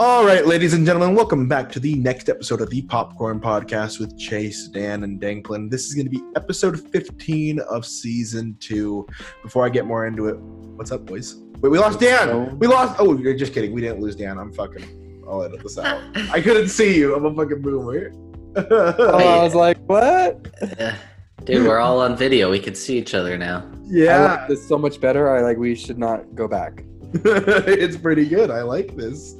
All 0.00 0.24
right, 0.24 0.46
ladies 0.46 0.72
and 0.72 0.86
gentlemen, 0.86 1.14
welcome 1.14 1.46
back 1.46 1.70
to 1.72 1.78
the 1.78 1.94
next 1.96 2.30
episode 2.30 2.62
of 2.62 2.70
the 2.70 2.80
Popcorn 2.80 3.38
Podcast 3.38 4.00
with 4.00 4.18
Chase, 4.18 4.66
Dan, 4.66 5.04
and 5.04 5.20
Danklin. 5.20 5.70
This 5.70 5.88
is 5.88 5.94
going 5.94 6.06
to 6.06 6.10
be 6.10 6.22
episode 6.36 6.80
15 6.80 7.58
of 7.58 7.84
season 7.84 8.56
two. 8.60 9.06
Before 9.42 9.66
I 9.66 9.68
get 9.68 9.84
more 9.84 10.06
into 10.06 10.28
it, 10.28 10.38
what's 10.38 10.90
up, 10.90 11.04
boys? 11.04 11.42
Wait, 11.60 11.68
we 11.68 11.78
lost 11.78 12.00
Dan. 12.00 12.58
We 12.58 12.66
lost. 12.66 12.96
Oh, 12.98 13.14
you're 13.18 13.36
just 13.36 13.52
kidding. 13.52 13.74
We 13.74 13.82
didn't 13.82 14.00
lose 14.00 14.16
Dan. 14.16 14.38
I'm 14.38 14.54
fucking. 14.54 15.22
I'll 15.28 15.42
edit 15.42 15.62
this 15.62 15.76
out. 15.76 16.00
I 16.30 16.40
couldn't 16.40 16.68
see 16.68 16.96
you. 16.96 17.14
I'm 17.14 17.26
a 17.26 17.34
fucking 17.34 17.60
boomer. 17.60 18.10
Oh, 18.56 19.18
I 19.18 19.36
was 19.42 19.54
like, 19.54 19.76
what? 19.80 20.48
Yeah. 20.78 20.96
Dude, 21.44 21.66
we're 21.66 21.78
all 21.78 22.00
on 22.00 22.16
video. 22.16 22.50
We 22.50 22.58
can 22.58 22.74
see 22.74 22.96
each 22.96 23.12
other 23.12 23.36
now. 23.36 23.70
I 23.70 23.86
yeah, 23.86 24.32
like 24.36 24.48
this 24.48 24.66
so 24.66 24.78
much 24.78 24.98
better. 24.98 25.28
I 25.28 25.42
like. 25.42 25.58
We 25.58 25.74
should 25.74 25.98
not 25.98 26.34
go 26.34 26.48
back. 26.48 26.84
it's 27.24 27.96
pretty 27.96 28.26
good. 28.26 28.50
I 28.50 28.62
like 28.62 28.94
this. 28.96 29.34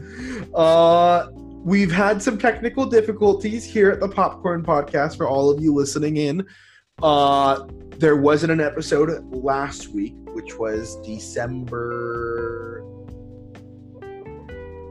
Uh, 0.54 1.28
we've 1.34 1.92
had 1.92 2.22
some 2.22 2.38
technical 2.38 2.86
difficulties 2.86 3.64
here 3.64 3.90
at 3.90 4.00
the 4.00 4.08
Popcorn 4.08 4.64
Podcast 4.64 5.16
for 5.16 5.28
all 5.28 5.50
of 5.50 5.62
you 5.62 5.74
listening 5.74 6.16
in. 6.16 6.46
Uh, 7.02 7.66
there 7.98 8.16
wasn't 8.16 8.50
an 8.50 8.60
episode 8.60 9.24
last 9.32 9.88
week, 9.88 10.14
which 10.32 10.58
was 10.58 10.96
December 11.02 12.84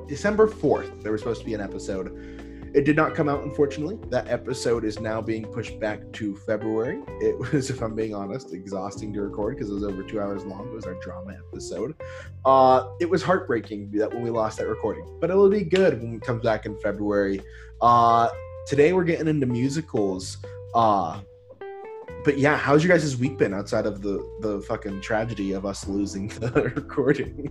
December 0.08 0.48
4th. 0.48 1.04
There 1.04 1.12
was 1.12 1.22
supposed 1.22 1.42
to 1.42 1.46
be 1.46 1.54
an 1.54 1.62
episode. 1.62 2.39
It 2.74 2.86
did 2.86 2.96
not 2.96 3.16
come 3.16 3.28
out, 3.28 3.44
unfortunately. 3.44 3.98
That 4.10 4.28
episode 4.28 4.86
is 4.86 5.00
now 5.00 5.22
being 5.22 5.46
pushed 5.46 5.80
back 5.80 6.00
to 6.14 6.36
February. 6.36 7.02
It 7.22 7.38
was, 7.54 7.70
if 7.70 7.82
I'm 7.82 7.96
being 7.96 8.14
honest, 8.14 8.54
exhausting 8.54 9.14
to 9.14 9.22
record 9.22 9.56
because 9.56 9.72
it 9.72 9.74
was 9.74 9.84
over 9.84 10.04
two 10.04 10.22
hours 10.22 10.46
long. 10.46 10.68
It 10.68 10.74
was 10.74 10.86
our 10.86 10.96
drama 10.96 11.38
episode. 11.48 11.96
Uh, 12.46 12.90
it 13.00 13.10
was 13.10 13.24
heartbreaking 13.24 13.92
that 13.92 14.14
when 14.14 14.22
we 14.22 14.30
lost 14.30 14.58
that 14.60 14.68
recording, 14.68 15.06
but 15.20 15.30
it'll 15.30 15.50
be 15.50 15.64
good 15.64 16.02
when 16.02 16.16
it 16.16 16.22
comes 16.22 16.44
back 16.44 16.66
in 16.66 16.80
February. 16.80 17.42
Uh, 17.82 18.30
today 18.68 18.94
we're 18.94 19.04
getting 19.04 19.28
into 19.28 19.46
musicals. 19.46 20.38
Uh, 20.76 21.20
but 22.24 22.38
yeah, 22.38 22.58
how's 22.58 22.84
your 22.84 22.96
guys' 22.96 23.18
week 23.18 23.38
been 23.38 23.54
outside 23.54 23.86
of 23.86 24.02
the 24.02 24.20
the 24.42 24.62
fucking 24.62 25.02
tragedy 25.02 25.54
of 25.54 25.66
us 25.66 25.88
losing 25.88 26.28
the 26.40 26.72
recording? 26.76 27.50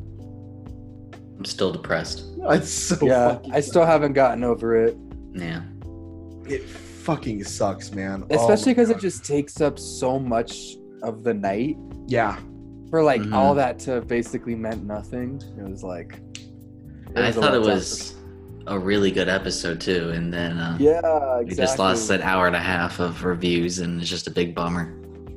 I'm 1.37 1.45
still 1.45 1.73
depressed. 1.73 2.25
It's 2.51 2.71
so 2.71 2.97
yeah, 3.03 3.35
fucking 3.35 3.53
I 3.53 3.61
still 3.61 3.85
haven't 3.85 4.15
gotten 4.15 4.43
over 4.45 4.77
it, 4.77 4.97
Yeah. 5.35 5.63
it 6.47 6.63
fucking 6.65 7.45
sucks, 7.45 7.93
man. 7.93 8.25
Oh 8.31 8.35
especially 8.37 8.73
my 8.73 8.75
because 8.77 8.91
it 8.91 8.99
just 8.99 9.25
takes 9.25 9.61
up 9.61 9.79
so 9.79 10.19
much 10.19 10.77
of 11.03 11.23
the 11.25 11.35
night 11.35 11.77
yeah, 12.07 12.39
for 12.91 13.03
like 13.03 13.21
Mhm. 13.23 13.35
all 13.35 13.55
that 13.55 13.79
to 13.81 14.01
basically 14.03 14.55
meant 14.55 14.85
nothing. 14.85 15.41
It 15.59 15.69
was 15.69 15.83
like. 15.83 16.21
I 17.17 17.27
was 17.29 17.37
a 17.37 17.41
thought 17.41 17.55
it 17.55 17.61
was 17.61 18.15
a 18.67 18.79
really 18.79 19.11
good 19.11 19.29
episode 19.29 19.81
too, 19.81 20.11
and 20.11 20.33
then 20.33 20.59
uh, 20.59 20.77
Yeah, 20.81 20.99
exactly. 21.01 21.45
we 21.47 21.55
just 21.55 21.79
lost 21.79 22.11
an 22.11 22.21
hour 22.23 22.47
and 22.47 22.57
a 22.57 22.61
half 22.61 22.99
of 23.01 23.25
reviews, 23.25 23.79
and 23.79 24.01
it's 24.01 24.11
just 24.11 24.27
a 24.27 24.31
big 24.31 24.55
bummer. 24.55 24.95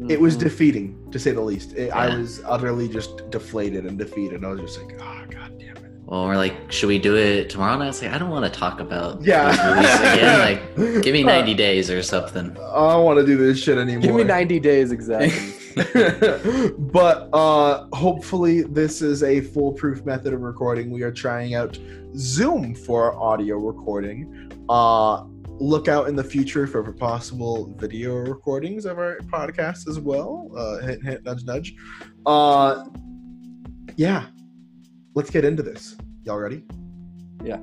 it 0.09 0.19
was 0.19 0.35
Mhm. 0.35 0.39
defeating 0.39 0.97
to 1.11 1.19
say 1.19 1.31
the 1.31 1.39
least. 1.41 1.73
It, 1.73 1.91
I 1.91 2.17
was 2.17 2.41
utterly 2.47 2.87
just 2.89 3.29
deflated 3.29 3.85
and 3.85 3.99
defeated. 3.99 4.43
I 4.43 4.47
was 4.47 4.61
just 4.61 4.81
like, 4.81 4.99
oh 4.99 5.21
god 5.29 5.60
damn. 6.11 6.17
Well, 6.19 6.27
we're 6.27 6.37
like, 6.37 6.71
should 6.71 6.87
we 6.87 6.99
do 6.99 7.15
it 7.15 7.49
tomorrow 7.49 7.77
night? 7.77 7.89
It's 7.89 8.01
like, 8.01 8.11
I 8.11 8.17
don't 8.17 8.29
want 8.29 8.51
to 8.51 8.59
talk 8.59 8.79
about 8.79 9.21
Yeah. 9.21 9.49
these 9.49 10.13
again. 10.13 10.39
Like, 10.39 10.75
give 11.03 11.13
me 11.13 11.23
90 11.23 11.53
days 11.53 11.89
or 11.89 12.03
something. 12.03 12.51
I 12.57 12.93
don't 12.93 13.05
want 13.05 13.19
to 13.19 13.25
do 13.25 13.37
this 13.37 13.59
shit 13.61 13.77
anymore. 13.77 14.01
Give 14.01 14.15
me 14.15 14.23
90 14.23 14.59
days 14.59 14.91
exactly. 14.91 15.53
but 16.77 17.29
uh 17.31 17.87
hopefully 17.93 18.63
this 18.63 19.01
is 19.01 19.23
a 19.23 19.39
foolproof 19.39 20.03
method 20.05 20.33
of 20.33 20.41
recording 20.41 20.91
we 20.91 21.01
are 21.01 21.13
trying 21.13 21.55
out 21.55 21.79
zoom 22.13 22.75
for 22.75 23.15
audio 23.17 23.55
recording 23.55 24.51
uh 24.67 25.23
look 25.61 25.87
out 25.87 26.09
in 26.09 26.15
the 26.17 26.23
future 26.23 26.67
for 26.67 26.83
possible 26.91 27.73
video 27.77 28.15
recordings 28.17 28.85
of 28.85 28.99
our 28.99 29.19
podcast 29.19 29.87
as 29.87 29.97
well 29.97 30.51
uh 30.57 30.79
hint 30.79 31.01
hint 31.05 31.23
nudge 31.23 31.45
nudge 31.45 31.73
uh 32.25 32.83
yeah 33.95 34.25
let's 35.15 35.29
get 35.29 35.45
into 35.45 35.63
this 35.63 35.95
y'all 36.23 36.37
ready 36.37 36.63
Yeah. 37.43 37.59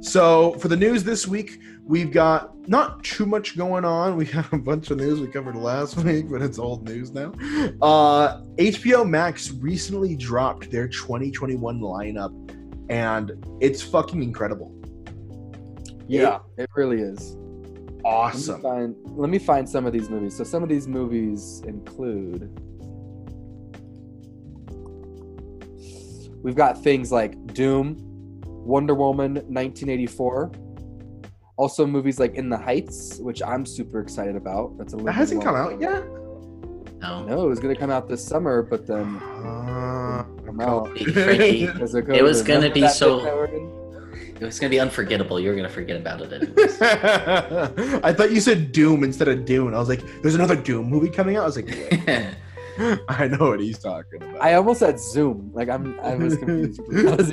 so 0.00 0.54
for 0.54 0.68
the 0.68 0.76
news 0.76 1.04
this 1.04 1.26
week 1.26 1.60
we've 1.84 2.10
got 2.10 2.50
not 2.66 3.04
too 3.04 3.26
much 3.26 3.58
going 3.58 3.84
on. 3.84 4.16
We 4.16 4.24
have 4.26 4.50
a 4.54 4.56
bunch 4.58 4.90
of 4.90 4.96
news 4.96 5.20
we 5.20 5.26
covered 5.26 5.54
last 5.54 5.96
week, 6.02 6.30
but 6.30 6.40
it's 6.40 6.58
old 6.58 6.88
news 6.88 7.10
now. 7.12 7.30
Uh, 7.82 8.40
HBO 8.56 9.06
Max 9.06 9.50
recently 9.50 10.16
dropped 10.16 10.70
their 10.70 10.88
2021 10.88 11.80
lineup, 11.80 12.32
and 12.88 13.32
it's 13.60 13.82
fucking 13.82 14.22
incredible. 14.22 14.74
yeah, 16.08 16.38
it 16.56 16.70
really 16.74 17.00
is. 17.02 17.34
Let 17.36 17.92
me, 17.96 18.00
Awesome. 18.06 18.62
find, 18.62 18.96
let 19.04 19.28
me 19.28 19.38
find 19.38 19.68
some 19.68 19.84
of 19.84 19.92
these 19.92 20.08
movies. 20.08 20.34
So 20.34 20.42
some 20.42 20.62
of 20.62 20.70
these 20.70 20.88
movies 20.88 21.60
include. 21.66 22.50
We've 26.44 26.54
got 26.54 26.80
things 26.82 27.10
like 27.10 27.32
Doom, 27.54 27.96
Wonder 28.46 28.94
Woman 28.94 29.34
1984. 29.34 30.52
Also, 31.56 31.86
movies 31.86 32.18
like 32.20 32.34
In 32.34 32.48
the 32.50 32.56
Heights, 32.58 33.18
which 33.18 33.42
I'm 33.42 33.64
super 33.64 34.00
excited 34.00 34.36
about. 34.36 34.76
That's 34.76 34.92
a 34.92 34.96
That 34.98 35.12
hasn't 35.12 35.42
come 35.42 35.54
out 35.56 35.80
yet. 35.80 36.04
No. 37.00 37.24
No, 37.24 37.44
it 37.46 37.48
was 37.48 37.60
gonna 37.60 37.74
come 37.76 37.90
out 37.90 38.08
this 38.08 38.22
summer, 38.24 38.62
but 38.62 38.86
then 38.86 39.16
Uh, 39.16 40.24
come 40.44 40.60
out 40.60 40.96
Frankie, 40.98 41.64
It 41.64 41.78
was 42.22 42.42
gonna 42.42 42.70
be 42.70 42.86
so- 42.88 43.16
bit 43.16 43.24
that 43.24 43.34
we're 43.34 43.46
in? 43.46 43.70
It 44.40 44.42
was 44.44 44.58
going 44.58 44.68
to 44.68 44.74
be 44.74 44.80
unforgettable. 44.80 45.38
You 45.38 45.48
were 45.50 45.54
going 45.54 45.66
to 45.68 45.72
forget 45.72 45.96
about 45.96 46.20
it 46.20 46.32
anyways. 46.32 46.76
I 46.82 48.12
thought 48.12 48.32
you 48.32 48.40
said 48.40 48.72
Doom 48.72 49.04
instead 49.04 49.28
of 49.28 49.44
Dune. 49.44 49.72
I 49.74 49.78
was 49.78 49.88
like, 49.88 50.02
"There's 50.22 50.34
another 50.34 50.56
Doom 50.56 50.86
movie 50.90 51.08
coming 51.08 51.36
out." 51.36 51.44
I 51.44 51.46
was 51.46 51.56
like, 51.56 51.68
"Wait." 51.68 52.00
"I 53.08 53.28
know 53.28 53.48
what 53.50 53.60
he's 53.60 53.78
talking 53.78 54.22
about." 54.22 54.40
I 54.42 54.54
almost 54.54 54.80
said 54.80 54.98
Zoom. 55.00 55.50
Like 55.52 55.68
I'm, 55.68 55.98
I 56.00 56.14
was 56.14 56.36
confused. 56.36 56.80
I 56.92 57.14
was 57.14 57.32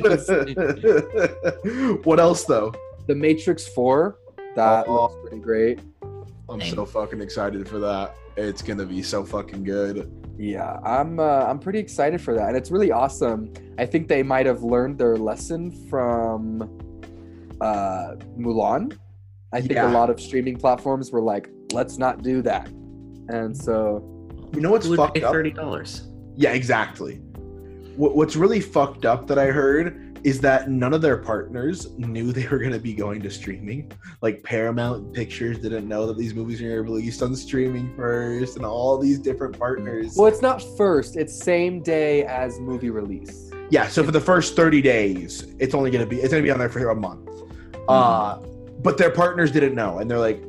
what 2.06 2.20
else 2.20 2.44
though? 2.46 2.74
the 3.08 3.16
Matrix 3.16 3.68
Four. 3.68 4.18
That 4.56 4.88
Oh. 4.88 4.94
looks 5.04 5.16
pretty 5.22 5.40
great. 5.44 5.80
I'm 6.50 6.60
Dang. 6.60 6.74
so 6.76 6.86
fucking 6.86 7.22
excited 7.22 7.68
for 7.68 7.80
that. 7.80 8.16
It's 8.38 8.62
gonna 8.62 8.86
be 8.86 9.02
so 9.02 9.24
fucking 9.24 9.64
good. 9.64 10.12
Yeah, 10.38 10.80
I'm 10.84 11.20
uh, 11.20 11.46
I'm 11.46 11.60
pretty 11.60 11.80
excited 11.80 12.22
for 12.22 12.34
that, 12.36 12.50
and 12.50 12.58
it's 12.58 12.72
really 12.72 12.92
awesome. 12.92 13.52
I 13.78 13.86
think 13.86 14.08
they 14.08 14.24
might 14.24 14.46
have 14.46 14.64
learned 14.64 14.98
their 14.98 15.16
lesson 15.18 15.72
from 15.90 16.62
uh, 17.62 18.16
Mulan. 18.38 18.98
I 19.54 19.60
think 19.62 19.74
Yeah. 19.74 19.90
a 19.90 19.94
lot 19.94 20.10
of 20.10 20.20
streaming 20.20 20.58
platforms 20.58 21.12
were 21.12 21.22
like, 21.22 21.50
"Let's 21.74 21.98
not 21.98 22.22
do 22.24 22.42
that," 22.44 22.68
and 23.30 23.56
so 23.56 24.21
You 24.54 24.62
know 24.62 24.72
what's 24.72 24.86
Who 24.86 24.92
would 24.92 24.98
fucked 24.98 25.16
pay 25.16 25.24
up? 25.24 25.34
$30? 25.34 26.08
Yeah, 26.36 26.52
exactly. 26.54 27.16
What, 27.96 28.16
what's 28.16 28.36
really 28.36 28.60
fucked 28.60 29.06
up 29.06 29.28
that 29.28 29.38
I 29.38 29.48
heard 29.48 30.12
is 30.24 30.40
that 30.42 30.70
none 30.70 30.94
of 30.94 31.02
their 31.02 31.18
partners 31.18 31.92
knew 31.98 32.32
they 32.32 32.48
were 32.48 32.60
going 32.60 32.74
to 32.74 32.80
be 32.80 32.94
going 32.94 33.22
to 33.22 33.30
streaming. 33.32 33.92
Like 34.22 34.44
Paramount 34.44 35.14
Pictures 35.14 35.60
didn't 35.60 35.88
know 35.88 36.06
that 36.08 36.18
these 36.18 36.34
movies 36.34 36.62
were 36.62 36.68
going 36.68 36.78
to 36.80 36.84
be 36.84 36.90
released 36.90 37.22
on 37.22 37.36
streaming 37.36 37.96
first, 37.96 38.56
and 38.56 38.66
all 38.66 38.98
these 38.98 39.20
different 39.20 39.58
partners. 39.58 40.16
well, 40.16 40.28
it's 40.28 40.42
not 40.42 40.62
first; 40.78 41.18
it's 41.18 41.34
same 41.34 41.82
day 41.82 42.24
as 42.26 42.60
movie 42.60 42.90
release. 42.90 43.52
Yeah, 43.70 43.88
so 43.88 44.04
for 44.04 44.12
the 44.12 44.22
first 44.22 44.56
30 44.56 44.82
days, 44.82 45.54
it's 45.60 45.74
only 45.74 45.92
going 45.92 46.04
to 46.04 46.10
be 46.10 46.18
it's 46.18 46.32
going 46.32 46.44
to 46.44 46.48
be 46.48 46.52
on 46.52 46.60
there 46.60 46.70
for 46.70 46.90
a 46.90 46.96
month. 46.96 47.30
Uh, 47.88 48.40
but 48.84 48.98
their 48.98 49.12
partners 49.12 49.52
didn't 49.52 49.76
know, 49.76 50.00
and 50.00 50.10
they're 50.10 50.20
like, 50.20 50.44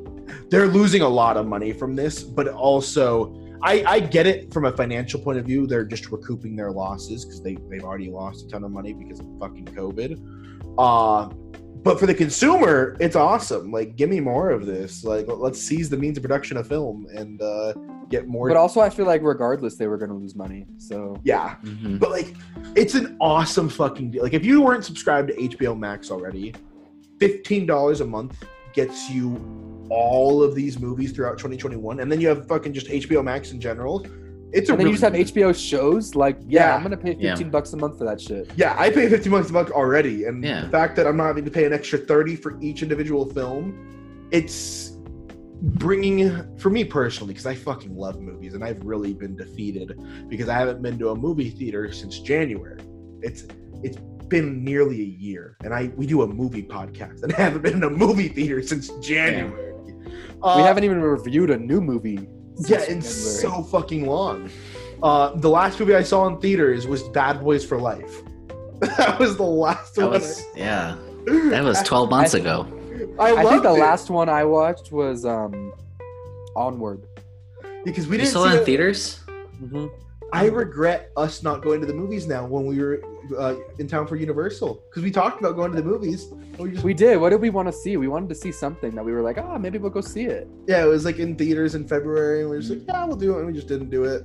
they're 0.51 0.67
losing 0.67 1.03
a 1.03 1.09
lot 1.09 1.37
of 1.37 1.47
money 1.47 1.73
from 1.73 1.97
this, 1.97 2.23
but 2.23 2.49
also. 2.49 3.39
I, 3.63 3.85
I 3.87 4.01
get 4.01 4.27
it 4.27 4.53
from 4.53 4.65
a 4.65 4.73
financial 4.73 5.21
point 5.21 5.39
of 5.39 5.45
view. 5.45 5.67
They're 5.67 5.85
just 5.85 6.11
recouping 6.11 6.57
their 6.57 6.71
losses 6.73 7.25
because 7.25 7.43
they, 7.43 7.57
they've 7.71 7.85
already 7.85 8.11
lost 8.11 8.47
a 8.47 8.49
ton 8.49 8.65
of 8.65 8.71
money 8.73 8.93
because 8.93 9.21
of 9.21 9.27
fucking 9.39 9.67
COVID. 9.67 10.21
Uh, 10.79 11.29
but 11.85 11.99
for 11.99 12.07
the 12.07 12.15
consumer, 12.15 12.97
it's 13.01 13.17
awesome. 13.17 13.71
Like, 13.73 13.97
give 13.97 14.09
me 14.09 14.21
more 14.21 14.51
of 14.51 14.67
this. 14.67 15.05
Like, 15.05 15.27
let's 15.29 15.61
seize 15.61 15.89
the 15.91 15.97
means 15.97 16.17
of 16.17 16.23
production 16.23 16.57
of 16.57 16.69
film 16.69 17.07
and 17.15 17.41
uh, 17.43 17.73
get 18.09 18.29
more. 18.29 18.47
But 18.49 18.57
also, 18.57 18.81
I 18.81 18.89
feel 18.89 19.07
like 19.07 19.23
regardless, 19.23 19.77
they 19.77 19.87
were 19.89 19.97
going 19.99 20.11
to 20.11 20.17
lose 20.17 20.37
money. 20.37 20.65
So 20.79 21.17
yeah, 21.25 21.57
Mhm. 21.65 21.99
but 21.99 22.11
like, 22.11 22.35
it's 22.77 22.95
an 22.95 23.17
awesome 23.21 23.69
fucking 23.69 24.13
deal. 24.13 24.23
Like, 24.23 24.33
if 24.35 24.45
you 24.45 24.61
weren't 24.63 24.85
subscribed 24.85 25.29
to 25.29 25.35
HBO 25.35 25.77
Max 25.77 26.11
already, 26.11 26.55
fifteen 27.19 27.67
dollars 27.67 28.01
a 28.01 28.07
month 28.07 28.43
gets 28.75 29.11
you 29.11 29.35
all 29.97 30.43
of 30.43 30.55
these 30.55 30.81
movies 30.81 31.13
throughout 31.13 31.37
2021, 31.39 32.01
and 32.01 32.11
then 32.11 32.19
you 32.21 32.29
have 32.29 32.47
fucking 32.49 32.73
just 32.73 32.87
HBO 32.89 33.23
Max 33.23 33.53
in 33.53 33.61
general. 33.61 34.07
It's 34.53 34.69
a 34.69 34.73
and 34.73 34.81
then 34.81 34.87
you 34.89 34.93
just 34.95 35.05
have 35.05 35.13
HBO 35.15 35.53
shows. 35.55 36.15
Like, 36.15 36.39
yeah, 36.47 36.69
Yeah. 36.69 36.77
I'm 36.77 36.83
gonna 36.83 36.97
pay 36.97 37.15
Yeah. 37.19 37.33
15 37.35 37.51
bucks 37.51 37.73
a 37.75 37.77
month 37.77 37.99
for 37.99 38.05
that 38.05 38.21
shit. 38.21 38.51
Yeah, 38.57 38.75
I 38.79 38.89
pay 38.91 39.09
15 39.09 39.31
bucks 39.33 39.51
a 39.51 39.53
month 39.53 39.71
already, 39.71 40.25
and 40.25 40.43
Yeah. 40.45 40.63
the 40.65 40.69
fact 40.71 40.97
that 40.97 41.07
I'm 41.07 41.17
not 41.17 41.27
having 41.27 41.45
to 41.45 41.51
pay 41.51 41.65
an 41.67 41.73
extra 41.75 41.99
30 41.99 42.37
for 42.37 42.59
each 42.61 42.83
individual 42.83 43.27
film, 43.27 43.75
it's 44.31 44.97
bringing 45.63 46.59
for 46.59 46.71
me 46.71 46.85
personally 46.85 47.33
because 47.35 47.47
I 47.47 47.55
fucking 47.55 47.95
love 47.97 48.21
movies 48.21 48.55
and 48.55 48.65
I've 48.65 48.83
really 48.85 49.13
been 49.15 49.37
defeated 49.37 49.97
because 50.29 50.49
I 50.49 50.55
haven't 50.55 50.83
been 50.83 50.99
to 50.99 51.11
a 51.11 51.15
movie 51.15 51.51
theater 51.51 51.93
since 51.93 52.19
January. 52.19 52.81
It's 53.23 53.47
it's 53.83 53.99
been 54.29 54.65
nearly 54.65 55.01
a 55.01 55.11
year, 55.29 55.57
and 55.65 55.73
I 55.75 55.93
we 55.97 56.07
do 56.07 56.23
a 56.23 56.27
movie 56.27 56.63
podcast, 56.63 57.23
and 57.23 57.33
I 57.35 57.41
haven't 57.43 57.63
been 57.63 57.75
in 57.75 57.85
a 57.85 57.91
movie 57.91 58.29
theater 58.29 58.63
since 58.63 58.89
January. 59.01 59.72
Uh, 60.43 60.55
we 60.57 60.63
haven't 60.63 60.85
even 60.85 61.01
reviewed 61.01 61.51
a 61.51 61.59
new 61.59 61.81
movie. 61.81 62.29
yeah, 62.67 62.79
since 62.79 62.89
in 62.89 63.01
January. 63.01 63.03
so 63.03 63.63
fucking 63.65 64.07
long. 64.07 64.51
Uh, 65.03 65.35
the 65.37 65.49
last 65.49 65.79
movie 65.81 65.95
I 65.95 66.03
saw 66.03 66.27
in 66.27 66.39
theaters 66.41 66.87
was 66.87 67.03
Bad 67.09 67.41
Boys 67.41 67.65
for 67.65 67.79
Life. 67.81 68.23
that 68.81 69.19
was 69.19 69.37
the 69.37 69.43
last 69.43 69.95
That 69.97 70.03
one. 70.03 70.11
was 70.13 70.45
yeah. 70.57 70.97
That 71.27 71.63
was 71.65 71.81
12 71.83 72.11
months 72.17 72.35
I- 72.35 72.39
ago. 72.39 72.67
I, 73.19 73.35
I 73.35 73.45
think 73.51 73.63
the 73.65 73.71
it, 73.75 73.81
last 73.81 74.11
one 74.11 74.29
I 74.29 74.45
watched 74.45 74.93
was 74.93 75.25
um, 75.25 75.73
Onward. 76.55 77.05
because 77.85 78.07
we 78.07 78.13
You 78.17 78.19
didn't 78.23 78.31
still 78.31 78.45
see 78.47 78.53
in 78.57 78.59
it- 78.63 78.65
theaters? 78.65 79.21
Mm-hmm. 79.63 79.87
I 80.33 80.47
regret 80.47 81.11
us 81.17 81.43
not 81.43 81.63
going 81.63 81.81
to 81.81 81.87
the 81.87 81.93
movies 81.95 82.27
now 82.27 82.47
when 82.47 82.65
we 82.67 82.79
were 82.79 83.03
uh, 83.37 83.57
in 83.79 83.89
town 83.89 84.07
for 84.07 84.17
Universal 84.17 84.83
because 84.89 85.03
we 85.03 85.11
talked 85.11 85.41
about 85.41 85.57
going 85.57 85.71
to 85.73 85.77
the 85.77 85.83
movies. 85.83 86.27
We 86.59 86.73
just, 86.73 86.85
We 86.85 86.95
did. 86.95 87.19
What 87.19 87.31
did 87.31 87.41
we 87.41 87.51
want 87.51 87.69
to 87.69 87.73
see? 87.73 87.97
We 87.97 88.09
wanted 88.09 88.29
to 88.31 88.35
see 88.35 88.53
something 88.53 88.95
that 88.95 89.05
we 89.05 89.13
were 89.13 89.23
like, 89.23 89.39
ah, 89.39 89.59
maybe 89.59 89.79
we'll 89.79 89.91
go 89.91 90.01
see 90.01 90.25
it. 90.25 90.49
yeah, 90.67 90.83
it 90.85 90.89
was 90.89 91.05
like 91.05 91.19
in 91.19 91.37
theaters 91.37 91.75
in 91.75 91.87
February, 91.87 92.41
and 92.41 92.51
we 92.51 92.57
were 92.57 92.63
just 92.63 92.73
like, 92.73 92.87
yeah, 92.89 93.05
we'll 93.05 93.17
do 93.17 93.35
it, 93.35 93.39
and 93.39 93.47
we 93.47 93.53
just 93.53 93.69
didn't 93.69 93.91
do 93.91 94.05
it. 94.05 94.23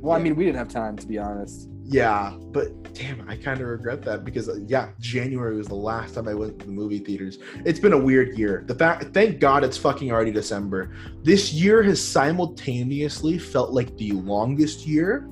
Well, 0.00 0.16
I 0.16 0.20
mean, 0.20 0.36
we 0.36 0.44
didn't 0.44 0.58
have 0.58 0.68
time 0.68 0.96
to 0.96 1.06
be 1.06 1.18
honest. 1.18 1.68
Yeah, 1.90 2.36
but 2.52 2.94
damn, 2.94 3.26
I 3.28 3.36
kind 3.36 3.60
of 3.60 3.66
regret 3.66 4.02
that 4.02 4.22
because 4.22 4.48
uh, 4.48 4.56
yeah, 4.66 4.90
January 5.00 5.56
was 5.56 5.68
the 5.68 5.74
last 5.74 6.14
time 6.14 6.28
I 6.28 6.34
went 6.34 6.58
to 6.60 6.66
the 6.66 6.72
movie 6.72 6.98
theaters. 6.98 7.38
It's 7.64 7.80
been 7.80 7.94
a 7.94 7.98
weird 7.98 8.36
year. 8.36 8.62
The 8.66 8.74
fact, 8.74 9.14
thank 9.14 9.40
God, 9.40 9.64
it's 9.64 9.78
fucking 9.78 10.12
already 10.12 10.30
December. 10.30 10.94
This 11.22 11.52
year 11.52 11.82
has 11.82 12.06
simultaneously 12.06 13.38
felt 13.38 13.72
like 13.72 13.96
the 13.96 14.12
longest 14.12 14.86
year, 14.86 15.22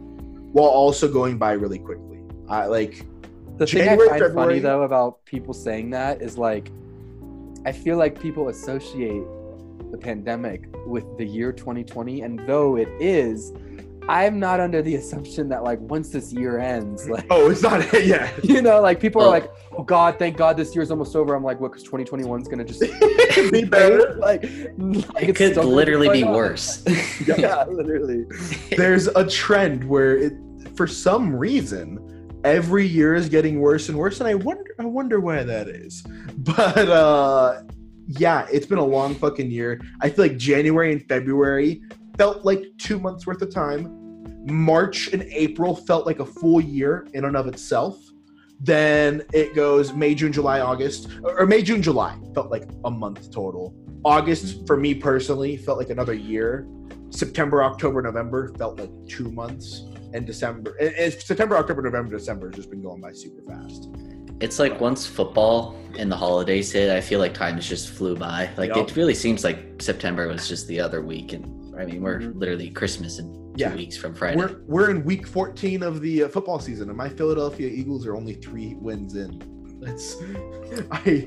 while 0.53 0.69
also 0.69 1.12
going 1.12 1.37
by 1.37 1.53
really 1.53 1.79
quickly. 1.79 2.16
I 2.48 2.66
like 2.66 3.04
The 3.58 3.66
January, 3.66 3.96
thing 3.98 4.06
I 4.06 4.10
find 4.10 4.22
February- 4.22 4.48
funny 4.48 4.58
though 4.60 4.82
about 4.82 5.25
people 5.25 5.54
saying 5.54 5.90
that 5.90 6.22
is 6.22 6.37
like, 6.38 6.70
I 7.64 7.72
feel 7.72 7.96
like 7.96 8.20
people 8.20 8.48
associate 8.48 9.25
the 9.90 9.98
pandemic 9.98 10.69
with 10.87 11.04
the 11.19 11.25
year 11.25 11.52
2020, 11.52 12.22
and 12.22 12.38
though 12.46 12.76
it 12.76 12.88
is, 13.00 13.52
I'm 14.08 14.38
not 14.38 14.60
under 14.60 14.82
the 14.82 14.94
assumption 14.96 15.48
that 15.48 15.64
like 15.64 15.81
once 15.81 16.10
this 16.10 16.32
year 16.32 16.60
ends, 16.60 17.08
like 17.10 17.26
oh, 17.31 17.50
it's 17.50 17.62
not 17.62 17.81
yeah. 18.06 18.31
you 18.44 18.62
know, 18.62 18.81
like 18.81 19.00
people 19.00 19.20
are 19.22 19.26
Oh. 19.26 19.31
like, 19.31 19.50
oh 19.76 19.82
God, 19.82 20.16
thank 20.19 20.37
God 20.37 20.56
this 20.56 20.76
year's 20.76 20.93
almost 20.93 21.16
over. 21.16 21.34
I'm 21.34 21.43
like, 21.43 21.58
what? 21.60 21.72
Because 21.72 21.82
2021 21.82 22.43
is 22.43 22.46
gonna 22.48 22.64
just 22.64 22.81
be 23.52 23.64
better. 23.64 24.14
like, 24.14 24.43
like 25.14 25.28
It 25.28 25.34
could 25.34 25.56
literally 25.56 26.08
be 26.10 26.22
on. 26.22 26.32
worse. 26.32 26.84
yeah, 27.26 27.64
literally. 27.64 28.26
There's 28.76 29.08
a 29.08 29.26
trend 29.26 29.82
where 29.82 30.16
it, 30.16 30.34
for 30.76 30.87
some 30.87 31.34
reason, 31.34 31.98
every 32.46 32.87
year 32.87 33.14
is 33.16 33.28
getting 33.28 33.60
worse 33.60 33.88
and 33.88 33.98
worse, 33.98 34.20
and 34.20 34.28
I 34.28 34.34
wonder, 34.34 34.70
I 34.78 34.84
wonder 34.84 35.20
why 35.20 35.43
that 35.43 35.69
is. 35.69 36.04
But 36.38 36.88
uh, 36.88 37.62
yeah, 38.06 38.46
it's 38.52 38.66
been 38.66 38.78
a 38.78 38.84
long 38.84 39.16
fucking 39.16 39.50
year. 39.50 39.81
I 40.00 40.08
feel 40.08 40.26
like 40.26 40.37
January 40.37 40.93
and 40.93 41.04
February 41.08 41.82
felt 42.16 42.44
like 42.44 42.64
two 42.78 43.00
months 43.00 43.26
worth 43.26 43.43
of 43.43 43.52
time. 43.52 43.82
March 44.46 45.08
and 45.08 45.25
April 45.25 45.75
felt 45.75 46.06
like 46.06 46.20
a 46.20 46.25
full 46.25 46.60
year 46.60 47.08
in 47.14 47.25
and 47.25 47.37
of 47.37 47.48
itself. 47.48 47.98
Then 48.60 49.22
it 49.32 49.56
goes 49.56 49.93
May, 49.93 50.14
June, 50.14 50.32
July, 50.32 50.60
August, 50.60 51.08
or 51.25 51.46
May, 51.46 51.62
June, 51.62 51.82
July 51.82 52.16
felt 52.32 52.48
like 52.48 52.69
a 52.84 52.90
month 52.90 53.32
total. 53.32 53.75
August, 54.04 54.64
for 54.69 54.76
me 54.76 54.94
personally, 54.94 55.56
felt 55.56 55.78
like 55.78 55.90
another 55.90 56.14
year. 56.14 56.69
September, 57.10 57.64
October, 57.64 58.02
November 58.02 58.54
felt 58.56 58.78
like 58.78 58.90
two 59.08 59.32
months, 59.32 59.87
and 60.17 60.27
December, 60.27 60.75
and, 60.81 60.95
and 60.95 61.13
September, 61.13 61.57
October, 61.59 61.83
November, 61.83 62.17
December 62.17 62.47
has 62.49 62.57
just 62.57 62.71
been 62.71 62.81
going 62.83 63.01
by 63.03 63.13
super 63.13 63.43
fast. 63.43 63.91
It's 64.41 64.59
like 64.59 64.81
once 64.81 65.07
football 65.07 65.77
and 65.99 66.11
the 66.11 66.17
holidays 66.17 66.73
hit, 66.73 66.91
I 66.91 67.01
feel 67.01 67.21
like 67.21 67.35
time 67.35 67.55
has 67.57 67.69
just 67.69 67.91
flew 67.91 68.17
by. 68.17 68.51
Like 68.57 68.71
Yup. 68.75 68.89
it 68.91 68.97
really 68.97 69.15
seems 69.15 69.45
like 69.45 69.81
September 69.81 70.27
was 70.29 70.49
just 70.49 70.67
the 70.69 70.81
other 70.81 71.03
week, 71.03 71.33
and 71.35 71.45
I 71.79 71.85
mean 71.85 72.01
we're 72.03 72.21
Mhm. 72.21 72.39
literally 72.39 72.71
Christmas 72.71 73.19
in 73.19 73.27
two 73.33 73.53
Yeah. 73.57 73.75
weeks 73.75 73.97
from 73.97 74.15
Friday. 74.15 74.37
We're 74.39 74.57
we're 74.67 74.91
in 74.91 75.05
week 75.05 75.27
14 75.27 75.83
of 75.83 76.01
the 76.01 76.25
uh, 76.25 76.29
football 76.29 76.59
season, 76.59 76.89
and 76.89 76.97
my 76.97 77.09
Philadelphia 77.11 77.69
Eagles 77.69 78.07
are 78.07 78.17
only 78.17 78.35
three 78.35 78.75
wins 78.81 79.15
in. 79.17 79.41
It's 79.83 80.17
I 80.91 81.27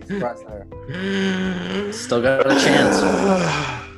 Still 1.92 2.22
got 2.22 2.46
a 2.52 2.56
chance. 2.60 2.98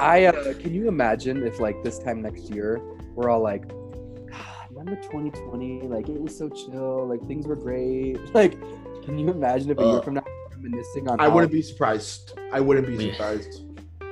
I 0.00 0.24
uh, 0.26 0.54
can 0.54 0.74
you 0.74 0.88
imagine 0.88 1.46
if 1.46 1.60
like 1.60 1.82
this 1.84 1.98
time 2.00 2.22
next 2.22 2.50
year 2.50 2.80
we're 3.14 3.28
all 3.30 3.40
like, 3.40 3.64
"Ah, 3.70 3.74
remember 4.80 5.00
2020? 5.02 5.82
Like 5.88 6.08
it 6.08 6.20
was 6.20 6.36
so 6.36 6.48
chill. 6.48 7.06
Like 7.06 7.26
things 7.26 7.46
were 7.46 7.56
great. 7.56 8.18
Like, 8.34 8.58
can 9.04 9.18
you 9.18 9.28
imagine 9.30 9.70
if 9.70 9.78
a 9.78 9.82
year 9.82 9.98
Uh, 9.98 10.02
from 10.02 10.14
now 10.14 10.24
reminiscing 10.54 11.08
on? 11.08 11.18
I 11.20 11.24
how- 11.24 11.34
wouldn't 11.34 11.52
be 11.52 11.62
surprised. 11.62 12.38
I 12.52 12.60
wouldn't 12.60 12.86
be 12.86 12.96
We- 12.96 13.10
surprised. 13.12 13.64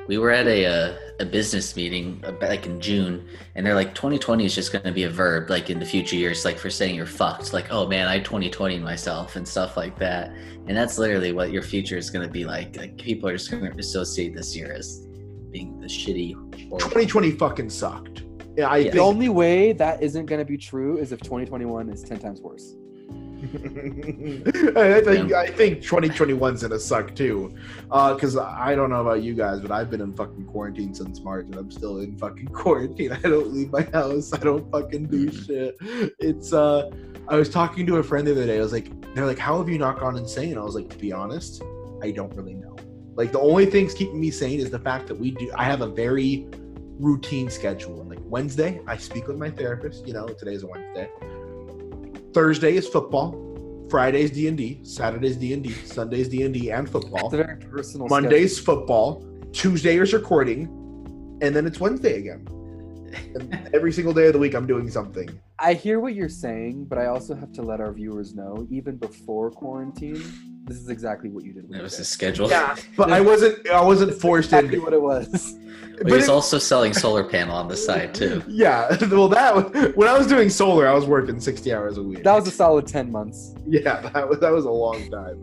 We 0.09 0.17
were 0.17 0.31
at 0.31 0.47
a 0.47 0.65
uh, 0.65 0.97
a 1.21 1.27
business 1.27 1.77
meeting 1.77 2.25
uh, 2.27 2.33
like 2.41 2.65
in 2.65 2.81
June, 2.81 3.29
and 3.55 3.67
they're 3.67 3.75
like 3.75 3.95
2020 3.95 4.47
is 4.47 4.55
just 4.55 4.73
going 4.73 4.85
to 4.85 4.91
be 4.93 5.03
a 5.03 5.11
verb 5.11 5.51
like 5.51 5.69
in 5.69 5.79
the 5.79 5.85
future 5.85 6.17
years, 6.17 6.47
like 6.47 6.57
for 6.57 6.71
saying 6.71 6.95
you're 6.95 7.05
fucked. 7.05 7.53
Like 7.53 7.67
oh 7.71 7.87
man, 7.87 8.09
I 8.09 8.19
2020 8.21 8.79
myself 8.79 9.37
and 9.37 9.47
stuff 9.47 9.77
like 9.77 9.99
that. 9.99 10.31
And 10.67 10.75
that's 10.75 10.97
literally 10.97 11.33
what 11.33 11.51
your 11.53 11.61
future 11.63 11.99
is 11.99 12.09
going 12.09 12.27
to 12.27 12.33
be 12.33 12.47
like. 12.47 12.75
Like 12.79 12.97
people 12.97 13.29
are 13.29 13.33
just 13.37 13.51
going 13.51 13.71
to 13.71 13.79
associate 13.79 14.35
this 14.35 14.57
year 14.57 14.73
as 14.73 15.07
being 15.51 15.79
the 15.79 15.87
shitty. 15.89 16.33
horrible- 16.71 16.79
2020 16.79 17.33
fucking 17.33 17.69
sucked. 17.69 18.23
Yeah, 18.59 18.67
I 18.69 18.79
Yeah. 18.79 18.85
The 18.87 18.91
think 18.91 19.03
only 19.05 19.29
way 19.29 19.73
that 19.75 20.03
isn't 20.03 20.27
going 20.27 20.41
to 20.41 20.45
be 20.45 20.59
true 20.59 20.99
is 20.99 21.13
if 21.13 21.21
2021 21.21 21.89
is 21.91 22.03
10 22.03 22.19
times 22.19 22.41
worse. 22.41 22.75
I 23.55 25.01
think 25.01 25.33
I 25.33 25.47
think 25.47 25.79
2021's 25.79 26.63
gonna 26.63 26.77
suck 26.77 27.15
too, 27.15 27.55
because 27.85 28.37
I 28.37 28.75
don't 28.75 28.91
know 28.91 29.01
about 29.01 29.23
you 29.23 29.33
guys, 29.35 29.61
but 29.61 29.71
I've 29.71 29.91
been 29.93 30.01
in 30.01 30.13
fucking 30.13 30.45
quarantine 30.47 30.93
since 30.93 31.21
March, 31.21 31.47
and 31.47 31.55
I'm 31.55 31.71
still 31.71 31.99
in 32.01 32.19
fucking 32.19 32.49
quarantine. 32.63 33.13
I 33.13 33.21
don't 33.21 33.53
leave 33.55 33.71
my 33.71 33.83
house. 33.93 34.33
I 34.33 34.39
don't 34.39 34.69
fucking 34.73 35.05
do 35.07 35.31
Mhm. 35.31 35.47
shit. 35.47 35.77
It's 36.19 36.53
uh, 36.53 36.91
I 37.29 37.37
was 37.37 37.49
talking 37.49 37.87
to 37.87 37.99
a 37.99 38.03
friend 38.03 38.27
the 38.27 38.33
other 38.33 38.45
day. 38.45 38.59
I 38.59 38.61
was 38.61 38.73
like, 38.73 38.91
they're 39.15 39.25
like, 39.25 39.39
how 39.39 39.57
have 39.59 39.69
you 39.69 39.79
not 39.79 40.01
gone 40.01 40.17
insane? 40.17 40.59
I 40.59 40.63
was 40.65 40.75
like, 40.75 40.89
to 40.91 40.99
be 40.99 41.13
honest, 41.13 41.63
I 42.03 42.11
don't 42.11 42.35
really 42.35 42.55
know. 42.55 42.75
Like 43.15 43.31
the 43.31 43.41
only 43.41 43.67
things 43.67 43.95
keeping 43.95 44.19
me 44.21 44.33
sane 44.33 44.59
is 44.59 44.71
the 44.71 44.81
fact 44.81 45.07
that 45.07 45.15
we 45.17 45.31
do. 45.31 45.49
I 45.55 45.63
have 45.63 45.81
a 45.81 45.87
very 45.89 46.49
routine 46.99 47.51
schedule. 47.51 48.01
And 48.29 48.33
like 48.33 48.43
Wednesday, 48.43 48.81
I 48.87 48.97
speak 48.97 49.27
with 49.27 49.39
my 49.39 49.51
therapist. 49.51 50.07
You 50.07 50.13
know, 50.13 50.27
today's 50.27 50.63
a 50.63 50.67
Wednesday. 50.67 51.09
Thursday 52.35 52.77
is 52.77 52.87
football. 52.87 53.87
Friday's 53.89 54.31
D 54.31 54.49
and 54.49 54.57
D. 54.57 54.81
Saturday's 54.83 55.37
D 55.37 55.55
and 55.55 55.63
D. 55.63 55.73
Sunday's 55.73 56.29
D 56.29 56.43
and 56.43 56.53
D 56.53 56.71
and 56.71 56.89
football. 56.89 57.27
It's 57.27 57.35
a 57.35 57.39
very 57.39 57.57
personal. 57.57 58.07
Monday's 58.09 58.59
football. 58.59 59.25
Tuesday 59.53 59.97
is 59.99 60.13
recording, 60.13 60.67
and 61.41 61.57
then 61.57 61.67
it's 61.67 61.81
Wednesday 61.81 62.19
again. 62.19 62.47
And 63.35 63.71
every 63.75 63.93
single 63.93 64.13
day 64.13 64.27
of 64.27 64.35
the 64.35 64.39
week, 64.39 64.55
I'm 64.55 64.67
doing 64.67 64.91
something. 64.91 65.29
I 65.59 65.73
hear 65.73 65.99
what 65.99 66.15
you're 66.15 66.29
saying, 66.29 66.85
but 66.85 66.99
I 66.99 67.07
also 67.07 67.35
have 67.35 67.53
to 67.55 67.63
let 67.63 67.81
our 67.81 67.93
viewers 67.93 68.35
know, 68.35 68.67
even 68.71 68.97
before 68.97 69.51
quarantine, 69.51 70.23
this 70.65 70.77
is 70.77 70.91
exactly 70.91 71.31
what 71.31 71.45
you 71.45 71.55
did. 71.55 71.65
That 71.65 71.69
was 71.71 71.81
Wednesday. 71.81 71.99
his 71.99 72.09
schedule. 72.09 72.51
Yeah, 72.51 72.77
but 72.97 73.11
I 73.11 73.23
wasn't. 73.23 73.67
I 73.71 73.83
wasn't 73.83 74.21
forced 74.21 74.49
exactly 74.49 74.75
into. 74.75 74.85
what 74.85 74.93
it 74.93 75.01
was. 75.01 75.57
But 75.99 76.09
But 76.09 76.13
he's 76.17 76.29
it- 76.29 76.31
also 76.31 76.59
selling 76.59 76.93
solar 76.95 77.25
panel 77.25 77.57
on 77.57 77.69
the 77.69 77.77
side 77.77 78.15
too. 78.15 78.43
Yeah, 78.49 78.89
well, 79.11 79.29
that 79.29 79.97
when 79.97 80.09
I 80.09 80.17
was 80.17 80.27
doing 80.27 80.49
solar, 80.51 80.87
I 80.89 80.95
was 80.95 81.07
working 81.07 81.39
sixty 81.41 81.73
hours 81.73 81.99
a 81.99 82.03
week. 82.03 82.23
That 82.25 82.35
was 82.35 82.47
a 82.47 82.51
solid 82.51 82.87
10 82.87 83.11
months. 83.11 83.55
yeah, 83.67 84.01
that 84.15 84.29
was 84.29 84.39
that 84.41 84.53
was 84.53 84.65
a 84.65 84.71
long 84.71 85.11
time. 85.11 85.39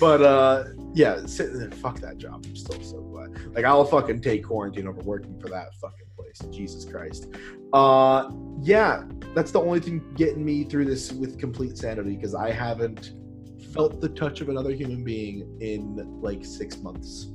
But 0.00 0.22
uh, 0.22 0.64
yeah, 0.94 1.24
sit, 1.26 1.74
fuck 1.74 2.00
that 2.00 2.18
job. 2.18 2.44
I'm 2.46 2.56
still 2.56 2.82
so 2.82 3.00
glad. 3.00 3.30
Like 3.54 3.64
I'll 3.64 3.84
fucking 3.84 4.20
take 4.22 4.44
quarantine 4.46 4.86
over 4.88 5.00
working 5.02 5.38
for 5.40 5.48
that 5.50 5.74
fucking 5.80 6.06
place. 6.16 6.38
Jesus 6.50 6.84
Christ. 6.84 7.28
Uh, 7.72 8.30
yeah, 8.60 9.04
that's 9.34 9.50
the 9.50 9.60
only 9.60 9.80
thing 9.80 10.02
getting 10.16 10.44
me 10.44 10.64
through 10.64 10.84
this 10.86 11.12
with 11.12 11.38
complete 11.38 11.76
sanity 11.78 12.16
because 12.16 12.34
I 12.34 12.50
haven't 12.50 13.12
felt 13.72 14.00
the 14.02 14.08
touch 14.10 14.40
of 14.42 14.48
another 14.50 14.72
human 14.72 15.02
being 15.02 15.56
in 15.60 15.96
like 16.20 16.44
six 16.44 16.78
months. 16.78 17.28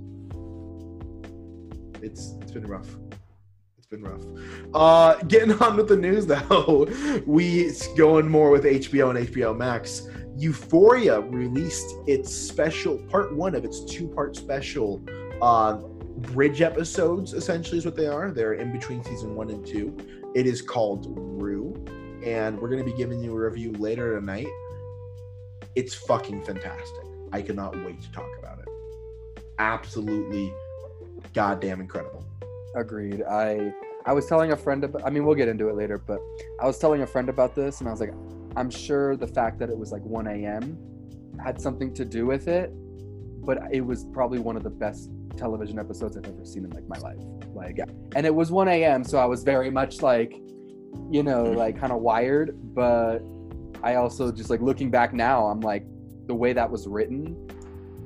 It's 2.08 2.36
it's 2.42 2.52
been 2.54 2.66
rough. 2.66 2.88
It's 3.78 3.86
been 3.86 4.02
rough. 4.02 4.24
Uh, 4.74 5.22
getting 5.24 5.52
on 5.62 5.76
with 5.76 5.90
the 5.90 5.98
news 5.98 6.26
though, 6.26 6.88
we 7.26 7.74
going 7.98 8.30
more 8.30 8.50
with 8.50 8.64
HBO 8.64 9.16
and 9.16 9.28
HBO 9.28 9.56
Max. 9.56 10.08
Euphoria 10.38 11.20
released 11.20 11.96
its 12.06 12.34
special 12.34 12.98
part 13.10 13.36
one 13.36 13.56
of 13.56 13.66
its 13.66 13.84
two-part 13.84 14.38
special 14.38 15.04
uh, 15.42 15.74
bridge 16.34 16.62
episodes. 16.62 17.34
Essentially, 17.34 17.78
is 17.78 17.86
what 17.86 17.98
they 17.98 18.08
are. 18.08 18.32
They're 18.32 18.54
in 18.54 18.72
between 18.72 19.04
season 19.04 19.36
one 19.36 19.50
and 19.50 19.66
two. 19.66 19.98
It 20.34 20.46
is 20.46 20.62
called 20.62 21.08
Rue, 21.10 21.76
and 22.24 22.58
we're 22.58 22.70
going 22.70 22.86
to 22.86 22.90
be 22.90 22.96
giving 22.96 23.22
you 23.22 23.32
a 23.32 23.50
review 23.50 23.74
later 23.74 24.18
tonight. 24.18 24.48
It's 25.76 25.94
fucking 25.94 26.46
fantastic. 26.46 27.04
I 27.34 27.42
cannot 27.42 27.76
wait 27.84 28.02
to 28.02 28.12
talk 28.14 28.30
about 28.40 28.60
it. 28.60 28.68
Absolutely, 29.60 30.54
goddamn 31.38 31.80
incredible. 31.82 32.26
Agreed. 32.76 33.22
I 33.22 33.72
I 34.08 34.14
was 34.14 34.26
telling 34.26 34.54
a 34.54 34.58
friend 34.58 34.84
about 34.84 35.06
I 35.06 35.12
mean 35.12 35.24
we'll 35.24 35.36
get 35.36 35.48
into 35.48 35.70
it 35.70 35.76
later, 35.76 36.00
but 36.00 36.20
I 36.60 36.66
was 36.66 36.80
telling 36.80 37.04
a 37.04 37.08
friend 37.08 37.30
about 37.30 37.54
this 37.54 37.80
and 37.80 37.88
I 37.88 37.92
was 37.92 38.00
like 38.00 38.14
I'm 38.56 38.72
sure 38.72 39.16
the 39.16 39.28
fact 39.28 39.60
that 39.60 39.70
it 39.70 39.78
was 39.78 39.92
like 39.92 40.02
1 40.02 40.26
a.m. 40.28 40.78
had 41.44 41.62
something 41.62 41.94
to 41.94 42.04
do 42.04 42.26
with 42.26 42.48
it, 42.48 42.72
but 43.46 43.60
it 43.72 43.82
was 43.82 44.06
probably 44.12 44.40
one 44.40 44.58
of 44.58 44.64
the 44.64 44.72
best 44.72 45.12
television 45.38 45.78
episodes 45.78 46.18
I've 46.18 46.26
ever 46.26 46.44
seen 46.44 46.66
in 46.66 46.72
like 46.72 46.88
my 46.88 46.98
life. 46.98 47.22
Like, 47.54 47.78
and 48.16 48.26
it 48.26 48.34
was 48.34 48.50
1 48.50 48.68
a.m. 48.70 49.04
So 49.04 49.20
I 49.20 49.26
was 49.26 49.44
very 49.44 49.70
much 49.70 50.02
like, 50.02 50.34
you 51.12 51.22
know, 51.22 51.44
mm-hmm. 51.44 51.58
like 51.58 51.80
kind 51.80 51.94
of 51.94 52.02
wired. 52.02 52.58
But 52.74 53.20
I 53.84 53.96
also 53.96 54.32
just 54.32 54.50
like 54.50 54.62
looking 54.62 54.90
back 54.90 55.14
now, 55.14 55.46
I'm 55.46 55.62
like, 55.62 55.86
the 56.26 56.34
way 56.34 56.54
that 56.54 56.68
was 56.70 56.88
written, 56.88 57.48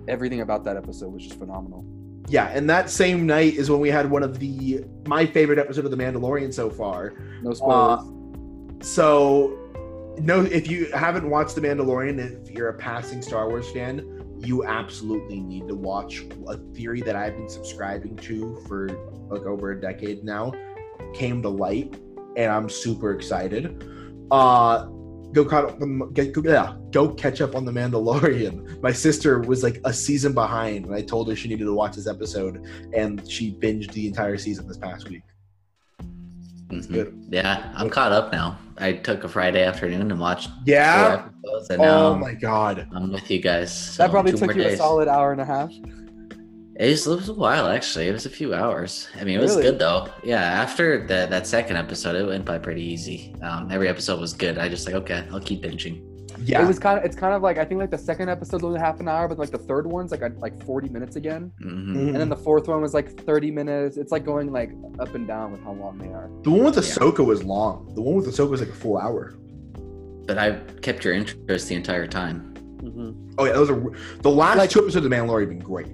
everything 0.10 0.42
about 0.42 0.66
that 0.66 0.76
episode 0.76 1.14
was 1.14 1.24
just 1.24 1.40
phenomenal. 1.40 1.86
Yeah, 2.32 2.48
and 2.48 2.70
that 2.70 2.90
same 2.90 3.26
night 3.26 3.56
is 3.56 3.70
when 3.70 3.82
we 3.82 3.90
had 3.90 4.10
one 4.10 4.24
of 4.24 4.40
the 4.40 4.86
my 5.06 5.26
favorite 5.26 5.60
episode 5.60 5.84
of 5.84 5.92
The 5.92 5.98
Mandalorian 5.98 6.54
so 6.54 6.70
far. 6.70 7.14
No 7.42 7.52
spoilers. 7.52 8.88
So, 8.88 9.60
no, 10.18 10.40
if 10.40 10.72
you 10.72 10.90
haven't 10.94 11.30
watched 11.30 11.56
The 11.56 11.62
Mandalorian, 11.62 12.20
if 12.42 12.50
you're 12.50 12.70
a 12.70 12.74
passing 12.74 13.22
Star 13.22 13.50
Wars 13.50 13.70
fan, 13.72 14.24
you 14.40 14.64
absolutely 14.64 15.42
need 15.42 15.68
to 15.68 15.76
watch 15.76 16.24
a 16.48 16.56
theory 16.74 17.02
that 17.02 17.18
I've 17.18 17.36
been 17.36 17.50
subscribing 17.50 18.16
to 18.16 18.64
for 18.66 18.88
like 19.30 19.42
over 19.42 19.72
a 19.72 19.82
decade 19.82 20.24
now. 20.24 20.54
Came 21.14 21.42
to 21.42 21.50
light, 21.50 22.00
and 22.38 22.50
I'm 22.50 22.70
super 22.70 23.12
excited. 23.12 23.86
Uh, 24.32 24.88
go 25.34 25.46
caught 25.46 25.66
up 25.66 25.82
on, 25.82 26.12
get, 26.14 26.34
go, 26.34 26.42
yeah, 26.44 26.76
go 26.92 27.10
catch 27.10 27.42
up 27.42 27.56
on 27.56 27.66
the 27.66 27.72
Mandalorian. 27.72 28.82
My 28.84 28.92
sister 28.92 29.40
was 29.40 29.64
like 29.64 29.80
a 29.86 29.94
season 29.94 30.34
behind, 30.34 30.86
and 30.86 30.94
I 30.96 31.02
told 31.02 31.30
her 31.30 31.36
she 31.36 31.48
needed 31.48 31.66
to 31.66 31.74
watch 31.74 31.96
this 31.96 32.08
episode, 32.08 32.66
and 32.94 33.28
she 33.30 33.54
binged 33.54 33.92
the 33.94 34.08
entire 34.08 34.38
season 34.38 34.68
this 34.68 34.78
past 34.78 35.10
week. 35.10 35.24
Mhm. 36.70 36.92
good. 36.92 37.26
Yeah, 37.30 37.72
I'm 37.76 37.90
caught 37.90 38.14
up 38.14 38.32
now. 38.32 38.58
I 38.78 38.94
took 38.94 39.24
a 39.26 39.28
Friday 39.30 39.64
afternoon 39.64 40.10
and 40.10 40.20
watched 40.20 40.50
Yeah. 40.66 41.24
four 41.24 41.26
episodes, 41.54 41.70
and 41.72 41.82
now 41.82 42.08
Oh 42.08 42.16
my 42.16 42.34
god. 42.34 42.88
I'm 42.96 43.12
with 43.12 43.30
you 43.30 43.40
guys. 43.42 43.78
So 43.78 44.04
that 44.04 44.12
probably 44.12 44.32
took 44.32 44.56
more 44.56 44.64
you 44.66 44.70
a 44.70 44.78
solid 44.78 45.08
hour 45.10 45.32
and 45.34 45.42
a 45.42 45.46
half. 45.46 45.70
It 46.80 46.88
was, 46.90 47.06
it 47.06 47.16
was 47.16 47.30
a 47.30 47.34
while 47.34 47.68
actually. 47.68 48.08
It 48.08 48.14
was 48.14 48.26
a 48.26 48.30
few 48.30 48.54
hours. 48.54 49.08
I 49.20 49.24
mean, 49.24 49.38
it 49.38 49.42
was 49.42 49.52
Really? 49.52 49.64
good 49.72 49.80
though. 49.80 50.08
Yeah, 50.24 50.42
after 50.42 51.00
the, 51.06 51.28
that 51.30 51.46
second 51.46 51.76
episode, 51.78 52.16
it 52.16 52.26
went 52.26 52.46
by 52.46 52.58
pretty 52.58 52.84
easy. 52.84 53.36
Um, 53.42 53.70
every 53.72 53.88
episode 53.90 54.20
was 54.20 54.34
good. 54.34 54.58
I 54.58 54.70
just 54.70 54.86
like 54.86 54.96
okay, 54.96 55.28
I'll 55.32 55.40
keep 55.42 55.62
binging. 55.64 56.08
Yeah. 56.44 56.64
It 56.64 56.68
was 56.68 56.80
kind 56.80 56.98
of 56.98 57.06
it's 57.06 57.16
kind 57.16 57.34
of 57.36 57.44
like 57.44 57.58
I 57.60 57.66
think 57.66 57.80
like 57.82 57.92
the 57.92 57.98
second 58.00 58.30
episode's 58.30 58.64
only 58.64 58.80
half 58.80 59.00
an 59.00 59.08
hour, 59.08 59.28
but 59.28 59.38
like 59.38 59.52
the 59.52 59.60
third 59.60 59.86
one's 59.86 60.10
like 60.12 60.22
a- 60.22 60.34
like 60.40 60.64
40 60.66 60.90
minutes 60.90 61.16
again, 61.18 61.52
hmm 61.62 61.68
Mhm. 61.94 62.08
and 62.08 62.16
then 62.16 62.30
the 62.30 62.36
fourth 62.38 62.68
one 62.68 62.82
was 62.82 62.94
like 62.96 63.20
30 63.26 63.52
minutes. 63.52 63.98
It's 63.98 64.12
like 64.12 64.26
going 64.26 64.52
like 64.52 64.72
up 65.00 65.14
and 65.14 65.28
down 65.28 65.52
with 65.52 65.62
how 65.64 65.74
long 65.74 66.00
they 66.00 66.08
are. 66.08 66.30
the 66.44 66.50
one 66.50 66.64
with 66.64 66.76
Yeah. 66.76 66.82
Ahsoka 66.82 67.24
was 67.24 67.44
long. 67.44 67.92
The 67.96 68.02
one 68.02 68.16
with 68.16 68.28
Ahsoka 68.28 68.50
was 68.50 68.62
like 68.62 68.70
a 68.70 68.74
full 68.74 68.98
hour. 68.98 69.36
But 70.26 70.38
I 70.40 70.54
kept 70.82 71.04
your 71.04 71.14
interest 71.14 71.68
the 71.68 71.76
entire 71.76 72.08
time. 72.08 72.48
Oh 73.38 73.46
yeah, 73.46 73.54
those 73.54 73.70
are 73.70 73.80
the 74.22 74.32
last 74.32 74.58
Like- 74.58 74.70
two 74.72 74.80
episodes 74.80 75.06
of 75.06 75.12
Mandalorian 75.12 75.42
have 75.42 75.50
been 75.50 75.60
great. 75.60 75.88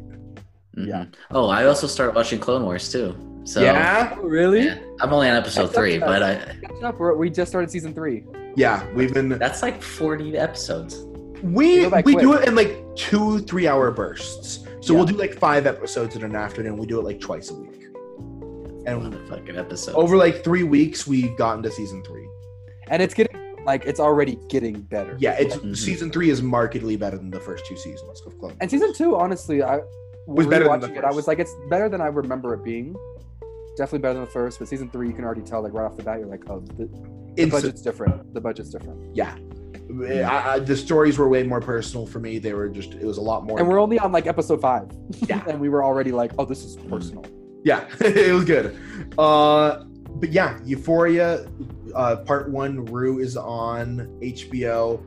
Mhm. 0.77 0.87
Yeah. 0.87 1.05
Oh, 1.31 1.47
I 1.49 1.65
also 1.65 1.87
started 1.87 2.15
watching 2.15 2.39
Clone 2.39 2.63
Wars 2.63 2.91
too. 2.91 3.15
So 3.45 3.61
yeah, 3.61 4.15
Oh, 4.17 4.23
really? 4.23 4.65
yeah. 4.65 4.77
I'm 5.01 5.11
only 5.13 5.29
on 5.29 5.37
episode 5.37 5.73
three, 5.73 5.97
not 5.97 6.07
but 6.07 6.23
I 6.23 6.35
Catch 6.35 6.83
up, 6.83 6.99
we're- 6.99 7.15
We 7.15 7.29
just 7.29 7.49
started 7.49 7.71
season 7.71 7.93
three. 7.93 8.25
yeah, 8.55 8.83
we've 8.93 9.13
been 9.13 9.29
that's 9.29 9.61
like 9.61 9.81
40 9.81 10.37
episodes. 10.37 11.03
we 11.43 11.81
go 11.81 11.89
by 11.91 12.01
we 12.05 12.15
do 12.15 12.33
it 12.33 12.47
in 12.47 12.55
like 12.55 12.75
two 12.95 13.39
three 13.39 13.67
hour 13.67 13.91
bursts. 13.91 14.65
So 14.81 14.93
Yeah. 14.93 14.97
we'll 14.99 15.05
do 15.07 15.15
like 15.15 15.33
five 15.35 15.65
episodes 15.67 16.15
in 16.15 16.23
an 16.23 16.35
afternoon. 16.35 16.77
We 16.77 16.85
do 16.87 16.99
it 16.99 17.03
like 17.03 17.19
twice 17.19 17.49
a 17.51 17.53
week, 17.55 17.87
and 18.85 19.01
Motherfucking 19.01 19.57
episode. 19.57 19.95
over 19.95 20.17
like 20.17 20.43
three 20.43 20.63
weeks 20.63 21.05
we've 21.07 21.35
gotten 21.37 21.63
to 21.63 21.71
season 21.71 22.03
three. 22.03 22.27
And 22.89 23.01
it's 23.01 23.13
getting 23.13 23.35
like 23.65 23.85
it's 23.85 23.99
already 23.99 24.39
getting 24.49 24.81
better. 24.81 25.15
Yeah, 25.19 25.33
it's 25.39 25.55
Mhm. 25.57 25.75
season 25.77 26.09
three 26.11 26.29
is 26.29 26.41
markedly 26.41 26.95
better 26.97 27.17
than 27.17 27.29
the 27.31 27.39
first 27.39 27.65
two 27.65 27.75
seasons 27.77 28.21
of 28.25 28.31
Clone. 28.39 28.51
Wars. 28.51 28.57
And 28.61 28.71
season 28.71 28.93
two, 28.93 29.15
honestly, 29.15 29.61
I 29.61 29.79
Was 30.27 30.45
better 30.45 30.65
than 30.65 30.81
rewatching 30.81 30.93
the 30.93 30.97
it. 30.99 31.03
I 31.05 31.11
was 31.11 31.27
like, 31.27 31.39
it's 31.39 31.55
better 31.69 31.89
than 31.89 32.01
I 32.01 32.07
remember 32.07 32.53
it 32.53 32.63
being. 32.63 32.95
Definitely 33.77 33.99
better 33.99 34.15
than 34.15 34.25
the 34.25 34.31
first, 34.31 34.59
but 34.59 34.67
season 34.67 34.89
three, 34.89 35.07
you 35.07 35.13
can 35.13 35.23
already 35.23 35.41
tell 35.41 35.61
like 35.61 35.73
right 35.73 35.85
off 35.85 35.95
the 35.95 36.03
bat, 36.03 36.19
you're 36.19 36.27
like, 36.27 36.49
oh, 36.49 36.59
the, 36.59 36.89
the 37.35 37.45
budget's 37.45 37.81
different. 37.81 38.33
The 38.33 38.41
budget's 38.41 38.69
different. 38.69 39.15
yeah. 39.15 39.37
I, 39.89 40.53
I, 40.53 40.59
the 40.59 40.75
stories 40.75 41.17
were 41.17 41.29
way 41.29 41.43
more 41.43 41.61
personal 41.61 42.05
for 42.05 42.19
me. 42.19 42.39
They 42.39 42.53
were 42.53 42.67
just 42.67 42.93
it 42.93 43.05
was 43.05 43.17
a 43.17 43.21
lot 43.21 43.45
more. 43.45 43.57
And 43.59 43.67
we're 43.67 43.79
only 43.79 43.97
on 43.99 44.11
like 44.11 44.27
episode 44.27 44.59
five. 44.59 44.91
Yeah. 45.27 45.43
and 45.47 45.59
we 45.61 45.69
were 45.69 45.83
already 45.83 46.11
like, 46.11 46.31
oh, 46.37 46.45
this 46.45 46.63
is 46.63 46.75
personal. 46.75 47.25
Yeah, 47.63 47.87
it 48.01 48.33
was 48.33 48.43
good. 48.43 48.77
Uh, 49.17 49.85
but 50.15 50.31
yeah, 50.31 50.59
Euphoria, 50.65 51.47
uh, 51.95 52.17
part 52.17 52.49
one, 52.49 52.85
Rue 52.85 53.19
is 53.19 53.37
on 53.37 53.99
HBO. 54.21 55.03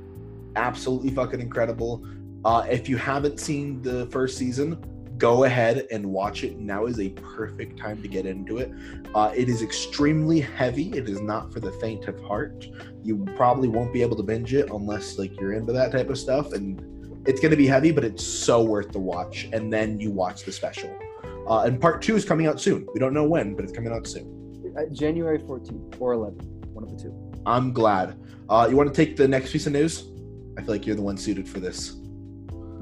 Absolutely 0.57 1.11
fucking 1.11 1.41
incredible. 1.41 2.07
Uh, 2.45 2.67
if 2.71 2.89
you 2.89 2.97
haven't 2.97 3.39
seen 3.39 3.83
the 3.83 4.07
first 4.07 4.39
season, 4.39 4.83
go 5.21 5.45
ahead 5.45 5.87
and 5.91 6.05
watch 6.05 6.43
it. 6.43 6.59
Now 6.59 6.87
is 6.87 6.99
a 6.99 7.11
perfect 7.11 7.79
time 7.79 8.01
to 8.03 8.09
get 8.09 8.25
into 8.25 8.59
it. 8.59 8.73
Uh, 9.15 9.31
it 9.37 9.49
is 9.49 9.63
extremely 9.63 10.41
heavy. 10.41 10.89
It 10.97 11.09
is 11.09 11.21
not 11.21 11.53
for 11.53 11.61
the 11.61 11.71
faint 11.73 12.09
of 12.09 12.19
heart. 12.23 12.67
You 13.05 13.27
probably 13.37 13.69
won't 13.69 13.93
be 13.93 14.01
able 14.01 14.17
to 14.17 14.23
binge 14.23 14.55
it 14.55 14.71
unless 14.71 15.19
like 15.19 15.39
you're 15.39 15.53
into 15.53 15.73
that 15.75 15.93
type 15.93 16.09
of 16.09 16.19
stuff, 16.19 16.55
and 16.55 16.81
it's 17.29 17.39
going 17.39 17.51
to 17.51 17.57
be 17.57 17.67
heavy, 17.67 17.93
but 17.93 18.03
it's 18.03 18.25
so 18.25 18.63
worth 18.63 18.93
the 18.93 18.99
watch. 18.99 19.49
And 19.53 19.71
then 19.71 20.01
you 20.01 20.11
watch 20.11 20.45
the 20.45 20.53
special. 20.53 20.99
Uh, 21.47 21.63
and 21.63 21.81
part 21.81 22.01
two 22.01 22.17
is 22.17 22.25
coming 22.25 22.47
out 22.47 22.59
soon. 22.59 22.87
We 22.95 22.99
don't 22.99 23.13
know 23.13 23.25
when, 23.29 23.55
but 23.55 23.65
it's 23.65 23.73
coming 23.73 23.93
out 23.93 24.07
soon. 24.07 24.75
Uh, 24.77 24.87
January 24.93 25.39
14th 25.39 26.01
or 26.01 26.15
11th, 26.15 26.45
one 26.73 26.85
of 26.85 26.91
the 26.91 27.03
two. 27.03 27.15
I'm 27.45 27.73
glad. 27.73 28.19
Uh, 28.49 28.67
you 28.71 28.77
want 28.77 28.89
to 28.89 28.95
take 28.95 29.17
the 29.17 29.29
next 29.29 29.53
piece 29.53 29.67
of 29.67 29.75
news? 29.75 30.11
I 30.57 30.63
feel 30.63 30.71
like 30.71 30.87
you're 30.87 30.97
the 30.97 31.03
one 31.03 31.19
suited 31.19 31.47
for 31.47 31.61
this. 31.61 31.97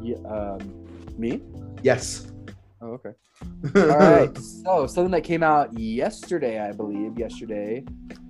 Yeah, 0.01 0.17
um, 0.29 0.87
me? 1.17 1.43
Yes. 1.83 2.31
Oh, 2.81 2.93
okay. 2.93 3.11
All 3.77 3.99
right. 3.99 4.37
So 4.39 4.87
something 4.87 5.11
that 5.13 5.23
came 5.23 5.43
out 5.43 5.77
yesterday, 5.79 6.61
I 6.61 6.73
believe, 6.73 7.19
yesterday. 7.19 7.85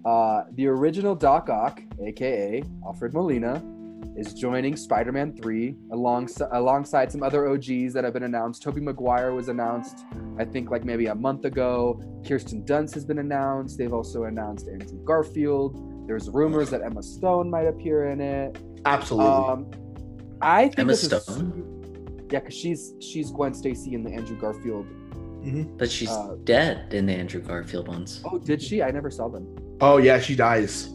Uh, 0.05 0.45
the 0.55 0.67
original 0.67 1.14
Doc 1.14 1.49
Ock, 1.50 1.81
aka 2.05 2.62
Alfred 2.87 3.14
Molina, 3.14 3.62
is 4.17 4.35
joining 4.35 4.76
Spider-Man 4.76 5.37
3 5.37 5.76
alongside 5.93 6.49
alongside 6.52 7.12
some 7.12 7.23
other 7.23 7.49
OGs 7.49 7.93
that 7.93 8.05
have 8.05 8.12
been 8.12 8.25
announced. 8.25 8.62
Tobey 8.62 8.81
Maguire 8.81 9.33
was 9.33 9.49
announced, 9.49 10.05
I 10.38 10.45
think, 10.45 10.71
like 10.71 10.85
maybe 10.85 11.07
a 11.07 11.14
month 11.14 11.45
ago. 11.45 12.00
Kirsten 12.26 12.64
Dunst 12.64 12.95
has 12.95 13.05
been 13.05 13.19
announced. 13.19 13.78
They've 13.78 13.93
also 13.93 14.25
announced 14.25 14.69
Andrew 14.69 15.02
Garfield. 15.05 16.07
There's 16.07 16.28
rumors 16.31 16.71
that 16.71 16.83
Emma 16.83 17.02
Stone 17.02 17.50
might 17.50 17.67
appear 17.67 18.11
in 18.11 18.21
it. 18.21 18.59
Absolutely. 18.85 19.31
Um, 19.31 19.71
I 20.40 20.64
think 20.64 20.78
Emma 20.81 20.93
this 20.93 21.05
is 21.05 21.23
Stone? 21.23 21.78
Yeah, 22.31 22.41
because 22.41 22.55
she's 22.55 22.95
she's 23.01 23.31
Gwen 23.31 23.55
Stacy 23.55 23.95
in 23.95 24.03
the 24.03 24.11
Andrew 24.11 24.37
Garfield. 24.39 24.87
But 25.79 25.91
she's 25.91 26.11
Uh, 26.11 26.37
dead 26.45 26.93
in 26.93 27.07
the 27.07 27.13
Andrew 27.15 27.41
Garfield 27.41 27.89
ones. 27.89 28.21
Oh, 28.25 28.39
did 28.39 28.61
she? 28.61 28.83
I 28.83 28.91
never 28.91 29.11
saw 29.11 29.29
them. 29.29 29.47
oh 29.81 29.97
yeah, 29.99 30.19
she 30.21 30.35
dies. 30.37 30.91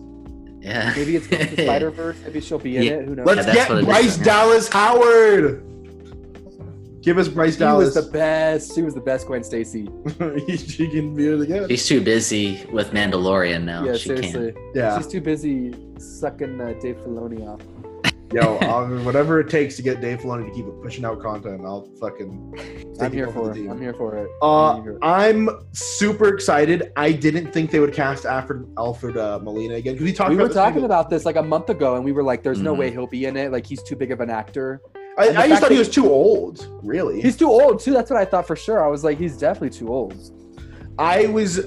Yeah. 0.60 0.94
Maybe 0.96 1.16
it's 1.16 1.28
the 1.28 1.46
Spider 1.63 1.90
Verse. 1.92 2.18
Maybe 2.24 2.40
she'll 2.40 2.60
be 2.60 2.78
in 2.78 2.84
Yeah. 2.84 2.92
it. 2.94 3.06
Who 3.08 3.16
knows? 3.16 3.25
Let's 3.25 3.46
that's 3.46 3.58
get 3.58 3.70
what 3.70 3.78
it 3.78 3.82
is. 3.82 3.86
Bryce 3.86 4.18
Dallas 4.18 4.68
Howard. 4.70 5.63
Give 7.02 7.18
us 7.18 7.28
Bryce 7.28 7.54
she 7.56 7.60
Dallas. 7.60 7.94
She 7.94 7.98
was 7.98 8.06
the 8.06 8.12
best. 8.12 8.75
She 8.75 8.82
was 8.82 8.94
the 8.94 9.02
best 9.02 9.28
Gwen 9.28 9.44
Stacy. 9.44 9.90
she 10.58 10.88
can 10.88 11.13
be 11.16 11.28
it 11.28 11.42
again. 11.42 11.68
She's 11.68 11.86
too 11.86 12.00
busy 12.00 12.66
with 12.72 12.92
Mandalorian 12.92 13.63
now. 13.66 13.84
yeah, 13.84 13.94
she 13.98 14.10
seriously. 14.10 14.54
Yeah. 14.74 14.98
She's 14.98 15.08
too 15.08 15.20
busy 15.20 15.74
sucking 15.98 16.62
uh, 16.62 16.74
Dave 16.82 16.96
Filoni 16.98 17.46
off. 17.46 17.60
Yo, 18.34 18.58
um, 18.62 19.06
whatever 19.06 19.40
it 19.40 19.50
takes 19.50 19.75
to 19.75 19.82
get 19.82 20.02
Dave 20.02 20.20
Filoni 20.22 20.46
to 20.48 20.52
keep 20.54 20.66
pushing 20.82 21.06
out 21.06 21.22
content, 21.22 21.62
I'll 21.63 21.90
fucking. 22.00 22.96
I'm 23.00 23.12
here 23.12 23.28
for 23.28 23.52
it. 23.52 23.70
I'm 23.70 23.80
here 23.80 23.94
for 23.94 24.18
it. 24.18 24.30
Uh, 24.42 24.74
I'm. 25.02 25.48
I'm 25.50 25.50
super 25.74 26.30
excited. 26.34 26.92
I 26.96 27.12
didn't 27.12 27.52
think 27.52 27.70
they 27.72 27.80
would 27.80 27.94
cast 27.94 28.25
Alfred 28.25 28.68
Alfred 28.78 29.18
uh, 29.18 29.40
Molina 29.42 29.75
again 29.75 29.94
because 29.94 30.06
we 30.06 30.13
talked 30.13 30.32
we 30.32 30.36
were 30.38 30.50
talking 30.50 30.84
about 30.84 31.10
this 31.10 31.25
like 31.25 31.36
a 31.36 31.44
month 31.44 31.70
ago, 31.70 31.96
and 31.96 32.04
we 32.04 32.12
were 32.12 32.24
like, 32.24 32.44
"There's 32.44 32.62
no 32.62 32.74
Mhm. 32.74 32.78
way 32.80 32.92
he'll 32.92 33.08
be 33.08 33.25
in 33.25 33.38
it. 33.38 33.52
Like 33.52 33.66
he's 33.66 33.84
too 33.84 33.96
big 33.96 34.12
of 34.12 34.20
an 34.20 34.30
actor. 34.30 34.82
I, 35.16 35.28
I 35.30 35.48
just 35.48 35.62
thought 35.62 35.72
he 35.72 35.78
was 35.78 35.90
too 35.90 36.10
old. 36.10 36.68
Really, 36.82 37.22
He's 37.22 37.38
too 37.38 37.48
old 37.48 37.80
too. 37.80 37.94
That's 37.94 38.10
what 38.10 38.20
I 38.20 38.25
thought 38.25 38.48
for 38.48 38.56
sure. 38.56 38.84
I 38.84 38.88
was 38.88 39.04
like, 39.04 39.20
he's 39.20 39.38
definitely 39.38 39.70
too 39.70 39.90
old. 39.90 40.16
I 41.00 41.27
was. 41.27 41.59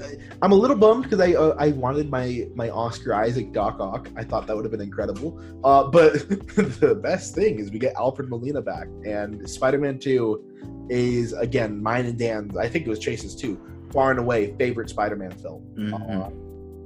I'm 0.43 0.53
a 0.53 0.55
little 0.55 0.77
bummed 0.77 1.05
because 1.05 1.21
I 1.21 1.35
uh, 1.35 1.57
I 1.59 1.71
wanted 1.71 2.11
my 2.11 2.49
my 2.55 2.71
Oscar 2.71 3.15
Isaac 3.15 3.53
Doc 3.53 3.81
Ock. 3.81 4.09
I 4.17 4.23
thought 4.23 4.47
that 4.47 4.55
would 4.55 4.65
have 4.65 4.73
been 4.73 4.81
incredible. 4.81 5.41
Uh, 5.65 5.85
but 5.85 6.13
the 6.81 6.99
best 7.03 7.35
thing 7.35 7.59
is 7.59 7.71
we 7.71 7.79
get 7.79 7.95
Alfred 7.97 8.29
Molina 8.29 8.63
back, 8.63 8.87
and 9.05 9.49
Spider-Man 9.49 9.99
Two 9.99 10.45
is 10.89 11.33
again 11.33 11.83
mine 11.83 12.07
and 12.07 12.19
Dan's. 12.19 12.57
I 12.57 12.69
think 12.69 12.87
it 12.87 12.91
was 12.91 12.99
Chase's 12.99 13.35
too. 13.35 13.61
Far 13.93 14.11
and 14.11 14.21
away 14.21 14.55
favorite 14.59 14.91
Spider-Man 14.91 15.33
film. 15.33 15.63
Mhm. 15.77 16.27
Uh, 16.27 16.31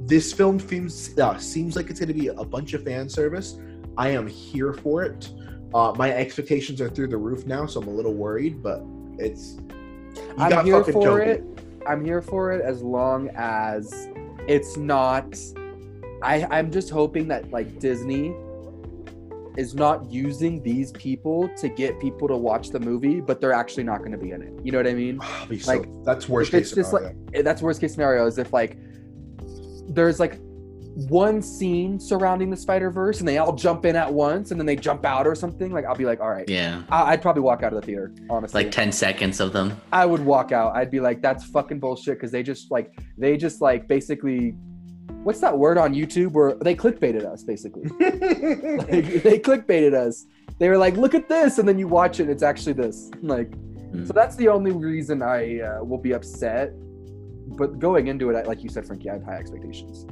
this 0.06 0.32
film 0.32 0.58
seems 0.58 1.18
uh, 1.18 1.36
seems 1.36 1.76
like 1.76 1.90
it's 1.90 2.00
going 2.00 2.08
to 2.08 2.14
be 2.14 2.28
a 2.28 2.44
bunch 2.44 2.72
of 2.72 2.84
fan 2.84 3.08
service. 3.08 3.58
I 3.98 4.10
am 4.10 4.26
here 4.26 4.72
for 4.72 5.02
it. 5.02 5.30
Uh, 5.74 5.92
my 5.96 6.10
expectations 6.12 6.80
are 6.80 6.88
through 6.88 7.08
the 7.08 7.16
roof 7.16 7.46
now, 7.46 7.66
so 7.66 7.80
I'm 7.80 7.88
a 7.88 7.92
little 7.92 8.14
worried, 8.14 8.62
but 8.62 8.82
it's. 9.18 9.58
you 10.16 10.34
I'm 10.38 10.50
got 10.50 10.64
here 10.64 10.78
fucking 10.78 10.94
for 10.94 11.20
it. 11.20 11.44
I'm 11.86 12.04
here 12.04 12.22
for 12.22 12.52
it 12.52 12.62
as 12.62 12.82
long 12.82 13.30
as 13.34 14.08
it's 14.46 14.76
not. 14.76 15.36
I 16.22 16.46
I'm 16.50 16.70
just 16.70 16.90
hoping 16.90 17.28
that 17.28 17.50
like 17.50 17.78
Disney 17.78 18.34
is 19.56 19.74
not 19.74 20.10
using 20.10 20.62
these 20.62 20.92
people 20.92 21.48
to 21.56 21.68
get 21.68 21.98
people 22.00 22.28
to 22.28 22.36
watch 22.36 22.70
the 22.70 22.78
movie, 22.78 23.20
but 23.20 23.40
they're 23.40 23.52
actually 23.52 23.82
not 23.82 23.98
going 23.98 24.12
to 24.12 24.18
be 24.18 24.30
in 24.30 24.42
it. 24.42 24.52
You 24.64 24.70
know 24.72 24.78
what 24.78 24.86
I 24.86 24.94
mean? 24.94 25.20
Be 25.48 25.58
so- 25.58 25.78
Like, 25.78 25.88
that's 26.04 26.28
worst 26.28 26.50
case 26.52 26.60
it's 26.68 26.74
just 26.74 26.90
scenario. 26.90 27.16
Eh, 27.34 27.42
That's 27.42 27.60
worst 27.60 27.80
case 27.80 27.92
scenario 27.92 28.26
is 28.26 28.38
if 28.38 28.52
like 28.52 28.76
there's 29.88 30.20
like 30.20 30.38
one 31.08 31.40
scene 31.40 31.98
surrounding 32.00 32.50
the 32.50 32.56
Spider 32.56 32.90
Verse 32.90 33.20
and 33.20 33.28
they 33.28 33.38
all 33.38 33.54
jump 33.54 33.84
in 33.86 33.94
at 33.96 34.12
once 34.12 34.50
and 34.50 34.58
then 34.60 34.66
they 34.66 34.76
jump 34.76 35.04
out 35.04 35.26
or 35.26 35.34
something. 35.34 35.72
Like 35.72 35.84
I'll 35.86 35.94
be 35.94 36.04
like, 36.04 36.20
all 36.20 36.30
right, 36.30 36.48
Yeah. 36.48 36.82
I- 36.90 37.12
I'd 37.12 37.22
probably 37.22 37.42
walk 37.42 37.62
out 37.62 37.72
of 37.72 37.80
the 37.80 37.86
theater. 37.86 38.12
Honestly, 38.28 38.64
Like 38.64 38.72
10 38.72 38.90
seconds 38.92 39.40
of 39.40 39.52
them. 39.52 39.80
I 39.92 40.04
would 40.04 40.24
walk 40.24 40.52
out. 40.52 40.74
I'd 40.76 40.90
be 40.90 41.00
like, 41.00 41.22
that's 41.22 41.44
fucking 41.44 41.78
bullshit 41.80 42.14
because 42.16 42.32
they 42.32 42.42
just 42.42 42.70
like 42.70 42.92
they 43.18 43.36
just 43.36 43.60
like 43.60 43.86
basically. 43.88 44.54
What's 45.22 45.40
that 45.40 45.58
word 45.58 45.76
on 45.76 45.92
YouTube 45.94 46.32
where 46.32 46.54
they 46.54 46.74
clickbaited 46.74 47.26
us 47.26 47.42
basically? 47.44 47.82
like 48.00 49.22
they 49.22 49.38
clickbaited 49.38 49.92
us. 49.94 50.24
They 50.58 50.68
were 50.68 50.78
like, 50.78 50.96
"Look 50.96 51.14
at 51.14 51.28
this," 51.28 51.58
and 51.58 51.68
then 51.68 51.78
you 51.78 51.88
watch 51.88 52.20
it, 52.20 52.24
and 52.24 52.32
it's 52.32 52.42
actually 52.42 52.72
this. 52.74 53.10
Like, 53.22 53.52
Hmm. 53.90 54.04
so 54.06 54.12
that's 54.12 54.36
the 54.36 54.48
only 54.48 54.70
reason 54.70 55.20
I 55.20 55.60
uh, 55.60 55.84
will 55.84 55.98
be 55.98 56.12
upset. 56.12 56.72
But 57.58 57.78
going 57.80 58.06
into 58.06 58.30
it, 58.30 58.46
like 58.46 58.62
you 58.62 58.70
said, 58.70 58.86
Frankie, 58.86 59.10
I 59.10 59.14
have 59.14 59.24
high 59.24 59.34
expectations. 59.36 60.06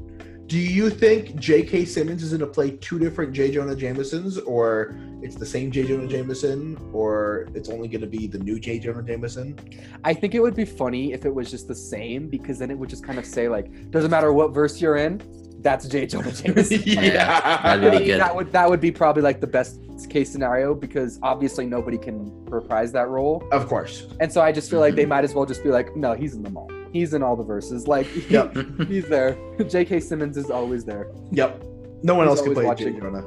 Do 0.49 0.59
you 0.59 0.89
think 0.89 1.37
J.K. 1.37 1.85
Simmons 1.85 2.23
is 2.23 2.31
going 2.31 2.41
to 2.41 2.47
play 2.47 2.71
two 2.79 2.99
different 2.99 3.35
J. 3.35 3.51
Jonah 3.51 3.77
Jamesons, 3.77 4.39
or 4.39 4.97
it's 5.23 5.37
the 5.37 5.45
same 5.45 5.71
J. 5.71 5.87
Jonah 5.87 6.07
Jameson, 6.09 6.79
or 6.91 7.49
it's 7.55 7.69
only 7.69 7.87
going 7.87 8.01
to 8.01 8.07
be 8.07 8.27
the 8.27 8.39
new 8.39 8.59
J. 8.59 8.79
Jonah 8.79 9.03
Jameson? 9.03 9.59
I 10.05 10.15
think 10.15 10.35
it 10.35 10.41
would 10.41 10.55
be 10.57 10.65
funny 10.65 11.13
if 11.13 11.27
it 11.27 11.35
was 11.35 11.51
just 11.51 11.69
the 11.69 11.75
same 11.75 12.29
because 12.29 12.59
then 12.59 12.71
it 12.71 12.79
would 12.79 12.89
just 12.89 13.05
kind 13.05 13.19
of 13.19 13.27
say 13.27 13.47
like, 13.51 13.91
doesn't 13.91 14.11
matter 14.11 14.33
what 14.33 14.55
verse 14.55 14.81
you're 14.81 14.97
in, 14.97 15.21
that's 15.61 15.87
J. 15.87 16.07
Jonah 16.07 16.33
Jameson. 16.33 16.81
that'd 16.81 17.17
I 17.21 17.99
be 17.99 18.07
good. 18.07 18.19
That 18.21 18.35
would 18.35 18.51
that 18.53 18.71
would 18.71 18.81
be 18.81 18.91
probably 18.91 19.23
like 19.23 19.43
the 19.43 19.47
best 19.47 19.81
case 20.09 20.31
scenario 20.33 20.75
because 20.75 21.19
obviously 21.23 21.67
nobody 21.67 21.99
can 21.99 22.45
reprise 22.47 22.91
that 22.93 23.09
role, 23.09 23.47
Of 23.53 23.67
course. 23.69 24.07
and 24.21 24.33
so 24.33 24.41
I 24.41 24.53
just 24.53 24.71
feel 24.71 24.81
like 24.81 24.95
they 24.95 25.05
might 25.05 25.25
as 25.25 25.35
well 25.35 25.45
just 25.45 25.63
be 25.63 25.69
like, 25.69 25.95
no, 25.95 26.15
he's 26.15 26.35
in 26.35 26.43
the 26.43 26.51
all. 26.53 26.71
He's 26.93 27.15
in 27.15 27.23
all 27.23 27.37
the 27.37 27.45
verses. 27.45 27.87
Like, 27.87 28.07
he- 28.07 28.33
Yep. 28.35 28.57
he's 28.89 29.07
there. 29.09 29.37
J.K. 29.69 30.01
Simmons 30.01 30.37
is 30.37 30.51
always 30.51 30.85
there. 30.85 31.09
Yep. 31.33 31.63
No 32.03 32.15
one 32.15 32.27
He's 32.29 32.39
else 32.39 32.43
can 32.43 32.57
always 32.57 32.67
play 32.77 32.85
J. 32.85 32.91
watching. 32.93 33.01
Jonah. 33.01 33.23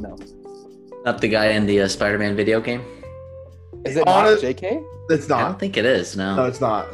No, 0.00 0.16
Not 1.04 1.20
the 1.20 1.28
guy 1.28 1.46
in 1.48 1.66
the 1.66 1.82
uh, 1.82 1.88
Spider-Man 1.88 2.34
video 2.36 2.60
game. 2.60 2.82
is 3.84 3.96
it 3.96 4.06
Honest- 4.06 4.42
not 4.42 4.48
J.K.? 4.48 4.80
It's 5.10 5.28
not. 5.28 5.40
I 5.40 5.48
don't 5.48 5.60
think 5.60 5.76
it 5.76 5.84
is. 5.84 6.16
No. 6.16 6.34
No, 6.36 6.44
it's 6.46 6.60
not. 6.60 6.86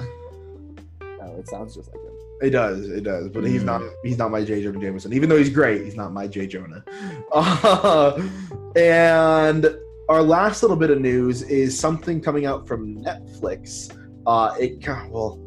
No, 1.01 1.37
it 1.39 1.49
sounds 1.49 1.75
just 1.77 1.89
like 1.93 2.03
him. 2.03 2.11
It 2.43 2.51
does. 2.51 2.89
It 2.89 3.05
does. 3.05 3.29
But 3.29 3.45
he's 3.45 3.63
Mm. 3.63 3.67
not. 3.67 3.83
He's 4.03 4.19
not 4.19 4.31
my 4.33 4.43
J. 4.45 4.63
Jonah 4.63 4.81
Jameson. 4.81 5.13
Even 5.13 5.29
though 5.29 5.37
he's 5.39 5.51
great, 5.51 5.85
he's 5.85 5.95
not 5.95 6.13
my 6.13 6.27
J. 6.27 6.47
Jonah. 6.49 6.83
Uh, 7.31 8.21
and 8.77 9.77
our 10.09 10.23
last 10.23 10.63
little 10.63 10.77
bit 10.77 10.91
of 10.91 11.01
news 11.01 11.43
is 11.43 11.79
something 11.79 12.21
coming 12.21 12.47
out 12.47 12.67
from 12.67 12.97
Netflix. 13.05 13.95
Uh, 14.27 14.55
it 14.59 14.81
God, 14.83 15.09
well, 15.11 15.39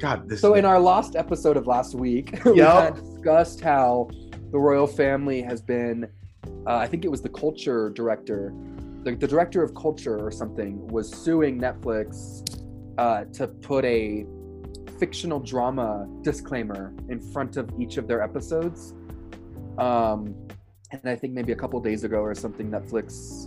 God, 0.00 0.28
this. 0.28 0.40
So 0.40 0.54
in 0.54 0.64
our 0.64 0.80
last 0.80 1.14
episode 1.16 1.56
of 1.56 1.66
last 1.66 1.94
week, 1.94 2.38
we 2.44 2.56
Yep. 2.58 2.72
kind 2.72 2.98
of 2.98 3.04
discussed 3.14 3.60
how 3.60 4.08
the 4.50 4.58
royal 4.58 4.86
family 4.86 5.42
has 5.42 5.60
been. 5.60 6.08
Uh, 6.66 6.76
I 6.76 6.86
think 6.86 7.04
it 7.04 7.08
was 7.08 7.22
the 7.22 7.28
culture 7.28 7.90
director, 7.90 8.52
the, 9.04 9.14
the 9.14 9.28
director 9.28 9.62
of 9.62 9.74
culture 9.74 10.18
or 10.18 10.30
something, 10.30 10.86
was 10.88 11.10
suing 11.10 11.60
Netflix 11.60 12.42
uh, 12.98 13.24
to 13.32 13.46
put 13.46 13.84
a 13.84 14.26
fictional 14.98 15.40
drama 15.40 16.06
disclaimer 16.22 16.92
in 17.08 17.20
front 17.32 17.56
of 17.56 17.70
each 17.78 17.96
of 17.96 18.06
their 18.06 18.22
episodes. 18.22 18.94
Um, 19.78 20.34
and 20.92 21.00
I 21.04 21.14
think 21.14 21.32
maybe 21.34 21.52
a 21.52 21.56
couple 21.56 21.80
days 21.80 22.04
ago 22.04 22.18
or 22.18 22.34
something, 22.34 22.70
Netflix 22.70 23.46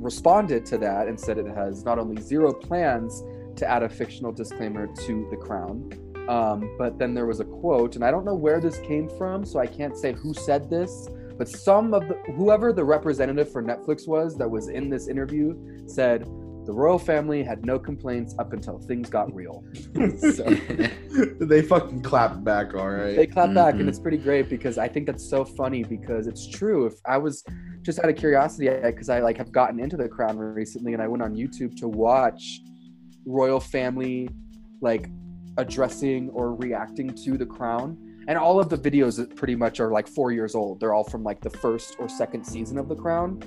responded 0.00 0.64
to 0.66 0.78
that 0.78 1.08
and 1.08 1.18
said 1.18 1.38
it 1.38 1.46
has 1.46 1.84
not 1.84 1.98
only 1.98 2.20
zero 2.22 2.52
plans 2.52 3.22
to 3.56 3.68
add 3.68 3.82
a 3.82 3.88
fictional 3.88 4.32
disclaimer 4.32 4.86
to 4.86 5.26
The 5.30 5.36
Crown, 5.36 5.90
um, 6.28 6.74
but 6.78 6.98
then 6.98 7.14
there 7.14 7.26
was 7.26 7.40
a 7.40 7.44
quote, 7.44 7.96
and 7.96 8.04
I 8.04 8.10
don't 8.10 8.24
know 8.24 8.34
where 8.34 8.60
this 8.60 8.78
came 8.80 9.08
from, 9.18 9.44
so 9.44 9.58
I 9.58 9.66
can't 9.66 9.96
say 9.96 10.12
who 10.12 10.32
said 10.34 10.70
this, 10.70 11.08
but 11.36 11.48
some 11.48 11.92
of 11.94 12.08
the 12.08 12.14
whoever 12.36 12.72
the 12.72 12.84
representative 12.84 13.50
for 13.50 13.62
Netflix 13.62 14.06
was 14.08 14.36
that 14.38 14.48
was 14.50 14.68
in 14.68 14.88
this 14.88 15.08
interview 15.08 15.54
said 15.88 16.24
the 16.64 16.72
royal 16.72 16.98
family 16.98 17.42
had 17.42 17.66
no 17.66 17.78
complaints 17.78 18.34
up 18.38 18.54
until 18.54 18.78
things 18.78 19.10
got 19.10 19.34
real. 19.34 19.62
so 20.18 20.44
they 21.40 21.60
fucking 21.60 22.00
clapped 22.02 22.42
back. 22.42 22.72
All 22.74 22.88
right. 22.88 23.16
they 23.16 23.26
clap 23.26 23.52
back, 23.52 23.74
Mhm. 23.74 23.80
and 23.80 23.88
it's 23.88 23.98
pretty 23.98 24.16
great 24.16 24.48
because 24.48 24.78
I 24.78 24.88
think 24.88 25.06
that's 25.06 25.28
so 25.28 25.44
funny 25.44 25.82
because 25.84 26.26
it's 26.26 26.46
true. 26.48 26.86
If 26.86 26.94
I 27.04 27.18
was 27.18 27.44
just 27.82 27.98
out 27.98 28.08
of 28.08 28.16
curiosity, 28.16 28.70
because 28.82 29.10
I 29.10 29.20
like 29.20 29.36
have 29.36 29.52
gotten 29.52 29.78
into 29.78 29.98
the 29.98 30.08
crown 30.08 30.38
recently, 30.38 30.94
and 30.94 31.02
I 31.02 31.08
went 31.08 31.22
on 31.22 31.34
YouTube 31.34 31.76
to 31.80 31.88
watch 31.88 32.60
royal 33.26 33.60
family 33.60 34.30
like 34.80 35.08
addressing 35.56 36.30
or 36.30 36.54
reacting 36.54 37.14
to 37.24 37.38
the 37.38 37.46
crown. 37.46 37.96
And 38.26 38.38
all 38.38 38.58
of 38.58 38.68
the 38.68 38.78
videos 38.78 39.16
that 39.16 39.36
pretty 39.36 39.54
much 39.54 39.80
are 39.80 39.90
like 39.90 40.08
four 40.08 40.32
years 40.32 40.54
old. 40.54 40.80
They're 40.80 40.94
all 40.94 41.04
from 41.04 41.22
like 41.22 41.40
the 41.40 41.50
first 41.50 41.96
or 41.98 42.08
second 42.08 42.44
season 42.44 42.78
of 42.78 42.88
the 42.88 42.96
crown. 42.96 43.42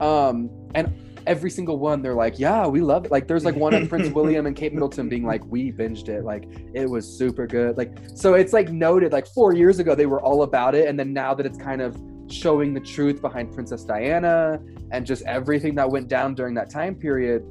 Um 0.00 0.50
and 0.74 0.92
every 1.24 1.50
single 1.50 1.78
one 1.78 2.02
they're 2.02 2.14
like 2.14 2.38
yeah 2.38 2.66
we 2.66 2.80
love 2.80 3.06
it. 3.06 3.10
Like 3.10 3.26
there's 3.26 3.44
like 3.44 3.56
one 3.56 3.74
of 3.74 3.88
prince 3.88 4.08
william 4.14 4.46
and 4.46 4.56
kate 4.56 4.72
middleton 4.72 5.08
being 5.08 5.24
like 5.24 5.44
we 5.46 5.72
binged 5.72 6.08
it. 6.08 6.24
Like 6.24 6.44
it 6.74 6.88
was 6.88 7.06
super 7.06 7.46
good. 7.46 7.78
Like 7.78 7.96
so 8.14 8.34
it's 8.34 8.52
like 8.52 8.70
noted 8.70 9.12
like 9.12 9.26
four 9.26 9.54
years 9.54 9.78
ago 9.78 9.94
they 9.94 10.06
were 10.06 10.20
all 10.20 10.42
about 10.42 10.74
it. 10.74 10.88
And 10.88 10.98
then 10.98 11.12
now 11.12 11.32
that 11.34 11.46
it's 11.46 11.58
kind 11.58 11.80
of 11.80 11.96
showing 12.28 12.74
the 12.74 12.80
truth 12.80 13.20
behind 13.20 13.52
princess 13.52 13.84
diana 13.84 14.58
and 14.90 15.06
just 15.06 15.22
everything 15.22 15.74
that 15.74 15.88
went 15.88 16.08
down 16.08 16.34
during 16.34 16.54
that 16.54 16.70
time 16.70 16.94
period 16.94 17.44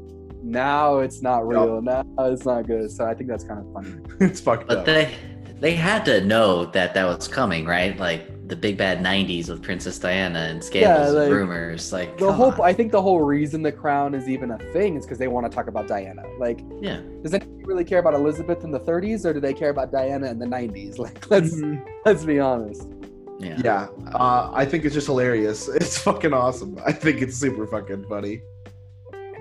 now 0.43 0.99
it's 0.99 1.21
not 1.21 1.47
real 1.47 1.82
now 1.82 2.04
it's 2.19 2.45
not 2.45 2.65
good 2.67 2.89
so 2.91 3.06
i 3.06 3.13
think 3.13 3.30
that's 3.30 3.43
kind 3.43 3.60
of 3.60 3.73
funny 3.73 3.93
it's 4.19 4.39
fucked 4.39 4.67
But 4.67 4.80
up. 4.80 4.86
they 4.86 5.13
they 5.60 5.73
had 5.75 6.04
to 6.06 6.21
know 6.25 6.65
that 6.65 6.95
that 6.95 7.06
was 7.06 7.27
coming, 7.27 7.67
right? 7.67 7.95
Like 7.95 8.47
the 8.47 8.56
big 8.56 8.77
bad 8.80 8.97
'90s 8.99 9.47
with 9.47 9.62
Princess 9.62 9.99
Diana 9.99 10.39
and 10.39 10.63
scandals 10.63 11.13
like, 11.13 11.25
and 11.27 11.36
rumors. 11.36 11.93
Like 11.93 12.17
the 12.17 12.34
whole 12.34 12.51
on. 12.54 12.62
i 12.62 12.73
think 12.73 12.91
the 12.91 13.01
whole 13.01 13.21
reason 13.21 13.62
the 13.62 13.71
crown 13.71 14.15
is 14.15 14.27
even 14.27 14.49
a 14.49 14.58
thing 14.73 14.95
is 14.97 15.06
because 15.06 15.19
they 15.19 15.27
want 15.27 15.45
to 15.49 15.56
talk 15.56 15.67
about 15.67 15.88
diana 15.88 16.23
like 16.39 16.62
yeah, 16.82 16.99
does 17.21 17.36
anybody 17.36 17.63
really 17.65 17.84
care 17.84 17.99
about 17.99 18.15
elizabeth 18.15 18.63
in 18.63 18.71
the 18.71 18.80
30s 18.80 19.23
or 19.23 19.34
do 19.34 19.39
they 19.39 19.54
care 19.54 19.69
about 19.69 19.91
diana 19.91 20.32
in 20.32 20.39
the 20.39 20.47
90s 20.47 20.97
like 21.06 21.30
let's 21.30 21.54
Mhm. 21.56 21.86
let's 22.06 22.25
be 22.25 22.39
honest 22.39 22.88
yeah, 23.39 23.58
Yeah, 23.63 23.88
uh, 24.13 24.49
I 24.54 24.65
think 24.65 24.86
it's 24.86 24.93
just 24.95 25.08
hilarious. 25.08 25.67
It's 25.75 25.97
fucking 25.97 26.32
awesome. 26.34 26.77
I 26.86 26.91
think 26.91 27.23
it's 27.23 27.36
super 27.36 27.65
fucking 27.65 28.06
funny. 28.08 28.41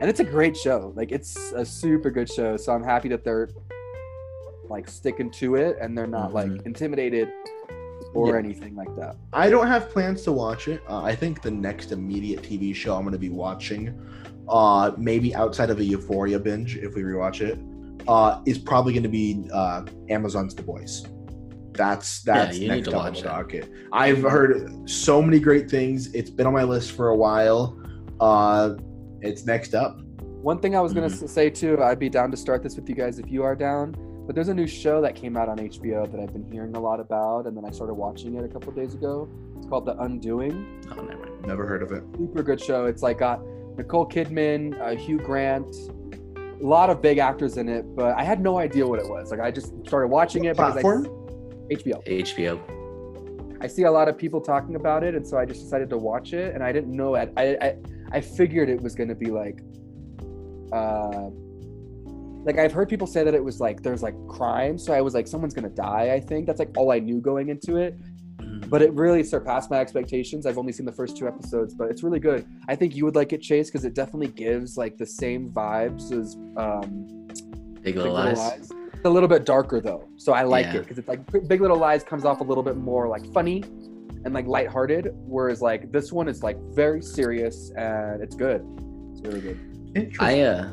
And 0.00 0.08
it's 0.08 0.20
a 0.20 0.24
great 0.24 0.56
show 0.56 0.92
like 0.96 1.12
it's 1.12 1.52
a 1.52 1.64
super 1.64 2.10
good 2.10 2.30
show 2.30 2.56
so 2.56 2.72
i'm 2.72 2.82
happy 2.82 3.08
that 3.08 3.24
they're 3.24 3.48
like 4.68 4.88
sticking 4.88 5.30
to 5.30 5.56
it 5.56 5.76
and 5.80 5.96
they're 5.96 6.06
not 6.06 6.32
like 6.32 6.48
Mhm. 6.50 6.66
intimidated 6.66 7.28
or 8.14 8.28
Yeah. 8.30 8.38
anything 8.38 8.74
like 8.76 8.94
that 8.96 9.16
I 9.32 9.50
don't 9.50 9.66
have 9.66 9.88
plans 9.90 10.22
to 10.22 10.32
watch 10.32 10.66
it. 10.68 10.80
Uh, 10.88 11.02
I 11.02 11.14
think 11.14 11.42
the 11.42 11.50
next 11.50 11.92
immediate 11.92 12.42
TV 12.42 12.72
show 12.74 12.94
I'm 12.96 13.02
going 13.02 13.12
to 13.12 13.18
be 13.18 13.28
watching, 13.30 13.94
uh, 14.48 14.92
maybe 14.98 15.32
outside 15.34 15.70
of 15.70 15.78
a 15.78 15.84
Euphoria 15.84 16.38
binge, 16.40 16.76
if 16.78 16.94
we 16.96 17.02
rewatch 17.02 17.40
it, 17.40 17.58
uh, 18.08 18.40
is 18.46 18.58
probably 18.58 18.92
going 18.92 19.04
to 19.04 19.08
be 19.08 19.48
uh, 19.52 19.84
Amazon's 20.08 20.54
The 20.54 20.62
Boys. 20.62 21.06
That's 21.72 22.22
that's 22.22 22.58
you 22.58 22.68
need 22.68 22.86
next 22.86 22.94
on 22.94 23.12
the 23.12 23.20
docket. 23.20 23.70
I've 23.92 24.22
heard 24.22 24.88
so 24.90 25.22
many 25.22 25.38
great 25.38 25.70
things. 25.70 26.12
It's 26.14 26.30
been 26.30 26.46
on 26.46 26.52
my 26.52 26.64
list 26.64 26.92
for 26.92 27.08
a 27.10 27.16
while. 27.16 27.78
Uh, 28.18 28.74
it's 29.22 29.44
next 29.46 29.74
up. 29.74 30.00
One 30.42 30.58
thing 30.58 30.74
I 30.74 30.80
was 30.80 30.92
gonna 30.94 31.08
Mhm. 31.08 31.28
say 31.28 31.50
too, 31.50 31.82
I'd 31.82 31.98
be 31.98 32.08
down 32.08 32.30
to 32.30 32.36
start 32.36 32.62
this 32.62 32.76
with 32.76 32.88
you 32.88 32.94
guys 32.94 33.18
if 33.18 33.30
you 33.30 33.42
are 33.42 33.54
down. 33.54 33.94
But 34.26 34.34
there's 34.34 34.48
a 34.48 34.54
new 34.54 34.66
show 34.66 35.00
that 35.00 35.14
came 35.16 35.36
out 35.36 35.48
on 35.48 35.58
HBO 35.58 36.06
that 36.06 36.20
I've 36.20 36.32
been 36.32 36.44
hearing 36.52 36.76
a 36.76 36.80
lot 36.80 37.00
about, 37.00 37.46
and 37.46 37.56
then 37.56 37.64
I 37.64 37.70
started 37.70 37.94
watching 37.94 38.34
it 38.36 38.44
a 38.44 38.48
couple 38.48 38.72
days 38.72 38.94
ago. 38.94 39.28
It's 39.58 39.66
called 39.66 39.86
The 39.86 40.00
Undoing. 40.00 40.64
oh, 40.92 41.02
never 41.02 41.18
mind. 41.22 41.46
Never 41.46 41.66
heard 41.66 41.82
of 41.82 41.90
it. 41.92 42.04
Super 42.16 42.42
good 42.42 42.60
show. 42.60 42.86
It's 42.86 43.02
like 43.02 43.18
got 43.18 43.40
Nicole 43.76 44.06
Kidman, 44.06 44.80
uh, 44.80 44.94
Hugh 44.94 45.18
Grant, 45.18 45.74
a 46.60 46.64
lot 46.64 46.90
of 46.90 47.02
big 47.02 47.18
actors 47.18 47.56
in 47.56 47.68
it. 47.68 47.84
But 47.96 48.16
I 48.16 48.22
had 48.22 48.40
no 48.40 48.58
idea 48.58 48.86
what 48.86 49.00
it 49.00 49.08
was. 49.08 49.30
Like 49.30 49.40
I 49.40 49.50
just 49.50 49.74
started 49.86 50.08
watching 50.08 50.44
it 50.44 50.56
because 50.56 50.72
Platform? 50.74 51.06
I, 51.70 51.74
HBO. 51.74 52.02
HBO. 52.06 52.60
I 53.60 53.66
see 53.66 53.82
a 53.82 53.90
lot 53.90 54.08
of 54.08 54.16
people 54.16 54.40
talking 54.40 54.74
about 54.76 55.02
it, 55.04 55.14
and 55.14 55.26
so 55.26 55.36
I 55.38 55.44
just 55.44 55.60
decided 55.62 55.90
to 55.90 55.98
watch 55.98 56.32
it. 56.32 56.54
And 56.54 56.62
I 56.64 56.72
didn't 56.72 56.94
know 56.94 57.14
it. 57.16 57.30
I 57.36 57.56
I, 57.60 57.76
I 58.12 58.20
figured 58.20 58.68
it 58.68 58.80
was 58.80 58.94
going 58.94 59.08
to 59.08 59.14
be 59.14 59.26
like, 59.26 59.60
uh, 60.72 61.30
like 62.44 62.58
I've 62.58 62.72
heard 62.72 62.88
people 62.88 63.06
say 63.06 63.22
that 63.24 63.34
it 63.34 63.44
was 63.44 63.60
like 63.60 63.82
there's 63.82 64.02
like 64.02 64.14
crime, 64.28 64.78
so 64.78 64.92
I 64.92 65.00
was 65.00 65.14
like 65.14 65.26
someone's 65.28 65.54
going 65.54 65.68
to 65.68 65.74
die. 65.74 66.12
I 66.12 66.20
think 66.20 66.46
that's 66.46 66.58
like 66.58 66.70
all 66.76 66.90
I 66.90 66.98
knew 66.98 67.20
going 67.20 67.48
into 67.48 67.76
it. 67.76 67.98
Mm. 68.38 68.68
But 68.70 68.80
it 68.82 68.92
really 68.94 69.22
surpassed 69.22 69.70
my 69.70 69.78
expectations. 69.78 70.46
I've 70.46 70.56
only 70.58 70.72
seen 70.72 70.86
the 70.86 70.92
first 70.92 71.16
two 71.16 71.28
episodes, 71.28 71.74
but 71.74 71.90
it's 71.90 72.02
really 72.02 72.20
good. 72.20 72.46
I 72.68 72.76
think 72.76 72.96
you 72.96 73.04
would 73.04 73.14
like 73.14 73.32
it, 73.32 73.42
Chase, 73.42 73.68
because 73.68 73.84
it 73.84 73.94
definitely 73.94 74.28
gives 74.28 74.76
like 74.78 74.96
the 74.96 75.06
same 75.06 75.50
vibes 75.50 76.10
as 76.12 76.36
um, 76.56 77.06
Big 77.74 77.82
Big 77.82 77.96
Little 77.96 78.14
Little 78.14 78.32
Lies. 78.34 78.38
Lies. 78.38 78.72
It's 78.94 79.04
a 79.06 79.10
little 79.10 79.28
bit 79.28 79.44
darker 79.46 79.80
though, 79.80 80.08
so 80.16 80.32
I 80.32 80.42
like 80.42 80.66
Yeah. 80.66 80.76
it 80.76 80.80
because 80.80 80.98
it's 80.98 81.08
like 81.08 81.20
Big 81.48 81.60
Little 81.60 81.78
Lies 81.78 82.02
comes 82.02 82.24
off 82.24 82.40
a 82.40 82.44
little 82.44 82.62
bit 82.62 82.76
more 82.76 83.08
like 83.08 83.24
funny, 83.32 83.64
and 84.24 84.34
like 84.34 84.46
lighthearted. 84.46 85.10
Whereas 85.14 85.60
like 85.62 85.90
this 85.92 86.12
one 86.12 86.28
is 86.28 86.42
like 86.42 86.58
very 86.72 87.02
serious 87.02 87.70
and 87.76 88.22
it's 88.22 88.34
good. 88.36 88.62
It's 89.12 89.20
really 89.22 89.40
good. 89.40 90.16
I 90.20 90.40
uh, 90.42 90.70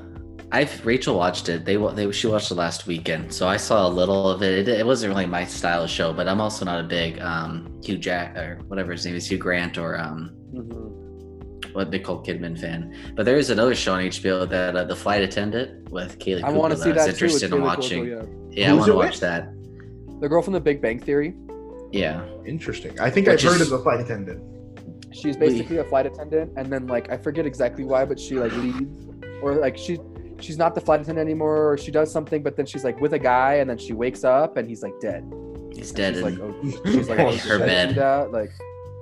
I've 0.52 0.86
Rachel 0.86 1.18
watched 1.18 1.50
it. 1.50 1.66
They 1.66 1.78
wa- 1.78 1.92
they 1.92 2.10
she 2.12 2.28
watched 2.28 2.52
it 2.52 2.56
last 2.56 2.88
weekend, 2.88 3.34
so 3.34 3.48
I 3.48 3.58
saw 3.58 3.88
a 3.88 3.90
little 3.90 4.30
of 4.30 4.42
it. 4.44 4.68
It, 4.68 4.80
it 4.80 4.86
wasn't 4.86 5.14
really 5.14 5.26
my 5.26 5.44
style 5.46 5.84
of 5.84 5.90
show, 5.90 6.14
but 6.14 6.28
I'm 6.28 6.40
also 6.40 6.64
not 6.66 6.80
a 6.80 6.88
big 6.88 7.20
um 7.20 7.80
Hugh 7.84 7.98
Jack 7.98 8.36
or 8.38 8.60
whatever 8.68 8.92
his 8.94 9.06
name 9.06 9.16
is, 9.16 9.30
Hugh 9.30 9.38
Grant 9.38 9.78
or 9.78 10.00
um 10.00 10.32
what 11.74 11.90
Nicole 11.90 12.24
Kidman 12.24 12.60
fan. 12.60 12.96
But 13.16 13.26
there 13.26 13.38
is 13.38 13.50
another 13.50 13.76
show 13.76 13.94
on 13.94 14.04
HBO 14.04 14.48
that 14.50 14.76
uh, 14.76 14.84
the 14.86 14.96
flight 14.96 15.22
attendant 15.22 15.90
with 15.92 16.18
Kaley. 16.20 16.44
I 16.44 16.52
want 16.52 16.72
to 16.74 16.78
see 16.78 16.92
that 16.92 17.00
I 17.00 17.06
that 17.06 17.08
was 17.12 17.20
too. 17.20 17.26
interested 17.26 17.54
in 17.54 17.60
Kaley 17.60 17.64
watching. 17.64 18.06
Cuoco, 18.06 18.56
Yeah, 18.58 18.72
I 18.72 18.74
want 18.74 18.86
to 18.88 18.96
watch 18.96 19.12
with? 19.12 19.20
that. 19.22 19.50
The 20.22 20.30
girl 20.30 20.42
from 20.42 20.54
The 20.54 20.60
Big 20.62 20.82
Bang 20.82 21.00
Theory. 21.00 21.36
Yeah, 21.92 22.24
Interesting. 22.46 23.00
I 23.00 23.10
think 23.10 23.28
Which 23.28 23.46
I've 23.46 23.52
heard 23.54 23.62
of 23.62 23.70
the 23.70 23.80
flight 23.80 24.00
attendant. 24.02 24.44
She's 25.14 25.38
basically 25.38 25.78
a 25.78 25.84
flight 25.86 26.06
attendant, 26.06 26.52
and 26.58 26.72
then 26.72 26.88
like 26.88 27.12
I 27.12 27.18
forget 27.18 27.46
exactly 27.46 27.84
why, 27.84 28.06
but 28.06 28.20
she 28.20 28.36
like 28.36 28.52
leaves, 28.58 29.06
or 29.42 29.56
like 29.56 29.78
she 29.78 29.98
she's 30.40 30.58
not 30.58 30.76
the 30.76 30.82
flight 30.82 31.02
attendant 31.02 31.28
anymore, 31.28 31.72
or 31.72 31.78
she 31.78 31.92
does 31.92 32.12
something, 32.12 32.44
but 32.44 32.56
then 32.58 32.66
she's 32.66 32.84
like 32.84 33.00
with 33.00 33.14
a 33.14 33.20
guy, 33.20 33.56
and 33.56 33.70
then 33.70 33.78
she 33.78 33.94
wakes 33.94 34.24
up 34.24 34.58
and 34.58 34.68
he's 34.68 34.84
like 34.84 35.00
dead. 35.00 35.24
he's 35.74 35.90
And 35.90 35.98
dead. 35.98 36.14
She's 36.16 36.24
and- 36.24 36.38
like, 36.38 36.56
oh, 36.86 36.92
she's 36.92 37.10
like, 37.10 37.20
Oh, 37.22 37.36
her 37.38 37.60
bed. 37.60 37.96
That 37.96 38.32
like, 38.32 38.52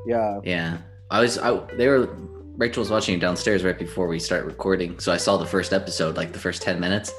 yeah. 0.06 0.40
Yeah, 0.44 0.78
I 1.10 1.22
was. 1.22 1.38
I, 1.40 1.58
they 1.76 1.88
were. 1.88 2.16
Rachel 2.58 2.80
was 2.82 2.90
watching 2.92 3.16
it 3.16 3.20
downstairs 3.20 3.66
right 3.66 3.78
before 3.78 4.08
we 4.08 4.18
start 4.20 4.46
recording, 4.46 4.98
so 5.00 5.12
I 5.12 5.18
saw 5.18 5.36
the 5.36 5.46
first 5.46 5.74
episode, 5.74 6.16
like 6.16 6.32
the 6.32 6.40
first 6.40 6.62
ten 6.62 6.80
minutes, 6.80 7.12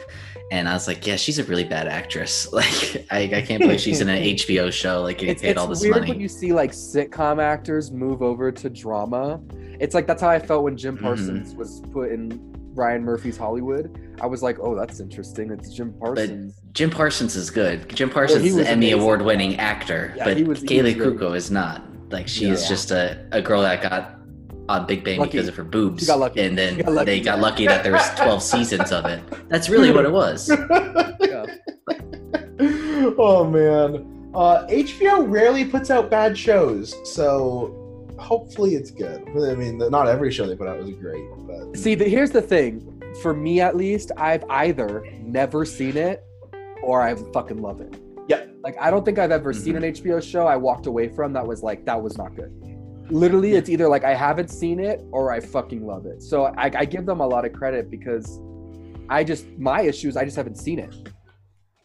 and 0.52 0.68
I 0.68 0.72
was 0.74 0.86
like, 0.86 1.06
"Yeah, 1.06 1.16
she's 1.16 1.38
a 1.38 1.44
really 1.44 1.64
bad 1.64 1.88
actress. 1.88 2.48
Like, 2.52 3.06
I, 3.10 3.22
I 3.38 3.42
can't 3.42 3.60
believe 3.60 3.80
she's 3.80 4.00
in 4.00 4.08
an 4.08 4.22
HBO 4.36 4.72
show, 4.72 5.02
like 5.02 5.18
getting 5.18 5.32
It's, 5.32 5.42
paid 5.42 5.50
it's 5.50 5.58
all 5.60 5.66
this 5.66 5.80
weird 5.82 5.96
money." 5.96 6.10
when 6.12 6.20
you 6.20 6.28
see 6.28 6.52
like 6.52 6.72
sitcom 6.72 7.42
actors 7.42 7.90
move 7.90 8.22
over 8.22 8.50
to 8.52 8.70
drama. 8.70 9.40
It's 9.80 9.94
like 9.94 10.06
that's 10.06 10.22
how 10.22 10.28
I 10.30 10.38
felt 10.38 10.62
when 10.64 10.76
Jim 10.76 10.96
Mhm. 10.96 11.02
Parsons 11.02 11.54
was 11.54 11.82
put 11.92 12.10
in 12.12 12.52
Ryan 12.74 13.02
Murphy's 13.04 13.36
Hollywood. 13.36 13.98
I 14.20 14.26
was 14.26 14.42
like, 14.42 14.58
oh, 14.60 14.74
that's 14.74 15.00
interesting. 15.00 15.50
It's 15.50 15.72
Jim 15.74 15.92
Parsons. 15.98 16.54
Jim 16.72 16.90
Parsons 16.90 17.34
is 17.36 17.50
good. 17.50 17.88
Jim 17.94 18.08
Parsons 18.10 18.42
he 18.42 18.48
is 18.50 18.56
an 18.56 18.66
Emmy 18.66 18.92
award-winning 18.92 19.56
actor, 19.56 20.12
Yeah, 20.16 20.24
but 20.24 20.40
was- 20.46 20.62
Kaley. 20.62 20.94
Cuoco 20.94 21.34
is 21.36 21.50
not. 21.50 21.82
Like, 22.10 22.28
she 22.28 22.48
is 22.48 22.62
Yeah. 22.62 22.68
just 22.68 22.90
a, 22.90 23.26
a 23.32 23.40
girl 23.42 23.62
that 23.62 23.82
got 23.82 24.18
on 24.68 24.86
Big 24.86 25.04
Bang 25.04 25.18
Lucky. 25.18 25.32
because 25.32 25.48
of 25.48 25.54
her 25.56 25.64
boobs, 25.64 26.00
She 26.02 26.06
got 26.06 26.18
lucky. 26.18 26.40
and 26.40 26.56
then 26.58 26.78
got 26.78 26.92
lucky. 26.92 27.04
they 27.06 27.20
got 27.20 27.38
lucky 27.40 27.66
that 27.66 27.82
there 27.84 27.92
was 27.92 28.08
twelve 28.16 28.42
seasons 28.54 28.90
of 28.92 29.04
it. 29.06 29.22
That's 29.48 29.68
really 29.68 29.92
what 29.92 30.04
it 30.04 30.12
was. 30.12 30.48
Yeah. 30.50 31.46
oh 33.18 33.48
man. 33.50 34.12
Uh, 34.34 34.66
HBO 34.66 35.28
rarely 35.30 35.64
puts 35.64 35.90
out 35.90 36.10
bad 36.10 36.36
shows, 36.36 36.94
so 37.14 38.06
hopefully 38.18 38.74
it's 38.74 38.90
good. 38.90 39.22
I 39.28 39.54
mean, 39.54 39.78
not 39.78 40.08
every 40.08 40.30
show 40.30 40.46
they 40.46 40.54
put 40.56 40.68
out 40.68 40.78
was 40.78 40.90
great, 40.90 41.24
but 41.46 41.74
See, 41.76 41.94
the, 41.94 42.04
here's 42.04 42.30
the 42.32 42.42
thing. 42.42 42.92
For 43.22 43.32
me, 43.32 43.62
at 43.62 43.76
least, 43.76 44.12
I've 44.18 44.44
either 44.50 45.02
never 45.22 45.64
seen 45.64 45.96
it 45.96 46.22
or 46.82 47.00
I 47.00 47.14
fucking 47.32 47.62
love 47.62 47.80
it. 47.80 47.94
Yeah. 48.28 48.44
Like, 48.62 48.76
I 48.78 48.90
don't 48.90 49.06
think 49.06 49.18
I've 49.18 49.30
ever 49.30 49.54
seen 49.54 49.74
an 49.76 49.84
HBO 49.84 50.22
show 50.22 50.46
I 50.46 50.56
walked 50.56 50.84
away 50.86 51.08
from 51.08 51.32
that 51.32 51.46
was 51.46 51.62
like, 51.62 51.86
that 51.86 52.02
was 52.02 52.18
not 52.18 52.36
good. 52.36 52.52
Literally, 53.10 53.52
it's 53.52 53.68
either 53.68 53.88
like 53.88 54.04
I 54.04 54.14
haven't 54.14 54.48
seen 54.50 54.80
it 54.80 55.00
or 55.12 55.30
I 55.32 55.40
fucking 55.40 55.86
love 55.86 56.06
it. 56.06 56.22
So 56.22 56.46
I, 56.46 56.70
I 56.74 56.84
give 56.84 57.06
them 57.06 57.20
a 57.20 57.26
lot 57.26 57.44
of 57.44 57.52
credit 57.52 57.90
because 57.90 58.40
I 59.08 59.22
just, 59.24 59.46
my 59.58 59.82
issue 59.82 60.08
is 60.08 60.16
I 60.16 60.24
just 60.24 60.36
haven't 60.36 60.56
seen 60.56 60.78
it. 60.80 60.94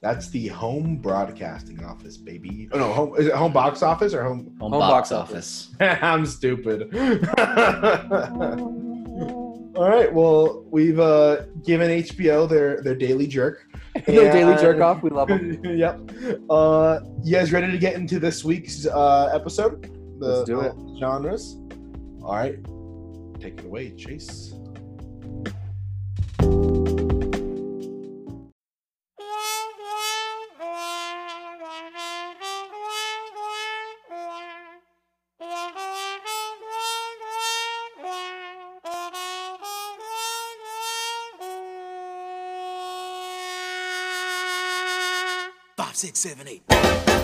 that's 0.02 0.30
the 0.30 0.48
home 0.48 0.98
broadcasting 0.98 1.84
office, 1.84 2.18
baby. 2.18 2.68
Oh 2.72 2.80
no, 2.80 2.92
home 2.92 3.16
is 3.18 3.28
it 3.28 3.34
home 3.36 3.54
box 3.54 3.84
office 3.84 4.14
or 4.16 4.24
home? 4.24 4.56
Home, 4.60 4.72
Home 4.72 4.80
box, 4.80 5.10
box 5.10 5.12
office. 5.12 5.70
I'm 5.80 6.26
stupid. 6.26 6.90
All 9.74 9.88
right, 9.90 10.12
well, 10.14 10.66
we've 10.70 11.00
uh, 11.00 11.44
given 11.66 11.90
HBO 11.90 12.48
their 12.50 12.82
their 12.82 12.96
daily 12.96 13.28
jerk. 13.28 13.68
Their 14.06 14.32
daily 14.32 14.56
jerk 14.56 14.80
off, 14.80 15.04
we 15.04 15.10
love 15.10 15.28
them. 15.28 15.60
yep. 15.66 16.00
Uh, 16.50 17.02
you 17.24 17.34
guys 17.36 17.52
ready 17.52 17.70
to 17.70 17.78
get 17.78 17.94
into 17.96 18.20
this 18.20 18.42
week's 18.44 18.86
uh, 18.88 19.30
episode? 19.34 19.91
The, 20.22 20.28
Let's 20.28 20.44
do 20.44 20.62
uh, 20.62 20.66
it. 20.66 20.78
the 20.78 21.00
Genres. 21.00 21.58
All 22.22 22.36
right, 22.36 22.54
take 23.40 23.58
it 23.58 23.66
away, 23.66 23.90
Chase. 23.96 24.54
Five, 45.78 45.96
six, 45.96 46.20
seven, 46.20 46.48
eight. 46.48 47.21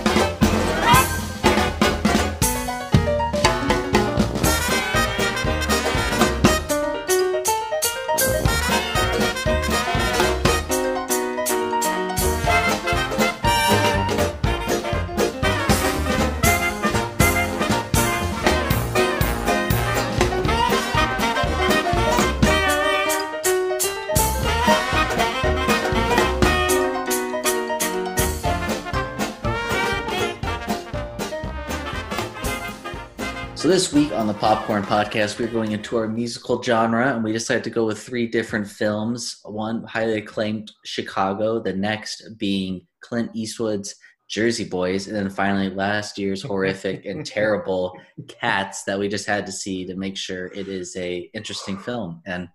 So 33.67 33.73
this 33.73 33.91
week 33.91 34.13
on 34.13 34.27
the 34.27 34.33
Popcorn 34.33 34.83
Podcast, 34.83 35.39
we're 35.39 35.49
going 35.49 35.73
into 35.73 35.97
our 35.97 36.07
musical 36.07 36.63
genre, 36.63 37.13
and 37.13 37.21
we 37.21 37.33
decided 37.33 37.65
to 37.65 37.69
go 37.69 37.85
with 37.85 38.01
three 38.01 38.25
different 38.25 38.65
films. 38.65 39.41
One 39.43 39.83
highly 39.83 40.19
acclaimed 40.19 40.71
Chicago, 40.85 41.59
the 41.59 41.73
next 41.73 42.37
being 42.37 42.87
Clint 43.01 43.29
Eastwood's 43.33 43.93
Jersey 44.29 44.63
Boys, 44.63 45.07
and 45.07 45.17
then 45.17 45.29
finally 45.29 45.69
last 45.69 46.17
year's 46.17 46.41
horrific 46.41 47.03
and 47.05 47.25
terrible 47.25 47.99
Cats 48.29 48.85
that 48.85 48.97
we 48.97 49.09
just 49.09 49.27
had 49.27 49.45
to 49.47 49.51
see 49.51 49.83
to 49.85 49.95
make 49.95 50.15
sure 50.15 50.45
it 50.45 50.69
is 50.69 50.95
a 50.95 51.29
interesting 51.33 51.77
film. 51.77 52.21
And 52.25 52.47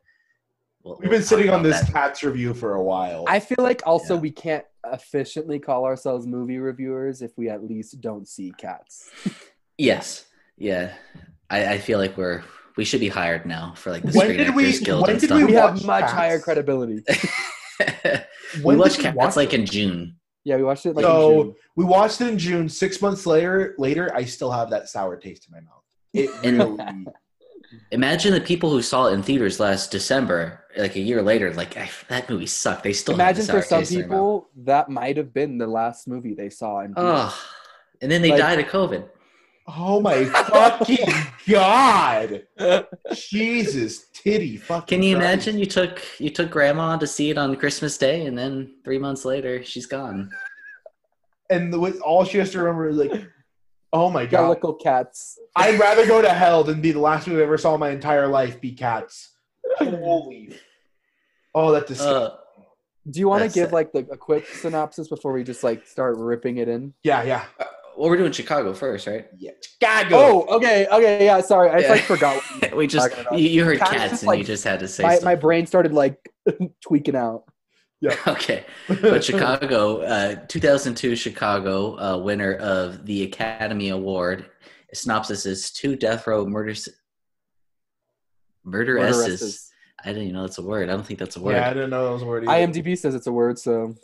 we'll, 0.83 0.95
We've 0.95 1.11
we'll 1.11 1.19
been 1.19 1.27
sitting 1.27 1.51
on 1.51 1.63
this 1.63 1.79
that. 1.83 1.93
Cats 1.93 2.23
review 2.23 2.55
for 2.55 2.77
a 2.77 2.83
while. 2.83 3.27
I 3.29 3.39
feel 3.39 3.63
like 3.63 3.83
also 3.85 4.15
Yeah. 4.15 4.21
we 4.21 4.31
can't 4.31 4.65
efficiently 4.91 5.59
call 5.59 5.85
ourselves 5.85 6.27
movie 6.27 6.57
reviewers 6.57 7.21
if 7.21 7.37
we 7.37 7.51
at 7.51 7.63
least 7.63 8.01
don't 8.01 8.27
see 8.27 8.55
cats. 8.57 9.11
Yes, 9.77 10.25
yeah. 10.63 10.93
I, 11.51 11.75
I 11.75 11.79
feel 11.79 11.99
like 11.99 12.17
we're 12.17 12.43
we 12.77 12.85
should 12.85 13.01
be 13.01 13.09
hired 13.09 13.45
now 13.45 13.75
for 13.77 13.91
like 13.91 14.03
the 14.03 14.13
When 14.17 14.27
Screen 14.29 14.39
did 14.39 14.55
we- 14.55 14.79
Guild 14.79 15.03
when 15.03 15.11
and 15.11 15.21
did 15.21 15.27
stuff. 15.27 15.39
we 15.39 15.45
We 15.45 15.55
watch 15.55 15.79
have 15.79 15.85
much 15.85 16.01
Cats? 16.03 16.13
higher 16.13 16.39
credibility. 16.41 17.03
we 18.65 18.77
watched 18.77 18.99
we 18.99 19.03
Cats 19.05 19.17
watch 19.17 19.37
like 19.37 19.53
it? 19.53 19.61
in 19.61 19.67
June. 19.67 20.17
Yeah, 20.45 20.57
we 20.57 20.63
watched 20.65 20.87
it 20.87 20.95
like 20.97 21.05
in 21.05 21.11
so 21.11 21.43
June. 21.45 21.55
we 21.77 21.85
watched 21.85 22.21
it 22.21 22.29
in 22.29 22.39
June. 22.39 22.69
Six 22.69 23.01
months 23.03 23.27
later, 23.27 23.75
later, 23.79 24.15
I 24.15 24.25
still 24.25 24.51
have 24.51 24.71
that 24.71 24.89
sour 24.89 25.17
taste 25.17 25.47
in 25.49 25.53
my 25.55 25.61
mouth. 25.61 25.83
It 26.15 26.31
And- 26.45 26.59
really. 26.79 27.07
Imagine 27.91 28.35
the 28.35 28.41
people 28.41 28.69
who 28.71 28.83
saw 28.83 29.07
it 29.07 29.15
in 29.15 29.23
theaters 29.23 29.59
last 29.59 29.91
December, 29.91 30.61
like 30.77 30.95
a 30.97 31.01
year 31.01 31.23
later, 31.23 31.55
like 31.55 31.75
I, 31.79 31.89
that 32.09 32.29
movie 32.29 32.45
sucked. 32.47 32.83
They 32.83 32.93
still 32.93 33.15
Imagine 33.15 33.47
have 33.47 33.55
the 33.57 33.63
for 33.63 33.67
some 33.67 33.79
taste 33.81 33.93
in 33.93 33.99
their 34.01 34.09
mouth. 34.09 34.17
people 34.17 34.49
that 34.65 34.91
might 34.91 35.17
have 35.17 35.33
been 35.33 35.57
the 35.57 35.67
last 35.67 36.07
movie 36.07 36.35
they 36.35 36.51
saw. 36.51 36.81
In 36.81 36.93
theaters. 36.95 37.13
Oh, 37.25 37.41
and 38.03 38.11
then 38.13 38.21
they 38.21 38.29
Like- 38.31 38.41
died 38.41 38.59
of 38.61 38.67
COVID. 38.67 39.09
Oh 39.69 40.01
my 40.01 40.25
fucking 40.25 41.07
god! 41.49 42.47
Jesus, 43.15 44.07
titty, 44.13 44.57
fucking. 44.57 44.87
Can 44.99 45.03
you 45.03 45.17
Christ. 45.17 45.27
imagine? 45.47 45.59
You 45.59 45.67
took 45.67 46.03
you 46.19 46.31
took 46.31 46.51
grandma 46.51 46.97
to 46.97 47.07
see 47.07 47.31
it 47.31 47.39
on 47.39 47.55
Christmas 47.57 47.97
Day, 47.99 48.27
and 48.27 48.37
then 48.37 48.75
three 48.85 48.99
months 48.99 49.25
later, 49.25 49.63
she's 49.65 49.87
gone. 49.87 50.31
And 51.51 51.73
the, 51.73 51.79
what- 51.79 51.99
all 52.01 52.25
she 52.25 52.39
has 52.39 52.51
to 52.53 52.59
remember 52.59 52.89
is 52.89 52.97
like, 52.97 53.13
oh 53.93 54.11
my 54.11 54.25
god. 54.27 54.59
Jellicle 54.61 54.81
cats. 54.83 55.39
I'd 55.57 55.79
rather 55.79 56.07
go 56.07 56.23
to 56.23 56.31
hell 56.31 56.65
than 56.65 56.81
be 56.81 56.93
the 56.93 57.01
last 57.01 57.27
movie 57.29 57.41
I 57.41 57.45
ever 57.45 57.59
saw 57.59 57.75
in 57.75 57.81
my 57.81 57.91
entire 57.91 58.27
life 58.27 58.61
be 58.61 58.73
Cats. 58.73 59.31
Holy. 59.79 60.55
Oh, 61.55 61.73
that 61.73 61.87
disgusting. 61.87 62.17
Uh, 62.17 62.37
Do 63.11 63.21
you 63.21 63.29
want 63.29 63.43
to 63.43 63.51
give 63.51 63.69
it. 63.69 63.73
like 63.75 63.93
the, 63.93 63.99
a 64.11 64.17
quick 64.17 64.47
synopsis 64.47 65.09
before 65.09 65.33
we 65.35 65.45
just 65.45 65.63
like 65.63 65.87
start 65.87 66.17
ripping 66.17 66.57
it 66.57 66.69
in? 66.69 66.95
yeah, 67.03 67.23
yeah. 67.23 67.45
Well, 67.97 68.11
we're 68.11 68.17
doing 68.17 68.33
Chicago 68.33 68.73
first, 68.75 69.07
right? 69.07 69.27
Yeah. 69.37 69.51
Chicago. 69.63 70.17
Oh, 70.17 70.57
okay, 70.57 70.87
okay, 70.91 71.25
yeah. 71.25 71.41
Sorry, 71.41 71.71
I 71.71 71.79
Yeah. 71.79 71.91
like 71.91 72.03
forgot. 72.03 72.43
we 72.77 72.87
just 72.87 73.11
you, 73.33 73.39
you 73.49 73.65
heard 73.65 73.79
Cats 73.79 73.91
cats, 73.93 74.23
and 74.23 74.29
like- 74.29 74.39
you 74.39 74.45
just 74.45 74.65
had 74.65 74.81
to 74.81 74.89
say 74.89 75.03
My, 75.03 75.19
my 75.23 75.35
brain 75.35 75.67
started 75.67 75.93
like 75.93 76.17
tweaking 76.87 77.17
out. 77.17 77.45
Yeah. 78.01 78.17
okay. 78.27 78.65
But 78.89 79.23
Chicago, 79.25 80.01
uh, 80.03 80.35
2002 80.49 81.15
Chicago, 81.15 81.97
uh, 81.99 82.19
winner 82.19 82.55
of 82.55 83.07
the 83.07 83.23
Academy 83.23 83.91
Award, 83.91 84.47
Synopsis 84.93 85.47
is 85.47 85.71
two 85.71 85.95
death 85.97 86.27
row 86.27 86.45
murders. 86.45 86.89
Murderesses. 88.67 89.27
Murderesses. 89.27 89.69
I 90.05 90.09
didn't 90.09 90.23
even 90.25 90.35
know 90.35 90.43
that's 90.43 90.59
a 90.59 90.63
word. 90.63 90.89
I 90.89 90.93
don't 90.93 91.07
think 91.07 91.19
that's 91.21 91.37
a 91.37 91.41
word. 91.41 91.53
Yeah, 91.53 91.69
I 91.71 91.73
didn't 91.73 91.91
know 91.91 92.07
that 92.07 92.13
was 92.13 92.23
a 92.23 92.27
word. 92.27 92.47
either. 92.49 92.73
IMDb 92.73 92.99
says 92.99 93.15
it's 93.15 93.27
a 93.29 93.33
word, 93.33 93.59
so 93.59 93.95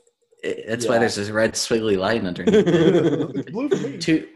That's 0.43 0.87
why 0.87 0.99
there's 0.99 1.17
this 1.17 1.31
red 1.31 1.55
squiggly 1.55 1.99
line 1.99 2.27
underneath. 2.27 3.47
blue 3.53 3.69
for 3.69 3.77
me. 3.77 3.99
two 3.99 4.29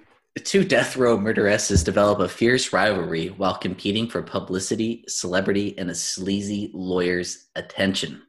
two 0.44 0.64
death 0.64 0.96
row 0.96 1.18
murderesses 1.18 1.84
develop 1.84 2.18
a 2.20 2.28
fierce 2.28 2.72
rivalry 2.72 3.28
while 3.28 3.56
competing 3.56 4.08
for 4.08 4.22
publicity, 4.22 5.04
celebrity, 5.06 5.76
and 5.78 5.90
a 5.90 5.94
sleazy 5.94 6.70
lawyer's 6.74 7.46
attention. 7.54 8.22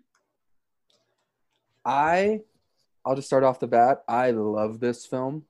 I 1.86 2.42
I'll 3.06 3.16
just 3.16 3.28
start 3.28 3.44
off 3.44 3.60
the 3.60 3.68
bat. 3.68 4.04
I 4.08 4.32
love 4.32 4.80
this 4.80 5.06
film. 5.06 5.44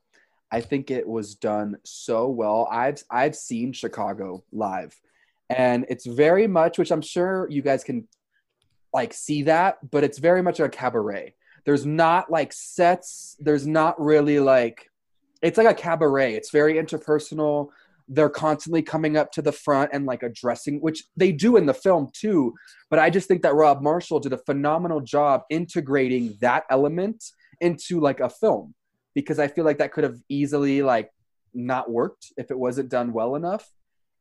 I 0.51 0.61
think 0.61 0.91
it 0.91 1.07
was 1.07 1.35
done 1.35 1.77
so 1.83 2.29
well. 2.29 2.67
I've 2.71 3.03
I've 3.09 3.35
seen 3.35 3.73
Chicago 3.73 4.43
live 4.51 4.99
and 5.49 5.85
it's 5.89 6.05
very 6.05 6.47
much 6.47 6.77
which 6.77 6.91
I'm 6.91 7.01
sure 7.01 7.47
you 7.49 7.61
guys 7.61 7.83
can 7.83 8.07
like 8.93 9.13
see 9.13 9.43
that, 9.43 9.89
but 9.89 10.03
it's 10.03 10.19
very 10.19 10.41
much 10.41 10.59
a 10.59 10.69
cabaret. 10.69 11.35
There's 11.65 11.85
not 11.85 12.29
like 12.29 12.51
sets, 12.53 13.37
there's 13.39 13.65
not 13.65 13.99
really 13.99 14.39
like 14.39 14.89
it's 15.41 15.57
like 15.57 15.67
a 15.67 15.73
cabaret. 15.73 16.35
It's 16.35 16.51
very 16.51 16.75
interpersonal. 16.75 17.67
They're 18.07 18.29
constantly 18.29 18.81
coming 18.81 19.17
up 19.17 19.31
to 19.33 19.41
the 19.41 19.51
front 19.51 19.91
and 19.93 20.05
like 20.05 20.23
addressing 20.23 20.79
which 20.79 21.03
they 21.17 21.33
do 21.33 21.57
in 21.57 21.65
the 21.65 21.73
film 21.73 22.09
too, 22.13 22.53
but 22.89 22.99
I 22.99 23.09
just 23.09 23.27
think 23.27 23.41
that 23.43 23.53
Rob 23.53 23.81
Marshall 23.81 24.19
did 24.19 24.33
a 24.33 24.37
phenomenal 24.37 25.01
job 25.01 25.41
integrating 25.49 26.37
that 26.41 26.63
element 26.69 27.23
into 27.59 27.99
like 27.99 28.19
a 28.19 28.29
film 28.29 28.73
because 29.13 29.39
I 29.39 29.47
feel 29.47 29.65
like 29.65 29.77
that 29.77 29.91
could 29.91 30.03
have 30.03 30.17
easily 30.29 30.81
like 30.81 31.11
not 31.53 31.91
worked 31.91 32.33
if 32.37 32.49
it 32.49 32.57
wasn't 32.57 32.89
done 32.89 33.13
well 33.13 33.35
enough. 33.35 33.69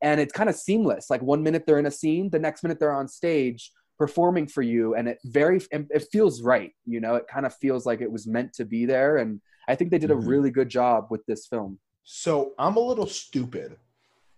And 0.01 0.21
it's 0.21 0.33
kind 0.33 0.51
of 0.51 0.57
seamless. 0.57 1.09
Like 1.09 1.23
one 1.23 1.43
minute 1.43 1.65
they're 1.67 1.79
in 1.79 1.87
a 1.87 1.91
scene, 1.91 2.31
the 2.31 2.39
next 2.39 2.63
minute 2.63 2.81
they're 2.81 2.93
on 2.93 3.09
stage 3.09 3.71
performing 4.07 4.47
for 4.49 4.63
you, 4.63 4.95
and 4.97 5.05
it 5.13 5.19
very 5.25 5.59
it 5.71 6.05
feels 6.11 6.43
right. 6.43 6.73
You 6.95 7.01
know, 7.05 7.15
it 7.21 7.27
kind 7.35 7.47
of 7.47 7.55
feels 7.65 7.83
like 7.87 8.01
it 8.01 8.11
was 8.17 8.27
meant 8.27 8.53
to 8.55 8.65
be 8.65 8.83
there. 8.95 9.19
And 9.19 9.41
I 9.69 9.75
think 9.77 9.91
they 9.91 9.99
did 10.05 10.11
a 10.11 10.15
Mhm. 10.21 10.29
really 10.33 10.51
good 10.59 10.69
job 10.69 10.99
with 11.13 11.25
this 11.27 11.47
film. 11.47 11.79
So 12.03 12.53
I'm 12.59 12.77
a 12.77 12.81
little 12.91 13.07
stupid. 13.07 13.77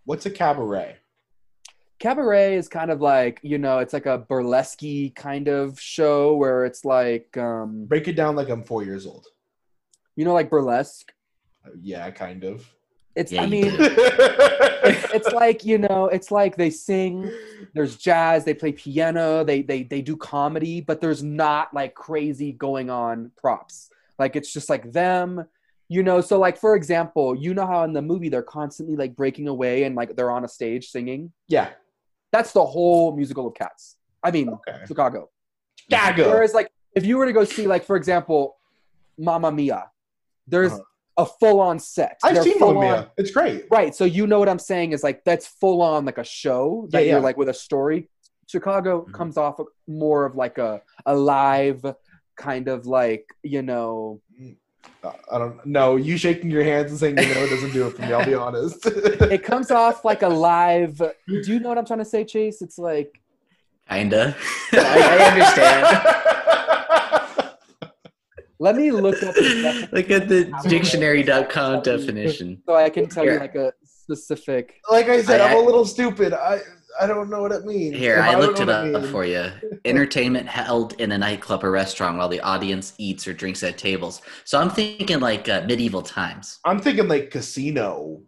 What's 0.05 0.27
a 0.27 0.31
cabaret? 0.31 0.96
Cabaret 1.98 2.57
is 2.57 2.68
kind 2.68 2.90
of 2.90 3.00
like 3.00 3.40
you 3.42 3.57
know, 3.64 3.79
it's 3.79 3.94
like 3.94 4.05
a 4.07 4.18
burlesque 4.18 4.83
kind 5.14 5.48
of 5.48 5.81
show 5.81 6.37
where 6.37 6.66
it's 6.68 6.85
like 6.85 7.35
um, 7.38 7.87
Break 7.87 8.07
it 8.09 8.16
down 8.16 8.37
like 8.37 8.50
I'm 8.50 8.64
four 8.64 8.83
years 8.85 9.07
old. 9.07 9.24
you 10.16 10.24
know, 10.27 10.35
like 10.35 10.50
burlesque. 10.50 11.11
Uh, 11.64 11.70
Yeah, 11.81 12.11
kind 12.11 12.44
of. 12.44 12.57
It's 13.16 13.33
Yeah, 13.33 13.42
I 13.42 13.46
mean. 13.46 13.72
it's 14.87 15.33
like 15.33 15.64
you 15.64 15.79
know 15.79 16.07
it's 16.07 16.31
like 16.31 16.57
they 16.57 16.68
sing 16.70 17.31
there's 17.72 17.96
jazz 17.96 18.44
they 18.44 18.53
play 18.55 18.72
piano 18.72 19.42
they 19.44 19.62
they 19.62 19.83
they 19.83 20.03
do 20.03 20.16
comedy 20.16 20.81
but 20.81 21.00
there's 21.00 21.22
not 21.22 21.72
like 21.72 21.94
crazy 21.94 22.53
going 22.53 22.90
on 22.90 23.31
props 23.37 23.88
like 24.18 24.37
it's 24.37 24.53
just 24.53 24.68
like 24.68 24.92
them 24.92 25.44
you 25.88 26.03
know 26.03 26.20
so 26.20 26.38
like 26.38 26.59
for 26.59 26.77
example 26.77 27.35
you 27.35 27.55
know 27.55 27.66
how 27.66 27.83
in 27.85 27.92
the 27.94 28.03
movie 28.03 28.29
they're 28.29 28.42
constantly 28.42 28.94
like 28.96 29.16
breaking 29.16 29.48
away 29.48 29.85
and 29.85 29.94
like 29.94 30.14
they're 30.16 30.31
on 30.31 30.44
a 30.44 30.48
stage 30.48 30.88
singing 30.90 31.33
yeah. 31.48 31.70
that's 32.31 32.53
the 32.53 32.64
whole 32.64 33.16
musical 33.16 33.46
of 33.46 33.55
cats 33.55 33.96
i 34.22 34.31
mean 34.31 34.48
Okay. 34.50 34.85
chicago 34.87 35.31
Chicago. 35.79 36.29
whereas 36.31 36.53
like 36.53 36.68
if 36.94 37.05
you 37.07 37.16
were 37.16 37.27
to 37.27 37.33
go 37.33 37.44
see 37.44 37.66
like 37.66 37.85
for 37.85 37.96
example 37.96 38.57
Mamma 39.18 39.50
Mia 39.50 39.90
there's 40.46 40.72
Uh-huh. 40.72 40.83
A 41.16 41.24
full-on 41.24 41.79
set 41.79 42.18
I've 42.24 42.35
They're 42.35 42.42
seen 42.44 42.59
full 42.59 42.74
Mamma 42.74 42.87
on- 42.87 42.92
Mia. 43.03 43.11
It's 43.16 43.31
great. 43.31 43.66
Right. 43.70 43.94
So 43.94 44.05
you 44.05 44.27
know 44.27 44.38
what 44.40 44.48
I'm 44.48 44.59
saying 44.59 44.92
is 44.92 45.03
like 45.05 45.22
that's 45.24 45.46
full 45.46 45.81
on 45.83 46.05
like 46.05 46.18
a 46.18 46.24
show 46.24 46.88
that 46.90 47.00
Yeah, 47.03 47.11
you're 47.12 47.18
yeah. 47.18 47.24
like 47.24 47.37
with 47.37 47.48
a 47.48 47.55
story. 47.55 48.09
Chicago 48.48 49.07
Mhm. 49.09 49.12
comes 49.14 49.37
off 49.37 49.59
more 49.87 50.24
of 50.27 50.35
like 50.37 50.59
a 50.59 50.83
a 51.07 51.14
live 51.14 51.85
kind 52.37 52.68
of 52.68 52.87
like 52.87 53.27
you 53.42 53.62
know 53.62 54.20
Uh, 55.03 55.12
I 55.33 55.38
don't 55.38 55.64
know. 55.64 55.96
You 55.96 56.16
shaking 56.18 56.50
your 56.50 56.64
hands 56.64 56.90
and 56.90 56.98
saying 57.00 57.16
you 57.18 57.35
know 57.35 57.44
it 57.44 57.50
doesn't 57.50 57.72
do 57.72 57.87
it 57.87 57.94
for 57.94 58.03
me. 58.03 58.12
I'll 58.12 58.24
be 58.27 58.35
honest. 58.35 58.85
it 59.37 59.42
comes 59.44 59.70
off 59.70 60.05
like 60.05 60.22
a 60.22 60.29
live. 60.29 60.96
Do 60.98 61.12
you 61.53 61.61
know 61.61 61.68
what 61.68 61.79
I'm 61.79 61.87
trying 61.87 62.00
to 62.00 62.05
say, 62.05 62.24
Chase? 62.24 62.61
It's 62.61 62.79
like 62.79 63.20
Kinda. 63.88 64.35
I, 64.72 64.77
I 64.79 65.16
understand. 65.31 65.87
let 68.59 68.77
me 68.77 68.90
look 68.90 69.23
up 69.23 69.35
the 69.35 69.88
Look 69.93 70.11
at 70.11 70.29
the 70.29 70.53
dictionary.com 70.69 71.83
definition. 71.83 72.62
so 72.69 72.75
I 72.75 72.90
can 72.90 73.09
tell 73.09 73.25
you 73.25 73.38
like 73.38 73.55
a 73.55 73.73
specific. 73.85 74.81
like 74.90 75.09
I 75.09 75.23
said, 75.23 75.40
I- 75.40 75.49
I, 75.49 75.53
am 75.53 75.59
a 75.59 75.61
little 75.67 75.85
stupid. 75.85 76.33
I 76.33 76.61
I 77.01 77.09
don't 77.09 77.29
know 77.29 77.43
what 77.43 77.51
it 77.51 77.64
means. 77.64 77.97
Here, 77.97 78.19
If 78.19 78.25
I 78.25 78.37
looked 78.38 78.59
know 78.59 78.62
it 78.64 78.67
what 78.69 78.75
up 78.77 79.03
means- 79.03 79.11
for 79.11 79.25
you. 79.25 79.51
Entertainment 79.85 80.49
held 80.49 80.93
in 81.01 81.11
a 81.11 81.19
nightclub 81.19 81.64
or 81.64 81.71
restaurant 81.73 82.17
while 82.19 82.29
the 82.29 82.40
audience 82.40 82.95
eats 82.99 83.27
or 83.27 83.33
drinks 83.33 83.62
at 83.64 83.77
tables. 83.77 84.23
So 84.45 84.61
I'm 84.61 84.71
thinking 84.71 85.19
like 85.21 85.49
uh, 85.49 85.62
medieval 85.67 86.03
times. 86.03 86.61
I'm 86.64 86.79
thinking 86.79 87.09
like 87.09 87.31
casino. 87.33 88.23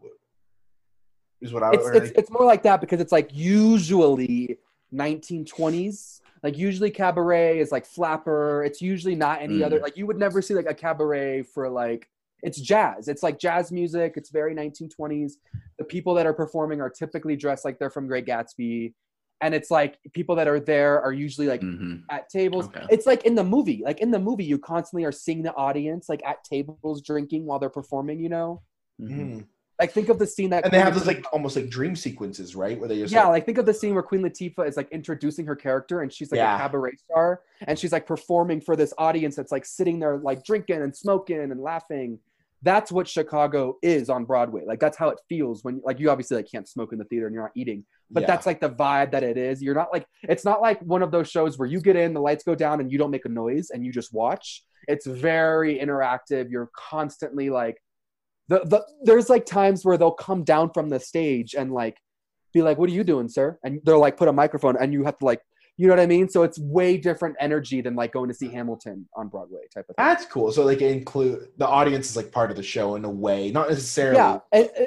Is 1.41 1.53
what 1.53 1.63
I 1.63 1.71
It's, 1.75 1.87
it's 1.87 2.07
like- 2.09 2.19
it's 2.19 2.31
more 2.31 2.45
like 2.45 2.65
that 2.65 2.81
because 2.81 3.01
it's 3.01 3.13
like 3.13 3.31
usually 3.33 4.59
1920s. 4.93 6.16
Like 6.47 6.57
usually 6.57 6.93
cabaret 6.93 7.59
is 7.59 7.73
like 7.73 7.85
flapper. 7.85 8.63
It's 8.63 8.81
usually 8.81 9.17
not 9.17 9.43
any 9.43 9.59
Mm. 9.59 9.65
other 9.67 9.81
like 9.81 9.97
you 9.97 10.07
would 10.07 10.17
never 10.17 10.41
see 10.41 10.55
like 10.55 10.71
a 10.71 10.75
cabaret 10.75 11.43
for 11.43 11.69
like 11.69 12.09
it's 12.45 12.61
jazz. 12.61 13.09
It's 13.09 13.25
like 13.25 13.41
jazz 13.41 13.73
music. 13.73 14.13
It's 14.15 14.31
very 14.31 14.55
1920s. 14.55 15.39
The 15.81 15.85
people 15.85 16.15
that 16.15 16.25
are 16.25 16.33
performing 16.33 16.81
are 16.81 16.89
typically 16.89 17.35
dressed 17.35 17.65
like 17.65 17.81
they're 17.81 17.91
from 17.91 18.07
Great 18.07 18.27
Gatsby. 18.27 18.95
And 19.41 19.57
it's 19.57 19.73
like 19.73 19.99
people 20.13 20.37
that 20.37 20.47
are 20.47 20.61
there 20.61 21.03
are 21.03 21.13
usually 21.13 21.49
like 21.49 21.63
hmm 21.63 21.97
at 22.11 22.29
tables. 22.29 22.67
Okay. 22.67 22.87
It's 22.91 23.07
like 23.07 23.25
in 23.25 23.35
the 23.35 23.43
movie. 23.43 23.83
Like 23.85 23.99
in 23.99 24.13
the 24.13 24.21
movie, 24.21 24.45
you 24.45 24.61
constantly 24.61 25.05
are 25.05 25.11
seeing 25.11 25.43
the 25.43 25.53
audience 25.55 26.09
like 26.09 26.23
at 26.25 26.45
tables 26.45 27.03
drinking 27.03 27.45
while 27.45 27.59
they're 27.59 27.69
performing, 27.69 28.21
you 28.21 28.29
know? 28.29 28.63
Mhm. 29.01 29.47
Like 29.79 29.93
think 29.93 30.09
of 30.09 30.19
the 30.19 30.27
scene 30.27 30.51
that 30.51 30.65
And 30.65 30.73
they 30.73 30.79
Queen 30.79 30.85
have 30.87 30.95
those 30.95 31.07
like 31.07 31.25
almost 31.33 31.55
like 31.55 31.69
dream 31.69 31.95
sequences, 31.95 32.57
right? 32.57 32.79
Where 32.79 32.89
they 32.89 32.99
just 32.99 33.13
yeah, 33.13 33.25
like, 33.25 33.33
like 33.33 33.47
think 33.47 33.59
of 33.59 33.67
the 33.67 33.75
scene 33.75 33.93
where 33.95 34.03
Queen 34.03 34.23
Latifah 34.23 34.67
is 34.67 34.77
like 34.77 34.91
introducing 34.91 35.45
her 35.47 35.57
character 35.57 36.01
and 36.01 36.13
she's 36.13 36.31
like 36.31 36.39
Yeah. 36.39 36.57
a 36.57 36.59
cabaret 36.59 36.97
star 36.97 37.43
and 37.67 37.79
she's 37.79 37.93
like 37.93 38.07
performing 38.07 38.61
for 38.61 38.75
this 38.75 38.95
audience 38.97 39.37
that's 39.37 39.53
like 39.53 39.67
sitting 39.67 39.99
there 39.99 40.17
like 40.17 40.45
drinking 40.45 40.83
and 40.83 40.97
smoking 40.97 41.39
and 41.41 41.61
laughing. 41.61 42.19
That's 42.63 42.91
what 42.91 43.07
Chicago 43.07 43.77
is 43.83 44.09
on 44.09 44.25
Broadway. 44.25 44.65
Like 44.67 44.81
that's 44.81 44.97
how 44.97 45.11
it 45.11 45.19
feels 45.29 45.63
when 45.63 45.83
like 45.85 46.01
you 46.01 46.11
obviously 46.11 46.39
like 46.39 46.51
can't 46.51 46.67
smoke 46.67 46.93
in 46.93 46.99
the 46.99 47.05
theater 47.05 47.27
and 47.27 47.35
you're 47.35 47.45
not 47.45 47.53
eating, 47.55 47.85
but 48.11 48.23
yeah. 48.23 48.29
that's 48.29 48.47
like 48.47 48.61
the 48.61 48.71
vibe 48.71 49.11
that 49.13 49.23
it 49.23 49.37
is. 49.37 49.63
You're 49.63 49.75
not 49.75 49.93
like 49.93 50.07
it's 50.23 50.45
not 50.45 50.63
like 50.63 50.81
one 50.81 51.03
of 51.03 51.11
those 51.11 51.29
shows 51.31 51.59
where 51.59 51.69
you 51.69 51.81
get 51.83 51.97
in, 51.97 52.15
the 52.15 52.21
lights 52.21 52.45
go 52.45 52.55
down 52.55 52.81
and 52.81 52.91
you 52.91 52.97
don't 52.97 53.11
make 53.11 53.27
a 53.27 53.29
noise 53.29 53.71
and 53.71 53.85
you 53.85 53.93
just 53.93 54.13
watch. 54.15 54.65
It's 54.89 55.07
very 55.07 55.79
interactive. 55.79 56.51
You're 56.51 56.71
constantly 56.75 57.51
like 57.51 57.77
the, 58.49 58.61
the 58.61 58.85
there's 59.03 59.29
like 59.29 59.47
times 59.47 59.85
where 59.85 59.97
they'll 59.97 60.11
come 60.11 60.45
down 60.45 60.71
from 60.71 60.89
the 60.89 61.01
stage 61.01 61.55
and 61.55 61.73
like 61.73 61.99
be 62.53 62.63
like, 62.63 62.79
"What 62.79 62.89
are 62.89 62.93
you 62.93 63.05
doing, 63.05 63.29
sir?" 63.29 63.59
And 63.65 63.81
they'll 63.85 64.01
like 64.01 64.17
put 64.17 64.29
a 64.29 64.33
microphone, 64.33 64.77
and 64.81 64.93
you 64.93 65.05
have 65.05 65.19
to 65.19 65.25
like, 65.25 65.41
you 65.77 65.87
know 65.87 65.93
what 65.93 66.01
I 66.01 66.07
mean? 66.07 66.29
So 66.29 66.43
it's 66.43 66.59
way 66.59 66.97
different 66.97 67.37
energy 67.39 67.81
than 67.81 67.95
like 67.97 68.13
going 68.13 68.29
to 68.29 68.35
see 68.35 68.49
Hamilton 68.49 69.09
on 69.15 69.29
Broadway 69.29 69.61
type 69.75 69.87
of 69.91 69.97
thing. 69.97 70.05
That's 70.05 70.25
cool. 70.25 70.51
So 70.53 70.65
like 70.65 70.81
include 70.81 71.49
the 71.59 71.67
audience 71.67 72.11
is 72.11 72.17
like 72.17 72.33
part 72.33 72.51
of 72.51 72.57
the 72.57 72.63
show 72.63 72.95
in 72.95 73.05
a 73.05 73.11
way, 73.11 73.51
not 73.51 73.69
necessarily. 73.69 74.17
Yeah, 74.17 74.39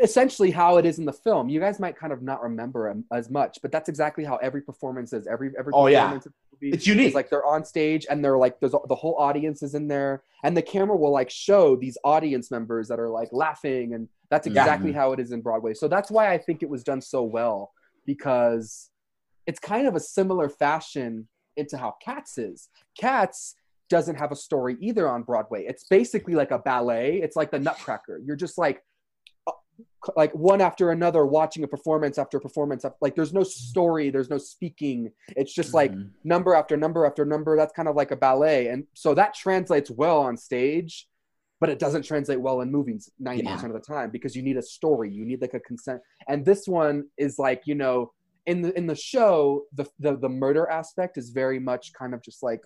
essentially 0.01 0.51
how 0.51 0.77
it 0.77 0.85
is 0.85 0.97
in 0.97 1.05
the 1.05 1.13
film. 1.13 1.47
You 1.49 1.59
guys 1.59 1.79
might 1.79 1.95
kind 1.95 2.11
of 2.11 2.21
not 2.21 2.41
remember 2.41 2.95
as 3.13 3.29
much, 3.29 3.59
but 3.61 3.71
that's 3.71 3.89
exactly 3.89 4.23
how 4.23 4.37
every 4.37 4.61
performance 4.61 5.13
is. 5.13 5.27
Every 5.27 5.51
every 5.59 5.73
Oh, 5.75 5.87
yeah. 5.87 6.17
Performance 6.59 6.61
in 6.61 6.67
the 6.67 6.67
movie 6.67 6.75
It's 6.77 6.87
unique. 6.87 7.15
like 7.15 7.29
they're 7.29 7.45
on 7.45 7.63
stage 7.65 8.05
and 8.09 8.23
they're 8.23 8.37
like 8.37 8.59
there's 8.59 8.71
the 8.87 8.95
whole 8.95 9.15
audience 9.17 9.63
is 9.63 9.75
in 9.75 9.87
there, 9.87 10.23
and 10.43 10.55
the 10.55 10.61
camera 10.61 10.95
will 10.97 11.11
like 11.11 11.29
show 11.29 11.75
these 11.75 11.97
audience 12.03 12.51
members 12.51 12.87
that 12.87 12.99
are 12.99 13.09
like 13.09 13.29
laughing, 13.31 13.93
and 13.93 14.07
that's 14.29 14.47
Yeah. 14.47 14.61
exactly 14.61 14.91
how 14.91 15.13
it 15.13 15.19
is 15.19 15.31
in 15.31 15.41
Broadway. 15.41 15.73
So 15.73 15.87
that's 15.87 16.11
why 16.11 16.31
I 16.31 16.37
think 16.37 16.63
it 16.63 16.69
was 16.69 16.83
done 16.83 17.01
so 17.01 17.23
well 17.23 17.71
because 18.05 18.89
it's 19.47 19.59
kind 19.59 19.87
of 19.87 19.95
a 19.95 19.99
similar 19.99 20.49
fashion 20.49 21.27
into 21.57 21.77
how 21.77 21.95
Cats 22.03 22.37
is. 22.37 22.69
Cats 22.99 23.55
doesn't 23.89 24.15
have 24.15 24.31
a 24.31 24.35
story 24.35 24.77
either 24.79 25.09
on 25.09 25.23
Broadway. 25.23 25.65
It's 25.65 25.83
basically 25.85 26.35
like 26.35 26.51
a 26.51 26.59
ballet. 26.59 27.17
It's 27.21 27.35
like 27.35 27.49
the 27.51 27.59
Nutcracker. 27.59 28.21
You're 28.23 28.35
just 28.35 28.57
like 28.57 28.83
like 30.15 30.33
one 30.33 30.61
after 30.61 30.91
another 30.91 31.25
watching 31.25 31.63
a 31.63 31.67
performance 31.67 32.17
after 32.17 32.39
performance 32.39 32.85
like 33.01 33.15
there's 33.15 33.33
no 33.33 33.43
story 33.43 34.09
there's 34.09 34.29
no 34.29 34.37
speaking. 34.37 35.11
It's 35.35 35.53
just 35.53 35.73
like 35.73 35.91
Mhm. 35.91 36.11
number 36.23 36.53
after 36.55 36.77
number 36.77 37.05
after 37.05 37.25
number. 37.25 37.55
That's 37.57 37.73
kind 37.73 37.87
of 37.87 37.95
like 37.95 38.11
a 38.11 38.15
ballet. 38.15 38.67
And 38.67 38.87
so 38.93 39.13
that 39.13 39.33
translates 39.33 39.89
well 39.91 40.19
on 40.19 40.37
stage 40.37 41.07
but 41.61 41.69
it 41.69 41.77
doesn't 41.77 42.03
translate 42.03 42.39
well 42.39 42.61
in 42.61 42.71
movies 42.71 43.11
90% 43.21 43.65
of 43.65 43.73
the 43.73 43.81
time 43.81 44.09
because 44.11 44.33
you 44.33 44.41
need 44.41 44.55
a 44.55 44.61
story. 44.61 45.11
You 45.11 45.25
need 45.25 45.41
like 45.41 45.53
a 45.53 45.59
consent. 45.59 46.01
And 46.29 46.45
this 46.45 46.67
one 46.67 47.09
is 47.17 47.37
like 47.37 47.63
you 47.65 47.75
know 47.75 48.13
in 48.45 48.61
the 48.61 48.75
in 48.77 48.87
the 48.87 48.95
show 48.95 49.65
the 49.73 49.85
the, 49.99 50.15
the 50.15 50.29
murder 50.29 50.67
aspect 50.69 51.17
is 51.17 51.29
very 51.29 51.59
much 51.59 51.91
kind 51.93 52.13
of 52.13 52.21
just 52.21 52.41
like 52.41 52.61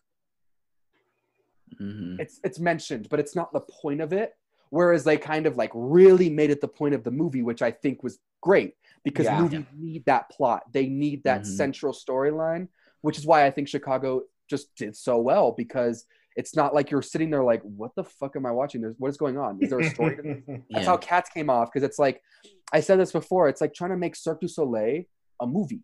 Mhm. 1.81 2.19
it's 2.19 2.39
it's 2.43 2.59
mentioned 2.59 3.09
but 3.09 3.19
it's 3.19 3.35
not 3.35 3.51
the 3.51 3.61
point 3.61 3.99
of 3.99 4.13
it 4.13 4.35
Whereas 4.73 5.03
they 5.03 5.17
kind 5.17 5.45
of 5.45 5.55
like 5.55 5.69
really 5.75 6.31
made 6.31 6.49
it 6.49 6.59
the 6.59 6.67
point 6.67 6.95
of 6.95 7.03
the 7.03 7.11
movie, 7.11 7.43
which 7.43 7.61
I 7.61 7.69
think 7.69 8.01
was 8.01 8.17
great 8.41 8.73
because 9.03 9.27
Yeah. 9.27 9.39
movies 9.39 9.65
need 9.77 10.03
that 10.05 10.31
plot. 10.31 10.63
They 10.73 10.87
need 10.87 11.23
that 11.25 11.41
Mhm. 11.43 11.45
central 11.45 11.93
storyline, 11.93 12.69
which 13.01 13.19
is 13.19 13.25
why 13.27 13.45
I 13.45 13.51
think 13.51 13.67
Chicago 13.67 14.23
just 14.49 14.73
did 14.75 14.95
so 14.95 15.19
well 15.19 15.51
because 15.51 16.07
it's 16.35 16.55
not 16.55 16.73
like 16.73 16.89
you're 16.89 17.03
sitting 17.03 17.29
there 17.29 17.43
like, 17.43 17.61
what 17.61 17.93
the 17.93 18.03
fuck 18.03 18.35
am 18.35 18.47
I 18.47 18.51
watching? 18.51 18.81
There's 18.81 18.95
what 18.97 19.09
is 19.09 19.17
going 19.17 19.37
on? 19.37 19.61
Is 19.61 19.69
there 19.69 19.79
a 19.79 19.83
story? 19.83 20.15
to? 20.15 20.23
That's 20.71 20.87
how 20.87 20.97
Cats 20.97 21.29
came 21.29 21.51
off 21.51 21.69
because 21.71 21.83
it's 21.87 21.99
like 21.99 22.23
I 22.71 22.79
said 22.79 22.99
this 22.99 23.11
before. 23.11 23.49
It's 23.49 23.61
like 23.61 23.75
trying 23.75 23.91
to 23.91 23.97
make 23.97 24.15
Cirque 24.15 24.41
du 24.41 24.47
Soleil 24.47 25.03
a 25.39 25.45
movie. 25.45 25.83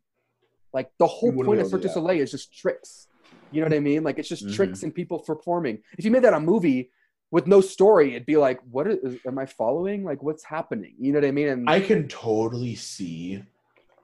Like 0.74 0.90
the 0.98 1.06
whole 1.06 1.32
point 1.44 1.62
of 1.62 1.68
Cirque 1.68 1.84
du. 1.84 1.90
Soleil 1.90 2.22
is 2.22 2.32
just 2.32 2.52
tricks. 2.58 3.08
You 3.52 3.62
know 3.62 3.66
what 3.68 3.74
I 3.76 3.82
mean? 3.82 4.04
Like 4.04 4.18
it's 4.18 4.30
just 4.30 4.48
Mhm. 4.48 4.56
tricks 4.56 4.82
and 4.82 4.96
people 4.96 5.20
performing. 5.20 5.84
If 5.96 6.06
you 6.06 6.10
made 6.10 6.24
that 6.24 6.34
a 6.34 6.40
movie 6.40 6.90
with 7.32 7.48
no 7.48 7.62
story, 7.62 8.12
it'd 8.12 8.26
be 8.26 8.38
like, 8.38 8.60
what 8.72 8.88
is, 8.88 9.18
am 9.26 9.38
I 9.38 9.46
following? 9.46 10.04
Like 10.04 10.24
what's 10.24 10.44
happening? 10.44 10.94
You 11.00 11.12
know 11.14 11.20
what 11.20 11.28
I 11.28 11.32
mean? 11.32 11.48
And 11.50 11.70
I 11.70 11.80
can 11.80 12.08
totally 12.08 12.76
see 12.76 13.44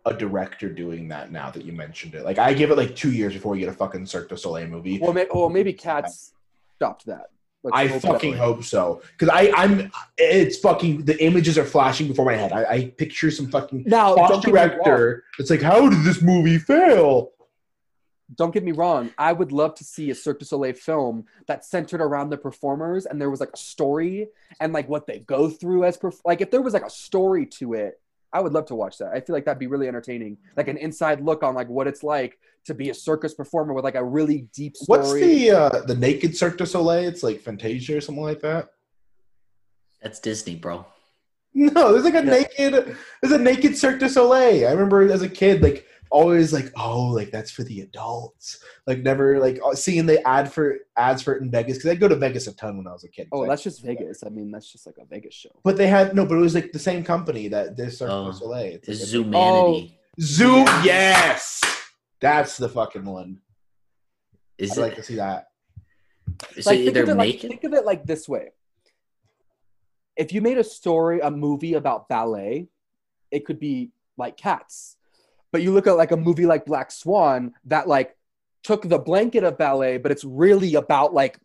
a 0.05 0.13
director 0.13 0.69
doing 0.69 1.07
that 1.07 1.31
now 1.31 1.49
that 1.49 1.65
you 1.65 1.73
mentioned 1.73 2.13
it. 2.13 2.23
Like 2.23 2.37
I 2.37 2.53
give 2.53 2.69
it 2.71 2.77
like 2.77 2.95
two 2.95 3.11
years 3.11 3.33
before 3.33 3.53
we 3.53 3.59
get 3.59 3.69
a 3.69 3.73
fucking 3.73 4.05
Cirque 4.05 4.29
du 4.29 4.37
Soleil 4.37 4.67
movie. 4.67 4.99
well, 4.99 5.13
may, 5.13 5.27
well, 5.33 5.49
maybe 5.49 5.73
Cats 5.73 6.33
stopped 6.75 7.07
that. 7.07 7.27
Let's 7.63 7.75
I 7.75 7.87
hope 7.87 8.01
fucking 8.03 8.33
that- 8.33 8.39
hope 8.39 8.63
so. 8.63 9.01
Because 9.17 9.29
I, 9.29 9.51
I'm 9.57 9.91
it's 10.19 10.59
fucking 10.59 11.05
the 11.05 11.23
images 11.23 11.57
are 11.57 11.65
flashing 11.65 12.07
before 12.07 12.23
my 12.25 12.35
head. 12.35 12.51
I, 12.51 12.65
I 12.65 12.85
picture 12.95 13.31
some 13.31 13.49
fucking 13.49 13.85
Now, 13.87 14.15
boss 14.15 14.29
don't 14.29 14.45
get, 14.45 14.53
me 14.53 14.59
wrong, 14.59 14.69
director. 14.69 15.23
It's 15.39 15.49
like, 15.49 15.63
how 15.63 15.89
did 15.89 16.03
this 16.03 16.21
movie 16.21 16.59
fail? 16.59 17.31
Don't 18.33 18.53
get 18.53 18.63
me 18.63 18.71
wrong. 18.71 19.11
I 19.17 19.33
would 19.33 19.51
love 19.51 19.75
to 19.75 19.83
see 19.83 20.09
a 20.09 20.15
Cirque 20.15 20.39
du 20.39 20.45
Soleil 20.45 20.73
film 20.73 21.25
that 21.47 21.63
centered 21.63 22.01
around 22.01 22.29
the 22.31 22.37
performers 22.37 23.05
and 23.05 23.21
there 23.21 23.29
was 23.29 23.39
like 23.39 23.51
a 23.53 23.57
story 23.57 24.29
and 24.59 24.73
like 24.73 24.89
what 24.89 25.05
they 25.05 25.19
go 25.19 25.47
through 25.49 25.83
as 25.83 25.97
perf- 25.97 26.21
like 26.25 26.41
if 26.41 26.49
there 26.49 26.61
was 26.63 26.73
like 26.73 26.85
a 26.85 26.89
story 26.89 27.45
to 27.45 27.73
it, 27.73 27.99
I 28.33 28.41
would 28.41 28.51
love 28.51 28.65
to 28.67 28.75
watch 28.75 28.97
that. 28.97 29.11
I 29.13 29.19
feel 29.21 29.35
like 29.35 29.45
that'd 29.45 29.59
be 29.59 29.67
really 29.67 29.87
entertaining, 29.87 30.37
like 30.57 30.67
an 30.67 30.77
inside 30.77 31.21
look 31.21 31.43
on 31.43 31.53
like 31.53 31.69
what 31.69 31.87
it's 31.87 32.01
like 32.03 32.39
to 32.65 32.73
be 32.73 32.89
a 32.89 32.93
circus 32.95 33.33
performer 33.35 33.73
with 33.73 33.83
like 33.83 33.95
a 33.95 34.03
really 34.03 34.47
deep 34.53 34.75
story. 34.75 34.99
What's 34.99 35.13
the 35.13 35.51
uh 35.51 35.69
the 35.85 35.95
naked 35.95 36.35
Cirque 36.35 36.57
du 36.57 36.65
Soleil? 36.65 37.07
It's 37.07 37.21
like 37.21 37.39
Fantasia 37.41 37.97
or 37.97 38.01
something 38.01 38.23
like 38.23 38.41
that. 38.41 38.69
That's 40.01 40.19
Disney, 40.19 40.55
bro. 40.55 40.85
No, 41.53 41.93
there's 41.93 42.03
like 42.03 42.15
a 42.15 42.25
Yeah. 42.25 42.31
naked 42.59 42.97
there's 43.21 43.33
a 43.33 43.37
naked 43.37 43.77
Cirque 43.77 43.99
du 43.99 44.09
Soleil. 44.09 44.67
I 44.67 44.71
remember 44.71 45.09
as 45.11 45.21
a 45.21 45.29
kid, 45.29 45.61
like 45.61 45.85
always 46.15 46.53
like, 46.53 46.71
oh, 46.77 47.07
like 47.07 47.29
that's 47.29 47.51
for 47.51 47.63
the 47.63 47.81
adults. 47.81 48.63
Like 48.87 48.99
never 48.99 49.39
like 49.39 49.59
uh, 49.65 49.75
seeing 49.75 50.05
the 50.05 50.25
ad 50.27 50.51
for 50.51 50.77
ads 50.97 51.21
for 51.21 51.35
it 51.35 51.41
in 51.41 51.51
Vegas 51.51 51.77
because 51.77 51.91
I'd 51.91 51.99
go 51.99 52.07
to 52.07 52.15
Vegas 52.15 52.47
a 52.47 52.53
ton 52.55 52.77
when 52.77 52.87
I 52.87 52.93
was 52.93 53.03
a 53.03 53.09
kid. 53.09 53.27
Oh, 53.31 53.43
So 53.43 53.49
that's 53.49 53.63
just 53.63 53.83
Vegas. 53.83 54.23
I 54.25 54.29
mean, 54.29 54.49
that's 54.51 54.71
just 54.71 54.85
like 54.85 54.95
a 55.01 55.05
Vegas 55.05 55.33
show. 55.33 55.49
But 55.63 55.75
they 55.77 55.87
had 55.87 56.15
no, 56.15 56.25
but 56.25 56.35
it 56.37 56.41
was 56.41 56.55
like 56.55 56.71
the 56.71 56.79
same 56.79 57.03
company 57.03 57.49
that 57.49 57.75
did 57.75 57.91
Cirque 57.93 58.09
Oh, 58.11 58.31
du 58.31 58.37
Soleil. 58.37 58.73
It's 58.75 58.87
It's 58.87 59.13
like 59.13 59.25
a- 59.25 59.29
Zumanity. 59.29 59.95
Zoom, 60.21 60.65
yes, 60.83 61.61
that's 62.21 62.55
the 62.57 62.69
fucking 62.69 63.03
one. 63.05 63.39
Is 64.57 64.71
I'd 64.71 64.77
it? 64.77 64.81
like 64.81 64.95
to 64.95 65.03
see 65.03 65.15
that. 65.15 65.47
so 66.59 66.69
like, 66.71 66.79
think 66.79 66.95
of 66.97 67.09
it 67.09 67.15
like 67.15 67.39
think 67.41 67.63
of 67.65 67.73
it 67.73 67.85
like 67.85 68.05
this 68.05 68.27
way. 68.29 68.51
If 70.15 70.31
you 70.31 70.41
made 70.41 70.57
a 70.57 70.63
story, 70.63 71.19
a 71.19 71.29
movie 71.29 71.73
about 71.73 72.07
ballet, 72.07 72.69
it 73.31 73.45
could 73.45 73.59
be 73.59 73.91
like 74.17 74.37
Cats. 74.37 74.94
But 75.55 75.61
you 75.61 75.71
look 75.71 75.87
at 75.87 75.93
like 75.95 76.11
a 76.11 76.17
movie 76.17 76.45
like 76.45 76.65
Black 76.65 76.91
Swan 76.91 77.53
that 77.63 77.87
like 77.87 78.13
took 78.61 78.89
the 78.89 78.99
blanket 78.99 79.45
of 79.45 79.57
ballet, 79.57 79.97
but 79.97 80.11
it's 80.11 80.25
really 80.25 80.75
about 80.75 81.13
like 81.13 81.39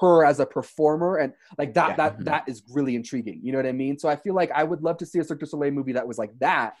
her 0.00 0.24
as 0.24 0.40
a 0.40 0.46
performer 0.46 1.18
and 1.18 1.32
like 1.56 1.72
that 1.74 1.90
Yeah. 1.90 1.96
that 1.98 2.18
Mhm. 2.18 2.24
that 2.24 2.48
is 2.48 2.64
really 2.72 2.96
intriguing. 2.96 3.38
You 3.44 3.52
know 3.52 3.58
what 3.58 3.66
I 3.66 3.70
mean? 3.70 3.96
So 3.96 4.08
I 4.08 4.16
feel 4.16 4.34
like 4.34 4.50
I 4.50 4.64
would 4.64 4.82
love 4.82 4.96
to 4.96 5.06
see 5.06 5.20
a 5.20 5.24
Cirque 5.24 5.38
du 5.38 5.46
Soleil 5.46 5.70
movie 5.70 5.92
that 5.92 6.08
was 6.08 6.18
like 6.18 6.36
that. 6.40 6.74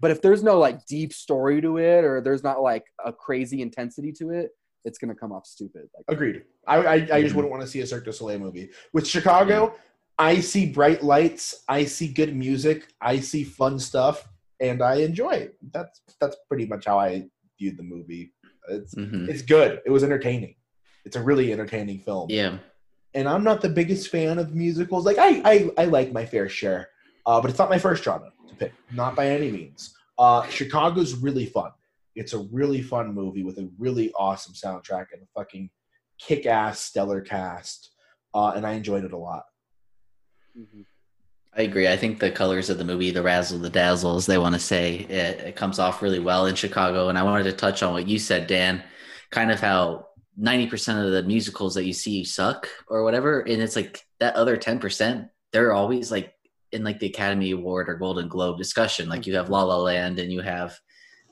But 0.00 0.12
if 0.12 0.22
there's 0.22 0.42
no 0.42 0.58
like 0.58 0.86
deep 0.86 1.12
story 1.12 1.60
to 1.60 1.76
it 1.76 2.04
or 2.04 2.22
there's 2.22 2.42
not 2.42 2.62
like 2.62 2.86
a 3.04 3.12
crazy 3.12 3.60
intensity 3.60 4.10
to 4.12 4.30
it, 4.30 4.48
it's 4.86 4.96
gonna 4.96 5.14
come 5.14 5.30
off 5.30 5.44
stupid. 5.46 5.90
Like 5.94 6.04
Agreed. 6.08 6.42
I, 6.66 6.76
I, 6.78 6.94
I 6.94 6.98
just 7.20 7.32
Mhm. 7.32 7.34
wouldn't 7.36 7.50
want 7.50 7.62
to 7.64 7.68
see 7.68 7.80
a 7.82 7.86
Cirque 7.86 8.06
du 8.06 8.14
Soleil 8.14 8.38
movie. 8.38 8.70
With 8.94 9.06
Chicago, 9.06 9.74
I 10.18 10.40
see 10.40 10.64
bright 10.72 11.02
lights, 11.02 11.64
I 11.68 11.84
see 11.84 12.08
good 12.10 12.34
music, 12.34 12.88
I 12.98 13.20
see 13.20 13.44
fun 13.44 13.78
stuff, 13.78 14.26
and 14.60 14.82
I 14.82 14.96
enjoy 14.96 15.30
it. 15.32 15.56
That's 15.72 16.00
that's 16.20 16.36
pretty 16.48 16.66
much 16.66 16.84
how 16.86 16.98
I 16.98 17.26
viewed 17.58 17.76
the 17.76 17.82
movie. 17.82 18.32
It's 18.68 18.94
Mhm. 18.94 19.28
it's 19.28 19.42
good. 19.42 19.80
It 19.84 19.90
was 19.90 20.02
entertaining. 20.04 20.56
It's 21.04 21.16
a 21.16 21.22
really 21.22 21.52
entertaining 21.52 22.00
film. 22.00 22.30
Yeah. 22.30 22.58
And 23.14 23.28
I'm 23.28 23.44
not 23.44 23.60
the 23.60 23.68
biggest 23.68 24.08
fan 24.08 24.38
of 24.38 24.54
musicals. 24.54 25.04
Like 25.04 25.18
I 25.18 25.42
I, 25.44 25.70
I 25.78 25.84
like 25.86 26.12
my 26.12 26.24
fair 26.26 26.48
share, 26.48 26.88
uh, 27.26 27.40
but 27.40 27.50
it's 27.50 27.58
not 27.58 27.70
my 27.70 27.78
first 27.78 28.02
genre 28.04 28.32
to 28.48 28.54
pick. 28.56 28.72
Not 28.92 29.14
by 29.16 29.28
any 29.28 29.50
means. 29.50 29.94
Uh, 30.18 30.46
Chicago's 30.48 31.14
really 31.14 31.46
fun. 31.46 31.70
It's 32.14 32.32
a 32.32 32.38
really 32.38 32.80
fun 32.82 33.12
movie 33.14 33.42
with 33.42 33.58
a 33.58 33.68
really 33.78 34.12
awesome 34.12 34.54
soundtrack 34.54 35.06
and 35.12 35.22
a 35.22 35.26
fucking 35.34 35.68
kick-ass 36.18 36.78
stellar 36.80 37.20
cast. 37.20 37.90
Uh, 38.32 38.52
and 38.56 38.64
I 38.66 38.72
enjoyed 38.74 39.04
it 39.04 39.12
a 39.12 39.18
lot. 39.18 39.44
mhm. 40.56 40.86
I 41.56 41.62
agree. 41.62 41.86
I 41.86 41.96
think 41.96 42.18
the 42.18 42.32
colors 42.32 42.68
of 42.68 42.78
the 42.78 42.84
movie, 42.84 43.12
the 43.12 43.22
razzle, 43.22 43.58
the 43.58 43.70
dazzle, 43.70 44.16
as 44.16 44.26
they 44.26 44.38
want 44.38 44.54
to 44.54 44.60
say, 44.60 44.96
it, 44.96 45.40
it 45.40 45.56
comes 45.56 45.78
off 45.78 46.02
really 46.02 46.18
well 46.18 46.46
in 46.46 46.56
Chicago. 46.56 47.08
And 47.08 47.16
I 47.16 47.22
wanted 47.22 47.44
to 47.44 47.52
touch 47.52 47.82
on 47.82 47.92
what 47.92 48.08
you 48.08 48.18
said, 48.18 48.48
Dan, 48.48 48.82
kind 49.30 49.52
of 49.52 49.60
how 49.60 50.08
90% 50.40 51.04
of 51.04 51.12
the 51.12 51.22
musicals 51.22 51.74
that 51.74 51.84
you 51.84 51.92
see 51.92 52.24
suck 52.24 52.68
or 52.88 53.04
whatever. 53.04 53.40
And 53.40 53.62
it's 53.62 53.76
like 53.76 54.04
that 54.18 54.34
other 54.34 54.56
10%, 54.56 55.28
they're 55.52 55.72
always 55.72 56.10
like 56.10 56.34
in 56.72 56.82
like 56.82 56.98
the 56.98 57.06
Academy 57.06 57.52
Award 57.52 57.88
or 57.88 57.94
Golden 57.94 58.26
Globe 58.26 58.58
discussion. 58.58 59.08
Like 59.08 59.24
you 59.26 59.36
have 59.36 59.48
La 59.48 59.62
La 59.62 59.76
Land 59.76 60.18
and 60.18 60.32
you 60.32 60.40
have, 60.40 60.76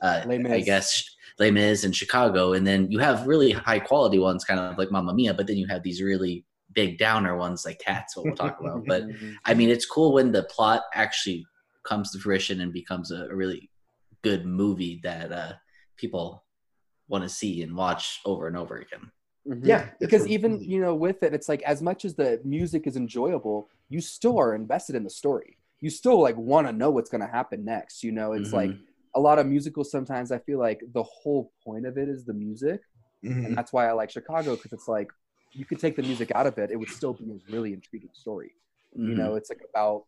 uh, 0.00 0.22
I 0.24 0.60
guess, 0.60 1.04
Les 1.40 1.50
Mis 1.50 1.82
in 1.82 1.90
Chicago. 1.90 2.52
And 2.52 2.64
then 2.64 2.92
you 2.92 3.00
have 3.00 3.26
really 3.26 3.50
high 3.50 3.80
quality 3.80 4.20
ones, 4.20 4.44
kind 4.44 4.60
of 4.60 4.78
like 4.78 4.92
Mamma 4.92 5.14
Mia, 5.14 5.34
but 5.34 5.48
then 5.48 5.56
you 5.56 5.66
have 5.66 5.82
these 5.82 6.00
really 6.00 6.44
big 6.74 6.98
downer 6.98 7.36
ones 7.36 7.64
like 7.64 7.78
Cats, 7.80 8.16
what 8.16 8.26
we'll 8.26 8.36
talk 8.36 8.58
about. 8.60 8.84
But. 8.86 9.04
I 9.44 9.54
mean, 9.54 9.70
it's 9.70 9.86
cool 9.86 10.12
when 10.12 10.32
the 10.32 10.44
plot 10.44 10.82
actually 10.94 11.44
comes 11.84 12.10
to 12.12 12.18
fruition 12.18 12.60
and 12.60 12.72
becomes 12.72 13.10
a, 13.10 13.26
a 13.26 13.34
really 13.34 13.70
good 14.22 14.44
movie 14.46 15.00
that 15.02 15.32
uh, 15.32 15.52
people 15.96 16.44
want 17.08 17.24
to 17.24 17.28
see 17.28 17.62
and 17.62 17.74
watch 17.74 18.20
over 18.24 18.46
and 18.46 18.56
over 18.56 18.76
again. 18.78 19.10
Mhm. 19.46 19.66
Yeah, 19.66 19.90
because 19.98 20.24
a 20.26 20.28
even 20.28 20.62
you 20.62 20.80
know 20.80 20.94
with 20.94 21.24
it 21.24 21.34
it's 21.34 21.48
like 21.48 21.62
as 21.62 21.82
much 21.82 22.04
as 22.04 22.14
the 22.14 22.40
music 22.44 22.86
is 22.86 22.96
enjoyable 22.96 23.68
you 23.88 24.00
still 24.00 24.38
are 24.38 24.54
invested 24.54 24.94
in 24.94 25.02
the 25.02 25.10
story 25.10 25.58
you 25.80 25.90
still 25.90 26.20
like 26.20 26.36
want 26.36 26.68
to 26.68 26.72
know 26.72 26.90
what's 26.90 27.10
going 27.10 27.20
to 27.22 27.26
happen 27.26 27.64
next 27.64 28.04
you 28.04 28.12
know 28.12 28.34
it's 28.34 28.50
Mhm. 28.50 28.60
like 28.60 28.72
a 29.16 29.20
lot 29.20 29.40
of 29.40 29.46
musicals 29.48 29.90
sometimes 29.90 30.30
i 30.30 30.38
feel 30.38 30.60
like 30.60 30.80
the 30.92 31.02
whole 31.02 31.52
point 31.64 31.86
of 31.86 31.98
it 31.98 32.08
is 32.08 32.24
the 32.24 32.32
music 32.32 32.80
Mhm. 33.24 33.46
and 33.46 33.58
that's 33.58 33.72
why 33.72 33.88
i 33.88 33.92
like 33.92 34.10
chicago 34.10 34.54
because 34.54 34.72
it's 34.72 34.86
like 34.86 35.10
you 35.52 35.64
could 35.64 35.78
take 35.78 35.96
the 35.96 36.02
music 36.02 36.30
out 36.34 36.46
of 36.46 36.56
it 36.58 36.70
it 36.70 36.76
would 36.76 36.88
still 36.90 37.12
be 37.14 37.24
a 37.30 37.52
really 37.52 37.72
intriguing 37.72 38.10
story 38.12 38.52
you 38.94 39.14
Mhm. 39.14 39.16
know 39.18 39.34
it's 39.36 39.50
like 39.50 39.60
about 39.68 40.04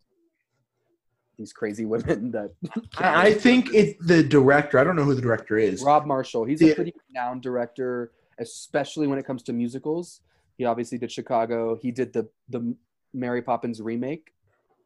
these 1.39 1.53
crazy 1.53 1.85
women 1.85 2.31
that 2.37 2.53
I, 2.99 3.27
I 3.29 3.35
think 3.35 3.75
it 3.75 3.97
the 4.01 4.23
director. 4.23 4.79
I 4.79 4.85
don't 4.85 4.95
know 4.95 5.03
who 5.03 5.15
the 5.17 5.23
director 5.23 5.59
is. 5.59 5.83
Rob 5.83 6.07
Marshall. 6.07 6.45
He's 6.45 6.63
Yeah. 6.63 6.69
a 6.73 6.75
pretty 6.77 6.95
renowned 7.09 7.43
director, 7.43 8.13
especially 8.39 9.09
when 9.09 9.19
it 9.19 9.25
comes 9.27 9.43
to 9.45 9.53
musicals. 9.53 10.21
He 10.59 10.65
obviously 10.65 10.97
did 10.97 11.11
Chicago. 11.11 11.75
He 11.75 11.91
did 11.91 12.13
the 12.13 12.29
the 12.51 12.77
Mary 13.13 13.43
Poppins 13.43 13.83
remake. 13.83 14.33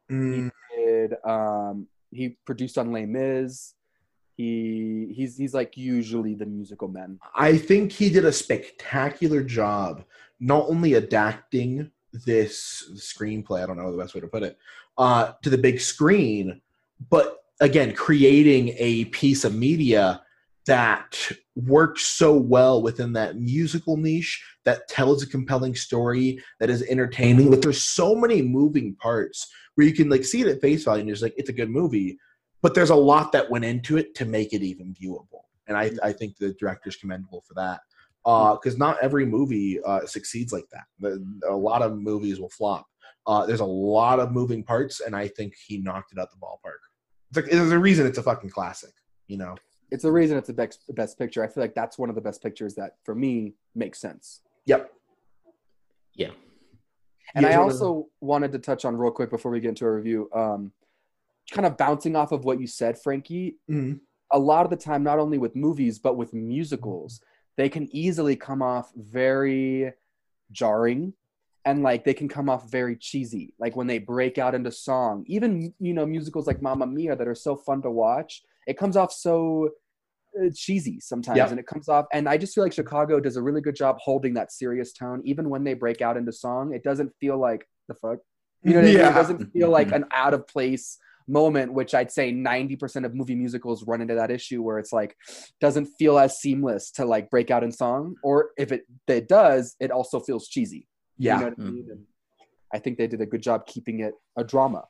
Mm, 0.09 0.49
He 0.71 0.75
did 0.75 1.13
um, 1.23 1.87
he 2.09 2.29
produced 2.45 2.79
on 2.79 2.91
Les 2.91 3.05
Mis. 3.05 3.75
He 4.39 5.11
he's 5.13 5.35
he's 5.35 5.53
like 5.53 5.75
usually 5.75 6.33
the 6.33 6.45
musical 6.45 6.87
man. 6.87 7.19
I 7.35 7.57
think 7.57 7.91
he 7.91 8.09
did 8.09 8.23
a 8.23 8.31
spectacular 8.31 9.43
job, 9.43 10.05
not 10.39 10.69
only 10.69 10.93
adapting 10.93 11.91
this 12.25 12.89
screenplay, 12.95 13.61
I 13.61 13.65
don't 13.65 13.75
know 13.75 13.91
the 13.91 14.01
best 14.01 14.15
way 14.15 14.21
to 14.21 14.27
put 14.27 14.43
it, 14.43 14.57
uh, 14.97 15.33
to 15.43 15.49
the 15.49 15.57
big 15.57 15.81
screen, 15.81 16.61
but 17.09 17.43
again, 17.59 17.93
creating 17.93 18.75
a 18.77 19.05
piece 19.05 19.43
of 19.43 19.53
media 19.53 20.21
that 20.67 21.17
works 21.57 22.05
so 22.05 22.33
well 22.33 22.81
within 22.81 23.11
that 23.11 23.35
musical 23.35 23.97
niche 23.97 24.41
that 24.63 24.87
tells 24.87 25.21
a 25.21 25.27
compelling 25.27 25.75
story 25.75 26.41
that 26.61 26.69
is 26.69 26.83
entertaining. 26.83 27.51
Like 27.51 27.59
there's 27.59 27.83
so 27.83 28.15
many 28.15 28.41
moving 28.41 28.95
parts 28.95 29.51
where 29.75 29.85
you 29.85 29.93
can 29.93 30.07
like 30.07 30.23
see 30.23 30.39
it 30.39 30.47
at 30.47 30.61
face 30.61 30.85
value 30.85 31.01
and 31.01 31.09
just 31.09 31.23
like, 31.23 31.33
it's 31.35 31.49
a 31.49 31.53
good 31.53 31.69
movie, 31.69 32.17
but 32.61 32.73
there's 32.75 32.89
a 32.89 32.95
lot 32.95 33.31
that 33.31 33.49
went 33.49 33.65
into 33.65 33.97
it 33.97 34.15
to 34.15 34.25
make 34.25 34.53
it 34.53 34.61
even 34.61 34.93
viewable. 34.93 35.43
And 35.67 35.77
I, 35.77 35.91
I 36.03 36.11
think 36.13 36.37
the 36.37 36.53
director's 36.53 36.95
commendable 36.95 37.43
for 37.47 37.53
that 37.55 37.81
because 38.23 38.77
not 38.77 38.97
every 39.01 39.25
movie 39.25 39.79
uh, 39.83 40.05
succeeds 40.05 40.51
like 40.51 40.65
that. 40.71 40.85
The- 40.99 41.23
A 41.49 41.55
lot 41.55 41.81
of 41.81 41.97
movies 41.97 42.39
will 42.39 42.49
flop. 42.49 42.85
Uh, 43.27 43.45
there's 43.45 43.59
a 43.59 43.65
lot 43.65 44.19
of 44.19 44.31
moving 44.31 44.63
parts, 44.63 45.01
and 45.01 45.15
I 45.15 45.27
think 45.27 45.53
he 45.67 45.77
knocked 45.77 46.11
it 46.11 46.17
out 46.19 46.31
the 46.31 46.37
ballpark. 46.37 46.79
It's 47.29 47.35
like 47.37 47.45
there's 47.45 47.71
a 47.71 47.77
reason 47.79 48.07
it's 48.07 48.17
a 48.17 48.23
fucking 48.23 48.49
classic, 48.49 48.91
you 49.27 49.37
know. 49.37 49.55
It's 49.91 50.03
the 50.03 50.11
reason 50.11 50.37
it's 50.37 50.47
the 50.47 50.53
best 50.53 50.83
best 50.95 51.17
picture. 51.17 51.43
I 51.43 51.47
feel 51.47 51.61
like 51.63 51.75
that's 51.75 51.97
one 51.97 52.09
of 52.09 52.15
the 52.15 52.21
best 52.21 52.41
pictures 52.41 52.73
that 52.75 52.95
for 53.03 53.13
me 53.13 53.53
makes 53.75 53.99
sense. 53.99 54.41
Yep. 54.65 54.91
Yeah. 56.15 56.31
And 57.35 57.45
You 57.45 57.51
I 57.51 57.55
also 57.55 58.07
wanted 58.21 58.51
to 58.53 58.59
touch 58.59 58.85
on 58.85 58.95
real 58.97 59.11
quick 59.11 59.29
before 59.29 59.51
we 59.51 59.59
get 59.59 59.69
into 59.69 59.85
a 59.85 59.91
review, 59.91 60.29
um, 60.33 60.71
kind 61.51 61.65
of 61.65 61.77
bouncing 61.77 62.15
off 62.15 62.31
of 62.31 62.45
what 62.45 62.59
you 62.59 62.67
said, 62.67 62.97
Frankie. 62.99 63.57
Mhm. 63.69 63.99
A 64.31 64.39
lot 64.39 64.65
of 64.65 64.69
the 64.69 64.77
time, 64.77 65.03
not 65.03 65.19
only 65.19 65.37
with 65.37 65.55
movies 65.55 65.99
but 65.99 66.15
with 66.17 66.33
musicals, 66.33 67.21
they 67.57 67.69
can 67.69 67.87
easily 67.95 68.35
come 68.35 68.61
off 68.61 68.91
very 68.95 69.91
jarring, 70.51 71.13
and 71.65 71.83
like 71.83 72.03
they 72.05 72.13
can 72.13 72.27
come 72.27 72.49
off 72.49 72.69
very 72.71 72.95
cheesy. 72.95 73.53
Like 73.59 73.75
when 73.75 73.87
they 73.87 73.97
break 73.99 74.37
out 74.37 74.55
into 74.55 74.71
song, 74.71 75.23
even 75.27 75.73
you 75.79 75.93
know 75.93 76.05
musicals 76.05 76.47
like 76.47 76.61
Mamma 76.61 76.85
Mia 76.87 77.15
that 77.15 77.27
are 77.27 77.35
so 77.35 77.55
fun 77.55 77.81
to 77.81 77.91
watch, 77.91 78.43
it 78.67 78.77
comes 78.77 78.95
off 78.97 79.11
so 79.11 79.69
uh, 80.39 80.49
cheesy 80.55 80.99
sometimes 80.99 81.37
Yep. 81.37 81.49
and 81.51 81.59
it 81.59 81.65
comes 81.65 81.89
off 81.89 82.05
and 82.13 82.29
i 82.29 82.37
just 82.37 82.53
feel 82.53 82.63
like 82.63 82.71
chicago 82.71 83.19
does 83.19 83.35
a 83.35 83.41
really 83.41 83.61
good 83.61 83.75
job 83.75 83.97
holding 83.99 84.35
that 84.35 84.51
serious 84.51 84.93
tone 84.93 85.23
even 85.25 85.49
when 85.49 85.63
they 85.63 85.73
break 85.73 86.03
out 86.03 86.17
into 86.17 86.31
song 86.31 86.71
it 86.71 86.83
doesn't 86.83 87.11
feel 87.19 87.39
like 87.39 87.67
the 87.87 87.95
fuck 87.95 88.19
you 88.61 88.73
know 88.73 88.81
what 88.81 88.83
I 88.85 88.87
mean? 88.89 88.97
Yeah. 88.99 89.09
it 89.09 89.13
doesn't 89.15 89.51
feel 89.51 89.69
like 89.71 89.91
an 89.91 90.05
out 90.11 90.35
of 90.35 90.45
place 90.47 90.99
moment 91.29 91.71
which 91.71 91.93
i'd 91.93 92.11
say 92.11 92.31
90% 92.33 93.05
of 93.05 93.13
movie 93.13 93.35
musicals 93.35 93.85
run 93.85 94.01
into 94.01 94.15
that 94.15 94.31
issue 94.31 94.61
where 94.63 94.79
it's 94.79 94.91
like 94.91 95.15
doesn't 95.61 95.85
feel 95.99 96.17
as 96.17 96.39
seamless 96.39 96.91
to 96.91 97.05
like 97.05 97.29
break 97.29 97.51
out 97.51 97.63
in 97.63 97.71
song 97.71 98.15
or 98.23 98.49
if 98.57 98.71
it 98.71 98.81
it 99.07 99.27
does 99.27 99.75
it 99.79 99.91
also 99.91 100.19
feels 100.19 100.47
cheesy 100.47 100.87
Yeah. 101.17 101.35
you 101.35 101.39
know 101.41 101.49
what 101.49 101.59
I, 101.59 101.61
mean? 101.71 101.87
And 101.91 102.01
I 102.73 102.79
think 102.79 102.97
they 102.97 103.07
did 103.07 103.21
a 103.21 103.25
good 103.25 103.41
job 103.43 103.65
keeping 103.67 103.99
it 104.01 104.13
a 104.37 104.43
drama 104.43 104.83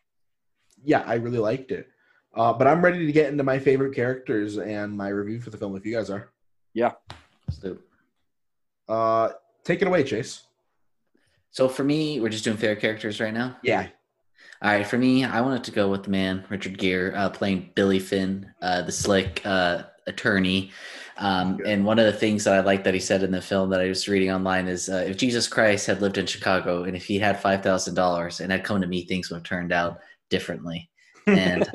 yeah, 0.82 1.04
I 1.06 1.16
really 1.16 1.40
liked 1.40 1.72
it. 1.72 1.88
Uh, 2.34 2.54
but 2.54 2.66
I'm 2.66 2.82
ready 2.82 3.06
to 3.06 3.12
get 3.12 3.30
into 3.30 3.44
my 3.44 3.60
favorite 3.60 3.94
characters 3.94 4.58
and 4.58 4.96
my 4.96 5.10
review 5.10 5.42
for 5.42 5.50
the 5.50 5.58
film 5.58 5.76
if 5.76 5.86
you 5.86 5.94
guys 5.94 6.10
are. 6.10 6.32
So, 7.52 7.78
Uh, 8.88 9.30
take 9.66 9.82
it 9.82 9.88
away, 9.90 10.04
Chase. 10.06 10.44
so 11.52 11.68
for 11.68 11.84
me, 11.84 12.22
we're 12.22 12.30
just 12.30 12.46
doing 12.46 12.56
favorite 12.56 12.80
characters 12.80 13.20
right 13.20 13.34
now. 13.34 13.58
Yeah. 13.62 13.90
All 14.62 14.72
right, 14.72 14.86
for 14.86 14.97
me, 14.97 15.24
I 15.24 15.39
wanted 15.39 15.64
to 15.66 15.72
go 15.72 15.89
with 15.89 16.03
the 16.03 16.10
man 16.10 16.45
Richard 16.49 16.78
Gere 16.78 17.14
uh, 17.16 17.30
playing 17.30 17.72
Billy 17.76 17.99
Flynn, 17.99 18.53
uh, 18.62 18.82
the 18.82 18.91
slick 18.91 19.41
uh, 19.45 19.84
attorney. 20.05 20.72
Um, 21.18 21.60
and 21.66 21.86
one 21.86 21.97
of 21.97 22.05
the 22.05 22.14
things 22.14 22.43
that 22.43 22.55
I 22.55 22.60
like 22.60 22.84
that 22.84 22.93
he 22.93 22.99
said 22.99 23.24
in 23.24 23.32
the 23.32 23.41
film 23.41 23.70
that 23.70 23.80
I 23.80 23.88
was 23.88 24.07
reading 24.10 24.32
online 24.32 24.68
is 24.68 24.89
uh, 24.89 25.05
if 25.07 25.16
Jesus 25.16 25.47
Christ 25.47 25.88
had 25.88 26.01
lived 26.01 26.18
in 26.18 26.26
Chicago 26.26 26.84
and 26.84 26.95
if 26.95 27.05
he 27.05 27.20
had 27.20 27.39
five 27.41 27.64
thousand 27.64 27.95
dollars 27.95 28.41
and 28.41 28.51
had 28.51 28.66
come 28.66 28.82
to 28.82 28.88
me, 28.88 29.05
things 29.05 29.30
would 29.30 29.38
have 29.38 29.43
turned 29.43 29.72
out 29.72 29.99
differently. 30.30 30.89
And 31.38 31.70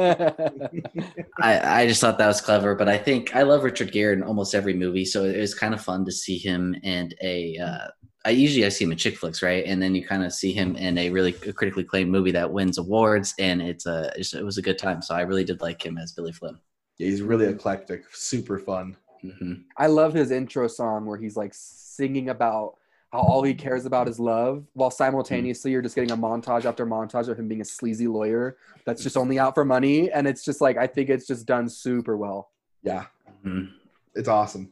I, 1.40 1.82
I 1.82 1.86
just 1.86 2.00
thought 2.00 2.18
that 2.18 2.26
was 2.26 2.40
clever. 2.40 2.74
But 2.74 2.88
I 2.88 2.98
think 2.98 3.34
I 3.34 3.42
love 3.42 3.64
Richard 3.64 3.92
Gere 3.92 4.12
in 4.12 4.22
almost 4.22 4.54
every 4.54 4.74
movie, 4.74 5.04
so 5.04 5.24
it 5.24 5.38
was 5.38 5.54
kind 5.54 5.74
of 5.74 5.80
fun 5.82 6.04
to 6.04 6.12
see 6.12 6.38
him 6.38 6.76
and 6.82 7.14
a. 7.22 7.56
Uh, 7.58 7.88
I 8.26 8.30
usually 8.30 8.64
I 8.64 8.70
see 8.70 8.84
him 8.84 8.92
in 8.92 8.96
chick 8.98 9.18
flicks, 9.18 9.42
right? 9.42 9.64
And 9.66 9.82
then 9.82 9.94
you 9.94 10.06
kind 10.06 10.24
of 10.24 10.32
see 10.32 10.52
him 10.52 10.76
in 10.76 10.96
a 10.96 11.10
really 11.10 11.32
critically 11.32 11.82
acclaimed 11.82 12.10
movie 12.10 12.32
that 12.32 12.50
wins 12.50 12.78
awards, 12.78 13.34
and 13.38 13.60
it's 13.60 13.86
a 13.86 14.10
it 14.16 14.44
was 14.44 14.58
a 14.58 14.62
good 14.62 14.78
time. 14.78 15.02
So 15.02 15.14
I 15.14 15.22
really 15.22 15.44
did 15.44 15.60
like 15.60 15.84
him 15.84 15.98
as 15.98 16.12
Billy 16.12 16.32
Flynn. 16.32 16.58
Yeah, 16.98 17.08
he's 17.08 17.22
really 17.22 17.46
eclectic, 17.46 18.04
super 18.12 18.58
fun. 18.58 18.96
hmm 19.20 19.54
I 19.76 19.88
love 19.88 20.14
his 20.14 20.30
intro 20.30 20.68
song 20.68 21.06
where 21.06 21.18
he's 21.18 21.36
like 21.36 21.52
singing 21.54 22.30
about 22.30 22.54
how 22.58 22.83
all 23.14 23.42
he 23.42 23.54
cares 23.54 23.86
about 23.86 24.08
is 24.08 24.18
love, 24.18 24.64
while 24.72 24.90
simultaneously 24.90 25.70
you're 25.70 25.82
just 25.82 25.94
getting 25.94 26.10
a 26.10 26.16
montage 26.16 26.64
after 26.64 26.84
montage 26.84 27.28
of 27.28 27.38
him 27.38 27.48
being 27.48 27.60
a 27.60 27.64
sleazy 27.64 28.08
lawyer 28.08 28.56
that's 28.84 29.02
just 29.02 29.16
only 29.16 29.38
out 29.38 29.54
for 29.54 29.64
money. 29.64 30.10
And 30.10 30.26
it's 30.26 30.44
just 30.44 30.60
like, 30.60 30.76
I 30.76 30.86
think 30.86 31.10
it's 31.10 31.26
just 31.26 31.46
done 31.46 31.68
super 31.68 32.16
well. 32.16 32.50
Yeah, 32.82 33.06
hmm 33.42 33.66
it's 34.14 34.28
awesome. 34.28 34.70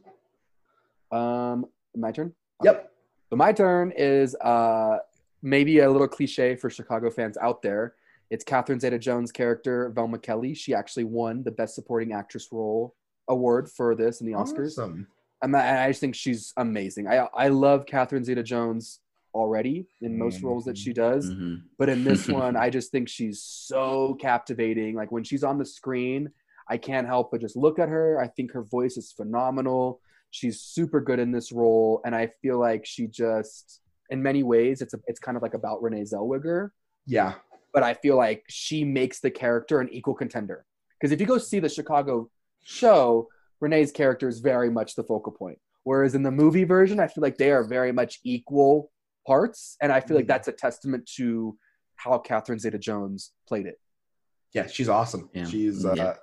Um, 1.11 1.67
my 1.97 2.13
turn? 2.13 2.33
Yep. 2.63 2.93
So 3.31 3.37
my 3.37 3.53
turn 3.53 3.93
is 3.97 4.35
uh, 4.37 4.99
maybe 5.43 5.81
a 5.81 5.91
little 5.91 6.09
cliche 6.09 6.55
for 6.55 6.71
Chicago 6.71 7.11
fans 7.11 7.37
out 7.39 7.61
there. 7.63 7.95
It's 8.31 8.45
Catherine 8.45 8.81
Zeta-Jones' 8.81 9.33
character, 9.33 9.91
Velma 9.91 10.19
Kelly. 10.19 10.55
She 10.55 10.75
actually 10.75 11.05
won 11.05 11.43
the 11.43 11.51
Best 11.51 11.75
Supporting 11.75 12.13
Actress 12.13 12.49
role 12.53 12.95
award 13.29 13.69
for 13.69 13.95
this 13.95 14.21
in 14.21 14.27
the 14.27 14.33
Oscars. 14.33 14.79
Awesome. 14.79 15.07
I 15.43 15.89
just 15.89 16.01
think 16.01 16.15
she's 16.15 16.53
amazing. 16.57 17.09
I 17.09 17.29
I 17.35 17.49
love 17.49 17.87
Catherine 17.87 18.25
Zeta-Jones 18.25 19.01
already 19.35 19.87
in 20.03 20.19
most 20.19 20.43
roles 20.43 20.65
that 20.67 20.77
she 20.79 20.93
does, 20.93 21.31
hmm 21.33 21.57
but 21.79 21.89
in 21.89 22.05
this 22.05 22.29
one, 22.41 22.55
I 22.57 22.71
just 22.71 22.93
think 22.93 23.09
she's 23.09 23.43
so 23.43 24.15
captivating. 24.21 24.95
Like 24.95 25.11
when 25.11 25.25
she's 25.25 25.43
on 25.43 25.59
the 25.59 25.65
screen, 25.65 26.31
I 26.69 26.77
can't 26.77 27.07
help 27.07 27.31
but 27.33 27.41
just 27.41 27.57
look 27.57 27.79
at 27.79 27.89
her. 27.89 28.21
I 28.21 28.29
think 28.29 28.53
her 28.53 28.63
voice 28.63 28.97
is 28.97 29.13
phenomenal. 29.13 30.01
She's 30.31 30.61
super 30.61 31.01
good 31.01 31.19
in 31.19 31.33
this 31.33 31.51
role, 31.53 32.01
and 32.05 32.15
I 32.15 32.31
feel 32.41 32.59
like 32.59 32.87
she 32.87 33.07
just, 33.07 33.81
in 34.11 34.23
many 34.23 34.43
ways, 34.43 34.81
it's 34.81 34.95
a, 34.95 35.01
it's 35.07 35.19
kind 35.21 35.37
of 35.37 35.43
like 35.43 35.55
about 35.55 35.83
Renee 35.83 36.03
Zellweger, 36.03 36.71
Yeah. 37.07 37.35
but 37.75 37.83
I 37.83 37.95
feel 37.95 38.17
like 38.17 38.45
she 38.49 38.85
makes 38.85 39.21
the 39.21 39.31
character 39.31 39.81
an 39.81 39.89
equal 39.93 40.15
contender. 40.15 40.65
Because 40.99 41.13
if 41.13 41.21
you 41.21 41.27
go 41.27 41.37
see 41.39 41.59
the 41.59 41.69
Chicago 41.69 42.31
show, 42.63 43.29
Renee's 43.63 43.93
character 43.93 44.29
is 44.29 44.41
very 44.41 44.69
much 44.71 44.97
the 44.97 45.05
focal 45.05 45.33
point. 45.33 45.59
Whereas 45.85 46.15
in 46.15 46.23
the 46.25 46.31
movie 46.31 46.65
version, 46.65 47.01
I 47.01 47.07
feel 47.07 47.23
like 47.23 47.39
they 47.39 47.51
are 47.53 47.65
very 47.65 47.93
much 47.93 48.19
equal 48.25 48.91
parts. 49.27 49.77
And 49.81 49.91
I 49.93 50.01
feel 50.01 50.17
like 50.17 50.25
Mhm. 50.27 50.29
that's 50.35 50.49
a 50.49 50.53
testament 50.53 51.09
to 51.17 51.57
how 51.97 52.19
Catherine 52.19 52.59
Zeta 52.59 52.79
Jones 52.79 53.33
played 53.47 53.67
it. 53.67 53.79
Yeah, 54.53 54.67
she's 54.67 54.89
awesome. 54.89 55.31
Yeah. 55.33 55.45
She's 55.47 55.85
uh 55.87 55.95
Yeah. 55.97 56.17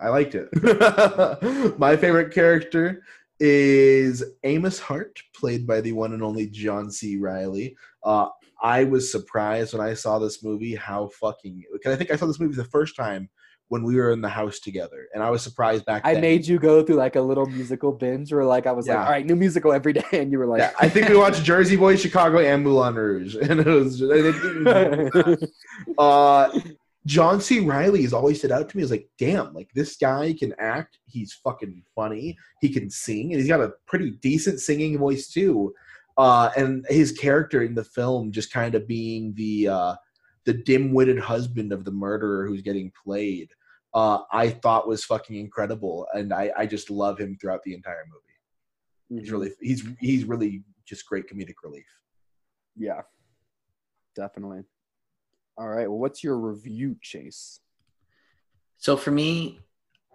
I 0.00 0.08
liked 0.10 0.34
it. 0.34 0.48
My 1.78 1.96
favorite 1.96 2.34
character 2.34 3.02
is 3.40 4.24
Amos 4.44 4.78
Hart, 4.80 5.20
played 5.34 5.66
by 5.66 5.80
the 5.80 5.92
one 5.92 6.12
and 6.12 6.22
only 6.22 6.48
John 6.48 6.90
C. 6.90 7.16
Reilly. 7.16 7.76
Uh 8.02 8.28
I 8.62 8.84
was 8.84 9.12
surprised 9.12 9.74
when 9.74 9.86
I 9.86 9.94
saw 9.94 10.18
this 10.18 10.42
movie 10.42 10.74
how 10.74 11.08
fucking 11.08 11.64
because 11.72 11.92
I 11.92 11.96
think 11.96 12.10
I 12.10 12.16
saw 12.16 12.26
this 12.26 12.40
movie 12.40 12.56
the 12.56 12.64
first 12.64 12.96
time 12.96 13.28
when 13.68 13.82
we 13.82 13.96
were 13.96 14.12
in 14.12 14.20
the 14.20 14.28
house 14.28 14.60
together, 14.60 15.08
and 15.12 15.22
I 15.22 15.30
was 15.30 15.42
surprised 15.42 15.84
back 15.84 16.02
I 16.04 16.12
then. 16.12 16.20
made 16.20 16.46
you 16.46 16.58
go 16.58 16.82
through 16.84 16.96
like 16.96 17.16
a 17.16 17.20
little 17.20 17.46
musical 17.46 17.92
binge 17.92 18.32
where 18.32 18.44
like 18.44 18.66
I 18.66 18.72
was 18.72 18.86
like, 18.86 18.98
all 18.98 19.10
right, 19.10 19.26
new 19.26 19.36
musical 19.36 19.72
every 19.72 19.92
day. 19.92 20.02
And 20.12 20.30
you 20.30 20.38
were 20.38 20.46
like, 20.46 20.60
yeah, 20.60 20.72
I 20.78 20.88
think 20.88 21.08
we 21.08 21.16
watched 21.16 21.42
Jersey 21.42 21.76
Boys, 21.76 22.00
Chicago, 22.00 22.38
and 22.38 22.62
Moulin 22.62 22.94
Rouge, 22.94 23.34
and 23.42 23.60
it 23.60 23.66
was 23.66 23.98
just, 23.98 24.12
it- 24.14 25.50
uh, 25.98 26.58
John 27.06 27.40
C. 27.40 27.60
Reilly 27.60 28.02
has 28.02 28.12
always 28.12 28.38
stood 28.38 28.50
out 28.50 28.68
to 28.68 28.76
me 28.76 28.82
as 28.82 28.90
like, 28.90 29.08
damn, 29.18 29.54
like 29.54 29.70
this 29.74 29.96
guy 29.96 30.34
can 30.36 30.52
act. 30.58 30.98
He's 31.06 31.32
fucking 31.32 31.82
funny. 31.94 32.36
He 32.60 32.68
can 32.68 32.90
sing, 32.90 33.32
and 33.32 33.40
he's 33.40 33.48
got 33.48 33.60
a 33.60 33.72
pretty 33.86 34.10
decent 34.22 34.60
singing 34.60 34.98
voice 34.98 35.28
too. 35.28 35.72
Uh, 36.18 36.50
and 36.56 36.84
his 36.88 37.12
character 37.12 37.62
in 37.62 37.74
the 37.74 37.84
film 37.84 38.32
just 38.32 38.52
kind 38.52 38.74
of 38.74 38.88
being 38.88 39.34
the 39.34 39.68
uh, 39.68 39.94
the 40.46 40.54
dim-witted 40.54 41.18
husband 41.18 41.72
of 41.72 41.84
the 41.84 41.90
murderer 41.90 42.46
who's 42.46 42.62
getting 42.62 42.90
played, 43.04 43.50
uh, 43.92 44.20
I 44.32 44.50
thought 44.50 44.88
was 44.88 45.04
fucking 45.04 45.36
incredible, 45.36 46.06
and 46.14 46.32
I, 46.32 46.52
I 46.56 46.66
just 46.66 46.90
love 46.90 47.18
him 47.18 47.36
throughout 47.38 47.62
the 47.64 47.74
entire 47.74 48.04
movie. 48.06 49.20
He's 49.20 49.30
really 49.30 49.50
he's 49.60 49.86
he's 50.00 50.24
really 50.24 50.64
just 50.86 51.06
great 51.06 51.28
comedic 51.30 51.54
relief. 51.62 51.86
yeah, 52.76 53.02
definitely. 54.14 54.62
All 55.58 55.68
right. 55.68 55.88
Well, 55.88 55.98
what's 55.98 56.22
your 56.22 56.38
review, 56.38 56.96
Chase? 57.00 57.60
So 58.78 58.96
for 58.96 59.10
me, 59.10 59.60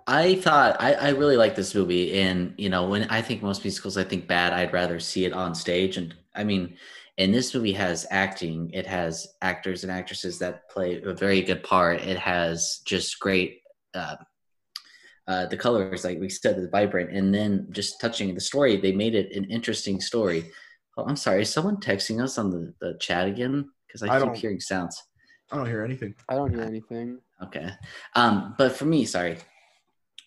I 0.06 0.36
thought 0.36 0.78
I, 0.80 0.94
I 0.94 1.10
really 1.10 1.38
like 1.38 1.56
this 1.56 1.74
movie, 1.74 2.20
and 2.20 2.54
you 2.58 2.70
know, 2.70 2.88
when 2.88 3.04
I 3.10 3.22
think 3.22 3.42
most 3.42 3.64
musicals, 3.64 3.98
I 3.98 4.04
think 4.04 4.28
bad. 4.28 4.54
I'd 4.54 4.74
rather 4.74 5.00
see 5.00 5.26
it 5.26 5.34
on 5.34 5.56
stage, 5.56 5.98
and 5.98 6.14
I 6.36 6.44
mean, 6.44 6.76
and 7.22 7.32
this 7.34 7.54
movie 7.54 7.74
has 7.74 8.08
acting. 8.10 8.72
It 8.74 8.88
has 8.88 9.28
actors 9.42 9.84
and 9.84 9.92
actresses 9.92 10.40
that 10.40 10.68
play 10.70 11.02
a 11.04 11.14
very 11.14 11.42
good 11.44 11.62
part. 11.64 12.02
It 12.02 12.18
has 12.18 12.82
just 12.86 13.20
great. 13.20 13.60
Uh, 13.94 14.16
uh, 15.28 15.46
the 15.46 15.56
colors, 15.58 16.04
like 16.04 16.20
we 16.20 16.30
said, 16.30 16.58
is 16.58 16.68
vibrant, 16.72 17.12
and 17.16 17.34
then 17.34 17.68
just 17.72 18.02
touching 18.02 18.34
the 18.34 18.42
story, 18.42 18.76
they 18.78 18.92
made 18.92 19.14
it 19.14 19.36
an 19.36 19.46
interesting 19.46 20.02
story. 20.02 20.52
Oh, 20.98 21.06
I'm 21.06 21.16
sorry, 21.16 21.44
is 21.44 21.54
someone 21.54 21.78
texting 21.78 22.22
us 22.22 22.38
on 22.40 22.50
the, 22.50 22.74
the 22.82 22.98
chat 23.00 23.28
again? 23.28 23.70
Because 23.88 24.02
I, 24.02 24.08
I 24.08 24.18
keep 24.18 24.28
don't- 24.28 24.38
hearing 24.38 24.60
sounds. 24.60 25.02
I 25.52 25.58
don't 25.58 25.68
hear 25.68 25.84
anything. 25.84 26.16
I 26.30 26.36
don't 26.36 26.50
hear 26.50 26.64
anything. 26.64 27.20
Okay. 27.44 27.70
Um, 28.16 28.56
but 28.58 28.72
for 28.72 28.86
me, 28.86 29.04
sorry. 29.06 29.38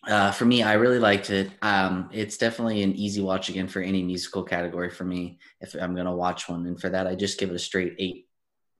Uh, 0.07 0.31
for 0.31 0.45
me, 0.45 0.61
I 0.61 0.73
really 0.73 0.99
liked 0.99 1.29
it. 1.31 1.49
Um, 1.61 2.09
it's 2.13 2.37
definitely 2.37 2.83
an 2.83 2.93
easy 2.93 3.21
watch 3.21 3.49
again 3.49 3.67
for 3.67 3.81
any 3.81 4.03
musical 4.03 4.43
category 4.43 4.89
for 4.89 5.03
me 5.03 5.39
if 5.61 5.73
I'm 5.73 5.95
gonna 5.95 6.15
watch 6.15 6.47
one. 6.47 6.65
And 6.67 6.79
for 6.79 6.89
that, 6.89 7.07
I 7.07 7.15
just 7.15 7.39
give 7.39 7.49
it 7.49 7.55
a 7.55 7.59
straight 7.59 7.95
eight. 7.97 8.27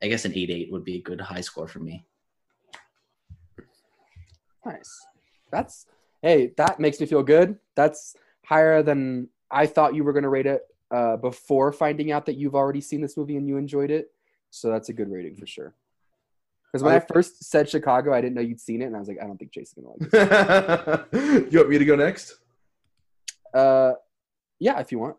I 0.03 0.07
guess 0.07 0.25
an 0.25 0.33
eight 0.35 0.51
eight 0.51 0.71
would 0.71 0.83
be 0.83 0.97
a 0.97 1.01
good 1.01 1.19
high 1.19 1.41
score 1.41 1.67
for 1.67 1.79
me. 1.79 2.05
Nice. 4.65 5.05
That's 5.51 5.85
hey, 6.21 6.53
that 6.57 6.79
makes 6.79 6.99
me 6.99 7.05
feel 7.05 7.23
good. 7.23 7.57
That's 7.75 8.15
higher 8.43 8.83
than 8.83 9.29
I 9.49 9.65
thought 9.65 9.95
you 9.95 10.03
were 10.03 10.13
going 10.13 10.23
to 10.23 10.29
rate 10.29 10.47
it 10.47 10.63
uh, 10.91 11.17
before 11.17 11.71
finding 11.71 12.11
out 12.11 12.25
that 12.25 12.35
you've 12.35 12.55
already 12.55 12.81
seen 12.81 13.01
this 13.01 13.15
movie 13.17 13.37
and 13.37 13.47
you 13.47 13.57
enjoyed 13.57 13.91
it. 13.91 14.11
So 14.49 14.69
that's 14.69 14.89
a 14.89 14.93
good 14.93 15.11
rating 15.11 15.35
for 15.35 15.45
sure. 15.45 15.73
Because 16.75 16.83
when 16.83 16.93
I 16.93 16.99
first 16.99 17.41
said 17.41 17.69
Chicago, 17.69 18.13
I 18.13 18.19
didn't 18.19 18.35
know 18.35 18.41
you'd 18.41 18.59
seen 18.59 18.81
it, 18.81 18.87
and 18.87 18.97
I 18.97 18.99
was 18.99 19.07
like, 19.07 19.19
I 19.21 19.25
don't 19.25 19.37
think 19.37 19.53
Chase 19.53 19.69
is 19.69 19.75
gonna 19.75 19.95
like 19.97 21.13
it. 21.13 21.51
you 21.53 21.59
want 21.59 21.69
me 21.69 21.77
to 21.77 21.85
go 21.85 21.95
next? 21.95 22.35
Uh, 23.53 23.93
yeah, 24.59 24.81
if 24.81 24.91
you 24.91 24.99
want. 24.99 25.15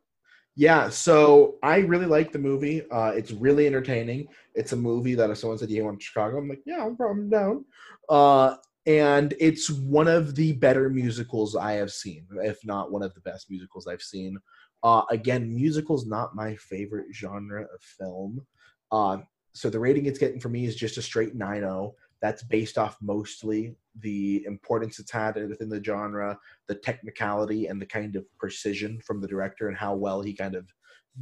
Yeah, 0.54 0.90
so 0.90 1.54
I 1.62 1.78
really 1.78 2.04
like 2.04 2.30
the 2.30 2.38
movie. 2.38 2.82
Uh, 2.90 3.12
it's 3.16 3.32
really 3.32 3.66
entertaining. 3.66 4.26
It's 4.54 4.72
a 4.72 4.76
movie 4.76 5.14
that 5.14 5.30
if 5.30 5.38
someone 5.38 5.56
said 5.56 5.70
you 5.70 5.82
want 5.82 6.02
Chicago, 6.02 6.36
I'm 6.36 6.46
like, 6.46 6.60
yeah, 6.66 6.84
I'm, 6.84 6.98
I'm 7.00 7.30
down. 7.30 7.64
Uh, 8.06 8.56
and 8.84 9.32
it's 9.40 9.70
one 9.70 10.08
of 10.08 10.34
the 10.34 10.52
better 10.52 10.90
musicals 10.90 11.56
I 11.56 11.72
have 11.72 11.90
seen, 11.90 12.26
if 12.44 12.58
not 12.66 12.92
one 12.92 13.02
of 13.02 13.14
the 13.14 13.20
best 13.22 13.50
musicals 13.50 13.86
I've 13.86 14.02
seen. 14.02 14.36
Uh, 14.82 15.04
again, 15.10 15.54
musicals 15.54 16.04
not 16.04 16.36
my 16.36 16.54
favorite 16.56 17.06
genre 17.14 17.62
of 17.62 17.80
film. 17.80 18.46
Uh, 18.92 19.18
so 19.56 19.70
the 19.70 19.80
rating 19.80 20.04
it's 20.04 20.18
getting 20.18 20.38
for 20.38 20.50
me 20.50 20.66
is 20.66 20.76
just 20.76 20.98
a 20.98 21.02
straight 21.02 21.36
9-0. 21.36 21.94
That's 22.20 22.42
based 22.42 22.76
off 22.76 22.98
mostly 23.00 23.74
the 24.00 24.44
importance 24.44 24.98
it's 24.98 25.10
had 25.10 25.36
within 25.48 25.70
the 25.70 25.82
genre, 25.82 26.38
the 26.68 26.74
technicality, 26.74 27.66
and 27.66 27.80
the 27.80 27.86
kind 27.86 28.16
of 28.16 28.26
precision 28.38 29.00
from 29.00 29.22
the 29.22 29.26
director 29.26 29.68
and 29.68 29.76
how 29.76 29.94
well 29.94 30.20
he 30.20 30.34
kind 30.34 30.56
of 30.56 30.70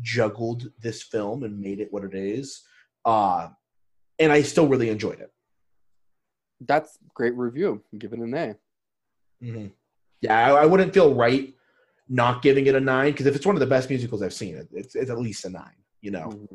juggled 0.01 0.69
this 0.81 1.01
film 1.01 1.45
and 1.45 1.61
made 1.61 1.79
it 1.79 1.93
what 1.93 2.03
it 2.03 2.15
is. 2.15 2.63
Uh, 3.05 3.51
and 4.19 4.33
I 4.33 4.43
still 4.43 4.67
really 4.67 4.89
enjoyed 4.89 5.21
it. 5.21 5.33
That's 6.61 6.99
great 7.15 7.37
review. 7.37 7.85
Give 7.97 8.13
it 8.13 8.19
an 8.19 8.35
A. 8.35 8.57
Mm-hmm. 9.45 9.67
Yeah, 10.23 10.55
I, 10.55 10.63
I, 10.63 10.67
wouldn't 10.67 10.93
feel 10.93 11.15
right 11.15 11.55
not 12.09 12.43
giving 12.43 12.67
it 12.67 12.75
a 12.75 12.81
nine 12.81 13.13
because 13.13 13.27
if 13.27 13.37
it's 13.37 13.47
one 13.47 13.55
of 13.55 13.61
the 13.61 13.67
best 13.67 13.91
musicals 13.91 14.23
I've 14.23 14.33
seen, 14.33 14.57
it, 14.57 14.69
it's 14.73 14.95
it's 14.95 15.11
at 15.11 15.19
least 15.19 15.45
a 15.45 15.51
nine. 15.51 15.77
You 16.01 16.13
know. 16.13 16.29
Mm-hmm. 16.29 16.55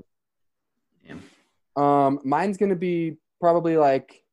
Um, 1.75 2.19
mine's 2.23 2.57
gonna 2.57 2.75
be 2.75 3.17
probably 3.39 3.77
like 3.77 4.23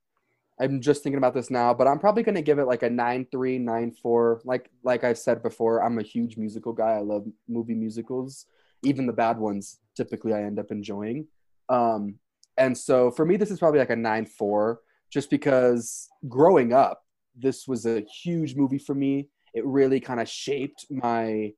I'm 0.58 0.80
just 0.80 1.02
thinking 1.02 1.18
about 1.18 1.34
this 1.34 1.50
now, 1.50 1.74
but 1.74 1.86
I'm 1.86 1.98
probably 1.98 2.22
gonna 2.22 2.42
give 2.42 2.58
it 2.58 2.64
like 2.64 2.82
a 2.82 2.90
nine 2.90 3.26
three, 3.30 3.58
nine 3.58 3.92
four. 3.92 4.40
Like 4.44 4.70
like 4.82 5.04
I've 5.04 5.18
said 5.18 5.42
before, 5.42 5.82
I'm 5.82 5.98
a 5.98 6.02
huge 6.02 6.36
musical 6.36 6.72
guy. 6.72 6.92
I 6.92 7.00
love 7.00 7.26
movie 7.48 7.74
musicals, 7.74 8.46
even 8.82 9.06
the 9.06 9.12
bad 9.12 9.38
ones. 9.38 9.78
Typically, 9.96 10.32
I 10.32 10.42
end 10.42 10.58
up 10.58 10.70
enjoying. 10.70 11.26
Um, 11.68 12.18
and 12.56 12.76
so 12.76 13.10
for 13.10 13.26
me, 13.26 13.36
this 13.36 13.50
is 13.50 13.58
probably 13.58 13.80
like 13.80 13.90
a 13.90 13.96
nine 13.96 14.24
four, 14.24 14.80
just 15.10 15.28
because 15.28 16.08
growing 16.28 16.72
up, 16.72 17.02
this 17.36 17.68
was 17.68 17.84
a 17.84 18.00
huge 18.22 18.56
movie 18.56 18.78
for 18.78 18.94
me. 18.94 19.28
It 19.54 19.64
really 19.66 20.00
kind 20.00 20.20
of 20.20 20.28
shaped 20.28 20.86
my 20.90 21.52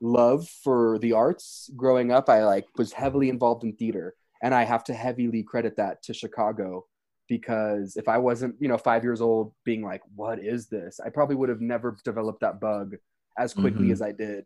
love 0.00 0.48
for 0.48 0.98
the 1.00 1.12
arts. 1.12 1.68
Growing 1.76 2.12
up, 2.12 2.28
I 2.28 2.44
like 2.44 2.66
was 2.78 2.92
heavily 2.92 3.28
involved 3.28 3.64
in 3.64 3.74
theater, 3.74 4.14
and 4.42 4.54
I 4.54 4.64
have 4.64 4.84
to 4.84 4.94
heavily 4.94 5.42
credit 5.42 5.76
that 5.76 6.02
to 6.04 6.14
Chicago 6.14 6.86
because 7.28 7.96
if 7.96 8.08
I 8.08 8.18
wasn't, 8.18 8.56
you 8.58 8.68
know, 8.68 8.76
five 8.78 9.04
years 9.04 9.20
old 9.20 9.52
being 9.64 9.82
like, 9.84 10.02
what 10.16 10.40
is 10.40 10.66
this? 10.66 10.98
I 11.04 11.10
probably 11.10 11.36
would 11.36 11.48
have 11.48 11.60
never 11.60 11.96
developed 12.04 12.40
that 12.40 12.60
bug 12.60 12.96
as 13.38 13.54
quickly 13.54 13.84
mm-hmm. 13.84 13.92
as 13.92 14.02
I 14.02 14.12
did. 14.12 14.44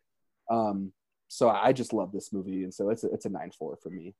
Um, 0.50 0.92
so 1.28 1.48
I 1.48 1.72
just 1.72 1.92
love 1.92 2.12
this 2.12 2.32
movie. 2.32 2.64
And 2.64 2.74
so 2.74 2.90
it's 2.90 3.04
a, 3.04 3.08
it's 3.08 3.24
a 3.24 3.30
nine, 3.30 3.50
four 3.58 3.78
for 3.82 3.88
me. 3.88 4.14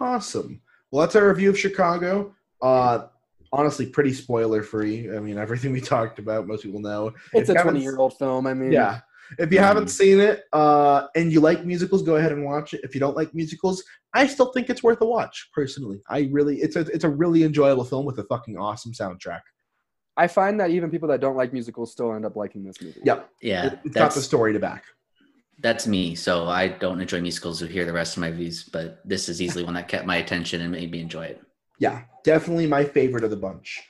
Awesome. 0.00 0.62
Well, 0.90 1.02
that's 1.02 1.14
our 1.14 1.28
review 1.28 1.50
of 1.50 1.58
Chicago. 1.58 2.34
Uh, 2.62 3.06
honestly, 3.52 3.86
pretty 3.86 4.12
spoiler 4.12 4.62
free. 4.62 5.14
I 5.14 5.20
mean, 5.20 5.38
everything 5.38 5.72
we 5.72 5.80
talked 5.80 6.18
about, 6.18 6.46
most 6.46 6.62
people 6.62 6.80
know. 6.80 7.12
It's 7.32 7.50
if 7.50 7.58
a 7.58 7.62
20 7.62 7.82
year 7.82 7.98
old 7.98 8.16
film. 8.16 8.46
I 8.46 8.54
mean, 8.54 8.72
yeah, 8.72 9.00
if 9.38 9.52
you 9.52 9.58
haven't 9.58 9.88
seen 9.88 10.20
it 10.20 10.44
uh, 10.52 11.06
and 11.14 11.32
you 11.32 11.40
like 11.40 11.64
musicals, 11.64 12.02
go 12.02 12.16
ahead 12.16 12.32
and 12.32 12.44
watch 12.44 12.74
it. 12.74 12.80
If 12.84 12.94
you 12.94 13.00
don't 13.00 13.16
like 13.16 13.34
musicals, 13.34 13.82
I 14.14 14.26
still 14.26 14.52
think 14.52 14.70
it's 14.70 14.82
worth 14.82 15.00
a 15.00 15.06
watch. 15.06 15.50
Personally, 15.54 16.00
I 16.08 16.28
really 16.32 16.56
it's 16.58 16.76
a 16.76 16.80
it's 16.80 17.04
a 17.04 17.08
really 17.08 17.44
enjoyable 17.44 17.84
film 17.84 18.04
with 18.04 18.18
a 18.18 18.24
fucking 18.24 18.56
awesome 18.56 18.92
soundtrack. 18.92 19.40
I 20.16 20.28
find 20.28 20.60
that 20.60 20.70
even 20.70 20.90
people 20.90 21.08
that 21.08 21.20
don't 21.20 21.36
like 21.36 21.52
musicals 21.52 21.92
still 21.92 22.14
end 22.14 22.24
up 22.24 22.36
liking 22.36 22.64
this 22.64 22.80
movie. 22.80 23.00
Yep. 23.04 23.28
Yeah. 23.42 23.66
It, 23.66 23.78
has 23.84 23.92
got 23.92 24.14
the 24.14 24.20
story 24.20 24.52
to 24.52 24.60
back. 24.60 24.84
That's 25.58 25.86
me. 25.86 26.14
So 26.14 26.46
I 26.46 26.68
don't 26.68 27.00
enjoy 27.00 27.20
musicals 27.20 27.60
who 27.60 27.66
hear 27.66 27.84
the 27.84 27.92
rest 27.92 28.16
of 28.16 28.20
my 28.20 28.30
views, 28.30 28.64
but 28.64 29.00
this 29.04 29.28
is 29.28 29.40
easily 29.42 29.64
one 29.64 29.74
that 29.74 29.88
kept 29.88 30.06
my 30.06 30.16
attention 30.16 30.60
and 30.60 30.70
made 30.70 30.90
me 30.90 31.00
enjoy 31.00 31.26
it. 31.26 31.42
Yeah, 31.78 32.02
definitely 32.22 32.66
my 32.66 32.84
favorite 32.84 33.24
of 33.24 33.30
the 33.30 33.36
bunch. 33.36 33.82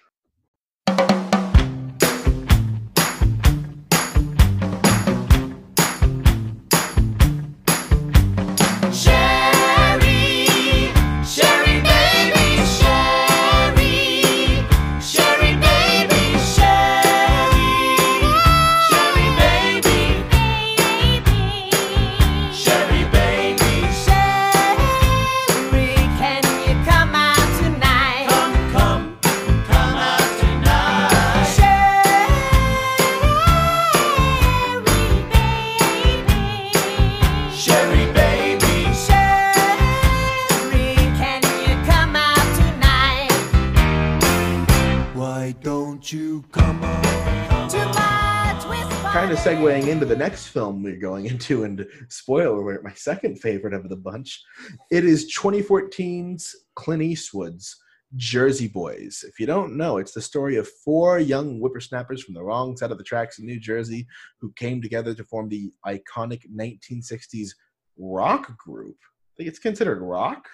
The 50.15 50.21
next 50.21 50.49
film 50.49 50.83
we're 50.83 50.97
going 50.97 51.27
into, 51.33 51.65
and 51.65 51.87
spoiler 52.09 52.61
alert, 52.61 52.85
my 52.85 52.93
second 52.95 53.41
favorite 53.41 53.75
of 53.75 53.89
the 53.89 53.97
bunch, 53.97 54.43
it 54.91 55.05
is 55.05 55.35
2014's 55.37 56.55
Clint 56.77 57.03
Eastwood's 57.03 57.77
Jersey 58.17 58.69
Boys. 58.69 59.25
If 59.27 59.41
you 59.41 59.47
don't 59.47 59.77
know, 59.77 59.99
it's 59.99 60.13
the 60.13 60.23
story 60.23 60.57
of 60.57 60.69
four 60.85 61.19
young 61.19 61.59
whippersnappers 61.59 62.23
from 62.23 62.35
the 62.35 62.45
wrong 62.45 62.77
side 62.77 62.93
of 62.93 62.99
the 62.99 63.05
tracks 63.05 63.41
in 63.41 63.47
New 63.47 63.59
Jersey 63.59 64.07
who 64.41 64.53
came 64.53 64.81
together 64.81 65.15
to 65.15 65.25
form 65.25 65.49
the 65.49 65.73
iconic 65.85 66.43
1960s 66.57 67.51
rock 67.99 68.57
group. 68.57 68.97
I 69.03 69.33
think 69.37 69.49
it's 69.49 69.59
considered 69.59 70.01
rock. 70.01 70.47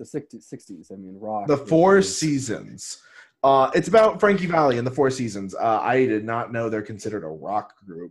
It's 0.00 0.10
the 0.10 0.20
60s. 0.20 0.92
I 0.92 0.96
mean, 0.96 1.16
rock. 1.20 1.46
The 1.46 1.56
Four 1.56 2.02
Seasons. 2.02 3.00
Uh, 3.44 3.70
it's 3.72 3.86
about 3.86 4.18
Frankie 4.18 4.46
Valli 4.46 4.78
and 4.78 4.86
the 4.86 4.90
Four 4.90 5.10
Seasons. 5.10 5.54
Uh, 5.54 5.78
I 5.80 6.06
did 6.06 6.24
not 6.24 6.52
know 6.52 6.68
they're 6.68 6.82
considered 6.82 7.22
a 7.22 7.28
rock 7.28 7.74
group. 7.86 8.10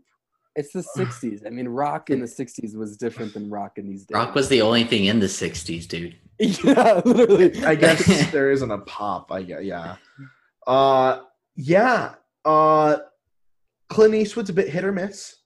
It's 0.55 0.71
the 0.71 0.85
'60s. 0.95 1.45
I 1.45 1.49
mean, 1.49 1.67
rock 1.67 2.09
in 2.09 2.19
the 2.19 2.27
'60s 2.27 2.75
was 2.75 2.97
different 2.97 3.33
than 3.33 3.49
rock 3.49 3.77
in 3.77 3.87
these 3.87 4.05
days. 4.05 4.15
Rock 4.15 4.35
was 4.35 4.49
the 4.49 4.61
only 4.61 4.83
thing 4.83 5.05
in 5.05 5.19
the 5.19 5.27
'60s, 5.27 5.87
dude. 5.87 6.15
yeah, 6.39 7.01
literally. 7.05 7.63
I 7.63 7.75
guess 7.75 8.05
there 8.31 8.51
isn't 8.51 8.69
a 8.71 8.79
pop. 8.79 9.31
I 9.31 9.43
guess, 9.43 9.63
yeah. 9.63 9.95
Uh, 10.67 11.21
yeah. 11.55 12.15
Uh, 12.45 12.97
Clint 13.89 14.15
Eastwood's 14.15 14.49
a 14.49 14.53
bit 14.53 14.69
hit 14.69 14.83
or 14.83 14.91
miss. 14.91 15.37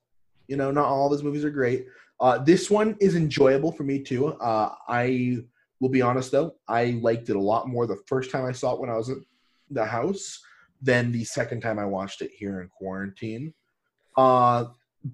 You 0.47 0.55
know, 0.55 0.71
not 0.71 0.85
all 0.85 1.07
of 1.07 1.11
his 1.11 1.23
movies 1.23 1.43
are 1.43 1.49
great. 1.49 1.87
Uh, 2.19 2.39
this 2.39 2.69
one 2.69 2.95
is 2.99 3.15
enjoyable 3.15 3.71
for 3.71 3.83
me 3.83 4.01
too. 4.01 4.27
Uh, 4.27 4.73
I 4.87 5.39
will 5.79 5.89
be 5.89 6.01
honest 6.01 6.31
though, 6.31 6.55
I 6.67 6.99
liked 7.01 7.29
it 7.29 7.35
a 7.35 7.41
lot 7.41 7.67
more 7.67 7.85
the 7.85 8.01
first 8.07 8.31
time 8.31 8.45
I 8.45 8.51
saw 8.51 8.73
it 8.73 8.79
when 8.79 8.89
I 8.89 8.95
was 8.95 9.09
at 9.09 9.17
the 9.69 9.85
house 9.85 10.39
than 10.81 11.11
the 11.11 11.23
second 11.23 11.61
time 11.61 11.77
I 11.79 11.85
watched 11.85 12.21
it 12.21 12.31
here 12.31 12.61
in 12.61 12.69
quarantine. 12.69 13.53
Uh, 14.17 14.65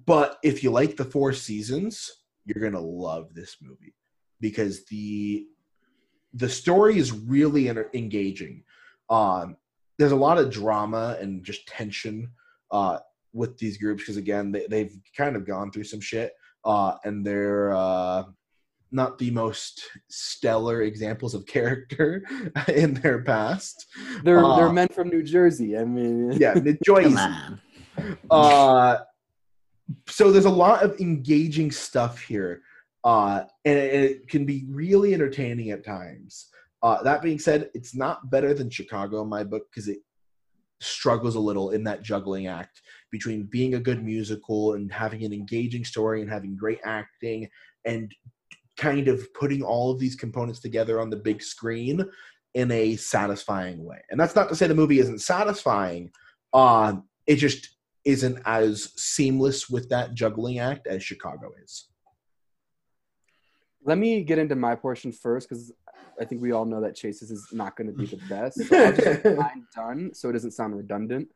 but 0.06 0.38
if 0.42 0.62
you 0.62 0.70
like 0.70 0.96
the 0.96 1.04
Four 1.04 1.32
Seasons, 1.32 2.10
you're 2.44 2.62
gonna 2.62 2.84
love 2.84 3.34
this 3.34 3.56
movie 3.62 3.94
because 4.40 4.84
the 4.86 5.46
the 6.34 6.48
story 6.48 6.98
is 6.98 7.12
really 7.12 7.68
engaging. 7.68 8.64
Um, 9.08 9.56
there's 9.98 10.12
a 10.12 10.16
lot 10.16 10.38
of 10.38 10.50
drama 10.50 11.16
and 11.20 11.44
just 11.44 11.66
tension 11.68 12.30
uh, 12.70 12.98
with 13.32 13.56
these 13.58 13.78
groups 13.78 14.02
because 14.02 14.16
again 14.16 14.50
they, 14.50 14.66
they've 14.68 14.96
kind 15.16 15.36
of 15.36 15.46
gone 15.46 15.70
through 15.70 15.84
some 15.84 16.00
shit 16.00 16.32
uh, 16.64 16.94
and 17.04 17.24
they're 17.24 17.74
uh, 17.74 18.24
not 18.90 19.18
the 19.18 19.30
most 19.30 19.82
stellar 20.08 20.82
examples 20.82 21.34
of 21.34 21.46
character 21.46 22.24
in 22.68 22.94
their 22.94 23.22
past. 23.22 23.86
They're 24.22 24.44
uh, 24.44 24.56
they're 24.56 24.72
men 24.72 24.88
from 24.88 25.08
New 25.08 25.22
Jersey. 25.22 25.76
I 25.76 25.84
mean, 25.84 26.32
yeah, 26.32 26.54
New 26.54 26.78
Jersey. 26.84 27.16
uh, 28.30 28.96
so 30.08 30.30
there's 30.30 30.44
a 30.44 30.50
lot 30.50 30.82
of 30.82 30.98
engaging 31.00 31.70
stuff 31.70 32.20
here, 32.20 32.62
uh, 33.04 33.44
and 33.64 33.78
it, 33.78 33.94
it 33.94 34.28
can 34.28 34.44
be 34.44 34.64
really 34.68 35.14
entertaining 35.14 35.70
at 35.70 35.84
times. 35.84 36.48
Uh, 36.82 37.02
that 37.02 37.22
being 37.22 37.38
said, 37.38 37.70
it's 37.74 37.94
not 37.94 38.30
better 38.30 38.52
than 38.52 38.68
Chicago 38.68 39.22
in 39.22 39.28
my 39.28 39.42
book 39.42 39.62
because 39.70 39.88
it 39.88 39.98
struggles 40.80 41.34
a 41.34 41.40
little 41.40 41.70
in 41.70 41.84
that 41.84 42.02
juggling 42.02 42.46
act 42.46 42.82
between 43.10 43.44
being 43.44 43.74
a 43.74 43.80
good 43.80 44.04
musical 44.04 44.74
and 44.74 44.92
having 44.92 45.24
an 45.24 45.32
engaging 45.32 45.84
story 45.84 46.20
and 46.20 46.30
having 46.30 46.56
great 46.56 46.80
acting 46.84 47.48
and 47.84 48.12
kind 48.76 49.08
of 49.08 49.32
putting 49.34 49.62
all 49.62 49.90
of 49.90 49.98
these 49.98 50.16
components 50.16 50.60
together 50.60 51.00
on 51.00 51.08
the 51.08 51.16
big 51.16 51.42
screen 51.42 52.04
in 52.54 52.70
a 52.70 52.96
satisfying 52.96 53.84
way. 53.84 54.00
And 54.10 54.18
that's 54.18 54.34
not 54.34 54.48
to 54.48 54.56
say 54.56 54.66
the 54.66 54.74
movie 54.74 54.98
isn't 54.98 55.20
satisfying. 55.20 56.10
Uh, 56.52 56.96
it 57.26 57.36
just 57.36 57.73
isn't 58.04 58.38
as 58.44 58.92
seamless 58.96 59.70
with 59.70 59.88
that 59.88 60.14
juggling 60.14 60.58
act 60.58 60.86
as 60.86 61.02
Chicago 61.02 61.52
is. 61.62 61.88
let 63.84 63.98
me 63.98 64.22
get 64.22 64.38
into 64.38 64.56
my 64.56 64.74
portion 64.74 65.12
first 65.12 65.48
because 65.48 65.72
I 66.20 66.24
think 66.24 66.40
we 66.40 66.52
all 66.52 66.64
know 66.64 66.80
that 66.80 66.94
Chase's 66.94 67.30
is 67.30 67.48
not 67.52 67.76
going 67.76 67.88
to 67.88 67.92
be 67.92 68.06
the 68.06 68.20
best. 68.28 68.64
So 68.66 68.76
I'll 68.84 68.92
just 68.92 69.24
mine 69.24 69.66
done 69.74 70.14
so 70.14 70.28
it 70.28 70.32
doesn't 70.32 70.52
sound 70.52 70.76
redundant. 70.76 71.28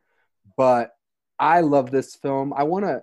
But 0.56 0.92
I 1.38 1.60
love 1.60 1.90
this 1.90 2.14
film. 2.14 2.52
I 2.56 2.64
want 2.64 2.84
to 2.84 3.02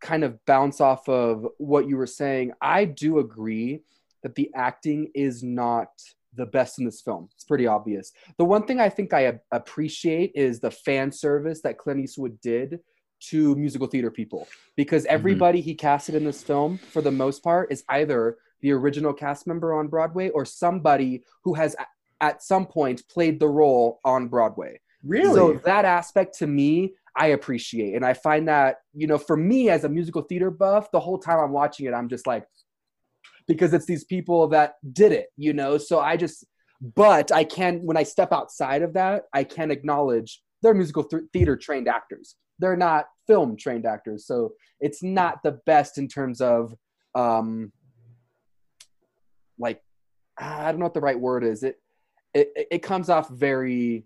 kind 0.00 0.24
of 0.24 0.44
bounce 0.46 0.80
off 0.80 1.08
of 1.08 1.46
what 1.58 1.88
you 1.88 1.96
were 1.96 2.06
saying. 2.06 2.52
I 2.60 2.84
do 2.84 3.18
agree 3.18 3.82
that 4.22 4.34
the 4.34 4.50
acting 4.54 5.10
is 5.14 5.42
not 5.42 5.88
the 6.34 6.46
best 6.46 6.78
in 6.78 6.84
this 6.84 7.00
film. 7.00 7.28
It's 7.34 7.44
pretty 7.44 7.66
obvious. 7.66 8.12
The 8.38 8.44
one 8.44 8.64
thing 8.64 8.80
I 8.80 8.88
think 8.88 9.12
I 9.12 9.40
appreciate 9.52 10.32
is 10.34 10.60
the 10.60 10.70
fan 10.70 11.10
service 11.12 11.60
that 11.62 11.78
Clint 11.78 12.00
Eastwood 12.00 12.40
did 12.40 12.80
to 13.20 13.54
musical 13.56 13.86
theater 13.86 14.10
people 14.10 14.48
because 14.76 15.04
mm-hmm. 15.04 15.14
everybody 15.14 15.60
he 15.60 15.74
casted 15.74 16.14
in 16.14 16.24
this 16.24 16.42
film 16.42 16.78
for 16.78 17.02
the 17.02 17.10
most 17.10 17.42
part 17.42 17.70
is 17.70 17.84
either 17.88 18.38
the 18.62 18.72
original 18.72 19.12
cast 19.12 19.46
member 19.46 19.74
on 19.74 19.88
Broadway 19.88 20.30
or 20.30 20.44
somebody 20.44 21.22
who 21.44 21.54
has 21.54 21.76
at 22.20 22.42
some 22.42 22.66
point 22.66 23.06
played 23.08 23.40
the 23.40 23.48
role 23.48 24.00
on 24.04 24.28
Broadway. 24.28 24.80
Really? 25.04 25.34
So 25.34 25.54
that 25.64 25.84
aspect 25.84 26.38
to 26.38 26.46
me, 26.46 26.94
I 27.16 27.28
appreciate. 27.28 27.94
And 27.94 28.04
I 28.04 28.12
find 28.12 28.46
that, 28.48 28.76
you 28.94 29.06
know, 29.06 29.18
for 29.18 29.36
me 29.36 29.70
as 29.70 29.84
a 29.84 29.88
musical 29.88 30.22
theater 30.22 30.50
buff, 30.50 30.90
the 30.90 31.00
whole 31.00 31.18
time 31.18 31.38
I'm 31.38 31.52
watching 31.52 31.86
it, 31.86 31.94
I'm 31.94 32.08
just 32.08 32.26
like, 32.26 32.46
because 33.46 33.72
it's 33.72 33.86
these 33.86 34.04
people 34.04 34.48
that 34.48 34.74
did 34.92 35.12
it, 35.12 35.28
you 35.36 35.52
know? 35.52 35.78
So 35.78 36.00
I 36.00 36.16
just, 36.16 36.44
but 36.96 37.30
I 37.32 37.44
can, 37.44 37.80
when 37.84 37.96
I 37.96 38.02
step 38.02 38.32
outside 38.32 38.82
of 38.82 38.94
that, 38.94 39.24
I 39.32 39.44
can 39.44 39.70
acknowledge 39.70 40.42
they're 40.62 40.74
musical 40.74 41.04
th- 41.04 41.24
theater 41.32 41.56
trained 41.56 41.88
actors. 41.88 42.36
They're 42.58 42.76
not 42.76 43.06
film 43.26 43.56
trained 43.56 43.86
actors. 43.86 44.26
So 44.26 44.52
it's 44.80 45.02
not 45.02 45.42
the 45.42 45.60
best 45.66 45.98
in 45.98 46.08
terms 46.08 46.40
of, 46.40 46.74
um, 47.14 47.72
like, 49.58 49.82
I 50.38 50.70
don't 50.70 50.78
know 50.78 50.86
what 50.86 50.94
the 50.94 51.00
right 51.00 51.18
word 51.18 51.44
is. 51.44 51.62
It, 51.62 51.76
it, 52.32 52.52
it 52.70 52.78
comes 52.82 53.08
off 53.08 53.28
very 53.28 54.04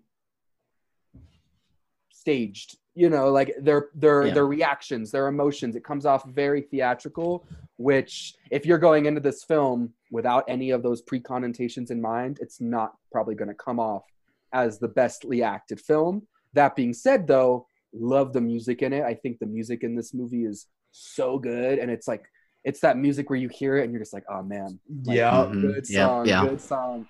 staged 2.11 2.77
you 2.95 3.09
know 3.09 3.29
like 3.29 3.53
their 3.61 3.89
their 3.93 4.27
Yeah. 4.27 4.33
their 4.35 4.47
reactions 4.47 5.11
their 5.11 5.27
emotions 5.27 5.75
it 5.75 5.83
comes 5.83 6.05
off 6.05 6.25
very 6.29 6.61
theatrical 6.61 7.45
which 7.77 8.35
if 8.51 8.65
you're 8.65 8.77
going 8.77 9.05
into 9.05 9.19
this 9.19 9.43
film 9.43 9.93
without 10.11 10.45
any 10.47 10.71
of 10.71 10.81
those 10.81 11.01
pre-connotations 11.01 11.91
in 11.91 12.01
mind 12.01 12.39
it's 12.41 12.61
not 12.61 12.93
probably 13.11 13.35
going 13.35 13.49
to 13.49 13.53
come 13.55 13.79
off 13.79 14.03
as 14.53 14.79
the 14.79 14.87
bestly 14.87 15.43
acted 15.43 15.79
film 15.79 16.25
that 16.53 16.75
being 16.75 16.93
said 16.93 17.27
though 17.27 17.67
love 17.93 18.31
the 18.33 18.41
music 18.41 18.81
in 18.81 18.93
it 18.93 19.03
i 19.03 19.13
think 19.13 19.39
the 19.39 19.45
music 19.45 19.83
in 19.83 19.95
this 19.95 20.13
movie 20.13 20.45
is 20.45 20.67
so 20.91 21.37
good 21.37 21.77
and 21.79 21.91
it's 21.91 22.07
like 22.07 22.23
it's 22.63 22.79
that 22.79 22.97
music 22.97 23.29
where 23.29 23.37
you 23.37 23.49
hear 23.49 23.77
it 23.77 23.83
and 23.83 23.91
you're 23.91 24.01
just 24.01 24.13
like 24.13 24.23
oh 24.29 24.41
man 24.41 24.79
like, 25.03 25.17
yeah. 25.17 25.31
Mhm. 25.31 25.61
good 25.61 25.85
Yeah, 25.89 26.07
song 26.07 26.25
yeah. 26.27 26.45
good 26.47 26.61
song 26.61 27.07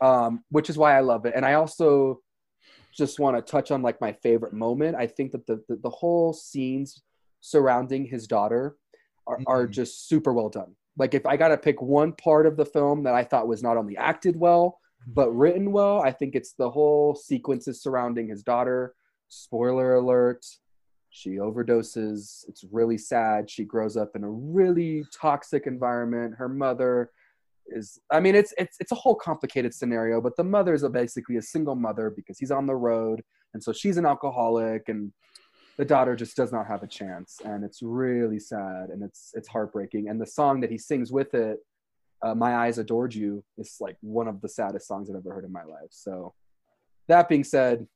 um 0.00 0.42
which 0.50 0.68
is 0.70 0.76
why 0.76 0.96
i 0.96 1.00
love 1.00 1.24
it 1.26 1.34
and 1.36 1.44
i 1.46 1.54
also 1.54 2.20
just 2.92 3.18
want 3.18 3.36
to 3.36 3.42
touch 3.42 3.70
on 3.70 3.82
like 3.82 4.00
my 4.00 4.12
favorite 4.12 4.52
moment. 4.52 4.96
I 4.96 5.06
think 5.06 5.32
that 5.32 5.46
the 5.46 5.62
the, 5.68 5.76
the 5.76 5.90
whole 5.90 6.32
scenes 6.32 7.02
surrounding 7.40 8.04
his 8.04 8.26
daughter 8.26 8.76
are, 9.26 9.38
are 9.46 9.66
Mhm. 9.66 9.70
just 9.70 10.08
super 10.08 10.32
well 10.32 10.48
done. 10.48 10.74
Like 10.98 11.14
if 11.14 11.24
i 11.24 11.36
gotta 11.36 11.56
pick 11.56 11.80
one 11.80 12.12
part 12.12 12.46
of 12.46 12.56
the 12.56 12.66
film 12.66 13.04
that 13.04 13.14
i 13.14 13.24
thought 13.24 13.48
was 13.48 13.62
not 13.62 13.76
only 13.76 13.96
acted 13.96 14.36
well 14.36 14.78
but 15.06 15.30
written 15.30 15.72
well 15.72 16.02
i 16.02 16.10
think 16.12 16.34
it's 16.34 16.52
the 16.52 16.68
whole 16.68 17.14
sequences 17.14 17.82
surrounding 17.82 18.28
his 18.28 18.42
daughter. 18.42 18.94
Spoiler 19.28 19.94
alert 19.94 20.44
she 21.12 21.30
overdoses. 21.38 22.44
It's 22.48 22.64
really 22.70 22.96
sad. 22.98 23.50
She 23.50 23.64
grows 23.64 23.96
up 23.96 24.14
in 24.14 24.22
a 24.22 24.30
really 24.30 25.04
toxic 25.12 25.66
environment. 25.66 26.34
Her 26.36 26.48
mother 26.48 27.10
is 27.70 27.98
i 28.12 28.20
mean 28.20 28.34
it's 28.34 28.52
it's 28.58 28.76
it's 28.80 28.92
a 28.92 28.96
whole 28.96 29.14
complicated 29.14 29.72
scenario 29.72 30.20
but 30.20 30.36
the 30.36 30.44
mother 30.44 30.74
is 30.74 30.82
a, 30.82 30.88
basically 30.88 31.36
a 31.36 31.42
single 31.42 31.74
mother 31.74 32.12
because 32.14 32.38
he's 32.38 32.50
on 32.50 32.66
the 32.66 32.74
road 32.74 33.22
and 33.54 33.62
so 33.62 33.72
she's 33.72 33.96
an 33.96 34.06
alcoholic 34.06 34.88
and 34.88 35.12
the 35.80 35.84
daughter 35.86 36.14
just 36.14 36.36
does 36.36 36.52
not 36.52 36.66
have 36.66 36.82
a 36.82 36.86
chance. 36.86 37.38
And 37.42 37.64
it's 37.64 37.80
really 37.82 38.38
sad 38.38 38.90
and 38.90 39.02
it's 39.02 39.30
it's 39.32 39.48
heartbreaking. 39.48 40.10
And 40.10 40.20
the 40.20 40.26
song 40.26 40.60
that 40.60 40.70
he 40.70 40.76
sings 40.76 41.10
with 41.10 41.32
it 41.32 41.58
uh, 42.22 42.34
my 42.34 42.54
eyes 42.54 42.76
adored 42.76 43.14
you 43.14 43.42
is 43.56 43.76
like 43.80 43.96
one 44.02 44.28
of 44.28 44.42
the 44.42 44.48
saddest 44.48 44.86
songs 44.86 45.08
i've 45.08 45.16
ever 45.16 45.32
heard 45.32 45.46
in 45.46 45.52
my 45.52 45.64
life. 45.64 45.88
So 45.90 46.34
that 47.08 47.30
being 47.30 47.44
said 47.44 47.86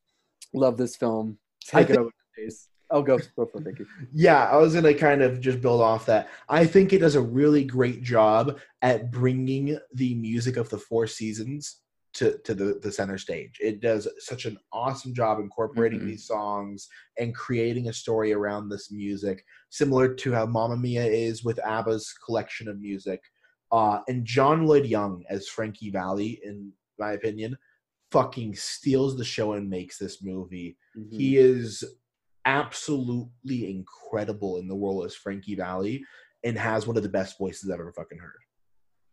love 0.51 0.77
this 0.77 0.95
film. 0.95 1.37
I 1.73 1.81
take 1.81 1.91
it 1.91 1.93
think- 1.93 1.99
over. 1.99 2.74
I'll 2.95 3.03
go 3.03 3.17
go 3.17 3.45
for 3.45 3.61
you 3.61 3.85
Yeah, 4.13 4.45
I 4.45 4.55
was 4.57 4.73
gonna 4.73 4.93
kind 4.93 5.21
of 5.21 5.41
just 5.41 5.61
build 5.61 5.81
off 5.81 6.05
that. 6.05 6.29
I 6.47 6.65
think 6.65 6.93
it 6.93 6.99
does 6.99 7.15
a 7.15 7.21
really 7.21 7.65
great 7.65 8.01
job 8.01 8.57
at 8.81 9.11
bringing 9.11 9.77
the 9.93 10.15
music 10.15 10.55
of 10.55 10.69
the 10.69 10.77
Four 10.77 11.05
Seasons 11.05 11.81
to 12.13 12.37
to 12.45 12.55
the 12.55 12.79
the 12.81 12.91
center 12.91 13.17
stage. 13.17 13.57
It 13.61 13.81
does 13.81 14.07
such 14.19 14.45
an 14.45 14.57
awesome 14.71 15.13
job 15.13 15.39
incorporating 15.39 15.99
Mhm. 15.99 16.05
these 16.05 16.25
songs 16.25 16.87
and 17.19 17.35
creating 17.35 17.89
a 17.89 17.93
story 17.93 18.31
around 18.31 18.69
this 18.69 18.89
music, 18.91 19.43
similar 19.69 20.13
to 20.15 20.31
how 20.31 20.45
Mamma 20.45 20.77
Mia 20.77 21.05
is 21.05 21.43
with 21.43 21.59
ABBA's 21.65 22.13
collection 22.25 22.69
of 22.69 22.79
music. 22.79 23.21
Uh, 23.71 23.99
and 24.07 24.23
John 24.25 24.65
Lloyd 24.65 24.85
Young 24.85 25.25
as 25.29 25.49
Frankie 25.49 25.89
Valli, 25.89 26.39
in 26.43 26.71
my 26.97 27.11
opinion, 27.11 27.57
fucking 28.11 28.55
steals 28.55 29.17
the 29.17 29.25
show 29.25 29.51
and 29.53 29.69
makes 29.69 29.97
this 29.97 30.23
movie. 30.23 30.77
Mm-hmm. 30.97 31.17
He 31.17 31.35
is 31.35 31.83
absolutely 32.45 33.69
incredible 33.69 34.57
in 34.57 34.67
the 34.67 34.75
role 34.75 35.03
as 35.03 35.15
Frankie 35.15 35.55
Valli 35.55 36.03
and 36.43 36.57
has 36.57 36.85
one 36.87 36.95
of 36.97 37.03
the 37.03 37.09
best 37.09 37.37
voices 37.37 37.69
I've 37.69 37.79
ever 37.79 37.91
fucking 37.91 38.19
heard. 38.19 38.39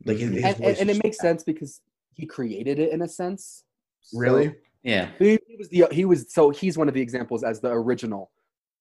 Like 0.05 0.19
his, 0.19 0.31
his 0.33 0.45
and, 0.45 0.57
voice 0.57 0.67
and, 0.69 0.79
and 0.81 0.91
is 0.91 0.99
it 0.99 1.05
makes 1.05 1.19
so- 1.19 1.23
sense 1.23 1.45
because 1.45 1.81
he 2.15 2.27
created 2.27 2.79
it 2.79 2.93
in 2.93 3.03
a 3.03 3.09
sense 3.09 3.65
So- 4.01 4.19
Really? 4.19 4.55
Yeah. 4.83 5.11
he, 5.19 5.39
he 5.47 5.57
was 5.57 5.69
the 5.69 5.87
he 5.93 6.05
was 6.05 6.33
so 6.33 6.51
he's 6.51 6.77
one 6.77 6.89
of 6.89 6.95
the 6.95 7.01
examples 7.01 7.45
as 7.45 7.61
the 7.61 7.69
original 7.71 8.33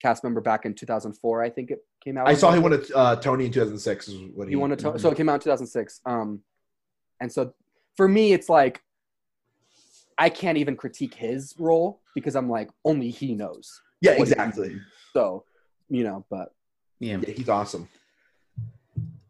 cast 0.01 0.23
member 0.23 0.41
back 0.41 0.65
in 0.65 0.73
2004 0.73 1.43
i 1.43 1.49
think 1.51 1.69
it 1.69 1.77
came 2.03 2.17
out 2.17 2.27
I 2.27 2.33
saw 2.33 2.51
he 2.51 2.57
won 2.57 2.73
a 2.73 2.81
uh, 2.97 3.15
Tony 3.17 3.45
in 3.45 3.51
2006. 3.51 4.07
Is 4.07 4.15
what 4.33 4.47
he, 4.47 4.53
he 4.53 4.55
won 4.55 4.71
a 4.71 4.75
to- 4.77 4.97
so 4.97 5.11
it 5.11 5.15
came 5.15 5.29
out 5.29 5.35
in 5.35 5.41
2006 5.41 6.01
um 6.07 6.41
and 7.19 7.31
so 7.31 7.53
for 7.95 8.07
me 8.07 8.33
it's 8.33 8.49
like 8.49 8.81
i 10.17 10.27
can't 10.27 10.57
even 10.57 10.75
critique 10.75 11.13
his 11.13 11.53
role 11.59 12.01
because 12.15 12.35
i'm 12.35 12.49
like 12.49 12.71
only 12.83 13.11
he 13.11 13.35
knows 13.35 13.79
yeah, 14.01 14.11
exactly. 14.11 14.79
so 15.13 15.43
you 15.89 16.03
know 16.03 16.25
but 16.29 16.53
Yeah. 17.01 17.19
Yeah, 17.19 17.33
he's 17.33 17.49
awesome. 17.49 17.89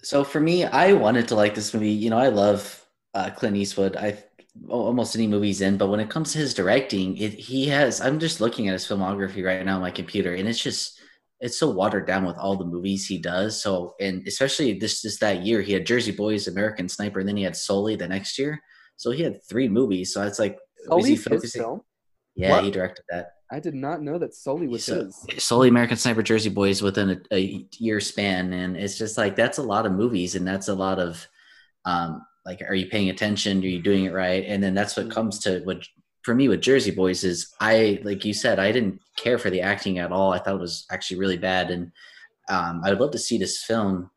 So 0.03 0.23
for 0.23 0.39
me, 0.39 0.65
I 0.65 0.93
wanted 0.93 1.27
to 1.29 1.35
like 1.35 1.55
this 1.55 1.73
movie. 1.73 1.91
You 1.91 2.09
know, 2.09 2.17
I 2.17 2.27
love 2.27 2.85
uh, 3.13 3.29
Clint 3.31 3.55
Eastwood. 3.55 3.95
I 3.95 4.17
almost 4.67 5.15
any 5.15 5.27
movie 5.27 5.47
he's 5.47 5.61
in, 5.61 5.77
but 5.77 5.87
when 5.87 5.99
it 5.99 6.09
comes 6.09 6.33
to 6.33 6.39
his 6.39 6.53
directing, 6.53 7.17
it 7.17 7.33
he 7.33 7.67
has. 7.67 8.01
I'm 8.01 8.19
just 8.19 8.41
looking 8.41 8.67
at 8.67 8.73
his 8.73 8.85
filmography 8.85 9.43
right 9.43 9.65
now 9.65 9.75
on 9.75 9.81
my 9.81 9.91
computer, 9.91 10.35
and 10.35 10.47
it's 10.47 10.61
just 10.61 10.99
it's 11.39 11.57
so 11.57 11.69
watered 11.69 12.05
down 12.05 12.25
with 12.25 12.37
all 12.37 12.57
the 12.57 12.65
movies 12.65 13.07
he 13.07 13.19
does. 13.19 13.61
So 13.61 13.95
and 13.99 14.27
especially 14.27 14.77
this 14.77 15.01
just 15.01 15.21
that 15.21 15.45
year, 15.45 15.61
he 15.61 15.73
had 15.73 15.85
Jersey 15.85 16.11
Boys, 16.11 16.47
American 16.47 16.89
Sniper, 16.89 17.19
and 17.19 17.29
then 17.29 17.37
he 17.37 17.43
had 17.43 17.55
Sully 17.55 17.95
the 17.95 18.07
next 18.07 18.37
year. 18.37 18.59
So 18.97 19.11
he 19.11 19.23
had 19.23 19.43
three 19.47 19.69
movies. 19.69 20.13
So 20.13 20.23
it's 20.23 20.39
like, 20.39 20.57
was 20.87 21.05
he 21.05 21.15
Sully's 21.15 21.19
his 21.19 21.23
focusing? 21.23 21.61
film 21.61 21.81
Yeah, 22.35 22.51
What? 22.51 22.63
he 22.63 22.71
directed 22.71 23.03
that. 23.09 23.33
i 23.51 23.59
did 23.59 23.73
not 23.75 24.01
know 24.01 24.17
that 24.17 24.33
Sully 24.33 24.67
was 24.67 24.85
So, 24.85 25.09
his 25.29 25.43
Sully 25.43 25.67
American 25.69 25.97
Sniper 25.97 26.23
Jersey 26.23 26.49
Boys 26.49 26.81
within 26.81 27.09
a, 27.09 27.35
a 27.35 27.65
year 27.77 27.99
span, 27.99 28.53
and 28.53 28.77
it's 28.77 28.97
just 28.97 29.17
like 29.17 29.35
that's 29.35 29.57
a 29.57 29.63
lot 29.63 29.85
of 29.85 29.91
movies, 29.91 30.35
and 30.35 30.47
that's 30.47 30.69
a 30.69 30.75
lot 30.75 30.99
of 30.99 31.27
um, 31.85 32.21
like, 32.45 32.61
are 32.67 32.75
you 32.75 32.87
paying 32.87 33.09
attention? 33.09 33.59
Are 33.63 33.67
you 33.67 33.81
doing 33.81 34.05
it 34.05 34.13
right? 34.13 34.45
And 34.47 34.63
then 34.63 34.73
that's 34.73 34.95
what 34.97 35.11
comes 35.11 35.39
to 35.39 35.59
what 35.63 35.85
for 36.23 36.33
me 36.35 36.47
with 36.47 36.61
Jersey 36.61 36.91
Boys 36.91 37.23
is 37.23 37.53
I 37.59 37.99
like 38.03 38.23
you 38.25 38.33
said 38.33 38.59
I 38.59 38.71
didn't 38.71 38.99
care 39.17 39.37
for 39.37 39.49
the 39.49 39.61
acting 39.61 39.99
at 39.99 40.11
all. 40.11 40.31
I 40.33 40.39
thought 40.39 40.55
it 40.55 40.61
was 40.61 40.85
actually 40.91 41.19
really 41.19 41.37
bad, 41.37 41.71
and 41.71 41.91
um, 42.49 42.81
I 42.83 42.89
would 42.89 42.99
love 42.99 43.11
to 43.11 43.19
see 43.19 43.37
this 43.37 43.63
film 43.63 44.09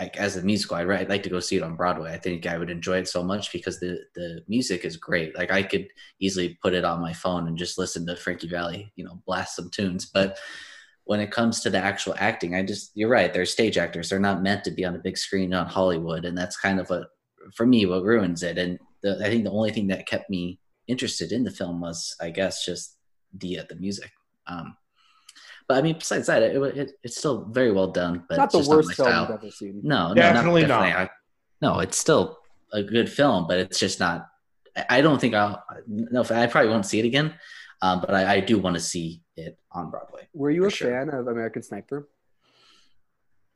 like 0.00 0.16
as 0.16 0.36
a 0.36 0.42
musical. 0.42 0.76
I'd, 0.76 0.90
I'd 0.90 1.08
like 1.08 1.22
to 1.24 1.30
go 1.30 1.40
see 1.40 1.56
it 1.56 1.62
on 1.62 1.76
Broadway. 1.76 2.12
I 2.12 2.18
think 2.18 2.46
I 2.46 2.58
would 2.58 2.70
enjoy 2.70 2.98
it 2.98 3.08
so 3.08 3.22
much 3.22 3.52
because 3.52 3.80
the 3.80 3.98
the 4.14 4.44
music 4.48 4.84
is 4.84 4.96
great. 4.96 5.36
Like 5.36 5.50
I 5.50 5.62
could 5.62 5.88
easily 6.20 6.58
put 6.62 6.74
it 6.74 6.84
on 6.84 7.00
my 7.00 7.12
phone 7.12 7.48
and 7.48 7.58
just 7.58 7.78
listen 7.78 8.06
to 8.06 8.16
Frankie 8.16 8.48
Valli, 8.48 8.92
you 8.96 9.04
know, 9.04 9.20
blast 9.26 9.56
some 9.56 9.70
tunes. 9.70 10.06
But 10.06 10.38
when 11.04 11.20
it 11.20 11.30
comes 11.30 11.60
to 11.60 11.70
the 11.70 11.78
actual 11.78 12.14
acting, 12.18 12.54
I 12.54 12.62
just 12.62 12.92
you're 12.94 13.08
right. 13.08 13.32
They're 13.32 13.46
stage 13.46 13.78
actors. 13.78 14.08
They're 14.08 14.20
not 14.20 14.42
meant 14.42 14.64
to 14.64 14.70
be 14.70 14.84
on 14.84 14.94
a 14.94 15.00
big 15.00 15.16
screen 15.16 15.54
on 15.54 15.66
Hollywood, 15.66 16.24
and 16.24 16.36
that's 16.36 16.56
kind 16.56 16.78
of 16.78 16.88
what 16.90 17.08
for 17.54 17.66
me 17.66 17.86
what 17.86 18.04
ruins 18.04 18.42
it. 18.42 18.58
And 18.58 18.78
the, 19.02 19.18
I 19.24 19.28
think 19.28 19.44
the 19.44 19.50
only 19.50 19.72
thing 19.72 19.88
that 19.88 20.06
kept 20.06 20.30
me 20.30 20.60
interested 20.86 21.32
in 21.32 21.44
the 21.44 21.50
film 21.50 21.80
was, 21.80 22.14
I 22.20 22.30
guess, 22.30 22.64
just 22.64 22.96
the 23.32 23.60
uh, 23.60 23.64
the 23.68 23.76
music. 23.76 24.10
Um, 24.46 24.76
but 25.68 25.76
I 25.78 25.82
mean, 25.82 25.96
besides 25.98 26.26
that, 26.28 26.42
it, 26.42 26.56
it, 26.76 26.92
it's 27.04 27.16
still 27.18 27.44
very 27.44 27.70
well 27.72 27.88
done. 27.88 28.24
But 28.28 28.38
not 28.38 28.54
it's 28.54 28.66
the 28.66 28.70
worst 28.74 28.88
my 28.88 28.94
film 28.94 29.08
style. 29.08 29.24
i've 29.24 29.30
ever 29.30 29.50
seen 29.50 29.80
No, 29.84 30.14
Definitely 30.14 30.62
no, 30.62 30.68
not. 30.68 30.80
not. 30.80 30.86
Definitely. 30.88 31.04
I, 31.04 31.10
no, 31.60 31.78
it's 31.80 31.98
still 31.98 32.38
a 32.72 32.82
good 32.82 33.10
film, 33.10 33.46
but 33.46 33.58
it's 33.58 33.78
just 33.78 34.00
not. 34.00 34.26
I- 34.76 34.86
I 34.90 35.00
don't 35.02 35.20
think 35.20 35.34
I'll. 35.34 35.62
No, 35.86 36.22
I 36.30 36.46
probably 36.46 36.70
won't 36.70 36.86
see 36.86 36.98
it 37.00 37.04
again. 37.04 37.34
Um, 37.82 38.00
but 38.00 38.12
I, 38.14 38.34
I 38.36 38.40
do 38.40 38.58
want 38.58 38.74
to 38.74 38.80
see 38.80 39.22
it 39.36 39.56
on 39.70 39.90
Broadway. 39.90 40.26
were 40.34 40.50
you 40.50 40.64
a 40.66 40.70
sure. 40.70 40.90
fan 40.90 41.10
of 41.10 41.28
american 41.28 41.62
sniper 41.62 42.08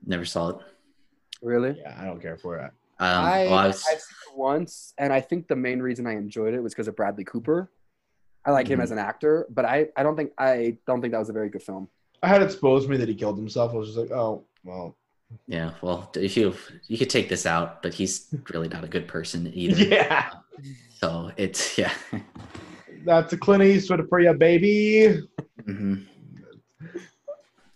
Never 0.07 0.25
saw 0.25 0.51
it. 0.51 0.57
really 1.43 1.77
Yeah, 1.81 1.97
I 2.01 2.05
don't 2.05 2.21
care 2.21 2.37
for 2.37 2.59
it. 2.59 2.71
Um, 3.01 3.25
I, 3.25 3.45
well, 3.47 3.55
I 3.55 3.67
was, 3.69 3.83
I've 3.91 4.01
seen 4.01 4.17
it 4.33 4.39
once, 4.39 4.95
and 4.99 5.13
I 5.13 5.21
think 5.21 5.49
the 5.49 5.57
main 5.57 5.81
reason 5.81 6.07
I 6.07 6.13
enjoyed 6.13 6.55
it 6.55 6.61
was 6.63 6.73
because 6.73 6.87
of 6.89 6.95
Bradley 6.95 7.25
Cooper. 7.25 7.71
I 8.45 8.51
like 8.53 8.69
him 8.69 8.79
Mhm. 8.79 8.83
as 8.85 8.91
an 8.93 8.99
actor, 8.99 9.47
but 9.51 9.65
I, 9.65 9.89
I 9.97 10.03
don't 10.05 10.17
think 10.17 10.33
I 10.39 10.77
don't 10.87 11.01
think 11.01 11.13
that 11.13 11.19
was 11.19 11.29
a 11.31 11.33
very 11.33 11.49
good 11.49 11.63
film. 11.63 11.89
I 12.23 12.29
had 12.29 12.43
exposed 12.43 12.89
me 12.89 12.97
that 12.99 13.09
he 13.09 13.15
killed 13.15 13.37
himself. 13.37 13.73
I 13.73 13.77
was 13.77 13.89
just 13.89 13.99
like, 13.99 14.11
oh 14.11 14.45
well. 14.65 14.97
yeah. 15.47 15.73
Well, 15.83 16.11
if 16.17 16.37
you 16.37 16.55
you 16.89 16.99
could 16.99 17.11
take 17.11 17.29
this 17.29 17.47
out, 17.47 17.83
but 17.83 17.95
he's 17.95 18.29
really 18.53 18.69
not 18.69 18.85
a 18.85 18.89
good 18.89 19.09
person 19.09 19.51
either. 19.55 19.83
Yeah, 19.85 20.31
So 21.01 21.33
it's 21.37 21.77
yeah. 21.79 21.93
that's 23.05 23.33
a 23.33 23.37
Clint 23.37 23.63
Eastwood 23.65 24.07
for 24.09 24.21
you, 24.21 24.33
baby. 24.35 25.23
Mm-hmm. 25.63 25.95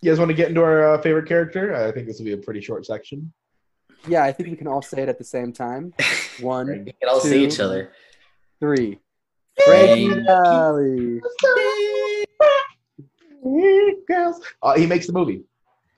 You 0.01 0.11
guys 0.11 0.19
want 0.19 0.29
to 0.29 0.35
get 0.35 0.49
into 0.49 0.61
our 0.61 0.93
uh, 0.93 1.01
favorite 1.01 1.27
character? 1.27 1.75
I 1.75 1.91
think 1.91 2.07
this 2.07 2.19
will 2.19 2.25
be 2.25 2.33
a 2.33 2.37
pretty 2.37 2.61
short 2.61 2.85
section. 2.85 3.33
Yeah, 4.07 4.23
I 4.23 4.31
think 4.31 4.49
we 4.49 4.55
can 4.55 4.67
all 4.67 4.81
say 4.83 5.01
it 5.01 5.09
at 5.09 5.17
the 5.17 5.23
same 5.23 5.51
time. 5.51 5.91
One, 6.39 6.67
We 6.85 6.91
can 6.93 7.09
all 7.09 7.19
see 7.19 7.43
each 7.43 7.59
other. 7.59 7.91
three. 8.59 8.99
Frankie 9.65 10.09
Frankie 10.23 11.19
Uh, 13.43 14.77
he 14.77 14.85
makes 14.85 15.07
the 15.07 15.13
movie. 15.13 15.43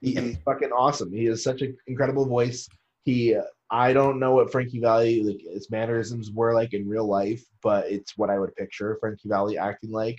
He 0.00 0.16
is 0.16 0.36
fucking 0.44 0.70
awesome. 0.70 1.12
He 1.12 1.24
has 1.26 1.42
such 1.42 1.62
an 1.62 1.76
incredible 1.86 2.26
voice. 2.26 2.68
He, 3.04 3.36
I 3.70 3.92
don't 3.92 4.18
know 4.18 4.34
what 4.34 4.50
Frankie 4.50 4.80
Valli 4.80 5.22
like 5.22 5.40
his 5.52 5.70
mannerisms 5.70 6.30
were 6.30 6.54
like 6.54 6.72
in 6.74 6.88
real 6.88 7.06
life, 7.06 7.42
but 7.62 7.90
it's 7.90 8.16
what 8.16 8.30
I 8.30 8.38
would 8.38 8.54
picture 8.56 8.96
Frankie 9.00 9.28
Valli 9.28 9.58
acting 9.58 9.90
like. 9.90 10.18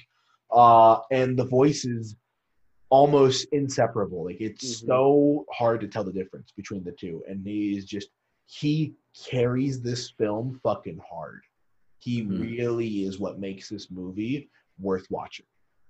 Uh, 0.51 0.99
and 1.11 1.38
the 1.38 1.45
voice 1.45 1.86
is 1.86 2.15
almost 2.89 3.47
inseparable. 3.51 4.26
Like 4.26 4.41
it's 4.41 4.82
Mhm. 4.84 4.86
so 4.88 5.45
hard 5.51 5.82
to 5.82 5.88
tell 5.88 6.03
the 6.03 6.11
difference 6.11 6.51
between 6.51 6.84
the 6.84 6.91
two. 6.91 7.24
And 7.28 7.45
he 7.45 7.78
is 7.78 7.86
just 7.86 8.09
he 8.47 8.93
carries 9.15 9.82
this 9.82 10.11
film 10.11 10.59
fucking 10.61 10.99
hard. 11.09 11.41
He 11.99 12.24
Mhm. 12.24 12.39
really 12.39 13.05
is 13.05 13.19
what 13.19 13.39
makes 13.39 13.69
this 13.69 13.89
movie 13.89 14.49
worth 14.78 15.09
watching. 15.09 15.45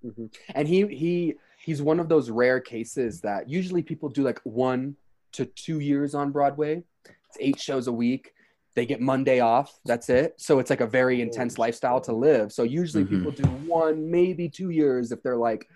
Mhm. 0.06 0.34
And 0.56 0.68
he 0.68 0.88
he 0.88 1.36
he's 1.60 1.82
one 1.82 1.99
of 1.99 2.10
those 2.10 2.30
rare 2.30 2.60
cases 2.60 3.22
that 3.22 3.49
usually 3.49 3.84
people 3.84 4.10
do 4.10 4.24
like 4.24 4.39
one 4.43 4.95
to 5.34 5.45
two 5.45 5.80
years 5.80 6.16
on 6.16 6.32
Broadway. 6.32 6.84
It's 7.06 7.38
eight 7.39 7.60
shows 7.60 7.88
a 7.88 7.91
week. 7.91 8.34
They 8.74 8.86
get 8.86 9.02
Monday 9.02 9.39
off. 9.41 9.80
That's 9.86 10.10
it. 10.10 10.34
So 10.38 10.60
it's 10.60 10.70
like 10.70 10.82
a 10.82 10.88
very 10.88 11.22
intense 11.22 11.58
lifestyle 11.58 12.02
to 12.02 12.14
live. 12.14 12.52
So 12.52 12.64
usually 12.64 13.04
Mhm. 13.04 13.10
people 13.10 13.32
do 13.32 13.43
one, 13.68 14.10
maybe 14.10 14.49
two 14.49 14.70
years 14.70 15.12
if 15.12 15.22
they're 15.22 15.38
like 15.38 15.68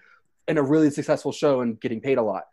in 0.48 0.58
a 0.58 0.64
really 0.64 0.90
successful 0.90 1.32
show 1.32 1.62
and 1.62 1.80
getting 1.80 2.00
paid 2.02 2.18
a 2.18 2.22
lot. 2.22 2.44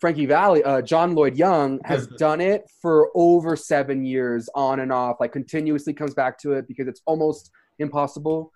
Frankie 0.00 0.26
Valli, 0.26 0.62
uh, 0.62 0.80
John 0.80 1.14
Lloyd 1.14 1.36
Young 1.36 1.80
has 1.84 2.06
done 2.18 2.40
it 2.40 2.70
for 2.80 3.10
over 3.14 3.56
seven 3.56 4.04
years 4.04 4.48
on 4.54 4.78
and 4.80 4.92
off, 4.92 5.16
like 5.20 5.32
continuously 5.32 5.92
comes 5.92 6.14
back 6.14 6.38
to 6.40 6.52
it 6.52 6.68
because 6.68 6.86
it's 6.86 7.02
almost 7.04 7.50
impossible 7.80 8.52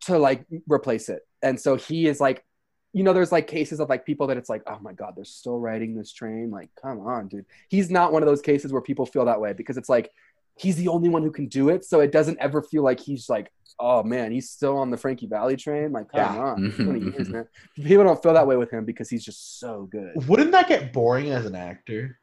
to 0.00 0.18
like 0.18 0.44
replace 0.68 1.08
it. 1.08 1.22
And 1.44 1.60
so 1.60 1.76
he 1.76 2.06
is 2.06 2.20
like, 2.20 2.44
you 2.92 3.02
know, 3.02 3.12
there's 3.12 3.32
like 3.32 3.46
cases 3.46 3.80
of 3.80 3.88
like 3.88 4.06
people 4.06 4.26
that 4.28 4.36
it's 4.36 4.48
like, 4.48 4.62
oh 4.66 4.78
my 4.80 4.92
God, 4.92 5.12
they're 5.16 5.24
still 5.24 5.58
riding 5.58 5.94
this 5.94 6.12
train. 6.12 6.50
Like, 6.50 6.70
come 6.80 7.00
on, 7.00 7.28
dude. 7.28 7.44
He's 7.68 7.90
not 7.90 8.12
one 8.12 8.22
of 8.22 8.26
those 8.26 8.40
cases 8.40 8.72
where 8.72 8.82
people 8.82 9.04
feel 9.04 9.24
that 9.26 9.40
way 9.40 9.52
because 9.52 9.76
it's 9.76 9.88
like 9.88 10.10
he's 10.56 10.76
the 10.76 10.88
only 10.88 11.08
one 11.08 11.22
who 11.22 11.32
can 11.32 11.48
do 11.48 11.68
it. 11.68 11.84
So 11.84 12.00
it 12.00 12.12
doesn't 12.12 12.38
ever 12.40 12.62
feel 12.62 12.82
like 12.84 13.00
he's 13.00 13.28
like, 13.28 13.50
oh 13.80 14.04
man, 14.04 14.30
he's 14.30 14.50
still 14.50 14.78
on 14.78 14.90
the 14.90 14.96
Frankie 14.96 15.26
Valli 15.26 15.56
train. 15.56 15.90
Like, 15.90 16.08
come 16.12 16.20
Yeah. 16.20 16.40
on, 16.40 16.62
Mhm, 16.70 16.84
20 16.84 17.00
years, 17.12 17.28
man. 17.28 17.46
People 17.74 18.04
don't 18.04 18.22
feel 18.22 18.34
that 18.34 18.46
way 18.46 18.56
with 18.56 18.70
him 18.70 18.84
because 18.84 19.10
he's 19.10 19.24
just 19.24 19.58
so 19.58 19.88
good. 19.90 20.12
Wouldn't 20.28 20.52
that 20.52 20.68
get 20.68 20.92
boring 20.92 21.30
as 21.30 21.44
an 21.44 21.56
actor? 21.56 22.18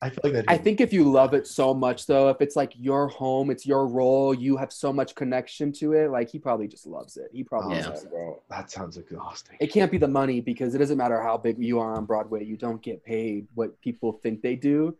I 0.00 0.10
feel 0.10 0.20
like 0.22 0.32
that. 0.34 0.44
I 0.46 0.56
think 0.56 0.80
if 0.80 0.92
you 0.92 1.10
love 1.10 1.34
it 1.34 1.46
so 1.46 1.74
much, 1.74 2.06
though, 2.06 2.28
if 2.28 2.40
it's 2.40 2.54
like 2.54 2.72
your 2.76 3.08
home, 3.08 3.50
it's 3.50 3.66
your 3.66 3.88
role, 3.88 4.32
you 4.32 4.56
have 4.56 4.72
so 4.72 4.92
much 4.92 5.14
connection 5.16 5.72
to 5.72 5.92
it, 5.94 6.10
like 6.10 6.30
he 6.30 6.38
probably 6.38 6.68
just 6.68 6.86
loves 6.86 7.16
it. 7.16 7.30
He 7.32 7.42
probably 7.42 7.78
Yeah. 7.78 7.88
loves 7.88 8.04
it. 8.04 8.10
bro, 8.10 8.40
that 8.48 8.70
sounds 8.70 8.96
exhausting. 8.96 9.56
It 9.60 9.72
can't 9.72 9.90
be 9.90 9.98
the 9.98 10.06
money 10.08 10.40
because 10.40 10.74
it 10.74 10.78
doesn't 10.78 10.98
matter 10.98 11.20
how 11.20 11.36
big 11.36 11.58
you 11.58 11.80
are 11.80 11.94
on 11.94 12.04
Broadway, 12.04 12.44
you 12.44 12.56
don't 12.56 12.80
get 12.80 13.02
paid 13.02 13.48
what 13.54 13.80
people 13.80 14.12
think 14.22 14.40
they 14.40 14.54
do. 14.54 14.96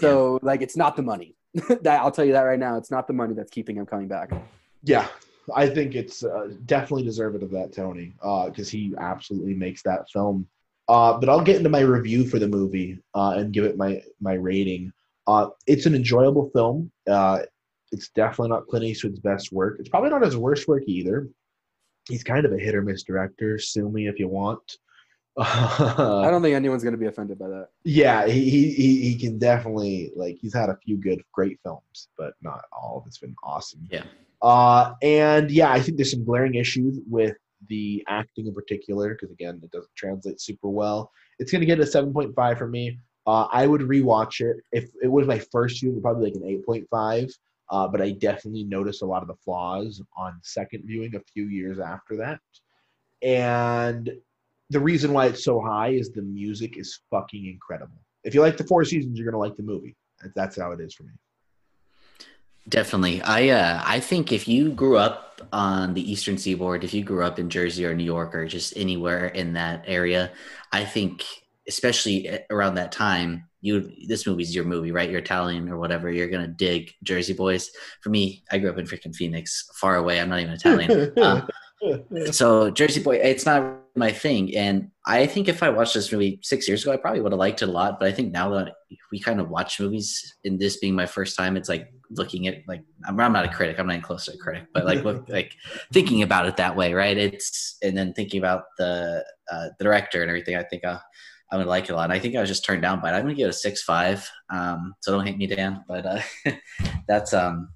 So, 0.00 0.38
like, 0.42 0.60
it's 0.60 0.76
not 0.76 0.96
the 0.96 1.02
money. 1.02 1.36
that 1.82 2.00
I'll 2.00 2.10
tell 2.10 2.24
you 2.24 2.32
that 2.32 2.42
right 2.42 2.58
now. 2.58 2.76
It's 2.76 2.90
not 2.90 3.06
the 3.06 3.12
money 3.12 3.32
that's 3.32 3.50
keeping 3.50 3.76
him 3.76 3.86
coming 3.86 4.08
back. 4.08 4.30
Yeah, 4.82 5.06
I 5.54 5.68
think 5.68 5.94
it's 5.94 6.22
uh, 6.24 6.48
definitely 6.66 7.04
deserving 7.04 7.42
of 7.44 7.50
that, 7.52 7.72
Tony, 7.72 8.12
because 8.46 8.68
he 8.68 8.92
absolutely 8.98 9.54
makes 9.54 9.82
that 9.84 10.10
film. 10.10 10.46
Uh, 10.88 11.18
but 11.18 11.28
I'll 11.28 11.42
get 11.42 11.56
into 11.56 11.70
my 11.70 11.80
review 11.80 12.26
for 12.26 12.38
the 12.38 12.48
movie 12.48 12.98
uh, 13.14 13.34
and 13.36 13.52
give 13.52 13.64
it 13.64 13.76
my 13.76 14.02
my 14.20 14.34
rating. 14.34 14.92
Uh, 15.26 15.48
it's 15.66 15.86
an 15.86 15.94
enjoyable 15.94 16.50
film. 16.50 16.90
Uh, 17.08 17.40
it's 17.92 18.10
definitely 18.10 18.50
not 18.50 18.66
Clint 18.66 18.84
Eastwood's 18.84 19.20
best 19.20 19.52
work. 19.52 19.76
It's 19.78 19.88
probably 19.88 20.10
not 20.10 20.22
his 20.22 20.36
worst 20.36 20.68
work 20.68 20.82
either. 20.86 21.28
He's 22.08 22.22
kind 22.22 22.44
of 22.44 22.52
a 22.52 22.58
hit 22.58 22.74
or 22.74 22.82
miss 22.82 23.02
director. 23.02 23.58
Sue 23.58 23.88
me 23.88 24.08
if 24.08 24.18
you 24.18 24.28
want. 24.28 24.78
I 25.38 26.28
don't 26.30 26.42
think 26.42 26.54
anyone's 26.54 26.84
going 26.84 26.92
to 26.92 26.98
be 26.98 27.06
offended 27.06 27.38
by 27.38 27.48
that. 27.48 27.68
yeah, 27.82 28.26
he, 28.26 28.48
he 28.48 28.72
he 28.72 29.00
he 29.02 29.18
can 29.18 29.38
definitely 29.38 30.12
like 30.14 30.36
he's 30.40 30.54
had 30.54 30.68
a 30.68 30.76
few 30.84 30.96
good 30.96 31.22
great 31.32 31.58
films, 31.64 32.08
but 32.16 32.34
not 32.40 32.62
all 32.72 32.98
of 32.98 33.06
it's 33.06 33.18
been 33.18 33.34
awesome. 33.42 33.88
Yeah. 33.90 34.04
Uh, 34.42 34.92
and 35.02 35.50
yeah, 35.50 35.72
I 35.72 35.80
think 35.80 35.96
there's 35.96 36.12
some 36.12 36.24
glaring 36.24 36.54
issues 36.54 37.00
with 37.08 37.36
the 37.68 38.04
acting 38.08 38.46
in 38.46 38.54
particular 38.54 39.10
because 39.14 39.30
again, 39.30 39.60
it 39.62 39.70
doesn't 39.70 39.94
translate 39.96 40.40
super 40.40 40.68
well. 40.68 41.10
It's 41.38 41.52
gonna 41.52 41.64
get 41.64 41.80
a 41.80 41.84
7.5 41.84 42.58
for 42.58 42.68
me. 42.68 42.98
Uh, 43.26 43.46
I 43.50 43.66
would 43.66 43.80
rewatch 43.80 44.40
it 44.40 44.56
if 44.72 44.90
it 45.02 45.08
was 45.08 45.26
my 45.26 45.38
first 45.38 45.80
viewing, 45.80 46.02
probably 46.02 46.30
like 46.30 46.34
an 46.34 46.62
8.5. 46.68 47.32
Uh, 47.70 47.88
but 47.88 48.02
I 48.02 48.10
definitely 48.10 48.64
noticed 48.64 49.02
a 49.02 49.06
lot 49.06 49.22
of 49.22 49.28
the 49.28 49.36
flaws 49.36 50.02
on 50.16 50.38
second 50.42 50.84
viewing 50.84 51.14
a 51.14 51.20
few 51.32 51.46
years 51.46 51.78
after 51.80 52.16
that. 52.18 52.38
And 53.22 54.10
the 54.70 54.80
reason 54.80 55.12
why 55.12 55.26
it's 55.26 55.44
so 55.44 55.60
high 55.60 55.88
is 55.88 56.10
the 56.10 56.22
music 56.22 56.76
is 56.76 57.00
fucking 57.10 57.46
incredible. 57.46 57.96
If 58.22 58.34
you 58.34 58.42
like 58.42 58.56
the 58.56 58.64
Four 58.64 58.84
Seasons, 58.84 59.18
you're 59.18 59.30
gonna 59.30 59.42
like 59.42 59.56
the 59.56 59.62
movie. 59.62 59.96
That's 60.34 60.56
how 60.56 60.72
it 60.72 60.80
is 60.80 60.94
for 60.94 61.04
me. 61.04 61.12
Definitely. 62.68 63.22
I 63.22 63.48
uh 63.48 63.82
I 63.84 64.00
think 64.00 64.32
if 64.32 64.48
you 64.48 64.70
grew 64.70 64.96
up 64.96 65.33
on 65.52 65.94
the 65.94 66.10
eastern 66.10 66.38
seaboard, 66.38 66.84
if 66.84 66.94
you 66.94 67.04
grew 67.04 67.24
up 67.24 67.38
in 67.38 67.50
Jersey 67.50 67.86
or 67.86 67.94
New 67.94 68.04
York 68.04 68.34
or 68.34 68.46
just 68.46 68.76
anywhere 68.76 69.26
in 69.26 69.54
that 69.54 69.84
area, 69.86 70.32
I 70.72 70.84
think 70.84 71.24
especially 71.66 72.38
around 72.50 72.74
that 72.74 72.92
time, 72.92 73.48
you 73.60 73.90
this 74.06 74.26
movie's 74.26 74.54
your 74.54 74.64
movie, 74.64 74.92
right? 74.92 75.08
You're 75.08 75.20
Italian 75.20 75.70
or 75.70 75.78
whatever, 75.78 76.10
you're 76.10 76.28
going 76.28 76.44
to 76.44 76.52
dig 76.52 76.92
Jersey 77.02 77.32
Boys. 77.32 77.70
For 78.02 78.10
me, 78.10 78.44
I 78.50 78.58
grew 78.58 78.70
up 78.70 78.78
in 78.78 78.84
freaking 78.84 79.14
Phoenix, 79.14 79.70
far 79.80 79.96
away. 79.96 80.20
I'm 80.20 80.28
not 80.28 80.40
even 80.40 80.54
Italian. 80.54 81.12
Um, 81.18 81.48
so 82.30 82.70
Jersey 82.70 83.02
Boy, 83.02 83.16
it's 83.16 83.46
not 83.46 83.80
my 83.96 84.12
thing. 84.12 84.54
And 84.56 84.90
I 85.06 85.26
think 85.26 85.48
if 85.48 85.62
I 85.62 85.70
watched 85.70 85.94
this 85.94 86.12
movie 86.12 86.40
six 86.42 86.66
years 86.68 86.82
ago, 86.82 86.92
I 86.92 86.96
probably 86.96 87.20
would 87.20 87.32
have 87.32 87.38
liked 87.38 87.62
it 87.62 87.68
a 87.68 87.72
lot. 87.72 87.98
But 87.98 88.08
I 88.08 88.12
think 88.12 88.32
now 88.32 88.50
that 88.50 88.74
we 89.10 89.20
kind 89.20 89.40
of 89.40 89.48
watch 89.48 89.80
movies, 89.80 90.34
in 90.44 90.58
this 90.58 90.78
being 90.78 90.94
my 90.94 91.06
first 91.06 91.36
time, 91.36 91.56
it's 91.56 91.68
like 91.68 91.92
looking 92.16 92.46
at 92.46 92.62
like 92.66 92.82
I'm, 93.06 93.18
I'm 93.20 93.32
not 93.32 93.44
a 93.44 93.48
critic. 93.48 93.78
I'm 93.78 93.86
not 93.86 93.94
even 93.94 94.02
close 94.02 94.26
to 94.26 94.32
a 94.32 94.36
critic, 94.36 94.66
but 94.72 94.84
like 94.84 95.04
look, 95.04 95.28
like 95.28 95.54
thinking 95.92 96.22
about 96.22 96.46
it 96.46 96.56
that 96.56 96.76
way, 96.76 96.94
right? 96.94 97.16
It's 97.16 97.76
and 97.82 97.96
then 97.96 98.12
thinking 98.14 98.38
about 98.38 98.64
the 98.78 99.24
uh, 99.50 99.68
the 99.78 99.84
director 99.84 100.22
and 100.22 100.30
everything. 100.30 100.56
I 100.56 100.62
think 100.62 100.84
uh, 100.84 100.98
I 101.52 101.56
would 101.56 101.66
like 101.66 101.84
it 101.84 101.92
a 101.92 101.96
lot. 101.96 102.04
And 102.04 102.12
I 102.12 102.18
think 102.18 102.36
I 102.36 102.40
was 102.40 102.48
just 102.48 102.64
turned 102.64 102.82
down 102.82 103.00
by 103.00 103.10
it. 103.10 103.14
I'm 103.14 103.22
gonna 103.22 103.34
give 103.34 103.46
it 103.46 103.50
a 103.50 103.52
six 103.52 103.82
five. 103.82 104.28
Um, 104.50 104.94
so 105.00 105.12
don't 105.12 105.26
hate 105.26 105.38
me, 105.38 105.46
Dan. 105.46 105.84
But 105.88 106.06
uh, 106.06 106.20
that's 107.08 107.32
um 107.32 107.68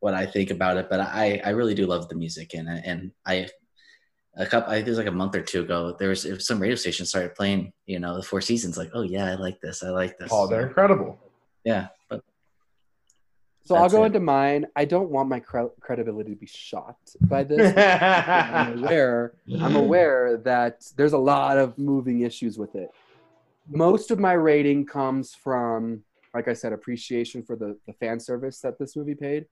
what 0.00 0.14
I 0.14 0.26
think 0.26 0.50
about 0.50 0.76
it. 0.76 0.88
But 0.90 1.00
I 1.00 1.40
I 1.44 1.50
really 1.50 1.74
do 1.74 1.86
love 1.86 2.08
the 2.08 2.16
music 2.16 2.54
and 2.54 2.68
and 2.68 3.12
I 3.26 3.48
a 4.36 4.46
couple 4.46 4.70
I 4.70 4.76
think 4.76 4.88
it 4.88 4.90
was 4.90 4.98
like 4.98 5.06
a 5.06 5.12
month 5.12 5.34
or 5.34 5.42
two 5.42 5.62
ago 5.62 5.96
there 5.98 6.08
was 6.08 6.26
some 6.44 6.60
radio 6.60 6.76
station 6.76 7.06
started 7.06 7.34
playing 7.34 7.72
you 7.86 7.98
know 7.98 8.16
the 8.16 8.22
Four 8.22 8.40
Seasons 8.40 8.76
like 8.76 8.90
oh 8.94 9.02
yeah 9.02 9.26
I 9.26 9.34
like 9.34 9.60
this 9.60 9.82
I 9.82 9.90
like 9.90 10.18
this 10.18 10.30
oh, 10.32 10.46
they're 10.46 10.66
incredible. 10.66 11.18
yeah 11.64 11.88
So 13.66 13.76
I'll 13.76 13.88
go 13.88 14.02
it. 14.04 14.08
into 14.08 14.20
mine. 14.20 14.66
I 14.76 14.84
don't 14.84 15.10
want 15.10 15.28
my 15.28 15.40
cre- 15.40 15.72
credibility 15.80 16.34
to 16.34 16.36
be 16.36 16.46
shot 16.46 16.96
by 17.22 17.44
this. 17.50 17.74
I'm 17.76 18.78
aware. 18.84 19.32
I'm 19.58 19.76
aware 19.76 20.36
that 20.44 20.84
there's 20.96 21.14
a 21.14 21.18
lot 21.18 21.56
of 21.56 21.78
moving 21.78 22.20
issues 22.20 22.58
with 22.58 22.74
it. 22.74 22.90
Most 23.68 24.10
of 24.10 24.18
my 24.18 24.34
rating 24.34 24.84
comes 24.84 25.34
from, 25.34 26.02
like 26.34 26.48
I 26.48 26.52
said, 26.52 26.74
appreciation 26.74 27.42
for 27.42 27.56
the, 27.56 27.78
the 27.86 27.94
fan 27.94 28.20
service 28.20 28.60
that 28.60 28.78
this 28.78 28.94
movie 28.96 29.14
paid, 29.14 29.46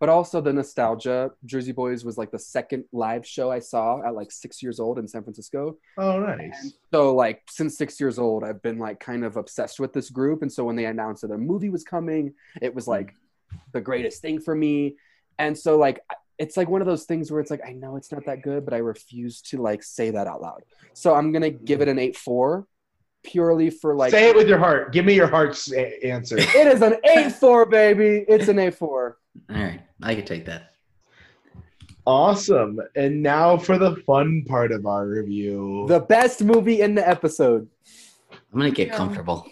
but 0.00 0.08
also 0.08 0.40
the 0.40 0.54
nostalgia. 0.54 1.32
Jersey 1.44 1.72
Boys 1.72 2.02
was 2.06 2.16
like 2.16 2.30
the 2.30 2.38
second 2.38 2.84
live 2.92 3.26
show 3.26 3.50
I 3.50 3.58
saw 3.58 4.00
at 4.02 4.14
like 4.14 4.32
six 4.32 4.62
years 4.62 4.80
old 4.80 4.98
in 4.98 5.06
San 5.06 5.22
Francisco. 5.22 5.76
Oh, 5.98 6.18
nice. 6.20 6.72
So 6.90 7.14
like 7.14 7.42
since 7.50 7.76
six 7.76 8.00
years 8.00 8.18
old, 8.18 8.44
I've 8.44 8.62
been 8.62 8.78
like 8.78 8.98
kind 8.98 9.22
of 9.22 9.36
obsessed 9.36 9.78
with 9.78 9.92
this 9.92 10.08
group. 10.08 10.40
And 10.40 10.50
so 10.50 10.64
when 10.64 10.76
they 10.76 10.86
announced 10.86 11.20
that 11.20 11.30
a 11.32 11.36
movie 11.36 11.68
was 11.68 11.84
coming, 11.84 12.32
it 12.62 12.74
was 12.74 12.88
like 12.88 13.14
the 13.72 13.80
greatest 13.80 14.22
thing 14.22 14.40
for 14.40 14.54
me. 14.54 14.96
And 15.38 15.56
so 15.56 15.76
like 15.78 16.00
it's 16.38 16.56
like 16.56 16.68
one 16.68 16.80
of 16.80 16.86
those 16.86 17.04
things 17.04 17.30
where 17.30 17.40
it's 17.40 17.50
like 17.50 17.62
I 17.66 17.72
know 17.72 17.96
it's 17.96 18.12
not 18.12 18.24
that 18.26 18.42
good, 18.42 18.64
but 18.64 18.74
I 18.74 18.78
refuse 18.78 19.40
to 19.42 19.60
like 19.60 19.82
say 19.82 20.10
that 20.10 20.26
out 20.26 20.40
loud. 20.40 20.62
So 20.94 21.14
I'm 21.14 21.32
gonna 21.32 21.50
give 21.50 21.80
it 21.80 21.88
an 21.88 21.98
eight 21.98 22.16
four. 22.16 22.66
purely 23.24 23.68
for 23.70 23.94
like 23.96 24.10
Say 24.12 24.28
it 24.30 24.36
with 24.36 24.48
your 24.48 24.58
heart. 24.58 24.92
Give 24.92 25.04
me 25.04 25.14
your 25.14 25.26
heart's 25.26 25.72
a- 25.72 26.06
answer. 26.06 26.38
it 26.38 26.66
is 26.74 26.80
an 26.82 26.94
8-4 27.04 27.68
baby 27.68 28.24
it's 28.28 28.46
an 28.48 28.56
8-4 28.56 28.80
All 28.80 29.14
right, 29.50 29.80
I 30.02 30.14
could 30.14 30.26
take 30.26 30.46
that. 30.46 30.70
awesome. 32.06 32.80
And 32.94 33.22
now 33.22 33.56
for 33.56 33.76
the 33.78 33.96
fun 34.06 34.44
part 34.46 34.72
of 34.72 34.86
our 34.86 35.06
review. 35.06 35.84
the 35.88 36.00
best 36.00 36.42
movie 36.44 36.80
in 36.80 36.94
the 36.94 37.06
episode 37.06 37.68
I'm 38.52 38.58
gonna 38.60 38.70
get 38.70 38.92
comfortable. 38.92 39.46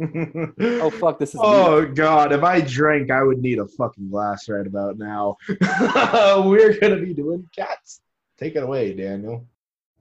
Oh 0.00 0.90
fuck 0.90 1.18
this 1.18 1.34
is 1.34 1.40
Oh 1.42 1.84
god, 1.86 2.32
if 2.32 2.42
I 2.42 2.60
drank, 2.60 3.10
I 3.10 3.22
would 3.22 3.38
need 3.38 3.58
a 3.58 3.66
fucking 3.66 4.08
glass 4.10 4.48
right 4.48 4.66
about 4.66 4.98
now. 4.98 5.36
We're 5.48 6.78
gonna 6.78 6.96
be 6.96 7.14
doing 7.14 7.48
cats. 7.54 8.00
Take 8.38 8.54
it 8.56 8.62
away, 8.62 8.94
Daniel. 8.94 9.46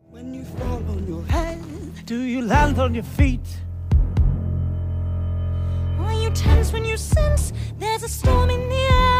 When 0.09 0.33
you 0.33 0.43
fall 0.43 0.83
on 0.89 1.07
your 1.07 1.23
head, 1.23 1.61
do 2.05 2.21
you 2.21 2.41
land 2.41 2.79
on 2.79 2.93
your 2.93 3.03
feet? 3.03 3.47
Are 5.99 6.13
you 6.13 6.29
tense 6.31 6.71
when 6.71 6.85
you 6.85 6.97
sense 6.97 7.51
there's 7.79 8.03
a 8.03 8.09
storm 8.09 8.49
in 8.49 8.69
the 8.69 8.75
air? 8.75 9.17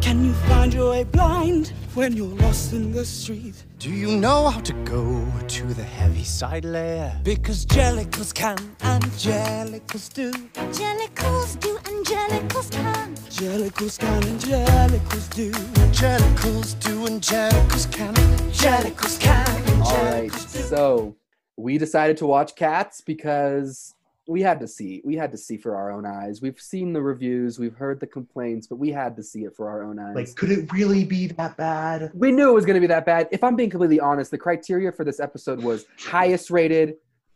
Can 0.00 0.24
you 0.24 0.34
find 0.34 0.74
your 0.74 0.90
way 0.90 1.04
blind 1.04 1.72
when 1.94 2.16
you're 2.16 2.26
lost 2.26 2.72
in 2.72 2.92
the 2.92 3.04
street? 3.04 3.64
Do 3.78 3.90
you 3.90 4.16
know 4.16 4.48
how 4.48 4.60
to 4.60 4.72
go 4.84 5.26
to 5.48 5.74
the 5.74 5.82
Heaviside 5.82 6.64
Layer? 6.64 7.18
Because 7.22 7.66
jellicles 7.66 8.32
can 8.32 8.56
and 8.80 9.04
jellicles 9.04 10.12
do. 10.12 10.32
Angelicals 10.54 11.60
do, 11.60 11.76
angelicals 11.84 12.70
can. 12.70 13.14
Jellicles 13.30 13.98
can 13.98 14.22
and 14.24 14.40
jellicles 14.40 15.34
do. 15.34 15.50
Angelicals 15.50 16.80
do, 16.80 17.06
angelicals 17.06 17.90
can. 17.92 18.14
Jellicles 18.52 19.20
can. 19.20 19.82
all 19.82 20.04
right 20.04 20.32
so 20.32 21.16
we 21.56 21.76
decided 21.76 22.16
to 22.16 22.26
watch 22.26 22.54
cats 22.54 23.02
because 23.02 23.91
we 24.28 24.40
had 24.40 24.60
to 24.60 24.68
see 24.68 25.02
we 25.04 25.16
had 25.16 25.32
to 25.32 25.36
see 25.36 25.56
for 25.56 25.74
our 25.74 25.90
own 25.90 26.06
eyes 26.06 26.40
we've 26.40 26.60
seen 26.60 26.92
the 26.92 27.02
reviews 27.02 27.58
we've 27.58 27.74
heard 27.74 27.98
the 27.98 28.06
complaints 28.06 28.68
but 28.68 28.76
we 28.76 28.90
had 28.90 29.16
to 29.16 29.22
see 29.22 29.40
it 29.44 29.54
for 29.56 29.68
our 29.68 29.82
own 29.82 29.98
eyes 29.98 30.14
Like, 30.14 30.34
could 30.36 30.50
it 30.52 30.72
really 30.72 31.04
be 31.04 31.26
that 31.26 31.56
bad? 31.56 32.10
we 32.14 32.30
knew 32.30 32.48
it 32.50 32.54
was 32.54 32.64
going 32.64 32.74
to 32.74 32.80
be 32.80 32.86
that 32.86 33.04
bad. 33.04 33.28
If 33.32 33.42
I'm 33.42 33.56
being 33.56 33.70
completely 33.70 33.98
honest, 34.00 34.30
the 34.30 34.38
criteria 34.38 34.92
for 34.92 35.04
this 35.04 35.18
episode 35.18 35.60
was 35.62 35.86
highest 35.98 36.50
rated, 36.50 36.94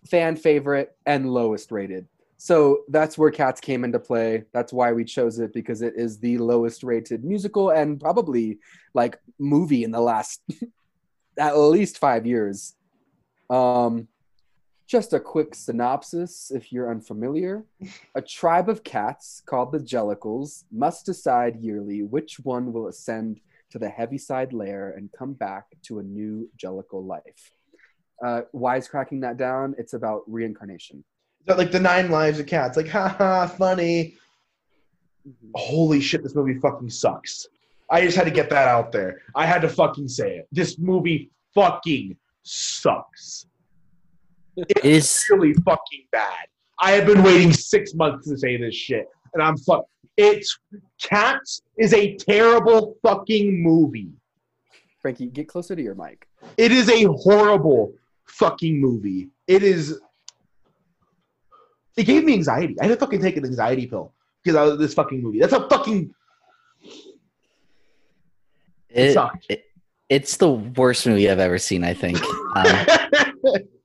fan 0.09 0.37
favorite, 0.37 0.97
and 1.07 1.29
lowest 1.31 1.73
rated. 1.73 2.07
So 2.39 2.83
that's 2.89 3.17
where 3.19 3.31
Cats 3.31 3.61
came 3.61 3.83
into 3.83 3.99
play. 3.99 4.45
That's 4.53 4.73
why 4.73 4.93
we 4.93 5.05
chose 5.05 5.39
it 5.39 5.53
because 5.53 5.83
it 5.83 5.95
is 5.97 6.19
the 6.19 6.37
lowest 6.39 6.83
rated 6.85 7.25
musical 7.25 7.71
and 7.71 7.99
probably 7.99 8.59
like 8.95 9.19
movie 9.39 9.83
in 9.85 9.91
the 9.91 10.01
last 10.01 10.41
at 11.39 11.57
least 11.59 11.99
five 11.99 12.27
years. 12.27 12.75
Um, 13.51 14.07
just 14.87 15.13
a 15.13 15.21
quick 15.21 15.55
synopsis 15.55 16.53
if 16.55 16.73
you're 16.73 16.91
unfamiliar. 16.91 17.65
A 18.15 18.23
tribe 18.23 18.69
of 18.69 18.85
cats 18.85 19.43
called 19.45 19.73
the 19.73 19.79
Jellicles 19.79 20.65
must 20.71 21.07
decide 21.07 21.57
yearly 21.57 22.03
which 22.03 22.39
one 22.41 22.73
will 22.73 22.87
ascend 22.87 23.41
to 23.71 23.79
the 23.79 23.89
Heaviside 23.89 24.53
Layer 24.53 24.93
and 24.97 25.11
come 25.13 25.33
back 25.33 25.65
to 25.83 25.99
a 25.99 26.03
new 26.03 26.49
Jellicle 26.57 27.05
life. 27.05 27.53
Uh, 28.25 28.43
wisecracking 28.55 29.21
that 29.23 29.37
down, 29.37 29.75
it's 29.77 29.93
about 29.93 30.23
reincarnation. 30.27 31.05
Is 31.47 31.57
like 31.57 31.73
the 31.73 31.81
nine 31.81 32.11
lives 32.11 32.39
of 32.39 32.47
cats? 32.47 32.77
Like, 32.77 32.89
haha, 32.97 33.47
funny. 33.47 34.15
Holy 35.55 36.01
shit, 36.01 36.23
this 36.23 36.37
movie 36.37 36.59
fucking 36.61 36.91
sucks. 36.91 37.49
I 37.91 38.01
just 38.01 38.17
had 38.17 38.25
to 38.25 38.31
get 38.31 38.51
that 38.51 38.69
out 38.69 38.93
there. 38.93 39.23
I 39.35 39.47
had 39.47 39.63
to 39.63 39.69
fucking 39.69 40.09
say 40.09 40.37
it. 40.37 40.49
This 40.53 40.79
movie 40.79 41.31
fucking 41.55 42.17
sucks. 42.43 43.47
It 44.57 44.85
is 44.85 45.25
really 45.31 45.53
fucking 45.65 46.07
bad. 46.13 46.47
I 46.81 46.93
have 46.93 47.07
been 47.07 47.23
waiting 47.23 47.53
six 47.53 47.95
months 47.95 48.29
to 48.29 48.37
say 48.39 48.57
this 48.57 48.75
shit, 48.75 49.07
and 49.35 49.43
I'm 49.43 49.57
fuck. 49.59 49.85
It's 50.17 50.59
Cats 51.01 51.63
is 51.79 51.93
a 51.93 52.17
terrible 52.17 52.97
fucking 53.03 53.63
movie. 53.63 54.11
Frankie, 55.03 55.27
get 55.27 55.47
closer 55.49 55.77
to 55.77 55.83
your 55.83 55.95
mic. 55.95 56.27
It 56.57 56.73
is 56.73 56.89
a 56.89 57.05
horrible 57.05 57.93
fucking 58.27 58.81
movie. 58.81 59.29
It 59.47 59.63
is. 59.63 60.01
It 61.97 62.05
gave 62.05 62.25
me 62.25 62.33
anxiety. 62.35 62.77
I 62.81 62.85
had 62.87 62.95
to 62.95 62.97
fucking 62.99 63.21
take 63.23 63.37
an 63.37 63.45
anxiety 63.45 63.87
pill 63.87 64.13
because 64.43 64.73
of 64.73 64.79
this 64.79 64.95
fucking 64.95 65.23
movie. 65.23 65.39
That's 65.41 65.53
a 65.53 65.69
fucking. 65.69 66.15
It 68.91 69.17
it, 69.17 69.17
it- 69.49 69.63
it's 70.09 70.37
the 70.37 70.49
worst 70.51 71.05
movie 71.05 71.29
I've 71.29 71.41
ever 71.41 71.59
seen. 71.59 71.83
I 71.83 71.93
think, 71.93 72.23
um, 72.55 72.87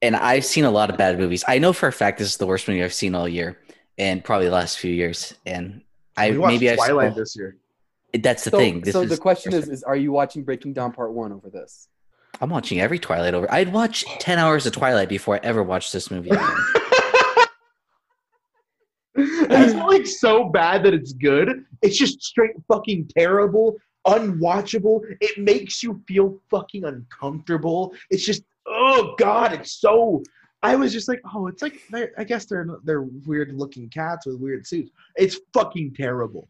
and 0.01 0.15
I've 0.15 0.45
seen 0.45 0.65
a 0.65 0.71
lot 0.71 0.89
of 0.89 0.97
bad 0.97 1.17
movies. 1.17 1.43
I 1.47 1.57
know 1.57 1.73
for 1.73 1.87
a 1.87 1.93
fact 1.93 2.19
this 2.19 2.27
is 2.27 2.37
the 2.37 2.47
worst 2.47 2.67
movie 2.67 2.83
I've 2.83 2.93
seen 2.93 3.15
all 3.15 3.27
year, 3.27 3.57
and 3.97 4.23
probably 4.23 4.47
the 4.47 4.53
last 4.53 4.79
few 4.79 4.91
years. 4.91 5.33
And 5.45 5.81
I 6.17 6.31
we 6.31 6.37
watched 6.37 6.53
maybe 6.53 6.69
I've 6.69 6.77
Twilight 6.77 7.15
this 7.15 7.35
year. 7.35 7.57
that's 8.19 8.43
the 8.43 8.51
so 8.51 8.57
thing. 8.57 8.81
This 8.81 8.93
so 8.93 9.01
is 9.01 9.09
the 9.09 9.17
question 9.17 9.53
is, 9.53 9.69
is 9.69 9.83
are 9.83 9.95
you 9.95 10.11
watching 10.11 10.43
Breaking 10.43 10.73
Dawn 10.73 10.91
Part 10.91 11.13
1 11.13 11.31
over 11.31 11.49
this? 11.49 11.87
I'm 12.39 12.49
watching 12.49 12.79
every 12.79 12.99
Twilight 12.99 13.33
over. 13.33 13.51
I'd 13.51 13.71
watch 13.71 14.05
ten 14.19 14.39
hours 14.39 14.65
of 14.65 14.73
Twilight 14.73 15.09
before 15.09 15.35
I 15.35 15.39
ever 15.43 15.63
watched 15.63 15.93
this 15.93 16.09
movie. 16.09 16.29
Again. 16.29 16.47
it's 19.15 19.73
not 19.73 19.89
like 19.89 20.07
so 20.07 20.45
bad 20.45 20.83
that 20.83 20.93
it's 20.93 21.13
good. 21.13 21.65
It's 21.81 21.97
just 21.97 22.23
straight 22.23 22.51
fucking 22.67 23.09
terrible, 23.15 23.75
unwatchable. 24.07 25.01
It 25.19 25.37
makes 25.37 25.83
you 25.83 26.01
feel 26.07 26.39
fucking 26.49 26.85
uncomfortable. 26.85 27.93
It's 28.09 28.25
just 28.25 28.43
oh 28.71 29.15
god, 29.17 29.53
it's 29.53 29.79
so. 29.79 30.23
I 30.63 30.75
was 30.75 30.93
just 30.93 31.07
like, 31.07 31.21
oh, 31.33 31.47
it's 31.47 31.61
like 31.61 31.81
I 32.17 32.23
guess 32.23 32.45
they're 32.45 32.67
they're 32.83 33.03
weird 33.03 33.53
looking 33.53 33.89
cats 33.89 34.25
with 34.25 34.39
weird 34.39 34.67
suits. 34.67 34.91
It's 35.15 35.39
fucking 35.53 35.95
terrible. 35.95 36.47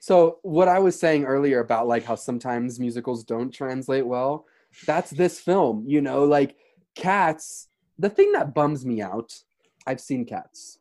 So 0.00 0.38
what 0.42 0.68
I 0.68 0.78
was 0.80 0.98
saying 0.98 1.24
earlier 1.24 1.60
about 1.60 1.86
like 1.86 2.04
how 2.04 2.16
sometimes 2.16 2.80
musicals 2.80 3.24
don't 3.24 3.52
translate 3.52 4.06
well, 4.06 4.46
that's 4.86 5.10
this 5.10 5.40
film. 5.40 5.84
You 5.86 6.00
know, 6.00 6.24
like 6.24 6.56
Cats. 6.94 7.68
The 7.98 8.10
thing 8.10 8.32
that 8.32 8.54
bums 8.54 8.84
me 8.84 9.00
out, 9.00 9.38
I've 9.86 10.00
seen 10.00 10.24
Cats 10.24 10.78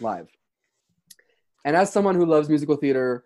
live, 0.00 0.28
and 1.64 1.76
as 1.76 1.92
someone 1.92 2.14
who 2.14 2.26
loves 2.26 2.48
musical 2.48 2.76
theater, 2.76 3.24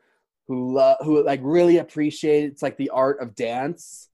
who 0.49 0.73
lo- 0.73 0.97
who 1.01 1.23
like 1.25 1.41
really 1.43 1.79
appreciates 1.79 2.63
like 2.63 2.77
the 2.77 2.91
art 2.91 3.21
of 3.21 3.35
dance, 3.35 4.09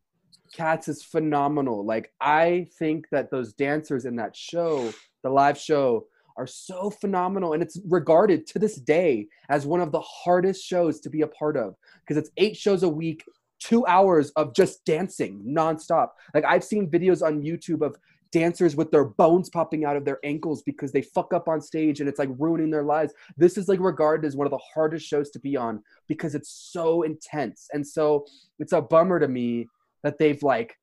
Cats 0.53 0.89
is 0.89 1.03
phenomenal. 1.03 1.85
Like 1.85 2.13
I 2.21 2.69
think 2.79 3.09
that 3.11 3.31
those 3.31 3.53
dancers 3.53 4.05
in 4.05 4.17
that 4.17 4.37
show, 4.37 4.93
the 5.23 5.31
live 5.31 5.59
show, 5.59 6.07
are 6.37 6.47
so 6.47 6.91
phenomenal 6.91 7.53
and 7.53 7.63
it's 7.63 7.79
regarded 7.89 8.47
to 8.47 8.59
this 8.59 8.77
day 8.77 9.27
as 9.49 9.67
one 9.67 9.81
of 9.81 9.93
the 9.93 10.01
hardest 10.01 10.65
shows 10.65 11.01
to 11.01 11.11
be 11.11 11.23
a 11.23 11.27
part 11.27 11.57
of 11.57 11.75
because 12.01 12.17
it's 12.17 12.31
eight 12.37 12.57
shows 12.57 12.83
a 12.83 12.89
week 12.89 13.25
two 13.59 13.87
hours 13.87 14.31
of 14.31 14.55
just 14.55 14.85
dancing 14.85 15.43
nonstop 15.47 16.09
like 16.35 16.45
i've 16.45 16.65
seen 16.65 16.91
videos 16.91 17.23
on 17.23 17.43
youtube 17.43 17.85
of 17.85 17.97
dancers 18.33 18.75
with 18.75 18.91
their 18.91 19.05
bones 19.05 19.51
popping 19.51 19.85
out 19.85 19.95
of 19.95 20.07
their 20.07 20.19
ankles 20.25 20.63
because 20.63 20.91
they 20.91 21.03
fuck 21.03 21.35
up 21.35 21.49
on 21.49 21.61
stage 21.61 22.01
and 22.01 22.09
it's 22.09 22.19
like 22.19 22.31
ruining 22.39 22.71
their 22.71 22.83
lives 22.83 23.13
this 23.37 23.59
is 23.59 23.69
like 23.69 23.79
regarded 23.79 24.27
as 24.27 24.35
one 24.35 24.47
of 24.47 24.51
the 24.51 24.61
hardest 24.75 25.07
shows 25.07 25.31
to 25.31 25.39
be 25.39 25.55
on 25.55 25.83
because 26.09 26.35
it's 26.35 26.71
so 26.73 27.03
intense 27.03 27.69
and 27.73 27.87
so 27.87 28.25
it's 28.59 28.73
a 28.73 28.81
bummer 28.81 29.21
to 29.21 29.29
me 29.29 29.69
that 30.03 30.19
they've 30.19 30.43
like 30.43 30.77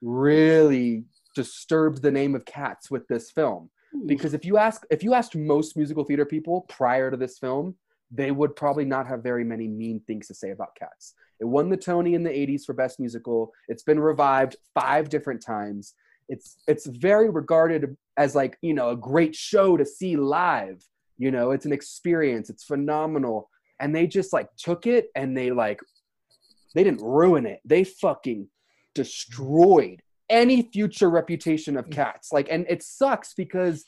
really 0.00 1.04
disturbed 1.34 2.02
the 2.02 2.10
name 2.10 2.34
of 2.34 2.44
cats 2.44 2.90
with 2.90 3.06
this 3.08 3.30
film. 3.30 3.70
Because 4.06 4.32
if 4.32 4.44
you 4.44 4.56
ask 4.56 4.84
if 4.90 5.02
you 5.02 5.12
asked 5.12 5.36
most 5.36 5.76
musical 5.76 6.04
theater 6.04 6.24
people 6.24 6.62
prior 6.62 7.10
to 7.10 7.16
this 7.16 7.38
film 7.38 7.74
they 8.14 8.30
would 8.30 8.54
probably 8.54 8.84
not 8.84 9.06
have 9.06 9.22
very 9.22 9.42
many 9.42 9.66
mean 9.66 9.98
things 10.06 10.26
to 10.28 10.34
say 10.34 10.50
about 10.50 10.74
cats. 10.78 11.14
It 11.40 11.46
won 11.46 11.70
the 11.70 11.78
tony 11.78 12.12
in 12.12 12.22
the 12.22 12.28
80s 12.28 12.66
for 12.66 12.74
best 12.74 13.00
musical. 13.00 13.52
It's 13.68 13.82
been 13.82 13.98
revived 13.98 14.56
five 14.74 15.08
different 15.08 15.40
times. 15.40 15.94
It's 16.28 16.58
it's 16.66 16.86
very 16.86 17.30
regarded 17.30 17.96
as 18.18 18.34
like 18.34 18.58
you 18.60 18.74
know 18.74 18.90
a 18.90 18.96
great 18.96 19.34
show 19.34 19.76
to 19.76 19.84
see 19.84 20.16
live 20.16 20.82
you 21.22 21.30
know? 21.30 21.52
It's 21.52 21.66
an 21.66 21.72
experience. 21.72 22.50
It's 22.50 22.64
phenomenal. 22.64 23.48
And 23.78 23.94
they 23.94 24.08
just 24.08 24.32
like 24.32 24.48
took 24.56 24.88
it 24.88 25.06
and 25.14 25.36
they 25.36 25.52
like 25.52 25.78
they 26.74 26.82
didn't 26.82 27.00
ruin 27.00 27.46
it. 27.46 27.60
They 27.64 27.84
fucking 27.84 28.48
destroyed 28.94 30.02
any 30.28 30.62
future 30.62 31.10
reputation 31.10 31.76
of 31.76 31.86
mm. 31.86 31.92
cats 31.92 32.32
like 32.32 32.48
and 32.50 32.66
it 32.68 32.82
sucks 32.82 33.34
because 33.34 33.84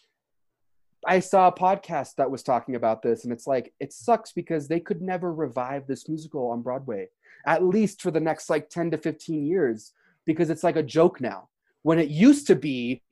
i 1.06 1.20
saw 1.20 1.48
a 1.48 1.52
podcast 1.52 2.14
that 2.16 2.30
was 2.30 2.42
talking 2.42 2.74
about 2.74 3.02
this 3.02 3.24
and 3.24 3.32
it's 3.32 3.46
like 3.46 3.72
it 3.80 3.92
sucks 3.92 4.32
because 4.32 4.68
they 4.68 4.80
could 4.80 5.00
never 5.00 5.32
revive 5.32 5.86
this 5.86 6.08
musical 6.08 6.50
on 6.50 6.62
broadway 6.62 7.08
at 7.46 7.62
least 7.62 8.02
for 8.02 8.10
the 8.10 8.20
next 8.20 8.50
like 8.50 8.68
10 8.68 8.90
to 8.90 8.98
15 8.98 9.46
years 9.46 9.92
because 10.24 10.50
it's 10.50 10.64
like 10.64 10.76
a 10.76 10.82
joke 10.82 11.20
now 11.20 11.48
when 11.82 11.98
it 11.98 12.08
used 12.08 12.46
to 12.46 12.56
be 12.56 13.02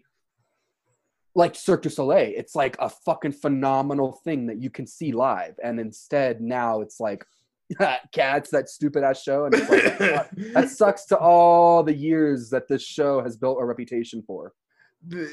like 1.34 1.54
Cirque 1.54 1.82
du 1.82 1.90
Soleil. 1.90 2.32
It's 2.34 2.54
like 2.54 2.76
a 2.78 2.88
fucking 2.88 3.32
phenomenal 3.32 4.12
thing 4.24 4.46
that 4.46 4.60
you 4.60 4.70
can 4.70 4.86
see 4.86 5.12
live. 5.12 5.58
And 5.62 5.80
instead 5.80 6.40
now 6.40 6.80
it's 6.80 7.00
like 7.00 7.24
cats, 8.12 8.50
that 8.50 8.68
stupid 8.68 9.04
ass 9.04 9.22
show. 9.22 9.46
And 9.46 9.54
it's 9.54 9.70
like 9.70 10.52
that 10.54 10.70
sucks 10.76 11.06
to 11.06 11.18
all 11.18 11.82
the 11.82 11.94
years 11.94 12.50
that 12.50 12.68
this 12.68 12.82
show 12.82 13.22
has 13.22 13.36
built 13.36 13.58
a 13.60 13.64
reputation 13.64 14.22
for. 14.26 14.52
the, 15.06 15.30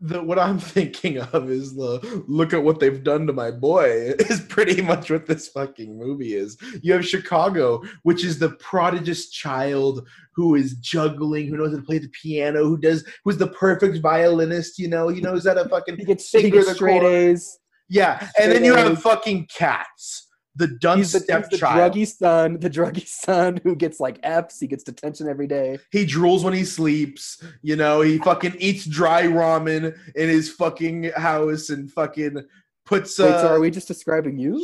the 0.00 0.20
what 0.20 0.38
I'm 0.38 0.58
thinking 0.58 1.18
of 1.20 1.48
is 1.48 1.74
the 1.74 2.24
look 2.26 2.52
at 2.52 2.62
what 2.62 2.80
they've 2.80 3.02
done 3.02 3.26
to 3.28 3.32
my 3.32 3.50
boy 3.50 4.14
is 4.18 4.40
pretty 4.40 4.82
much 4.82 5.10
what 5.10 5.26
this 5.26 5.48
fucking 5.48 5.96
movie 5.96 6.34
is. 6.34 6.56
You 6.82 6.92
have 6.94 7.06
Chicago, 7.06 7.82
which 8.02 8.24
is 8.24 8.38
the 8.38 8.50
prodigious 8.50 9.30
child 9.30 10.06
who 10.34 10.56
is 10.56 10.74
juggling, 10.74 11.46
who 11.46 11.56
knows 11.56 11.70
how 11.70 11.76
to 11.76 11.82
play 11.82 11.98
the 11.98 12.08
piano, 12.08 12.64
who 12.64 12.78
does 12.78 13.04
who's 13.24 13.38
the 13.38 13.48
perfect 13.48 13.98
violinist, 13.98 14.78
you 14.78 14.88
know, 14.88 15.08
he 15.08 15.20
knows 15.20 15.46
how 15.46 15.54
to 15.54 15.68
fucking 15.68 15.96
He 15.98 16.04
gets, 16.04 16.28
he 16.30 16.50
gets 16.50 16.68
the 16.68 16.74
straight. 16.74 17.02
A's. 17.02 17.58
Yeah, 17.88 18.26
and 18.40 18.50
then 18.50 18.64
you 18.64 18.72
Straight 18.72 18.86
have 18.86 19.02
fucking 19.02 19.48
cats. 19.54 20.28
The 20.54 20.68
dunce 20.68 21.12
He's 21.12 21.24
the, 21.24 21.36
he's 21.38 21.48
the 21.48 21.56
druggy 21.56 22.06
son, 22.06 22.58
the 22.60 22.68
druggy 22.68 23.06
son 23.24 23.60
who 23.62 23.74
gets 23.74 24.00
like 24.00 24.18
F's. 24.22 24.60
He 24.60 24.66
gets 24.66 24.84
detention 24.84 25.28
every 25.28 25.46
day. 25.46 25.78
He 25.90 26.04
drools 26.04 26.44
when 26.44 26.52
he 26.52 26.64
sleeps. 26.64 27.42
You 27.62 27.76
know, 27.76 28.02
he 28.02 28.18
fucking 28.18 28.56
eats 28.58 28.84
dry 28.84 29.22
ramen 29.22 29.96
in 30.14 30.28
his 30.28 30.50
fucking 30.50 31.12
house 31.16 31.70
and 31.70 31.90
fucking 31.90 32.44
puts. 32.84 33.18
Uh, 33.18 33.24
Wait, 33.24 33.40
so 33.40 33.48
are 33.48 33.60
we 33.60 33.70
just 33.70 33.88
describing 33.88 34.38
you? 34.38 34.58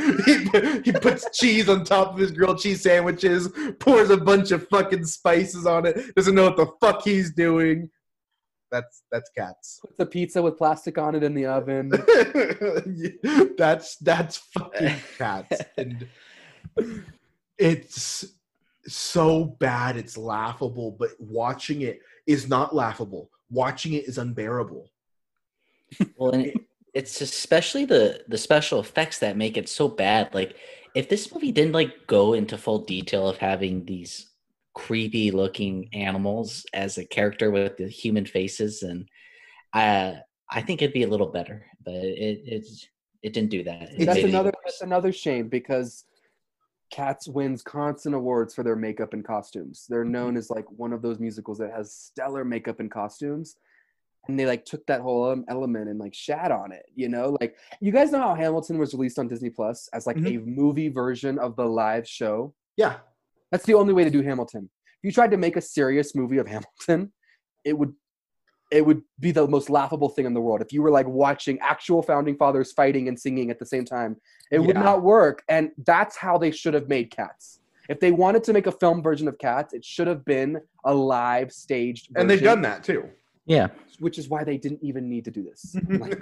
he, 0.26 0.80
he 0.84 0.92
puts 0.92 1.26
cheese 1.38 1.68
on 1.68 1.84
top 1.84 2.14
of 2.14 2.18
his 2.18 2.30
grilled 2.30 2.58
cheese 2.58 2.82
sandwiches, 2.82 3.48
pours 3.78 4.10
a 4.10 4.16
bunch 4.16 4.50
of 4.50 4.66
fucking 4.68 5.04
spices 5.04 5.66
on 5.66 5.86
it, 5.86 6.14
doesn't 6.14 6.34
know 6.34 6.44
what 6.44 6.56
the 6.56 6.70
fuck 6.80 7.02
he's 7.02 7.32
doing. 7.32 7.90
That's 8.70 9.02
that's 9.10 9.30
cats. 9.30 9.80
Puts 9.82 9.98
a 9.98 10.06
pizza 10.06 10.42
with 10.42 10.56
plastic 10.56 10.96
on 10.98 11.14
it 11.14 11.22
in 11.22 11.34
the 11.34 11.46
oven. 11.46 11.90
that's 13.58 13.96
that's 13.96 14.36
fucking 14.36 14.96
cats. 15.18 15.60
And 15.76 16.06
it's 17.58 18.24
so 18.86 19.44
bad 19.44 19.96
it's 19.96 20.16
laughable, 20.16 20.96
but 20.98 21.10
watching 21.18 21.82
it 21.82 22.00
is 22.26 22.48
not 22.48 22.74
laughable. 22.74 23.30
Watching 23.50 23.94
it 23.94 24.06
is 24.06 24.18
unbearable. 24.18 24.90
Well, 26.16 26.30
and 26.32 26.52
it's 26.94 27.20
especially 27.20 27.84
the 27.84 28.24
the 28.28 28.38
special 28.38 28.78
effects 28.78 29.18
that 29.18 29.36
make 29.36 29.56
it 29.56 29.68
so 29.68 29.88
bad. 29.88 30.32
Like, 30.32 30.56
if 30.94 31.08
this 31.08 31.32
movie 31.32 31.52
didn't 31.52 31.72
like 31.72 32.06
go 32.06 32.34
into 32.34 32.56
full 32.56 32.78
detail 32.84 33.28
of 33.28 33.38
having 33.38 33.84
these 33.84 34.29
creepy 34.74 35.30
looking 35.30 35.88
animals 35.92 36.64
as 36.72 36.98
a 36.98 37.04
character 37.04 37.50
with 37.50 37.76
the 37.76 37.88
human 37.88 38.26
faces, 38.26 38.82
and 38.82 39.08
uh, 39.72 40.14
I 40.50 40.62
think 40.62 40.82
it'd 40.82 40.94
be 40.94 41.04
a 41.04 41.08
little 41.08 41.30
better. 41.30 41.66
But 41.84 41.94
it 41.94 42.42
it 42.44 42.66
it 43.22 43.32
didn't 43.32 43.50
do 43.50 43.64
that. 43.64 43.90
It 43.92 44.06
that's 44.06 44.24
another 44.24 44.52
that's 44.64 44.80
another 44.80 45.12
shame 45.12 45.48
because 45.48 46.04
Cats 46.90 47.28
wins 47.28 47.62
constant 47.62 48.14
awards 48.14 48.54
for 48.54 48.64
their 48.64 48.76
makeup 48.76 49.12
and 49.12 49.24
costumes. 49.24 49.86
They're 49.88 50.04
known 50.04 50.36
as 50.36 50.50
like 50.50 50.66
one 50.70 50.92
of 50.92 51.02
those 51.02 51.20
musicals 51.20 51.58
that 51.58 51.72
has 51.72 51.92
stellar 51.92 52.44
makeup 52.44 52.80
and 52.80 52.90
costumes. 52.90 53.56
And 54.28 54.38
they 54.38 54.44
like 54.44 54.64
took 54.64 54.84
that 54.86 55.00
whole 55.00 55.30
um, 55.30 55.44
element 55.48 55.88
and 55.88 55.98
like 55.98 56.14
shat 56.14 56.50
on 56.50 56.72
it, 56.72 56.84
you 56.94 57.08
know? 57.08 57.36
Like 57.40 57.56
you 57.80 57.90
guys 57.92 58.10
know 58.10 58.20
how 58.20 58.34
Hamilton 58.34 58.76
was 58.76 58.92
released 58.92 59.18
on 59.18 59.28
Disney 59.28 59.50
Plus 59.50 59.88
as 59.92 60.06
like 60.06 60.18
a 60.18 60.38
movie 60.38 60.88
version 60.88 61.38
of 61.38 61.56
the 61.56 61.64
live 61.64 62.06
show. 62.06 62.54
Yeah. 62.76 62.96
That's 63.50 63.64
the 63.64 63.74
only 63.74 63.92
way 63.92 64.04
to 64.04 64.10
do 64.10 64.22
Hamilton. 64.22 64.70
If 65.02 65.04
you 65.04 65.12
tried 65.12 65.30
to 65.30 65.36
make 65.36 65.56
a 65.56 65.60
serious 65.60 66.14
movie 66.14 66.38
of 66.38 66.46
Hamilton, 66.46 67.12
it 67.64 67.76
would 67.76 67.94
it 68.70 68.86
would 68.86 69.02
be 69.18 69.32
the 69.32 69.48
most 69.48 69.68
laughable 69.68 70.08
thing 70.08 70.26
in 70.26 70.34
the 70.34 70.40
world. 70.40 70.62
If 70.62 70.72
you 70.72 70.80
were 70.80 70.90
like 70.90 71.08
watching 71.08 71.58
actual 71.60 72.02
founding 72.02 72.36
fathers 72.36 72.72
fighting 72.72 73.08
and 73.08 73.18
singing 73.18 73.50
at 73.50 73.58
the 73.58 73.66
same 73.66 73.84
time, 73.84 74.16
it 74.52 74.60
would 74.60 74.76
not 74.76 75.02
work. 75.02 75.42
And 75.48 75.72
that's 75.84 76.16
how 76.16 76.38
they 76.38 76.52
should 76.52 76.74
have 76.74 76.88
made 76.88 77.10
Cats. 77.10 77.58
If 77.88 77.98
they 77.98 78.12
wanted 78.12 78.44
to 78.44 78.52
make 78.52 78.68
a 78.68 78.72
film 78.72 79.02
version 79.02 79.26
of 79.26 79.38
Cats, 79.38 79.74
it 79.74 79.84
should 79.84 80.06
have 80.06 80.24
been 80.24 80.60
a 80.84 80.94
live 80.94 81.50
staged 81.50 82.10
version. 82.10 82.20
And 82.20 82.30
they've 82.30 82.42
done 82.42 82.62
that 82.62 82.84
too. 82.84 83.10
Yeah, 83.46 83.68
Which 83.98 84.16
is 84.16 84.28
why 84.28 84.44
they 84.44 84.56
didn't 84.56 84.78
even 84.80 85.08
need 85.08 85.24
to 85.24 85.32
do 85.32 85.42
this. 85.42 85.74
Like, 85.88 86.20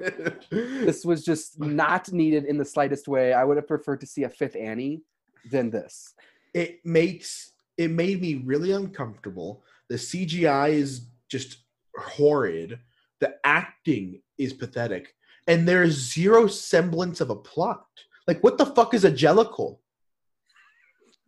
this 0.50 1.04
was 1.04 1.22
just 1.22 1.60
not 1.60 2.10
needed 2.10 2.46
in 2.46 2.56
the 2.56 2.64
slightest 2.64 3.06
way. 3.06 3.34
I 3.34 3.44
would 3.44 3.58
have 3.58 3.68
preferred 3.68 4.00
to 4.00 4.06
see 4.06 4.22
a 4.22 4.30
fifth 4.30 4.56
Annie 4.56 5.02
than 5.50 5.68
this. 5.68 6.14
It 6.54 6.84
makes 6.84 7.52
it 7.76 7.90
made 7.90 8.20
me 8.20 8.42
really 8.44 8.72
uncomfortable. 8.72 9.62
The 9.88 9.96
CGI 9.96 10.70
is 10.70 11.06
just 11.30 11.58
horrid. 11.96 12.78
The 13.20 13.36
acting 13.44 14.20
is 14.36 14.52
pathetic, 14.52 15.14
and 15.46 15.66
there 15.66 15.82
is 15.82 16.12
zero 16.12 16.46
semblance 16.46 17.20
of 17.20 17.30
a 17.30 17.36
plot. 17.36 17.86
Like, 18.26 18.42
what 18.44 18.58
the 18.58 18.66
fuck 18.66 18.94
is 18.94 19.04
a 19.04 19.10
jellicle? 19.10 19.78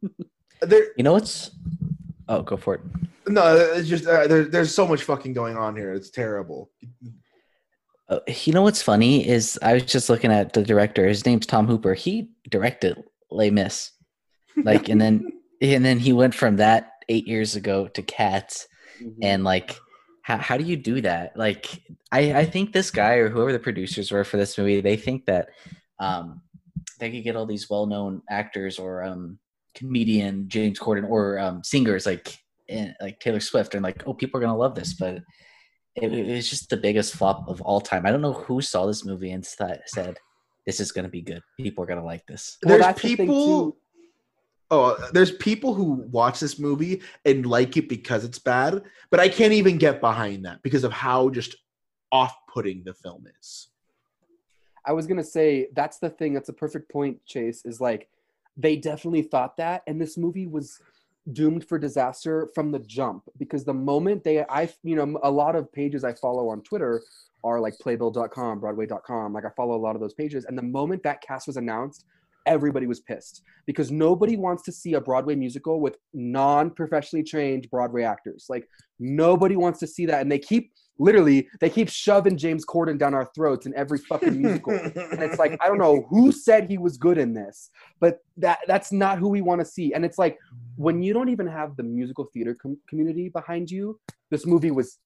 there, 0.61 0.89
you 0.97 1.05
know 1.05 1.13
what's? 1.13 1.51
Oh, 2.29 2.43
go 2.43 2.57
for 2.57 2.75
it. 2.75 2.81
no, 3.27 3.57
it's 3.57 3.89
just 3.89 4.07
uh, 4.07 4.27
there, 4.27 4.45
there's 4.45 4.75
so 4.75 4.87
much 4.87 5.03
fucking 5.03 5.33
going 5.33 5.57
on 5.57 5.75
here. 5.75 5.93
It's 5.95 6.11
terrible. 6.11 6.71
Uh, 8.09 8.21
you 8.45 8.53
know 8.53 8.63
what's 8.63 8.83
funny 8.83 9.27
is 9.27 9.59
I 9.63 9.75
was 9.75 9.85
just 9.85 10.11
looking 10.11 10.33
at 10.33 10.53
the 10.53 10.63
director. 10.63 11.07
His 11.07 11.25
name's 11.25 11.47
Tom 11.47 11.67
Hooper. 11.67 11.95
He 11.95 12.31
directed 12.49 13.03
Les 13.31 13.51
Mis, 13.51 13.93
like, 14.57 14.89
and 14.89 15.01
then 15.01 15.33
and 15.61 15.85
then 15.85 15.99
he 15.99 16.13
went 16.13 16.35
from 16.35 16.57
that 16.57 16.93
eight 17.09 17.27
years 17.27 17.57
ago 17.57 17.89
to 17.89 18.03
Cats, 18.03 18.67
and 19.23 19.45
like, 19.45 19.77
how 20.23 20.39
how 20.39 20.57
do 20.57 20.65
you 20.65 20.77
do 20.77 21.01
that? 21.03 21.37
Like, 21.37 21.81
I 22.13 22.35
I 22.35 22.45
think 22.45 22.73
this 22.73 22.91
guy 22.91 23.15
or 23.15 23.29
whoever 23.29 23.53
the 23.53 23.59
producers 23.59 24.11
were 24.11 24.25
for 24.25 24.37
this 24.37 24.57
movie, 24.57 24.81
they 24.81 24.97
think 24.97 25.27
that 25.27 25.49
um 25.99 26.43
they 26.99 27.11
could 27.11 27.25
get 27.25 27.37
all 27.37 27.47
these 27.47 27.69
well 27.69 27.87
known 27.87 28.23
actors 28.31 28.79
or 28.79 29.03
um 29.03 29.39
comedian 29.75 30.49
James 30.49 30.79
Corden 30.79 31.09
or 31.09 31.39
um 31.39 31.63
singers 31.63 32.07
like 32.07 32.37
eh, 32.69 32.93
like 33.01 33.21
Taylor 33.21 33.41
Swift 33.41 33.75
and 33.75 33.83
like 33.83 34.03
oh 34.07 34.15
people 34.15 34.39
are 34.39 34.43
gonna 34.43 34.57
love 34.57 34.75
this, 34.75 34.95
but 34.95 35.23
it, 35.97 36.13
it 36.13 36.35
was 36.35 36.49
just 36.49 36.71
the 36.71 36.77
biggest 36.77 37.15
flop 37.15 37.49
of 37.49 37.61
all 37.63 37.81
time. 37.81 38.07
I 38.07 38.11
don't 38.11 38.21
know 38.21 38.33
who 38.33 38.61
saw 38.61 38.87
this 38.87 39.05
movie 39.05 39.33
and 39.33 39.45
th- 39.45 39.81
said, 39.87 40.19
"This 40.67 40.81
is 40.81 40.93
going 40.93 41.05
to 41.05 41.11
be 41.11 41.23
good. 41.23 41.43
People 41.59 41.85
are 41.85 41.87
going 41.87 41.99
to 41.99 42.05
like 42.05 42.27
this." 42.27 42.59
Well, 42.63 42.77
there's 42.77 42.87
that's 42.87 43.03
the 43.03 43.17
people. 43.17 43.77
Oh, 44.71 44.93
uh, 44.93 45.11
there's 45.13 45.33
people 45.33 45.75
who 45.75 46.07
watch 46.13 46.39
this 46.39 46.59
movie 46.59 47.03
and 47.25 47.45
like 47.45 47.77
it 47.77 47.89
because 47.89 48.25
it's 48.25 48.39
bad, 48.39 48.83
but 49.11 49.19
I 49.19 49.29
can't 49.29 49.53
even 49.53 49.79
get 49.79 50.01
behind 50.01 50.45
that 50.45 50.63
because 50.63 50.85
of 50.85 50.93
how 50.93 51.29
just 51.31 51.57
off-putting 52.13 52.85
the 52.85 52.95
film 52.95 53.27
is. 53.41 53.69
I 54.87 54.93
was 54.93 55.07
gonna 55.07 55.25
say 55.25 55.69
that's 55.75 55.99
the 55.99 56.11
thing. 56.11 56.35
That's 56.35 56.49
a 56.49 56.55
perfect 56.55 56.91
point, 56.91 57.25
Chase. 57.27 57.65
Is 57.65 57.81
like 57.81 58.09
they 58.57 58.77
definitely 58.77 59.23
thought 59.23 59.57
that, 59.59 59.83
and 59.87 60.01
this 60.01 60.17
movie 60.17 60.47
was 60.47 60.81
doomed 61.33 61.65
for 61.65 61.79
disaster 61.79 62.49
from 62.55 62.73
the 62.73 62.79
jump 62.81 63.25
because 63.39 63.65
the 63.65 63.75
moment 63.75 64.25
they, 64.25 64.43
I, 64.43 64.69
you 64.83 64.97
know, 64.97 65.21
a 65.23 65.31
lot 65.31 65.55
of 65.55 65.71
pages 65.73 66.03
I 66.03 66.15
follow 66.15 66.49
on 66.49 66.63
Twitter 66.63 67.03
are 67.45 67.61
like 67.61 67.75
playbill.com, 67.79 68.61
Broadway.com. 68.61 69.33
Like 69.33 69.45
I 69.45 69.51
follow 69.51 69.77
a 69.77 69.83
lot 69.83 69.95
of 69.95 70.01
those 70.01 70.15
pages, 70.15 70.45
and 70.47 70.57
the 70.57 70.63
moment 70.63 71.03
that 71.03 71.21
cast 71.21 71.47
was 71.47 71.57
announced, 71.57 72.05
everybody 72.51 72.87
was 72.87 73.01
pissed 73.01 73.43
because 73.65 73.91
nobody 73.91 74.37
wants 74.37 74.63
to 74.65 74.73
see 74.73 74.95
a 74.95 75.01
Broadway 75.01 75.37
musical 75.37 75.81
with 75.81 75.97
non-professionally 76.13 77.23
trained 77.23 77.71
Broadway 77.71 78.03
actors. 78.03 78.47
Like 78.51 78.69
nobody 78.99 79.57
wants 79.57 79.79
to 79.81 79.87
see 79.87 80.05
that, 80.07 80.21
and 80.21 80.31
they 80.31 80.39
keep 80.39 80.73
literally 80.99 81.49
they 81.61 81.71
keep 81.71 81.89
shoving 81.89 82.37
James 82.37 82.67
Corden 82.67 82.99
down 82.99 83.15
our 83.15 83.31
throats 83.35 83.67
in 83.67 83.75
every 83.75 83.99
fucking 83.99 84.43
musical. 84.43 84.73
and 84.75 85.23
it's 85.23 85.39
like 85.39 85.57
I 85.61 85.69
don't 85.69 85.79
know 85.79 86.07
who 86.11 86.33
said 86.33 86.69
he 86.69 86.77
was 86.77 86.99
good 86.99 87.17
in 87.17 87.33
this, 87.33 87.71
but 88.01 88.19
that 88.37 88.59
that's 88.67 88.93
not 88.93 89.19
who 89.19 89.29
we 89.29 89.41
want 89.41 89.61
to 89.61 89.65
see. 89.65 89.95
And 89.95 90.05
it's 90.05 90.19
like 90.19 90.37
when 90.77 91.03
you 91.03 91.13
don't 91.13 91.31
even 91.31 91.47
have 91.47 91.77
the 91.77 91.85
musical 91.85 92.27
theater 92.35 92.57
com- 92.61 92.79
community 92.89 93.29
behind 93.29 93.71
you, 93.71 93.99
this 94.31 94.45
movie 94.45 94.73
was 94.73 94.99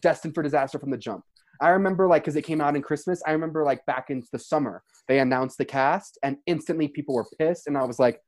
destined 0.00 0.34
for 0.34 0.42
disaster 0.42 0.78
from 0.78 0.90
the 0.90 0.98
jump. 0.98 1.22
I 1.60 1.70
remember 1.70 2.06
like 2.06 2.22
because 2.22 2.36
it 2.36 2.42
came 2.42 2.60
out 2.60 2.76
in 2.76 2.82
Christmas. 2.82 3.22
I 3.26 3.32
remember 3.32 3.64
like 3.64 3.84
back 3.86 4.10
in 4.10 4.22
the 4.32 4.38
summer 4.38 4.82
they 5.08 5.18
announced 5.20 5.58
the 5.58 5.64
cast, 5.64 6.18
and 6.22 6.36
instantly 6.46 6.88
people 6.88 7.14
were 7.14 7.26
pissed, 7.38 7.66
and 7.66 7.76
I 7.78 7.84
was 7.84 7.98
like. 7.98 8.20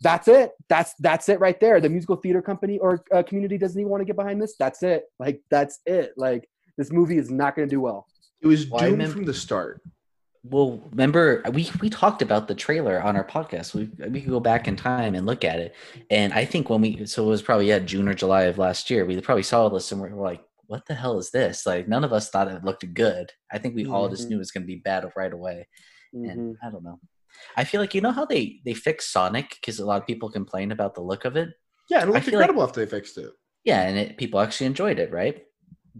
That's 0.00 0.28
it. 0.28 0.50
That's 0.68 0.92
that's 0.98 1.28
it 1.30 1.40
right 1.40 1.58
there. 1.60 1.80
The 1.80 1.88
musical 1.88 2.16
theater 2.16 2.42
company 2.42 2.78
or 2.78 3.04
uh, 3.14 3.22
community 3.22 3.56
doesn't 3.56 3.80
even 3.80 3.88
want 3.90 4.02
to 4.02 4.04
get 4.04 4.16
behind 4.16 4.42
this. 4.42 4.54
That's 4.58 4.82
it. 4.82 5.04
Like 5.18 5.40
that's 5.50 5.78
it. 5.86 6.12
Like 6.16 6.46
this 6.76 6.92
movie 6.92 7.16
is 7.16 7.30
not 7.30 7.56
going 7.56 7.66
to 7.66 7.74
do 7.74 7.80
well. 7.80 8.06
It 8.42 8.48
was 8.48 8.66
Well, 8.68 8.80
doomed 8.80 9.00
remem- 9.00 9.12
from 9.12 9.24
the 9.24 9.32
start. 9.32 9.80
Well, 10.42 10.82
remember 10.90 11.42
we 11.52 11.70
we 11.80 11.88
talked 11.88 12.20
about 12.20 12.48
the 12.48 12.54
trailer 12.54 13.00
on 13.00 13.16
our 13.16 13.24
podcast. 13.24 13.72
We 13.72 13.88
we 14.10 14.20
could 14.20 14.30
go 14.30 14.40
back 14.40 14.68
in 14.68 14.76
time 14.76 15.14
and 15.14 15.24
look 15.24 15.42
at 15.42 15.58
it, 15.58 15.74
and 16.10 16.34
I 16.34 16.44
think 16.44 16.68
when 16.68 16.82
we 16.82 17.06
so 17.06 17.24
it 17.24 17.28
was 17.28 17.40
probably 17.40 17.68
yeah 17.68 17.78
June 17.78 18.06
or 18.08 18.14
July 18.14 18.42
of 18.42 18.58
last 18.58 18.90
year. 18.90 19.06
We 19.06 19.18
probably 19.22 19.44
saw 19.44 19.70
this 19.70 19.90
and 19.90 20.02
we're 20.02 20.10
like, 20.10 20.42
"What 20.66 20.86
the 20.86 20.94
hell 20.94 21.18
is 21.18 21.30
this?" 21.30 21.66
Like 21.66 21.88
none 21.88 22.04
of 22.04 22.12
us 22.12 22.30
thought 22.30 22.48
it 22.48 22.64
looked 22.64 22.92
good. 22.94 23.32
I 23.52 23.58
think 23.58 23.74
we 23.74 23.86
all 23.86 24.08
just 24.08 24.26
Mhm. 24.26 24.30
knew 24.30 24.36
it 24.36 24.38
was 24.40 24.50
going 24.50 24.62
to 24.64 24.66
be 24.66 24.76
bad 24.76 25.04
right 25.16 25.32
away. 25.32 25.68
Mhm. 26.14 26.30
And 26.30 26.56
I 26.62 26.70
don't 26.70 26.84
know. 26.84 27.00
I 27.56 27.64
feel 27.64 27.80
like 27.80 27.94
you 27.94 28.00
know 28.00 28.12
how 28.12 28.24
they 28.24 28.60
they 28.64 28.74
fixed 28.74 29.12
Sonic 29.12 29.50
because 29.60 29.78
a 29.80 29.84
lot 29.86 30.00
of 30.00 30.06
people 30.06 30.30
complained 30.30 30.72
about 30.72 30.94
the 30.94 31.00
look 31.02 31.24
of 31.24 31.36
it. 31.36 31.48
Yeah, 31.90 32.02
it 32.02 32.06
looked 32.08 32.24
feel 32.24 32.34
like- 32.34 32.42
incredible 32.44 32.62
after 32.62 32.84
they 32.84 32.90
fixed 32.90 33.18
it. 33.18 33.30
Yeah, 33.64 33.82
and 33.82 33.98
it, 33.98 34.16
people 34.18 34.40
actually 34.40 34.66
enjoyed 34.66 34.98
it, 34.98 35.10
right? 35.10 35.44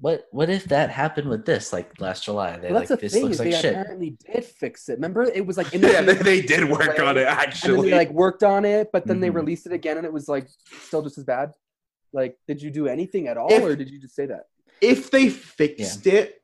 What 0.01 0.25
what 0.33 0.51
if 0.51 0.65
that 0.67 0.91
happened 0.91 1.29
with 1.29 1.45
this 1.47 1.73
like 1.73 2.01
last 2.01 2.25
July? 2.25 2.57
They 2.57 2.69
Well, 2.71 2.81
like 2.81 2.89
that's 2.89 3.01
the 3.01 3.07
this 3.07 3.13
thing 3.15 3.25
looks 3.25 3.39
like 3.39 3.51
they 3.53 3.61
shit. 3.61 3.73
apparently 3.75 4.17
did 4.33 4.45
fix 4.45 4.89
it. 4.89 4.95
Remember, 4.95 5.23
it 5.23 5.47
was 5.47 5.57
like 5.57 5.73
in 5.73 5.81
the 5.83 5.93
Yeah, 5.93 6.03
they, 6.03 6.15
they 6.15 6.41
did 6.43 6.69
work 6.69 6.99
away, 6.99 7.07
on 7.09 7.17
it 7.17 7.27
actually. 7.29 7.91
they 7.91 7.97
like 7.97 8.11
worked 8.11 8.43
on 8.43 8.65
it, 8.65 8.91
but 8.93 9.07
then 9.07 9.21
they 9.21 9.29
Mhm. 9.31 9.35
released 9.37 9.67
it 9.67 9.73
again, 9.73 9.97
and 9.97 10.05
it 10.07 10.13
was 10.13 10.29
like 10.29 10.49
still 10.83 11.03
just 11.03 11.17
as 11.19 11.25
bad. 11.25 11.53
Like, 12.13 12.37
did 12.49 12.61
you 12.63 12.71
do 12.71 12.87
anything 12.89 13.29
at 13.29 13.37
all, 13.37 13.53
If- 13.53 13.63
or 13.63 13.75
did 13.77 13.89
you 13.91 14.01
just 14.01 14.15
say 14.17 14.27
that? 14.27 14.45
If 14.81 15.11
they 15.11 15.29
fixed 15.31 16.07
it, 16.07 16.43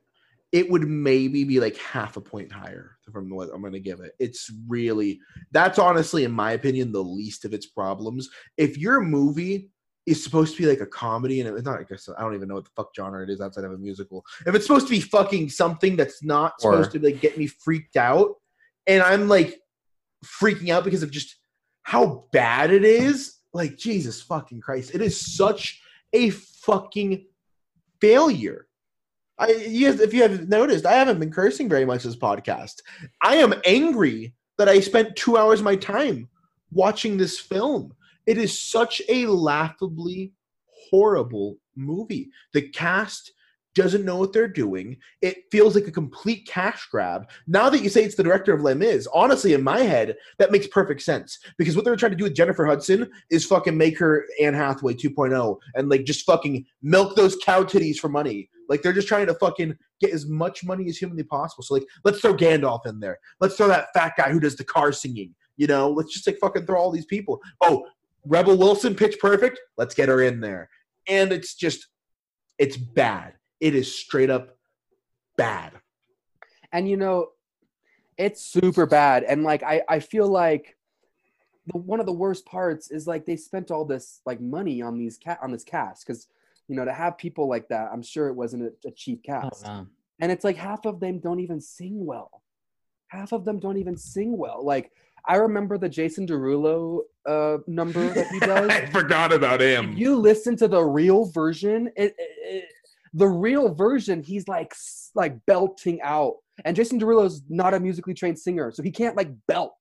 it 0.51 0.69
would 0.69 0.87
maybe 0.87 1.43
be 1.43 1.59
like 1.59 1.77
half 1.77 2.17
a 2.17 2.21
point 2.21 2.51
higher 2.51 2.97
from 3.11 3.29
what 3.29 3.49
I'm 3.53 3.61
going 3.61 3.73
to 3.73 3.79
give 3.79 4.01
it. 4.01 4.13
It's 4.19 4.51
really 4.67 5.19
that's 5.51 5.79
honestly, 5.79 6.23
in 6.23 6.31
my 6.31 6.51
opinion, 6.53 6.91
the 6.91 7.03
least 7.03 7.45
of 7.45 7.53
its 7.53 7.65
problems. 7.65 8.29
If 8.57 8.77
your 8.77 9.01
movie 9.01 9.69
is 10.05 10.23
supposed 10.23 10.55
to 10.55 10.61
be 10.61 10.67
like 10.67 10.81
a 10.81 10.87
comedy, 10.87 11.39
and 11.41 11.55
it's 11.55 11.65
not, 11.65 11.79
I 11.79 11.83
guess 11.83 12.09
I 12.17 12.21
don't 12.21 12.33
even 12.35 12.47
know 12.47 12.55
what 12.55 12.65
the 12.65 12.71
fuck 12.75 12.89
genre 12.95 13.23
it 13.23 13.29
is 13.29 13.39
outside 13.39 13.63
of 13.63 13.71
a 13.71 13.77
musical. 13.77 14.25
If 14.45 14.55
it's 14.55 14.65
supposed 14.65 14.87
to 14.87 14.91
be 14.91 14.99
fucking 14.99 15.49
something 15.49 15.95
that's 15.95 16.23
not 16.23 16.53
Or- 16.63 16.73
supposed 16.73 16.91
to 16.93 16.99
like 16.99 17.21
get 17.21 17.37
me 17.37 17.47
freaked 17.47 17.95
out, 17.95 18.35
and 18.87 19.01
I'm 19.03 19.27
like 19.27 19.59
freaking 20.25 20.69
out 20.69 20.83
because 20.83 21.03
of 21.03 21.11
just 21.11 21.35
how 21.83 22.25
bad 22.31 22.71
it 22.71 22.83
is, 22.83 23.37
like 23.53 23.77
Jesus 23.77 24.21
fucking 24.21 24.61
Christ, 24.61 24.95
it 24.95 25.01
is 25.01 25.19
such 25.19 25.81
a 26.13 26.29
fucking 26.31 27.25
failure. 28.01 28.67
I, 29.39 29.47
if 29.49 30.13
you 30.13 30.21
have 30.21 30.49
noticed, 30.49 30.85
I 30.85 30.93
haven't 30.93 31.19
been 31.19 31.31
cursing 31.31 31.69
very 31.69 31.85
much 31.85 32.03
this 32.03 32.15
podcast. 32.15 32.81
I 33.23 33.37
am 33.37 33.53
angry 33.65 34.33
that 34.57 34.69
I 34.69 34.79
spent 34.79 35.15
two 35.15 35.37
hours 35.37 35.59
of 35.59 35.65
my 35.65 35.75
time 35.75 36.27
watching 36.71 37.17
this 37.17 37.39
film. 37.39 37.93
It 38.27 38.37
is 38.37 38.57
such 38.57 39.01
a 39.09 39.25
laughably 39.25 40.33
horrible 40.89 41.57
movie. 41.75 42.29
The 42.53 42.61
cast 42.69 43.31
doesn't 43.75 44.05
know 44.05 44.17
what 44.17 44.33
they're 44.33 44.47
doing. 44.47 44.97
It 45.21 45.43
feels 45.51 45.75
like 45.75 45.87
a 45.87 45.91
complete 45.91 46.47
cash 46.47 46.87
grab. 46.91 47.29
Now 47.47 47.69
that 47.69 47.81
you 47.81 47.89
say 47.89 48.03
it's 48.03 48.15
the 48.15 48.23
director 48.23 48.53
of 48.53 48.61
Les 48.61 48.75
Mis, 48.75 49.07
honestly, 49.13 49.53
in 49.53 49.63
my 49.63 49.79
head, 49.79 50.15
that 50.39 50.51
makes 50.51 50.67
perfect 50.67 51.01
sense 51.01 51.39
because 51.57 51.75
what 51.75 51.85
they 51.85 51.91
were 51.91 51.97
trying 51.97 52.11
to 52.11 52.17
do 52.17 52.25
with 52.25 52.35
Jennifer 52.35 52.65
Hudson 52.65 53.09
is 53.29 53.45
fucking 53.45 53.77
make 53.77 53.97
her 53.99 54.25
Anne 54.41 54.53
Hathaway 54.53 54.93
2.0 54.93 55.57
and 55.75 55.89
like 55.89 56.03
just 56.03 56.25
fucking 56.25 56.65
milk 56.81 57.15
those 57.15 57.37
cow 57.37 57.63
titties 57.63 57.97
for 57.97 58.09
money. 58.09 58.49
Like 58.67 58.81
they're 58.81 58.93
just 58.93 59.07
trying 59.07 59.27
to 59.27 59.35
fucking 59.35 59.77
get 59.99 60.11
as 60.11 60.27
much 60.27 60.63
money 60.63 60.87
as 60.87 60.97
humanly 60.97 61.23
possible. 61.23 61.63
So 61.63 61.73
like, 61.73 61.85
let's 62.03 62.19
throw 62.19 62.33
Gandalf 62.33 62.85
in 62.85 62.99
there. 62.99 63.19
Let's 63.39 63.55
throw 63.55 63.67
that 63.67 63.87
fat 63.93 64.13
guy 64.17 64.31
who 64.31 64.39
does 64.39 64.55
the 64.55 64.63
car 64.63 64.91
singing. 64.91 65.35
You 65.57 65.67
know, 65.67 65.91
let's 65.91 66.13
just 66.13 66.25
like 66.25 66.39
fucking 66.39 66.65
throw 66.65 66.79
all 66.79 66.91
these 66.91 67.05
people. 67.05 67.39
Oh, 67.61 67.85
Rebel 68.25 68.57
Wilson, 68.57 68.95
Pitch 68.95 69.17
Perfect. 69.19 69.59
Let's 69.77 69.95
get 69.95 70.09
her 70.09 70.21
in 70.21 70.39
there. 70.39 70.69
And 71.07 71.31
it's 71.31 71.55
just, 71.55 71.87
it's 72.57 72.77
bad. 72.77 73.33
It 73.61 73.75
is 73.75 73.93
straight 73.95 74.29
up 74.29 74.57
bad. 75.37 75.71
and 76.73 76.89
you 76.89 76.97
know 76.97 77.29
it's 78.17 78.41
super 78.41 78.85
bad 78.85 79.23
and 79.23 79.43
like 79.43 79.63
i 79.63 79.81
i 79.87 79.99
feel 79.99 80.27
like 80.27 80.75
the, 81.67 81.77
one 81.77 81.99
of 81.99 82.05
the 82.05 82.11
worst 82.11 82.45
parts 82.45 82.91
is 82.91 83.07
like 83.07 83.25
they 83.25 83.35
spent 83.37 83.71
all 83.71 83.85
this 83.85 84.19
like 84.25 84.39
money 84.41 84.81
on 84.81 84.97
these 84.97 85.17
cat 85.17 85.39
on 85.41 85.51
this 85.51 85.63
cast 85.63 86.05
because 86.05 86.27
you 86.67 86.75
know 86.75 86.85
to 86.85 86.93
have 86.93 87.17
people 87.17 87.47
like 87.47 87.67
that 87.69 87.89
i'm 87.93 88.03
sure 88.03 88.27
it 88.27 88.33
wasn't 88.35 88.61
a, 88.61 88.71
a 88.87 88.91
cheap 88.91 89.21
Oh, 89.29 89.31
cast 89.41 89.65
wow. 89.65 89.87
and 90.19 90.31
it's 90.31 90.43
like 90.43 90.57
half 90.57 90.85
of 90.85 90.99
them 90.99 91.19
don't 91.19 91.39
even 91.39 91.59
sing 91.61 92.05
well 92.05 92.43
half 93.07 93.31
of 93.31 93.45
them 93.45 93.57
don't 93.59 93.77
even 93.77 93.97
sing 93.97 94.37
well 94.37 94.63
like 94.63 94.91
i 95.25 95.35
remember 95.37 95.77
the 95.77 95.89
jason 95.89 96.27
derulo 96.27 96.99
uh 97.25 97.57
number 97.67 98.07
that 98.13 98.27
he 98.27 98.39
does 98.51 98.69
I 98.69 98.85
forgot 98.87 99.31
about 99.33 99.61
him. 99.61 99.93
if 99.93 99.97
you 99.99 100.15
listen 100.15 100.55
to 100.57 100.67
the 100.67 100.83
real 100.83 101.25
version, 101.25 101.87
it, 101.95 102.13
it- 102.17 102.37
it- 102.55 102.65
the 103.13 103.27
real 103.27 103.73
version, 103.73 104.21
he's 104.23 104.47
like 104.47 104.73
like 105.15 105.45
belting 105.45 106.01
out. 106.01 106.35
And 106.63 106.75
Jason 106.75 106.99
Derulo's 106.99 107.41
not 107.49 107.73
a 107.73 107.79
musically 107.79 108.13
trained 108.13 108.39
singer, 108.39 108.71
so 108.71 108.81
he 108.83 108.91
can't 108.91 109.17
like 109.17 109.29
belt. 109.47 109.75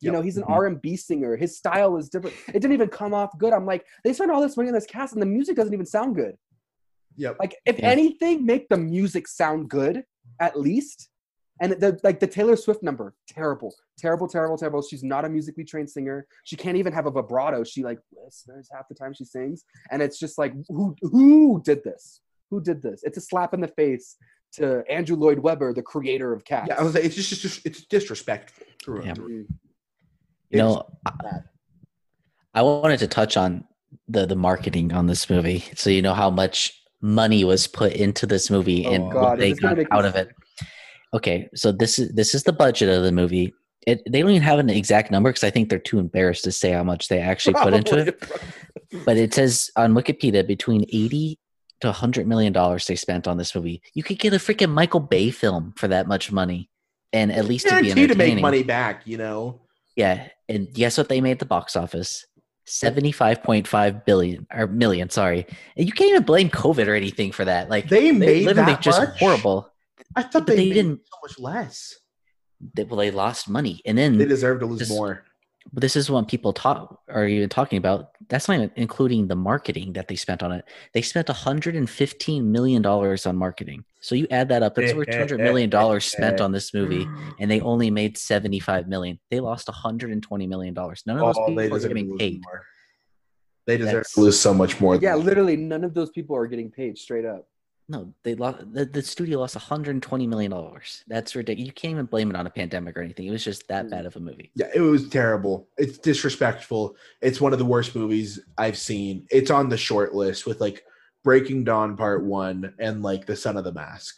You 0.00 0.06
Yep. 0.08 0.12
know, 0.14 0.22
he's 0.22 0.36
an 0.36 0.42
Mhm. 0.44 0.50
R 0.50 0.66
and 0.66 0.80
B 0.82 0.96
singer. 0.96 1.36
His 1.36 1.56
style 1.56 1.96
is 1.96 2.08
different. 2.10 2.36
It 2.48 2.60
didn't 2.60 2.72
even 2.72 2.88
come 2.88 3.14
off 3.14 3.36
good. 3.38 3.52
I'm 3.52 3.64
like, 3.66 3.86
they 4.04 4.12
spent 4.12 4.30
all 4.30 4.42
this 4.42 4.56
money 4.56 4.68
on 4.68 4.74
this 4.74 4.84
cast, 4.86 5.14
and 5.14 5.22
the 5.22 5.26
music 5.26 5.56
doesn't 5.56 5.72
even 5.72 5.86
sound 5.86 6.14
good. 6.16 6.36
Yep. 7.16 7.36
Like, 7.40 7.56
if 7.64 7.78
Yeah. 7.78 7.88
anything, 7.90 8.44
make 8.44 8.68
the 8.68 8.76
music 8.76 9.26
sound 9.26 9.70
good 9.70 10.04
at 10.38 10.58
least. 10.60 11.08
And 11.58 11.72
the 11.72 11.98
like 12.04 12.20
the 12.20 12.26
Taylor 12.26 12.54
Swift 12.54 12.82
number, 12.82 13.14
terrible, 13.26 13.74
terrible, 13.96 14.28
terrible, 14.28 14.58
terrible. 14.58 14.82
She's 14.82 15.02
not 15.02 15.24
a 15.24 15.28
musically 15.30 15.64
trained 15.64 15.88
singer. 15.88 16.26
She 16.44 16.54
can't 16.54 16.76
even 16.76 16.92
have 16.92 17.06
a 17.06 17.10
vibrato. 17.10 17.64
She 17.64 17.82
like 17.82 17.98
whispers 18.10 18.68
half 18.70 18.86
the 18.88 18.94
time 18.94 19.14
she 19.14 19.24
sings, 19.24 19.64
and 19.90 20.02
it's 20.02 20.18
just 20.18 20.36
like 20.36 20.52
who 20.68 20.94
who 21.00 21.62
did 21.64 21.82
this? 21.82 22.20
Who 22.50 22.60
did 22.60 22.82
this? 22.82 23.02
It's 23.02 23.18
a 23.18 23.20
slap 23.20 23.54
in 23.54 23.60
the 23.60 23.68
face 23.68 24.16
to 24.54 24.84
Andrew 24.90 25.16
Lloyd 25.16 25.38
Webber, 25.38 25.72
the 25.74 25.82
creator 25.82 26.32
of 26.32 26.44
Cats. 26.44 26.68
Yeah, 26.68 26.76
I 26.78 26.82
was 26.82 26.94
like, 26.94 27.04
it's 27.04 27.14
just, 27.14 27.40
just 27.40 27.66
it's 27.66 27.84
disrespectful. 27.86 28.66
through 28.82 29.04
Yeah. 29.04 29.14
through. 29.14 29.46
You 30.50 30.58
know, 30.58 30.86
It's 31.06 31.16
bad. 31.22 31.44
I 32.54 32.62
wanted 32.62 32.98
to 33.00 33.08
touch 33.08 33.36
on 33.36 33.64
the 34.08 34.26
the 34.26 34.36
marketing 34.36 34.92
on 34.92 35.06
this 35.06 35.28
movie, 35.28 35.64
so 35.74 35.90
you 35.90 36.02
know 36.02 36.14
how 36.14 36.30
much 36.30 36.72
money 37.02 37.44
was 37.44 37.66
put 37.66 37.92
into 37.92 38.26
this 38.26 38.50
movie 38.50 38.86
Oh, 38.86 38.92
and 38.92 39.12
God, 39.12 39.22
what 39.22 39.38
they 39.38 39.50
is 39.50 39.58
this 39.58 39.68
gonna 39.68 39.84
got 39.84 39.98
out 39.98 40.04
of 40.04 40.14
it. 40.16 40.28
Okay, 41.12 41.48
so 41.54 41.72
this 41.72 41.98
is 41.98 42.14
this 42.14 42.34
is 42.34 42.44
the 42.44 42.52
budget 42.52 42.88
of 42.88 43.02
the 43.02 43.12
movie. 43.12 43.52
It, 43.86 44.02
they 44.10 44.20
don't 44.20 44.30
even 44.30 44.42
have 44.42 44.58
an 44.58 44.70
exact 44.70 45.10
number 45.10 45.30
because 45.30 45.44
I 45.44 45.50
think 45.50 45.68
they're 45.68 45.78
too 45.78 45.98
embarrassed 45.98 46.44
to 46.44 46.52
say 46.52 46.72
how 46.72 46.82
much 46.82 47.08
they 47.08 47.20
actually 47.20 47.54
put 47.54 47.74
into 47.74 47.98
it. 47.98 48.24
But 49.04 49.16
it 49.16 49.34
says 49.34 49.70
on 49.76 49.94
Wikipedia 49.94 50.46
between 50.46 50.82
eighty 50.92 51.38
to 51.80 51.92
hundred 51.92 52.26
million 52.26 52.52
dollars 52.52 52.86
they 52.86 52.96
spent 52.96 53.26
on 53.28 53.36
this 53.38 53.54
movie. 53.54 53.82
You 53.94 54.02
could 54.02 54.18
get 54.18 54.32
a 54.32 54.36
freaking 54.36 54.70
Michael 54.72 55.00
Bay 55.00 55.30
film 55.30 55.74
for 55.76 55.88
that 55.88 56.06
much 56.06 56.32
money, 56.32 56.70
and 57.12 57.30
at 57.32 57.44
least 57.44 57.68
to 57.68 57.80
be 57.82 58.06
to 58.06 58.14
make 58.14 58.40
money 58.40 58.62
back, 58.62 59.06
you 59.06 59.18
know. 59.18 59.62
Yeah, 59.94 60.28
and 60.48 60.72
guess 60.72 60.98
what 60.98 61.08
they 61.08 61.20
made 61.20 61.32
at 61.32 61.38
the 61.38 61.46
box 61.46 61.76
office? 61.76 62.26
Seventy-five 62.68 63.42
point 63.44 63.68
five 63.68 64.04
billion 64.04 64.46
or 64.52 64.66
million. 64.66 65.08
Sorry, 65.10 65.46
and 65.76 65.86
you 65.86 65.92
can't 65.92 66.10
even 66.10 66.24
blame 66.24 66.50
COVID 66.50 66.88
or 66.88 66.94
anything 66.94 67.30
for 67.30 67.44
that. 67.44 67.70
Like 67.70 67.88
They 67.88 68.10
made 68.10 68.44
literally 68.44 68.72
that 68.72 68.82
just 68.82 69.00
much? 69.00 69.18
horrible. 69.20 69.70
I 70.16 70.22
thought 70.22 70.46
they, 70.46 70.56
they 70.56 70.68
made 70.70 70.74
didn't- 70.74 71.00
so 71.06 71.18
much 71.22 71.38
less. 71.38 71.94
They, 72.74 72.84
well, 72.84 72.96
they 72.96 73.10
lost 73.10 73.48
money, 73.48 73.82
and 73.84 73.96
then 73.98 74.16
They 74.18 74.24
deserve 74.24 74.60
to 74.60 74.66
lose 74.66 74.80
Just- 74.80 74.90
more. 74.90 75.24
But 75.72 75.80
this 75.80 75.96
is 75.96 76.10
what 76.10 76.28
people 76.28 76.52
talk 76.52 77.00
are 77.08 77.26
even 77.26 77.48
talking 77.48 77.78
about. 77.78 78.10
That's 78.28 78.48
not 78.48 78.54
even 78.54 78.70
including 78.76 79.28
the 79.28 79.36
marketing 79.36 79.92
that 79.94 80.08
they 80.08 80.16
spent 80.16 80.42
on 80.42 80.52
it. 80.52 80.64
They 80.92 81.02
spent 81.02 81.28
115 81.28 82.52
million 82.52 82.82
dollars 82.82 83.26
on 83.26 83.36
marketing. 83.36 83.84
So 84.00 84.14
you 84.14 84.26
add 84.30 84.48
that 84.50 84.62
up, 84.62 84.74
that's 84.74 84.92
over 84.92 85.04
200 85.04 85.40
eh, 85.40 85.42
eh, 85.42 85.46
million 85.46 85.68
eh, 85.68 85.70
dollars 85.70 86.04
spent 86.04 86.40
on 86.40 86.52
this 86.52 86.72
movie, 86.72 87.04
mm. 87.04 87.32
and 87.40 87.50
they 87.50 87.60
only 87.60 87.90
made 87.90 88.16
75 88.16 88.88
million. 88.88 89.18
They 89.30 89.40
lost 89.40 89.68
120 89.68 90.46
million 90.46 90.74
dollars. 90.74 91.02
None 91.06 91.16
of 91.16 91.26
those 91.26 91.36
Oh, 91.38 91.46
people 91.46 91.56
they 91.56 91.66
are 91.66 91.68
deserve 91.70 91.82
to 91.82 91.94
getting 91.94 92.10
lose 92.10 92.18
paid. 92.18 92.42
more. 92.44 92.64
They 93.66 93.76
deserve 93.78 93.92
That's- 93.92 94.12
to 94.12 94.20
lose 94.20 94.38
so 94.38 94.54
much 94.54 94.80
more. 94.80 94.96
Yeah, 94.96 95.16
than 95.16 95.24
literally 95.26 95.56
none 95.56 95.82
of 95.82 95.92
those 95.94 96.10
people 96.10 96.36
are 96.36 96.46
getting 96.46 96.70
paid 96.70 96.96
straight 96.98 97.24
up. 97.24 97.48
No, 97.88 98.12
they 98.24 98.34
lost. 98.34 98.72
The, 98.72 98.84
the 98.84 99.00
studio 99.02 99.38
lost 99.38 99.54
120 99.54 100.26
million 100.26 100.50
dollars. 100.50 101.04
That's 101.06 101.36
ridiculous. 101.36 101.66
You 101.68 101.72
can't 101.72 101.92
even 101.92 102.06
blame 102.06 102.30
it 102.30 102.36
on 102.36 102.46
a 102.46 102.50
pandemic 102.50 102.96
or 102.96 103.00
anything. 103.02 103.26
It 103.26 103.30
was 103.30 103.44
just 103.44 103.68
that 103.68 103.86
Mm. 103.86 103.90
bad 103.90 104.06
of 104.06 104.16
a 104.16 104.20
movie. 104.20 104.50
Yeah, 104.54 104.70
it 104.74 104.80
was 104.80 105.08
terrible. 105.08 105.68
It's 105.76 105.96
disrespectful. 105.98 106.96
It's 107.22 107.40
one 107.40 107.52
of 107.52 107.60
the 107.60 107.64
worst 107.64 107.94
movies 107.94 108.40
I've 108.58 108.76
seen. 108.76 109.26
It's 109.30 109.50
on 109.52 109.68
the 109.68 109.76
short 109.76 110.14
list 110.14 110.46
with 110.46 110.60
like 110.60 110.84
Breaking 111.22 111.62
Dawn 111.62 111.96
Part 111.96 112.24
One 112.24 112.74
and 112.80 113.02
like 113.02 113.26
The 113.26 113.36
Son 113.36 113.56
of 113.56 113.62
the 113.64 113.72
Mask. 113.72 114.16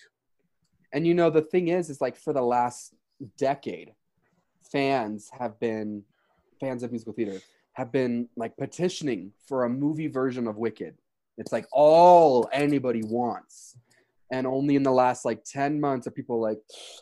And 0.92 1.06
you 1.06 1.12
know, 1.12 1.28
the 1.28 1.42
thing 1.42 1.68
is, 1.68 1.90
is 1.90 2.00
like 2.00 2.16
for 2.16 2.32
the 2.32 2.42
last 2.42 2.94
decade, 3.36 3.92
fans 4.72 5.28
have 5.38 5.60
been 5.60 6.04
fans 6.58 6.82
of 6.82 6.90
musical 6.90 7.12
theater 7.12 7.40
have 7.74 7.92
been 7.92 8.28
like 8.36 8.56
petitioning 8.56 9.30
for 9.46 9.62
a 9.64 9.68
movie 9.68 10.08
version 10.08 10.48
of 10.48 10.56
Wicked. 10.56 10.96
It's 11.38 11.52
like 11.52 11.66
all 11.72 12.48
anybody 12.52 13.02
wants. 13.04 13.76
And 14.30 14.46
only 14.46 14.76
in 14.76 14.82
the 14.82 14.90
last 14.90 15.24
like 15.24 15.42
10 15.44 15.80
months 15.80 16.06
are 16.06 16.10
people 16.10 16.40
like, 16.40 16.58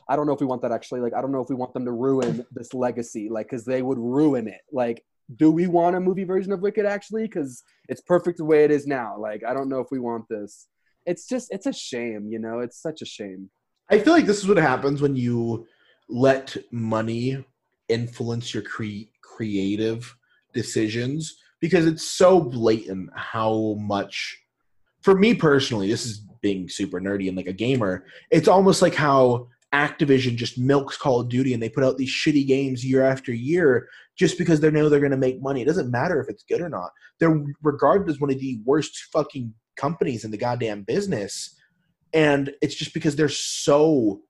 I 0.09 0.15
don't 0.15 0.27
know 0.27 0.33
if 0.33 0.41
we 0.41 0.47
want 0.47 0.63
that 0.63 0.71
actually. 0.71 1.01
Like, 1.01 1.15
I 1.15 1.21
don't 1.21 1.33
know 1.33 1.41
if 1.41 1.49
we 1.49 1.57
want 1.57 1.75
them 1.75 1.85
to 1.85 1.91
ruin 1.91 2.47
this 2.53 2.73
legacy, 2.73 3.29
like, 3.29 3.47
because 3.47 3.65
they 3.65 3.83
would 3.83 3.99
ruin 3.99 4.47
it. 4.47 4.61
Like, 4.71 5.05
do 5.35 5.51
we 5.51 5.67
want 5.67 5.97
a 5.97 6.01
movie 6.01 6.23
version 6.23 6.53
of 6.53 6.61
Wicked 6.61 6.87
actually? 6.87 7.23
Because 7.23 7.65
it's 7.89 8.01
perfect 8.01 8.39
the 8.39 8.45
way 8.45 8.63
it 8.65 8.71
is 8.71 8.87
now. 8.87 9.19
Like, 9.19 9.43
I 9.45 9.55
don't 9.55 9.69
know 9.69 9.81
if 9.81 9.89
we 9.91 9.99
want 9.99 10.29
this. 10.29 10.69
It's 11.05 11.27
just, 11.27 11.49
it's 11.51 11.67
a 11.67 11.73
shame, 11.73 12.29
you 12.31 12.39
know? 12.39 12.61
It's 12.61 12.81
such 12.81 13.03
a 13.03 13.07
shame. 13.07 13.51
I 13.91 13.99
feel 13.99 14.13
like 14.13 14.27
this 14.27 14.39
is 14.39 14.49
what 14.49 14.57
happens 14.57 15.01
when 15.01 15.17
you 15.17 15.67
let 16.09 16.57
money 16.71 17.45
influence 17.89 18.55
your 18.55 18.63
cre- 18.63 19.11
creative 19.23 20.17
decisions 20.53 21.39
because 21.61 21.87
it's 21.87 22.05
so 22.05 22.41
blatant 22.41 23.11
how 23.15 23.77
much 23.79 24.39
for 25.03 25.15
me 25.15 25.35
personally 25.35 25.89
this 25.89 26.05
is 26.05 26.19
being 26.43 26.69
super 26.69 27.01
nerdy 27.01 27.29
and 27.29 27.37
like 27.37 27.47
a 27.47 27.53
gamer 27.53 28.05
it's 28.31 28.49
almost 28.49 28.83
like 28.83 28.95
how 28.95 29.49
activision 29.77 30.37
just 30.37 30.59
milks 30.59 30.97
call 30.97 31.21
of 31.21 31.29
duty 31.29 31.53
and 31.53 31.63
they 31.63 31.69
put 31.69 31.85
out 31.85 31.99
these 31.99 32.11
shitty 32.11 32.47
games 32.47 32.85
year 32.85 33.03
after 33.03 33.33
year 33.33 33.89
just 34.17 34.39
because 34.39 34.61
they 34.61 34.71
know 34.71 34.89
they're 34.89 35.01
going 35.01 35.11
to 35.11 35.17
make 35.17 35.43
money. 35.43 35.61
It 35.61 35.67
doesn't 35.67 35.91
matter 35.91 36.21
if 36.21 36.29
it's 36.29 36.45
good 36.45 36.61
or 36.61 36.69
not. 36.69 36.91
They're 37.21 37.45
regarded 37.63 38.09
as 38.09 38.21
one 38.21 38.31
of 38.31 38.39
the 38.39 38.61
worst 38.65 39.09
fucking 39.13 39.53
companies 39.77 40.25
in 40.25 40.31
the 40.31 40.39
goddamn 40.39 40.83
business 40.83 41.55
and 42.15 42.55
it's 42.63 42.75
just 42.75 42.95
because 42.95 43.17
they're 43.17 43.29
so 43.29 44.23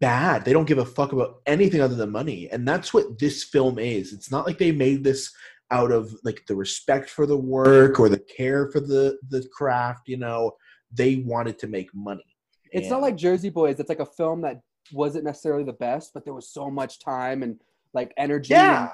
bad. 0.00 0.44
They 0.44 0.52
don't 0.52 0.68
give 0.68 0.78
a 0.78 0.84
fuck 0.84 1.12
about 1.12 1.40
anything 1.46 1.80
other 1.80 1.96
than 1.96 2.10
money 2.10 2.48
and 2.50 2.68
that's 2.68 2.92
what 2.94 3.18
this 3.18 3.42
film 3.42 3.78
is. 3.78 4.12
It's 4.12 4.30
not 4.30 4.46
like 4.46 4.58
they 4.58 4.72
made 4.72 5.02
this 5.02 5.32
out 5.72 5.90
of 5.90 6.14
like 6.22 6.44
the 6.46 6.54
respect 6.54 7.08
for 7.10 7.24
the 7.26 7.36
work 7.36 7.98
or 8.00 8.08
the 8.08 8.18
care 8.18 8.70
for 8.72 8.80
the 8.80 9.18
the 9.30 9.42
craft 9.56 10.02
you 10.08 10.18
know 10.18 10.52
they 10.94 11.16
wanted 11.32 11.58
to 11.58 11.66
make 11.66 11.88
money. 11.94 12.28
It's 12.70 12.90
not 12.90 13.00
like 13.00 13.16
Jersey 13.16 13.48
Boys. 13.50 13.80
It's 13.80 13.88
like 13.88 14.00
a 14.00 14.06
film 14.20 14.42
that 14.42 14.60
wasn't 14.92 15.24
necessarily 15.24 15.64
the 15.64 15.72
best, 15.88 16.12
but 16.14 16.24
there 16.24 16.34
was 16.34 16.48
so 16.58 16.70
much 16.70 16.92
time 17.00 17.42
and 17.42 17.58
like 17.94 18.12
energy. 18.18 18.52
and, 18.54 18.62
yeah, 18.62 18.90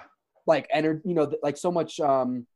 like 0.47 0.67
energy. 0.71 1.01
You 1.05 1.15
know, 1.15 1.27
th- 1.27 1.41
like 1.43 1.57
so 1.57 1.71
much 1.73 1.99
um 2.01 2.47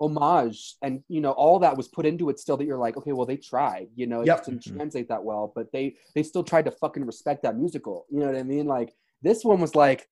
homage, 0.00 0.76
and 0.82 1.02
you 1.08 1.20
know, 1.20 1.32
all 1.32 1.58
that 1.58 1.76
was 1.76 1.88
put 1.88 2.06
into 2.06 2.30
it. 2.30 2.38
Still, 2.38 2.56
that 2.56 2.64
you're 2.64 2.78
like, 2.78 2.96
okay, 2.96 3.12
well, 3.12 3.26
they 3.26 3.36
tried. 3.36 3.88
You 3.94 4.06
know, 4.06 4.20
it 4.22 4.26
Yep. 4.26 4.36
just 4.38 4.48
didn't 4.48 4.64
Mhm. 4.64 4.76
translate 4.76 5.08
that 5.08 5.22
well, 5.24 5.52
but 5.54 5.70
they 5.72 5.96
they 6.14 6.22
still 6.22 6.42
tried 6.44 6.64
to 6.66 6.70
fucking 6.70 7.04
respect 7.04 7.42
that 7.42 7.56
musical. 7.56 8.06
You 8.10 8.20
know 8.20 8.26
what 8.26 8.36
I 8.36 8.42
mean? 8.42 8.66
Like 8.66 8.94
this 9.22 9.44
one 9.44 9.60
was 9.60 9.74
like. 9.74 10.08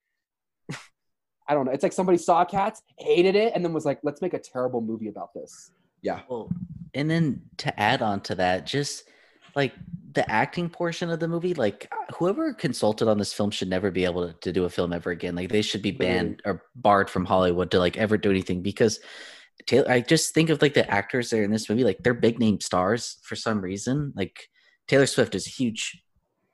I 1.48 1.54
don't 1.54 1.64
know. 1.64 1.72
It's 1.72 1.82
like 1.82 1.92
somebody 1.92 2.18
saw 2.18 2.44
Cats, 2.44 2.82
hated 2.98 3.34
it, 3.34 3.52
and 3.54 3.64
then 3.64 3.72
was 3.72 3.84
like, 3.86 4.00
"Let's 4.02 4.20
make 4.20 4.34
a 4.34 4.38
terrible 4.38 4.80
movie 4.80 5.08
about 5.08 5.32
this." 5.34 5.70
yeah. 6.02 6.20
Well, 6.28 6.50
and 6.94 7.10
then 7.10 7.42
to 7.58 7.80
add 7.80 8.02
on 8.02 8.20
to 8.22 8.34
that, 8.36 8.66
just 8.66 9.04
like 9.56 9.72
the 10.12 10.28
acting 10.30 10.68
portion 10.68 11.10
of 11.10 11.20
the 11.20 11.28
movie, 11.28 11.54
like 11.54 11.90
whoever 12.16 12.54
consulted 12.54 13.08
on 13.08 13.18
this 13.18 13.32
film 13.32 13.50
should 13.50 13.68
never 13.68 13.90
be 13.90 14.04
able 14.04 14.28
to, 14.28 14.38
to 14.40 14.52
do 14.52 14.64
a 14.64 14.70
film 14.70 14.92
ever 14.92 15.10
again. 15.10 15.34
Like 15.34 15.50
they 15.50 15.62
should 15.62 15.82
be 15.82 15.90
banned 15.90 16.40
or 16.44 16.64
barred 16.76 17.10
from 17.10 17.24
Hollywood 17.24 17.70
to 17.72 17.78
like 17.78 17.96
ever 17.96 18.16
do 18.16 18.30
anything 18.30 18.62
because 18.62 19.00
Taylor, 19.66 19.90
I 19.90 20.00
just 20.00 20.34
think 20.34 20.50
of 20.50 20.62
like 20.62 20.74
the 20.74 20.88
actors 20.90 21.30
that 21.30 21.40
are 21.40 21.44
in 21.44 21.50
this 21.50 21.68
movie, 21.68 21.84
like 21.84 21.98
they're 22.02 22.14
big 22.14 22.38
name 22.38 22.60
stars 22.60 23.18
for 23.22 23.36
some 23.36 23.60
reason. 23.60 24.12
Like 24.14 24.48
Taylor 24.86 25.06
Swift 25.06 25.34
is 25.34 25.46
a 25.46 25.50
huge, 25.50 26.02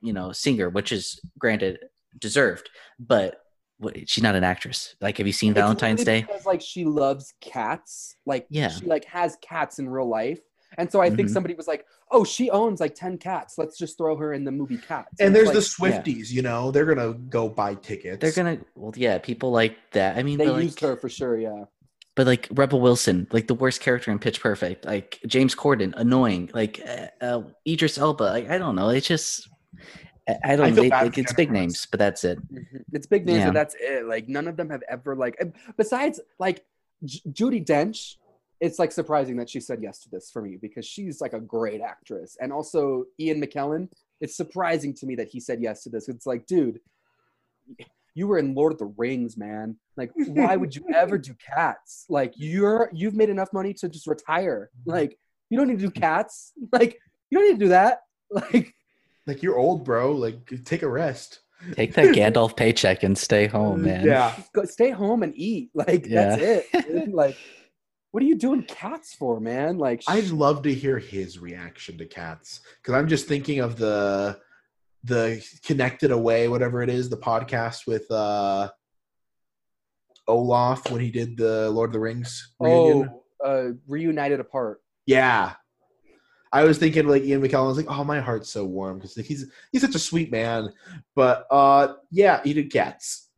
you 0.01 0.13
know, 0.13 0.31
singer, 0.31 0.69
which 0.69 0.91
is 0.91 1.19
granted 1.37 1.79
deserved, 2.19 2.69
but 2.99 3.37
what, 3.77 4.09
she's 4.09 4.23
not 4.23 4.35
an 4.35 4.43
actress. 4.43 4.95
Like, 5.01 5.17
have 5.17 5.27
you 5.27 5.33
seen 5.33 5.51
It's 5.51 5.59
Valentine's 5.59 6.03
Day? 6.03 6.21
because 6.21 6.45
like 6.45 6.61
she 6.61 6.85
loves 6.85 7.33
cats 7.41 8.15
like 8.25 8.47
Yeah. 8.49 8.69
she 8.69 8.85
like 8.85 9.05
has 9.05 9.37
cats 9.41 9.79
in 9.79 9.89
real 9.89 10.07
life 10.09 10.39
and 10.77 10.91
so 10.91 10.99
i 11.01 11.09
think 11.09 11.29
Mhm. 11.29 11.33
somebody 11.33 11.53
was 11.55 11.67
like 11.67 11.85
oh 12.11 12.23
she 12.23 12.49
owns 12.49 12.79
like 12.79 12.95
10 12.95 13.17
cats 13.17 13.57
let's 13.57 13.77
just 13.77 13.97
throw 13.97 14.15
her 14.17 14.33
in 14.33 14.43
the 14.43 14.51
movie 14.51 14.77
cats 14.77 15.19
And 15.19 15.35
it's 15.35 15.51
there's 15.51 15.79
like, 15.79 15.93
the 16.03 16.11
Swifties, 16.11 16.31
you 16.31 16.41
know, 16.41 16.71
they're 16.71 16.85
gonna 16.85 17.13
go 17.13 17.47
buy 17.49 17.75
tickets. 17.75 18.19
They're 18.21 18.31
gonna, 18.31 18.59
well, 18.75 18.93
yeah, 18.95 19.17
people 19.19 19.51
like 19.51 19.75
that. 19.91 20.17
I 20.17 20.23
mean, 20.23 20.37
they 20.37 20.45
but, 20.45 20.53
like, 20.55 20.63
used 20.63 20.79
her 20.81 20.95
for 20.97 21.09
sure 21.09 21.37
yeah 21.37 21.65
but 22.15 22.25
like 22.25 22.47
Rebel 22.51 22.79
Wilson, 22.79 23.27
like 23.31 23.47
the 23.47 23.53
worst 23.55 23.81
character 23.81 24.09
in 24.09 24.19
Pitch 24.19 24.39
Perfect, 24.39 24.85
like 24.85 25.19
James 25.27 25.53
Corden, 25.53 25.93
annoying, 25.97 26.49
like 26.53 26.81
uh, 26.87 27.07
uh, 27.21 27.41
Idris 27.67 27.97
Elba. 27.97 28.23
Like 28.23 28.49
I 28.49 28.57
don't 28.57 28.75
know, 28.77 28.87
it's 28.87 29.05
just 29.05 29.49
I, 30.27 30.37
I 30.43 30.55
don't. 30.55 30.73
they- 30.73 30.89
like, 30.89 31.11
mm-hmm. 31.11 31.21
it's 31.21 31.33
big 31.33 31.51
names, 31.51 31.85
but 31.89 31.99
that's 31.99 32.23
it. 32.23 32.39
it's 32.93 33.07
big 33.07 33.25
names 33.25 33.39
Yeah. 33.39 33.47
and 33.47 33.55
that's 33.55 33.75
it 33.79 34.05
like 34.05 34.27
none 34.27 34.47
of 34.47 34.57
them 34.57 34.69
have 34.69 34.83
ever 34.89 35.15
like 35.15 35.41
besides 35.77 36.19
like 36.39 36.65
J- 37.03 37.21
judi 37.31 37.65
dench 37.65 38.15
it's 38.61 38.79
like 38.79 38.91
surprising 38.91 39.35
that 39.37 39.49
she 39.49 39.59
said 39.59 39.79
yes 39.81 39.99
to 39.99 40.09
this 40.09 40.31
for 40.31 40.41
me 40.41 40.57
because 40.59 40.85
she's 40.85 41.19
like 41.21 41.33
a 41.33 41.39
great 41.41 41.81
actress 41.81 42.37
and 42.39 42.53
also 42.53 43.03
ian 43.19 43.41
mckellen 43.41 43.89
it's 44.21 44.35
surprising 44.37 44.93
to 44.93 45.05
me 45.05 45.15
that 45.15 45.27
he 45.27 45.39
said 45.39 45.61
yes 45.61 45.83
to 45.83 45.89
this 45.89 46.07
it's 46.07 46.25
like 46.25 46.45
dude 46.45 46.79
you 48.15 48.27
were 48.27 48.39
in 48.39 48.55
Lord 48.55 48.71
of 48.71 48.79
the 48.79 48.85
Rings, 48.85 49.35
man. 49.37 49.75
Like, 49.97 50.11
why 50.15 50.55
would 50.55 50.73
you 50.75 50.85
ever 50.95 51.17
do 51.17 51.35
cats? 51.53 52.05
Like, 52.09 52.33
you're 52.37 52.89
you've 52.93 53.13
made 53.13 53.29
enough 53.29 53.51
money 53.51 53.73
to 53.75 53.89
just 53.89 54.07
retire. 54.07 54.69
Like, 54.85 55.19
you 55.49 55.57
don't 55.57 55.67
need 55.67 55.79
to 55.79 55.87
do 55.87 55.91
cats. 55.91 56.53
Like, 56.71 56.97
you 57.29 57.37
don't 57.37 57.47
need 57.49 57.59
to 57.59 57.65
do 57.65 57.69
that. 57.69 58.01
Like, 58.31 58.73
like 59.27 59.41
you're 59.43 59.57
old, 59.57 59.85
bro. 59.85 60.11
Like 60.11 60.49
take 60.65 60.83
a 60.83 60.89
rest. 60.89 61.41
Take 61.73 61.93
that 61.95 62.05
Gandalf 62.15 62.55
paycheck 62.55 63.03
and 63.03 63.17
stay 63.17 63.47
home, 63.47 63.83
man. 63.83 64.05
Yeah. 64.05 64.35
go, 64.53 64.65
stay 64.65 64.91
home 64.91 65.23
and 65.23 65.33
eat. 65.35 65.69
Like, 65.75 66.03
that's 66.07 66.41
it. 66.41 66.87
dude. 66.87 67.13
Like, 67.13 67.37
what 68.11 68.23
are 68.23 68.27
you 68.27 68.35
doing 68.35 68.63
cats 68.63 69.13
for, 69.13 69.39
man? 69.39 69.77
Like, 69.77 70.03
I'd 70.07 70.29
love 70.29 70.63
to 70.63 70.73
hear 70.73 70.99
his 70.99 71.39
reaction 71.39 71.97
to 71.97 72.05
cats 72.05 72.61
because 72.81 72.93
I'm 72.93 73.07
just 73.07 73.27
thinking 73.27 73.59
of 73.59 73.77
the 73.77 74.39
the 75.03 75.45
connected 75.63 76.11
away 76.11 76.47
whatever 76.47 76.81
it 76.81 76.89
is 76.89 77.09
the 77.09 77.17
podcast 77.17 77.85
with 77.85 78.09
uh 78.09 78.69
Olaf 80.27 80.89
when 80.89 81.01
he 81.01 81.11
did 81.11 81.37
the 81.37 81.69
Lord 81.69 81.89
of 81.89 81.93
the 81.93 81.99
Rings 81.99 82.53
reunion. 82.59 83.09
oh, 83.43 83.45
uh, 83.45 83.71
reunited 83.87 84.39
apart. 84.39 84.81
Yeah. 85.05 85.53
I 86.59 86.63
was 86.63 86.77
thinking 86.77 87.07
like 87.07 87.23
Ian 87.23 87.41
McKellen 87.41 87.65
I 87.65 87.67
was 87.67 87.77
like, 87.77 87.89
oh 87.89 88.03
my 88.03 88.19
heart's 88.19 88.49
so 88.49 88.63
warm 88.65 88.97
because 88.97 89.15
he's 89.15 89.51
he's 89.71 89.81
such 89.81 89.95
a 89.95 89.99
sweet 89.99 90.31
man. 90.31 90.71
But 91.15 91.45
uh 91.51 91.95
yeah, 92.11 92.41
he 92.43 92.53
did 92.53 92.71
cats. 92.71 93.29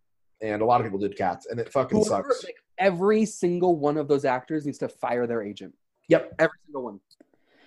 And 0.41 0.61
a 0.61 0.65
lot 0.65 0.79
of 0.81 0.85
people 0.85 0.99
did 0.99 1.17
cats, 1.17 1.47
and 1.49 1.59
it 1.59 1.71
fucking 1.71 1.97
Whoever- 1.97 2.29
sucks. 2.31 2.43
like, 2.43 2.57
every 2.77 3.25
single 3.25 3.75
one 3.75 3.97
of 3.97 4.07
those 4.07 4.23
actors 4.23 4.65
needs 4.67 4.77
to 4.77 4.87
fire 4.87 5.25
their 5.25 5.41
agent. 5.41 5.73
Yep. 6.09 6.35
Every 6.37 6.57
single 6.65 6.83
one. 6.83 6.99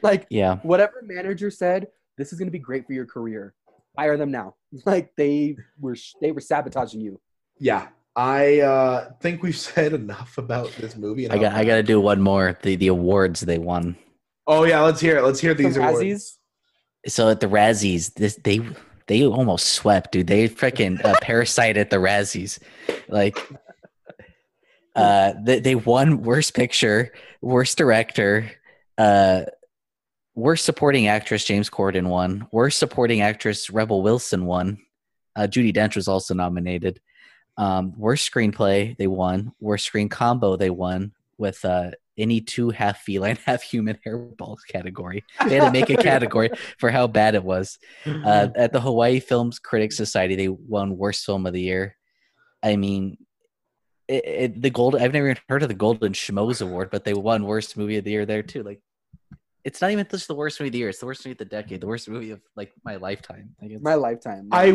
Like, 0.03 0.27
Yeah. 0.31 0.57
whatever 0.63 1.03
manager 1.05 1.51
said 1.51 1.89
this 2.17 2.33
is 2.33 2.39
going 2.39 2.47
to 2.47 2.53
be 2.53 2.59
great 2.61 2.87
for 2.87 2.93
your 2.93 3.07
career 3.07 3.55
fire 3.97 4.17
them 4.17 4.31
now 4.31 4.55
like 4.87 5.07
they 5.17 5.57
were 5.81 5.97
they 6.23 6.31
were 6.31 6.41
sabotaging 6.41 7.01
you 7.01 7.21
Yeah. 7.59 7.89
I 8.15 8.61
uh 8.61 9.11
think 9.21 9.43
we've 9.43 9.57
said 9.71 9.93
enough 9.93 10.39
about 10.39 10.71
this 10.81 10.97
movie. 10.97 11.29
I 11.31 11.39
got. 11.39 11.53
I 11.55 11.65
got 11.65 11.77
to 11.77 11.83
do 11.83 12.01
one 12.01 12.21
more. 12.21 12.57
The 12.63 12.77
the 12.77 12.89
awards 12.89 13.41
they 13.41 13.59
won. 13.59 13.97
Oh 14.51 14.65
yeah, 14.65 14.81
let's 14.81 15.01
hear 15.01 15.17
it. 15.17 15.23
Let's 15.23 15.39
hear 15.39 15.55
these 15.55 15.75
Some 15.75 15.85
awards. 15.85 16.03
Razzies? 16.03 16.37
So 17.07 17.29
at 17.29 17.39
the 17.39 17.47
Razzies, 17.47 18.13
this 18.15 18.35
they 18.43 18.61
they 19.07 19.25
almost 19.25 19.75
swept, 19.75 20.11
dude. 20.11 20.27
They 20.27 20.49
freaking 20.49 21.03
uh, 21.05 21.15
parasite 21.23 21.77
at 21.77 21.91
the 21.91 21.97
Razzies, 21.97 22.59
like. 23.09 23.39
Uh, 24.97 25.35
they, 25.45 25.61
they 25.61 25.77
won 25.77 26.21
worst 26.23 26.53
picture, 26.53 27.13
worst 27.41 27.79
director, 27.79 28.51
uh, 28.99 29.43
worst 30.35 30.65
supporting 30.65 31.07
actress. 31.07 31.45
James 31.45 31.71
Corden 31.71 32.09
won. 32.09 32.49
Worst 32.51 32.81
supporting 32.81 33.21
actress. 33.21 33.71
Rebel 33.71 34.03
Wilson 34.03 34.47
won. 34.47 34.79
Uh, 35.37 35.43
Judi 35.43 35.73
Dench 35.73 35.95
was 35.95 36.09
also 36.09 36.35
nominated. 36.35 37.01
Um, 37.57 37.95
worst 37.97 38.31
screenplay 38.31 38.97
they 38.97 39.07
won. 39.07 39.53
Worst 39.61 39.87
screen 39.87 40.09
combo 40.09 40.57
they 40.57 40.71
won 40.71 41.13
with 41.39 41.65
uh, 41.65 41.93
any 42.21 42.41
two 42.41 42.71
half 42.71 43.01
feline, 43.01 43.39
half 43.47 43.63
human 43.63 43.99
hairballs 44.07 44.61
category. 44.69 45.25
They 45.47 45.57
had 45.57 45.67
to 45.67 45.73
make 45.73 45.91
a 45.91 45.97
category 45.97 46.51
for 46.79 46.91
how 46.91 47.07
bad 47.07 47.35
it 47.35 47.43
was. 47.43 47.79
Uh, 48.07 48.49
at 48.55 48.73
the 48.73 48.81
Hawaii 48.81 49.21
Films 49.21 49.59
Critics 49.59 49.97
Society, 49.97 50.37
they 50.37 50.49
won 50.49 50.97
worst 50.97 51.25
film 51.25 51.47
of 51.47 51.53
the 51.53 51.63
year. 51.63 51.97
I 52.63 52.77
mean, 52.77 53.17
it, 54.07 54.25
it, 54.27 54.63
the 54.63 54.71
gold. 54.71 54.97
I've 54.97 55.13
never 55.13 55.31
even 55.31 55.43
heard 55.49 55.63
of 55.63 55.69
the 55.69 55.75
Golden 55.75 56.13
Schmoes 56.13 56.61
Award, 56.61 56.91
but 56.91 57.05
they 57.05 57.15
won 57.15 57.45
worst 57.45 57.77
movie 57.77 57.97
of 57.97 58.05
the 58.05 58.11
year 58.11 58.27
there 58.27 58.43
too. 58.43 58.63
Like, 58.63 58.81
it's 59.65 59.81
not 59.81 59.91
even 59.91 60.07
just 60.11 60.29
the 60.29 60.35
worst 60.35 60.59
movie 60.59 60.69
of 60.69 60.73
the 60.73 60.79
year; 60.79 60.89
it's 60.89 60.99
the 60.99 61.07
worst 61.07 61.25
movie 61.25 61.33
of 61.33 61.39
the 61.39 61.45
decade, 61.45 61.81
the 61.81 61.87
worst 61.87 62.09
movie 62.09 62.33
of 62.33 62.41
like 62.57 62.73
my 62.85 62.97
lifetime. 62.97 63.55
Like, 63.63 63.71
it's, 63.71 63.83
my 63.83 63.95
lifetime 63.95 64.49
I 64.53 64.73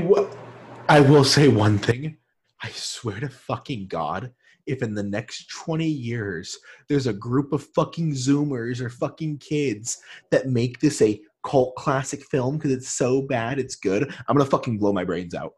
I 0.88 1.02
will 1.02 1.24
say 1.24 1.48
one 1.48 1.78
thing. 1.78 2.18
I 2.64 2.70
swear 2.70 3.20
to 3.20 3.30
fucking 3.30 3.88
God, 3.88 4.32
if 4.68 4.82
in 4.82 4.94
the 4.94 5.04
next 5.04 5.50
20 5.50 5.86
years 5.86 6.58
there's 6.88 7.08
a 7.08 7.14
group 7.14 7.54
of 7.54 7.64
fucking 7.76 8.14
Zoomers 8.14 8.82
or 8.82 8.90
fucking 8.90 9.38
kids 9.38 10.00
that 10.32 10.48
make 10.48 10.80
this 10.80 11.02
a 11.02 11.22
cult 11.46 11.76
classic 11.76 12.24
film 12.26 12.58
because 12.58 12.72
it's 12.72 12.90
so 12.90 13.22
bad 13.22 13.60
it's 13.60 13.76
good, 13.76 14.14
I'm 14.28 14.36
gonna 14.36 14.50
fucking 14.50 14.78
blow 14.78 14.92
my 14.94 15.04
brains 15.04 15.36
out. 15.36 15.54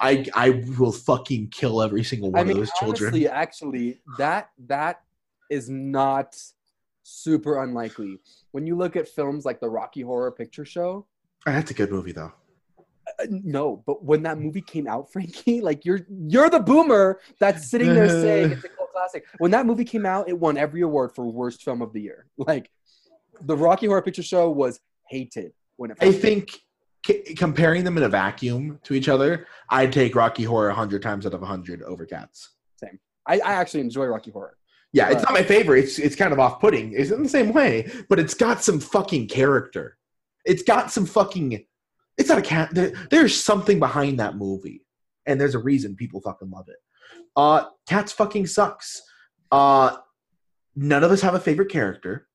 I 0.00 0.26
I 0.34 0.62
will 0.78 0.92
fucking 0.92 1.48
kill 1.48 1.82
every 1.82 2.04
single 2.04 2.30
one 2.30 2.40
I 2.40 2.44
mean, 2.44 2.52
of 2.52 2.58
those 2.58 2.72
children. 2.78 3.08
honestly, 3.08 3.28
actually, 3.28 4.00
that 4.16 4.50
that 4.66 5.02
is 5.50 5.68
not 5.68 6.36
super 7.02 7.62
unlikely. 7.62 8.18
When 8.52 8.66
you 8.66 8.76
look 8.76 8.96
at 8.96 9.08
films 9.08 9.44
like 9.44 9.60
the 9.60 9.68
Rocky 9.68 10.02
Horror 10.02 10.30
Picture 10.30 10.64
Show, 10.64 11.06
That's 11.46 11.70
a 11.70 11.74
good 11.74 11.90
movie 11.90 12.12
though. 12.12 12.32
Uh, 13.18 13.26
no, 13.28 13.82
but 13.86 14.04
when 14.04 14.22
that 14.24 14.38
movie 14.38 14.60
came 14.60 14.86
out, 14.86 15.12
Frankie, 15.12 15.60
like 15.60 15.84
you're 15.84 16.00
you're 16.08 16.50
the 16.50 16.60
boomer 16.60 17.20
that's 17.38 17.70
sitting 17.70 17.94
there 17.94 18.08
saying 18.08 18.52
it's 18.52 18.64
a 18.64 18.68
cult 18.68 18.92
classic. 18.92 19.24
When 19.38 19.50
that 19.52 19.66
movie 19.66 19.84
came 19.84 20.06
out, 20.06 20.28
it 20.28 20.38
won 20.38 20.56
every 20.56 20.82
award 20.82 21.14
for 21.14 21.24
worst 21.26 21.62
film 21.62 21.82
of 21.82 21.92
the 21.92 22.00
year. 22.00 22.26
Like 22.36 22.70
the 23.40 23.56
Rocky 23.56 23.86
Horror 23.86 24.02
Picture 24.02 24.22
Show 24.22 24.50
was 24.50 24.80
hated 25.08 25.52
when 25.76 25.90
it. 25.90 25.98
I 26.00 26.12
think 26.12 26.50
c- 27.06 27.34
comparing 27.34 27.84
them 27.84 27.96
in 27.96 28.04
a 28.04 28.08
vacuum 28.08 28.80
to 28.84 28.94
each 28.94 29.08
other, 29.08 29.46
I'd 29.70 29.92
take 29.92 30.14
Rocky 30.14 30.44
Horror 30.44 30.68
100 30.68 31.02
times 31.02 31.26
out 31.26 31.34
of 31.34 31.40
100 31.40 31.82
over 31.82 32.06
Cats. 32.06 32.50
I, 33.28 33.34
I 33.40 33.52
actually 33.52 33.80
enjoy 33.80 34.06
Rocky 34.06 34.30
Horror. 34.30 34.56
Yeah, 34.92 35.10
it's 35.10 35.22
not 35.22 35.34
my 35.34 35.42
favorite. 35.42 35.84
It's 35.84 35.98
it's 35.98 36.16
kind 36.16 36.32
of 36.32 36.40
off 36.40 36.60
putting. 36.60 36.94
It's 36.94 37.10
in 37.10 37.22
the 37.22 37.28
same 37.28 37.52
way, 37.52 37.90
but 38.08 38.18
it's 38.18 38.32
got 38.32 38.64
some 38.64 38.80
fucking 38.80 39.28
character. 39.28 39.98
It's 40.46 40.62
got 40.62 40.90
some 40.90 41.04
fucking. 41.04 41.66
It's 42.18 42.28
not 42.28 42.38
a 42.38 42.42
cat. 42.42 42.70
There, 42.72 42.92
there's 43.10 43.40
something 43.40 43.78
behind 43.78 44.18
that 44.20 44.36
movie, 44.36 44.84
and 45.26 45.40
there's 45.40 45.54
a 45.54 45.58
reason 45.58 45.96
people 45.96 46.20
fucking 46.20 46.50
love 46.50 46.68
it. 46.68 46.76
Uh, 47.36 47.66
Cats 47.88 48.12
fucking 48.12 48.46
sucks. 48.46 49.00
Uh, 49.50 49.96
none 50.74 51.04
of 51.04 51.10
us 51.10 51.20
have 51.22 51.34
a 51.34 51.40
favorite 51.40 51.70
character. 51.70 52.28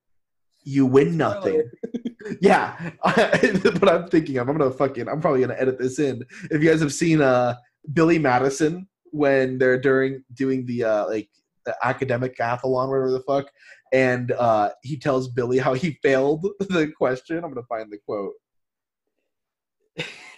You 0.63 0.85
win 0.85 1.17
nothing. 1.17 1.69
yeah, 2.41 2.91
but 3.03 3.89
I'm 3.89 4.07
thinking 4.07 4.37
of. 4.37 4.47
I'm 4.47 4.57
gonna 4.57 4.71
fucking. 4.71 5.09
I'm 5.09 5.21
probably 5.21 5.41
gonna 5.41 5.59
edit 5.59 5.77
this 5.77 5.99
in. 5.99 6.23
If 6.49 6.63
you 6.63 6.69
guys 6.69 6.79
have 6.81 6.93
seen 6.93 7.21
uh 7.21 7.55
Billy 7.91 8.17
Madison 8.17 8.87
when 9.11 9.57
they're 9.57 9.79
during 9.79 10.23
doing 10.33 10.65
the 10.65 10.85
uh 10.85 11.07
like 11.07 11.29
the 11.65 11.75
academic 11.83 12.37
athlon, 12.37 12.89
whatever 12.89 13.11
the 13.11 13.23
fuck, 13.27 13.49
and 13.93 14.31
uh, 14.31 14.69
he 14.81 14.97
tells 14.97 15.29
Billy 15.29 15.59
how 15.59 15.73
he 15.73 15.97
failed 16.03 16.47
the 16.59 16.91
question. 16.97 17.37
I'm 17.37 17.53
gonna 17.53 17.65
find 17.67 17.91
the 17.91 17.99
quote. 18.05 18.33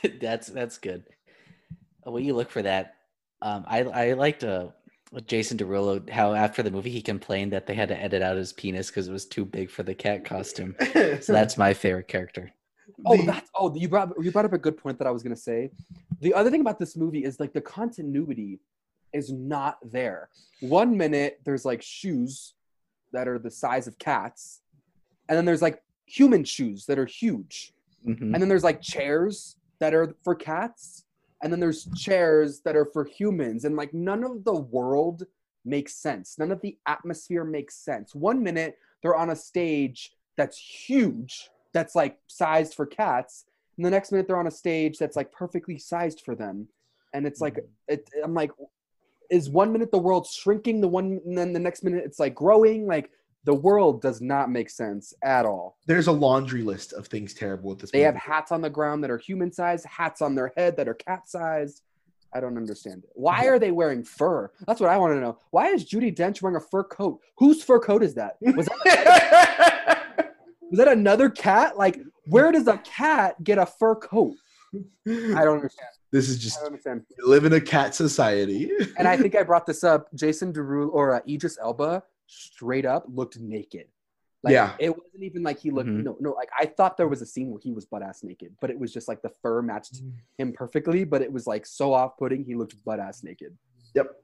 that's 0.21 0.47
that's 0.47 0.77
good. 0.77 1.03
While 2.03 2.19
you 2.19 2.35
look 2.35 2.49
for 2.51 2.61
that, 2.61 2.95
um, 3.41 3.65
I 3.67 3.83
I 3.83 4.13
liked 4.13 4.43
uh, 4.43 4.67
Jason 5.27 5.57
Derulo 5.57 6.07
how 6.09 6.33
after 6.33 6.61
the 6.63 6.71
movie 6.71 6.91
he 6.91 7.01
complained 7.01 7.51
that 7.53 7.65
they 7.67 7.73
had 7.73 7.89
to 7.89 8.01
edit 8.01 8.21
out 8.21 8.37
his 8.37 8.53
penis 8.53 8.87
because 8.87 9.07
it 9.07 9.11
was 9.11 9.25
too 9.25 9.45
big 9.45 9.69
for 9.69 9.83
the 9.83 9.95
cat 9.95 10.23
costume. 10.25 10.75
So 11.21 11.33
that's 11.33 11.57
my 11.57 11.73
favorite 11.73 12.07
character. 12.07 12.51
Oh, 13.05 13.17
The- 13.17 13.23
that's 13.25 13.49
oh 13.55 13.75
you 13.75 13.87
brought 13.89 14.11
you 14.21 14.31
brought 14.31 14.45
up 14.45 14.53
a 14.53 14.57
good 14.57 14.77
point 14.77 14.97
that 14.99 15.07
I 15.07 15.11
was 15.11 15.23
gonna 15.23 15.35
say. 15.35 15.71
The 16.21 16.33
other 16.33 16.49
thing 16.51 16.61
about 16.61 16.79
this 16.79 16.95
movie 16.95 17.23
is 17.23 17.39
like 17.39 17.53
the 17.53 17.61
continuity 17.61 18.59
is 19.13 19.31
not 19.31 19.77
there. 19.91 20.29
One 20.61 20.95
minute 20.97 21.39
there's 21.43 21.65
like 21.65 21.81
shoes 21.81 22.53
that 23.11 23.27
are 23.27 23.39
the 23.39 23.51
size 23.51 23.87
of 23.87 23.97
cats, 23.97 24.61
and 25.29 25.37
then 25.37 25.45
there's 25.45 25.61
like 25.61 25.81
human 26.05 26.43
shoes 26.43 26.85
that 26.85 26.99
are 26.99 27.05
huge, 27.05 27.73
Mhm. 28.05 28.21
and 28.33 28.35
then 28.35 28.47
there's 28.49 28.63
like 28.63 28.81
chairs 28.81 29.55
that 29.79 29.93
are 29.93 30.15
for 30.23 30.35
cats, 30.35 31.05
and 31.41 31.51
then 31.51 31.59
there's 31.59 31.87
chairs 31.95 32.61
that 32.61 32.75
are 32.75 32.85
for 32.85 33.03
humans, 33.03 33.65
and 33.65 33.75
like 33.75 33.93
none 33.93 34.23
of 34.23 34.43
the 34.43 34.53
world 34.53 35.23
makes 35.63 35.95
sense. 35.95 36.37
None 36.37 36.51
of 36.51 36.61
the 36.61 36.77
atmosphere 36.85 37.43
makes 37.43 37.75
sense. 37.75 38.15
One 38.15 38.43
minute 38.43 38.77
they're 39.01 39.15
on 39.15 39.29
a 39.29 39.35
stage 39.35 40.11
that's 40.37 40.57
huge, 40.57 41.49
that's 41.73 41.95
like 41.95 42.17
sized 42.27 42.73
for 42.73 42.85
cats, 42.85 43.45
and 43.77 43.85
the 43.85 43.91
next 43.91 44.11
minute 44.11 44.27
they're 44.27 44.39
on 44.39 44.47
a 44.47 44.51
stage 44.51 44.97
that's 44.97 45.15
like 45.15 45.31
perfectly 45.31 45.77
sized 45.77 46.21
for 46.21 46.35
them, 46.35 46.67
and 47.13 47.27
it's 47.27 47.41
like 47.41 47.55
mm-hmm. 47.55 47.93
it, 47.93 48.09
I'm 48.23 48.33
like, 48.33 48.51
is 49.29 49.49
one 49.49 49.71
minute 49.71 49.91
the 49.91 49.97
world 49.97 50.27
shrinking, 50.27 50.81
the 50.81 50.87
one, 50.87 51.19
and 51.25 51.37
then 51.37 51.53
the 51.53 51.59
next 51.59 51.83
minute 51.83 52.03
it's 52.05 52.19
like 52.19 52.35
growing, 52.35 52.87
like. 52.87 53.09
The 53.45 53.53
world 53.53 54.01
does 54.01 54.21
not 54.21 54.49
make 54.51 54.69
sense 54.69 55.13
at 55.23 55.45
all. 55.45 55.77
There's 55.85 56.07
a 56.07 56.11
laundry 56.11 56.63
list 56.63 56.93
of 56.93 57.07
things 57.07 57.33
terrible 57.33 57.69
with 57.69 57.79
this. 57.79 57.91
They 57.91 58.01
have 58.01 58.15
hats 58.15 58.51
on 58.51 58.61
the 58.61 58.69
ground 58.69 59.03
that 59.03 59.11
are 59.11 59.19
human 59.19 59.51
sized, 59.51 59.85
hats 59.85 60.21
on 60.21 60.33
their 60.35 60.51
head 60.57 60.75
that 60.77 60.87
are 60.87 60.95
cat 60.95 61.29
sized. 61.29 61.81
I 62.33 62.39
don't 62.41 62.57
understand 62.57 63.03
it. 63.03 63.11
Why 63.13 63.45
are 63.47 63.59
they 63.59 63.71
wearing 63.71 64.03
fur? 64.03 64.51
That's 64.67 64.81
what 64.81 64.89
I 64.89 64.97
want 64.97 65.13
to 65.13 65.21
know. 65.21 65.37
Why 65.51 65.67
is 65.67 65.85
Judi 65.85 66.13
Dench 66.13 66.41
wearing 66.41 66.57
a 66.57 66.59
fur 66.59 66.83
coat? 66.83 67.21
Whose 67.37 67.63
fur 67.63 67.79
coat 67.79 68.03
is 68.03 68.13
that? 68.15 68.35
Was 68.41 68.67
that, 68.83 70.03
was 70.69 70.77
that 70.77 70.87
another 70.89 71.29
cat? 71.29 71.77
Like, 71.77 71.99
where 72.25 72.51
does 72.51 72.67
a 72.67 72.77
cat 72.79 73.41
get 73.43 73.57
a 73.57 73.65
fur 73.65 73.95
coat? 73.95 74.35
I 74.73 75.45
don't 75.45 75.55
understand. 75.55 75.87
this 76.11 76.27
is 76.27 76.37
just 76.37 76.59
live 77.25 77.45
in 77.45 77.53
a 77.53 77.61
cat 77.61 77.95
society. 77.95 78.69
And 78.97 79.07
I 79.07 79.15
think 79.15 79.35
I 79.35 79.43
brought 79.49 79.65
this 79.65 79.83
up. 79.83 80.09
Jason 80.15 80.51
Derulo 80.51 80.89
or 80.91 81.13
uh, 81.15 81.19
Idris 81.29 81.57
Elba 81.61 82.03
straight 82.27 82.85
up 82.85 83.05
looked 83.07 83.39
naked. 83.39 83.87
Like, 84.43 84.53
Yeah. 84.53 84.75
It 84.79 84.89
wasn't 84.95 85.23
even 85.23 85.41
like 85.43 85.57
he 85.59 85.71
looked, 85.71 85.89
Mhm. 85.89 86.03
no, 86.03 86.17
no, 86.19 86.31
like 86.31 86.49
I 86.57 86.65
thought 86.67 86.97
there 86.97 87.07
was 87.07 87.21
a 87.21 87.25
scene 87.25 87.49
where 87.49 87.59
he 87.59 87.71
was 87.71 87.85
butt 87.85 88.03
ass 88.03 88.23
naked, 88.23 88.55
but 88.61 88.69
it 88.69 88.77
was 88.79 88.93
just 88.93 89.07
like 89.07 89.21
the 89.21 89.29
fur 89.41 89.61
matched 89.61 90.01
him 90.37 90.53
perfectly, 90.53 91.03
but 91.03 91.21
it 91.21 91.31
was 91.31 91.47
like 91.47 91.65
so 91.65 91.93
off 91.93 92.17
putting, 92.17 92.43
he 92.43 92.53
looked 92.55 92.83
butt 92.83 92.99
ass 92.99 93.23
naked. 93.23 93.57
Yep. 93.95 94.21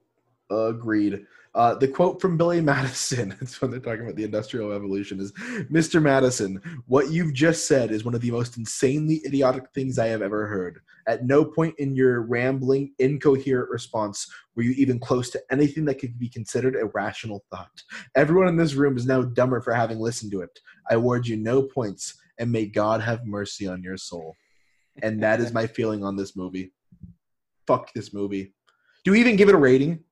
Agreed. 0.51 1.25
Uh, 1.53 1.75
the 1.75 1.87
quote 1.87 2.21
from 2.21 2.37
Billy 2.37 2.61
Madison, 2.61 3.35
it's 3.41 3.61
when 3.61 3.71
they're 3.71 3.79
talking 3.79 4.03
about 4.03 4.15
the 4.15 4.23
industrial 4.23 4.69
revolution, 4.69 5.19
is 5.19 5.31
Mr. 5.69 6.01
Madison, 6.01 6.61
what 6.87 7.09
you've 7.09 7.33
just 7.33 7.67
said 7.67 7.91
is 7.91 8.05
one 8.05 8.15
of 8.15 8.21
the 8.21 8.31
most 8.31 8.57
insanely 8.57 9.21
idiotic 9.25 9.63
things 9.73 9.99
I 9.99 10.07
have 10.07 10.21
ever 10.21 10.47
heard. 10.47 10.79
At 11.07 11.25
no 11.25 11.43
point 11.43 11.75
in 11.77 11.95
your 11.95 12.21
rambling, 12.21 12.93
incoherent 12.99 13.69
response 13.69 14.29
were 14.55 14.63
you 14.63 14.71
even 14.71 14.99
close 14.99 15.29
to 15.31 15.41
anything 15.51 15.83
that 15.85 15.99
could 15.99 16.17
be 16.17 16.29
considered 16.29 16.75
a 16.75 16.85
rational 16.93 17.43
thought. 17.49 17.83
Everyone 18.15 18.47
in 18.47 18.57
this 18.57 18.75
room 18.75 18.95
is 18.95 19.05
now 19.05 19.21
dumber 19.21 19.61
for 19.61 19.73
having 19.73 19.99
listened 19.99 20.31
to 20.31 20.41
it. 20.41 20.57
I 20.89 20.95
award 20.95 21.27
you 21.27 21.35
no 21.35 21.63
points, 21.63 22.13
and 22.39 22.51
may 22.51 22.65
God 22.65 23.01
have 23.01 23.25
mercy 23.25 23.67
on 23.67 23.83
your 23.83 23.97
soul. 23.97 24.35
And 25.01 25.21
that 25.23 25.41
is 25.41 25.53
my 25.53 25.67
feeling 25.77 26.03
on 26.03 26.15
this 26.15 26.35
movie. 26.35 26.71
Fuck 27.67 27.93
this 27.93 28.13
movie. 28.13 28.53
Do 29.03 29.11
we 29.11 29.19
even 29.19 29.35
give 29.35 29.49
it 29.49 29.55
a 29.55 29.57
rating? 29.57 30.03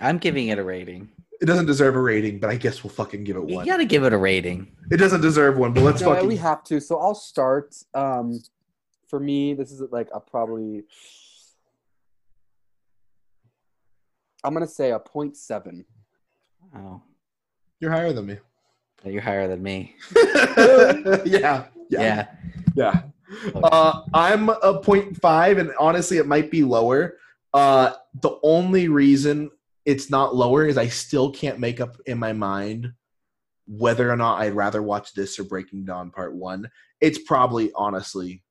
I'm 0.00 0.18
giving 0.18 0.48
it 0.48 0.58
a 0.58 0.64
rating. 0.64 1.10
It 1.40 1.46
doesn't 1.46 1.66
deserve 1.66 1.96
a 1.96 2.00
rating, 2.00 2.38
but 2.38 2.50
I 2.50 2.56
guess 2.56 2.84
we'll 2.84 2.92
fucking 2.92 3.24
give 3.24 3.36
it 3.36 3.44
one. 3.44 3.66
You 3.66 3.72
gotta 3.72 3.84
give 3.84 4.04
it 4.04 4.12
a 4.12 4.18
rating. 4.18 4.70
It 4.90 4.98
doesn't 4.98 5.22
deserve 5.22 5.58
one, 5.58 5.72
but 5.72 5.82
let's 5.82 6.00
no, 6.00 6.14
fucking. 6.14 6.28
we 6.28 6.36
have 6.36 6.62
to. 6.64 6.80
So 6.80 6.98
I'll 6.98 7.14
start. 7.16 7.74
Um, 7.94 8.40
for 9.08 9.18
me, 9.18 9.52
this 9.54 9.72
is 9.72 9.82
like 9.90 10.08
a 10.14 10.20
probably. 10.20 10.84
I'm 14.44 14.52
gonna 14.54 14.66
say 14.66 14.90
a 14.92 14.98
0.7. 14.98 15.84
Oh, 16.76 17.02
You're 17.80 17.90
higher 17.90 18.12
than 18.12 18.26
me. 18.26 18.38
you're 19.04 19.20
higher 19.22 19.46
than 19.48 19.62
me. 19.62 19.94
yeah, 20.16 21.24
yeah, 21.26 21.66
Yeah. 21.88 22.26
yeah. 22.74 23.02
Uh, 23.54 24.02
I'm 24.12 24.48
a 24.48 24.80
point 24.80 25.16
five, 25.20 25.58
and 25.58 25.70
honestly, 25.78 26.18
it 26.18 26.26
might 26.26 26.50
be 26.50 26.62
lower. 26.64 27.16
Uh, 27.54 27.94
the 28.20 28.38
only 28.42 28.88
reason 28.88 29.50
it's 29.84 30.10
not 30.10 30.34
lower 30.34 30.66
is 30.66 30.78
I 30.78 30.88
still 30.88 31.30
can't 31.32 31.58
make 31.58 31.80
up 31.80 31.96
in 32.06 32.18
my 32.18 32.32
mind 32.32 32.92
whether 33.66 34.10
or 34.10 34.16
not 34.16 34.40
I'd 34.40 34.54
rather 34.54 34.82
watch 34.82 35.14
this 35.14 35.38
or 35.38 35.44
Breaking 35.44 35.84
Dawn 35.84 36.10
Part 36.10 36.34
One. 36.34 36.70
It's 37.00 37.18
probably 37.18 37.70
honestly, 37.74 38.42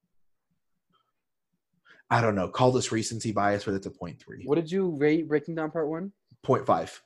I 2.10 2.22
don't 2.22 2.36
know. 2.36 2.48
Call 2.50 2.72
this 2.72 2.92
recency 2.92 3.32
bias, 3.32 3.64
but 3.66 3.74
it's 3.74 3.86
a 3.88 3.92
point 3.92 4.20
three, 4.20 4.44
What 4.46 4.56
did 4.56 4.72
you 4.72 4.90
rate 4.90 5.28
Breaking 5.28 5.56
Dawn 5.56 5.72
Part 5.72 5.88
One? 5.90 6.12
point 6.44 6.66
five 6.66 7.02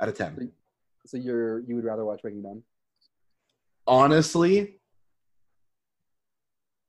out 0.00 0.08
of 0.08 0.16
ten. 0.16 0.50
So 1.06 1.16
you're 1.16 1.60
you 1.60 1.76
would 1.76 1.84
rather 1.84 2.04
watch 2.04 2.20
Breaking 2.22 2.42
Dawn? 2.42 2.62
Honestly, 3.86 4.80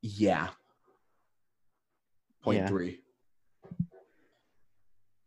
yeah, 0.01 0.49
point 2.41 2.59
Yeah. 2.59 2.67
three. 2.67 3.02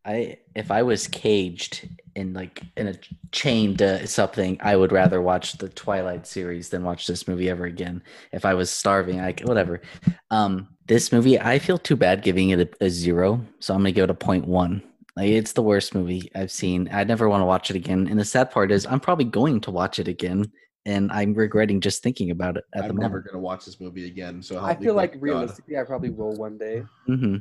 I 0.06 0.38
if 0.54 0.70
I 0.70 0.82
was 0.82 1.08
caged 1.08 1.88
in 2.14 2.32
like 2.32 2.62
in 2.76 2.86
a 2.88 2.94
chained 3.32 3.78
to 3.78 4.06
something, 4.06 4.58
I 4.62 4.76
would 4.76 4.92
rather 4.92 5.20
watch 5.20 5.54
the 5.58 5.68
Twilight 5.68 6.26
series 6.26 6.68
than 6.70 6.84
watch 6.84 7.06
this 7.06 7.26
movie 7.28 7.50
ever 7.50 7.66
again. 7.66 8.02
If 8.32 8.44
I 8.44 8.54
was 8.54 8.70
starving, 8.70 9.20
I 9.20 9.32
could, 9.32 9.48
whatever. 9.48 9.82
Um, 10.30 10.68
this 10.86 11.12
movie, 11.12 11.38
I 11.40 11.58
feel 11.58 11.78
too 11.78 11.96
bad 11.96 12.22
giving 12.22 12.50
it 12.50 12.60
a, 12.80 12.84
a 12.86 12.90
zero, 12.90 13.44
so 13.58 13.74
I'm 13.74 13.80
gonna 13.80 13.92
give 13.92 14.04
it 14.04 14.10
a 14.10 14.14
point 14.14 14.46
one. 14.46 14.82
Like 15.16 15.30
it's 15.30 15.52
the 15.52 15.62
worst 15.62 15.94
movie 15.94 16.30
I've 16.34 16.52
seen. 16.52 16.88
I 16.92 17.04
never 17.04 17.28
want 17.28 17.40
to 17.40 17.46
watch 17.46 17.70
it 17.70 17.76
again. 17.76 18.06
And 18.08 18.18
the 18.18 18.24
sad 18.24 18.50
part 18.50 18.70
is, 18.70 18.86
I'm 18.86 19.00
probably 19.00 19.24
going 19.24 19.60
to 19.62 19.70
watch 19.70 19.98
it 19.98 20.08
again, 20.08 20.52
and 20.84 21.10
I'm 21.10 21.34
regretting 21.34 21.80
just 21.80 22.02
thinking 22.02 22.30
about 22.30 22.56
it 22.56 22.64
at 22.74 22.86
the 22.86 22.90
I'm 22.90 22.96
never 22.96 23.18
moment. 23.18 23.32
gonna 23.32 23.42
watch 23.42 23.64
this 23.64 23.80
movie 23.80 24.06
again. 24.06 24.42
So 24.42 24.64
I 24.64 24.74
feel 24.74 24.94
like 24.94 25.20
God. 25.20 25.22
realistically, 25.22 25.78
I 25.78 25.84
probably 25.84 26.10
will 26.10 26.36
one 26.36 26.58
day. 26.58 26.82
hmm 27.06 27.36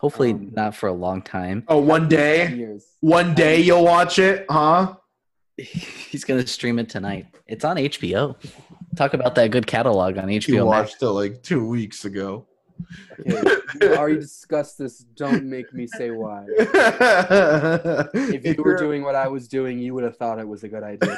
Hopefully, 0.00 0.30
Um, 0.32 0.50
not 0.54 0.74
for 0.74 0.88
a 0.88 0.92
long 0.92 1.20
time. 1.22 1.62
Oh, 1.68 1.78
one 1.78 2.08
day, 2.08 2.54
years. 2.54 2.86
one 3.00 3.34
day 3.34 3.60
you'll 3.60 3.84
watch 3.84 4.18
it, 4.18 4.46
huh? 4.48 4.94
He's 5.58 6.24
gonna 6.24 6.46
stream 6.46 6.78
it 6.78 6.88
tonight. 6.88 7.26
It's 7.46 7.64
on 7.64 7.76
HBO. 7.76 8.36
Talk 8.96 9.12
about 9.14 9.34
that 9.34 9.50
good 9.50 9.66
catalog 9.66 10.16
on 10.16 10.30
You 10.30 10.40
HBO 10.40 10.70
Max. 10.70 10.90
watched 10.92 11.02
it 11.02 11.08
like 11.10 11.42
two 11.42 11.66
weeks 11.66 12.04
ago. 12.06 12.46
Okay, 13.20 13.56
we 13.80 13.96
already 13.96 14.20
discussed 14.20 14.78
this. 14.78 14.98
Don't 14.98 15.44
make 15.44 15.72
me 15.72 15.86
say 15.86 16.10
why. 16.10 16.46
If 18.14 18.44
you 18.44 18.62
were 18.62 18.76
doing 18.78 19.02
what 19.02 19.14
I 19.14 19.28
was 19.28 19.48
doing, 19.48 19.78
you 19.78 19.94
would 19.94 20.04
have 20.04 20.16
thought 20.16 20.38
it 20.38 20.48
was 20.48 20.64
a 20.64 20.68
good 20.68 20.82
idea. 20.82 21.10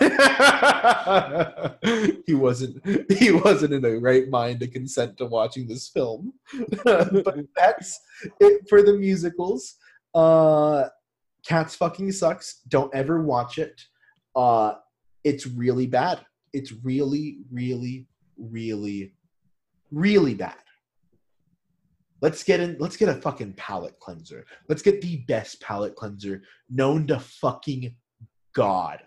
he 2.27 2.35
wasn't 2.35 2.81
he 3.11 3.33
wasn't 3.33 3.73
in 3.73 3.83
the 3.83 3.99
right 4.01 4.29
mind 4.29 4.61
to 4.61 4.67
consent 4.67 5.17
to 5.17 5.27
watching 5.27 5.67
this 5.67 5.89
film 5.89 6.33
but 6.85 7.37
that's 7.57 8.01
it 8.41 8.63
for 8.69 8.83
the 8.83 8.93
musicals 8.95 9.77
uh 10.15 10.85
cats 11.47 11.75
fucking 11.75 12.13
sucks 12.13 12.61
don't 12.69 12.95
ever 12.95 13.23
watch 13.23 13.59
it 13.59 13.83
uh 14.37 14.75
it's 15.25 15.47
really 15.47 15.87
bad 15.87 16.25
it's 16.53 16.73
really 16.85 17.39
really 17.51 18.07
really 18.39 19.13
really 19.91 20.35
bad 20.35 20.57
let's 22.23 22.43
get 22.43 22.61
in 22.61 22.77
let's 22.79 22.97
get 22.97 23.11
a 23.11 23.15
fucking 23.15 23.53
palate 23.55 23.99
cleanser. 24.01 24.47
Let's 24.69 24.83
get 24.83 25.03
the 25.03 25.19
best 25.29 25.61
palate 25.61 25.97
cleanser 25.97 26.43
known 26.71 27.07
to 27.09 27.19
fucking 27.19 27.97
god 28.55 29.01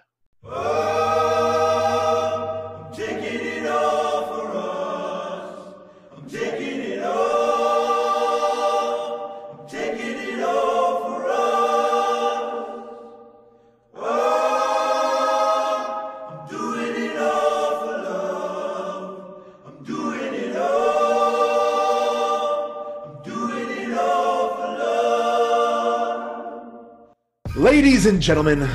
Ladies 28.05 28.13
and 28.13 28.21
gentlemen, 28.21 28.69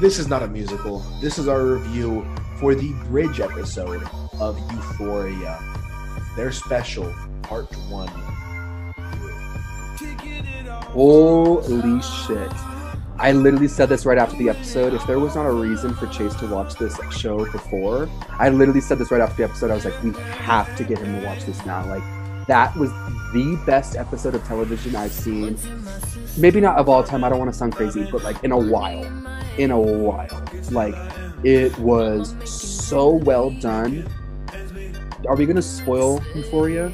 this 0.00 0.18
is 0.18 0.26
not 0.26 0.42
a 0.42 0.48
musical. 0.48 0.98
This 1.20 1.38
is 1.38 1.46
our 1.46 1.64
review 1.64 2.26
for 2.58 2.74
the 2.74 2.92
bridge 3.04 3.38
episode 3.38 4.02
of 4.40 4.58
Euphoria, 4.72 5.60
their 6.34 6.50
special 6.50 7.14
part 7.42 7.72
one. 7.88 8.08
Holy 10.88 12.02
shit. 12.02 12.50
I 13.16 13.30
literally 13.30 13.68
said 13.68 13.90
this 13.90 14.04
right 14.04 14.18
after 14.18 14.36
the 14.38 14.48
episode. 14.48 14.92
If 14.92 15.06
there 15.06 15.20
was 15.20 15.36
not 15.36 15.46
a 15.46 15.52
reason 15.52 15.94
for 15.94 16.08
Chase 16.08 16.34
to 16.40 16.48
watch 16.48 16.74
this 16.74 16.98
show 17.16 17.48
before, 17.52 18.10
I 18.28 18.48
literally 18.48 18.80
said 18.80 18.98
this 18.98 19.12
right 19.12 19.20
after 19.20 19.36
the 19.36 19.44
episode. 19.44 19.70
I 19.70 19.74
was 19.76 19.84
like, 19.84 20.02
we 20.02 20.10
have 20.14 20.76
to 20.78 20.82
get 20.82 20.98
him 20.98 21.20
to 21.20 21.24
watch 21.24 21.44
this 21.44 21.64
now. 21.64 21.86
Like, 21.86 22.02
that 22.48 22.74
was 22.74 22.90
the 23.34 23.60
best 23.66 23.96
episode 23.96 24.34
of 24.34 24.42
television 24.44 24.96
I've 24.96 25.12
seen. 25.12 25.58
Maybe 26.38 26.60
not 26.60 26.78
of 26.78 26.88
all 26.88 27.02
time. 27.04 27.22
I 27.24 27.28
don't 27.28 27.38
want 27.38 27.52
to 27.52 27.58
sound 27.58 27.74
crazy, 27.74 28.08
but 28.10 28.22
like 28.22 28.42
in 28.42 28.52
a 28.52 28.58
while. 28.58 29.04
In 29.58 29.70
a 29.70 29.78
while. 29.78 30.42
Like, 30.70 30.94
it 31.44 31.76
was 31.78 32.34
so 32.48 33.10
well 33.10 33.50
done. 33.50 34.08
Are 35.28 35.36
we 35.36 35.44
going 35.46 35.56
to 35.56 35.62
spoil 35.62 36.22
Euphoria? 36.34 36.92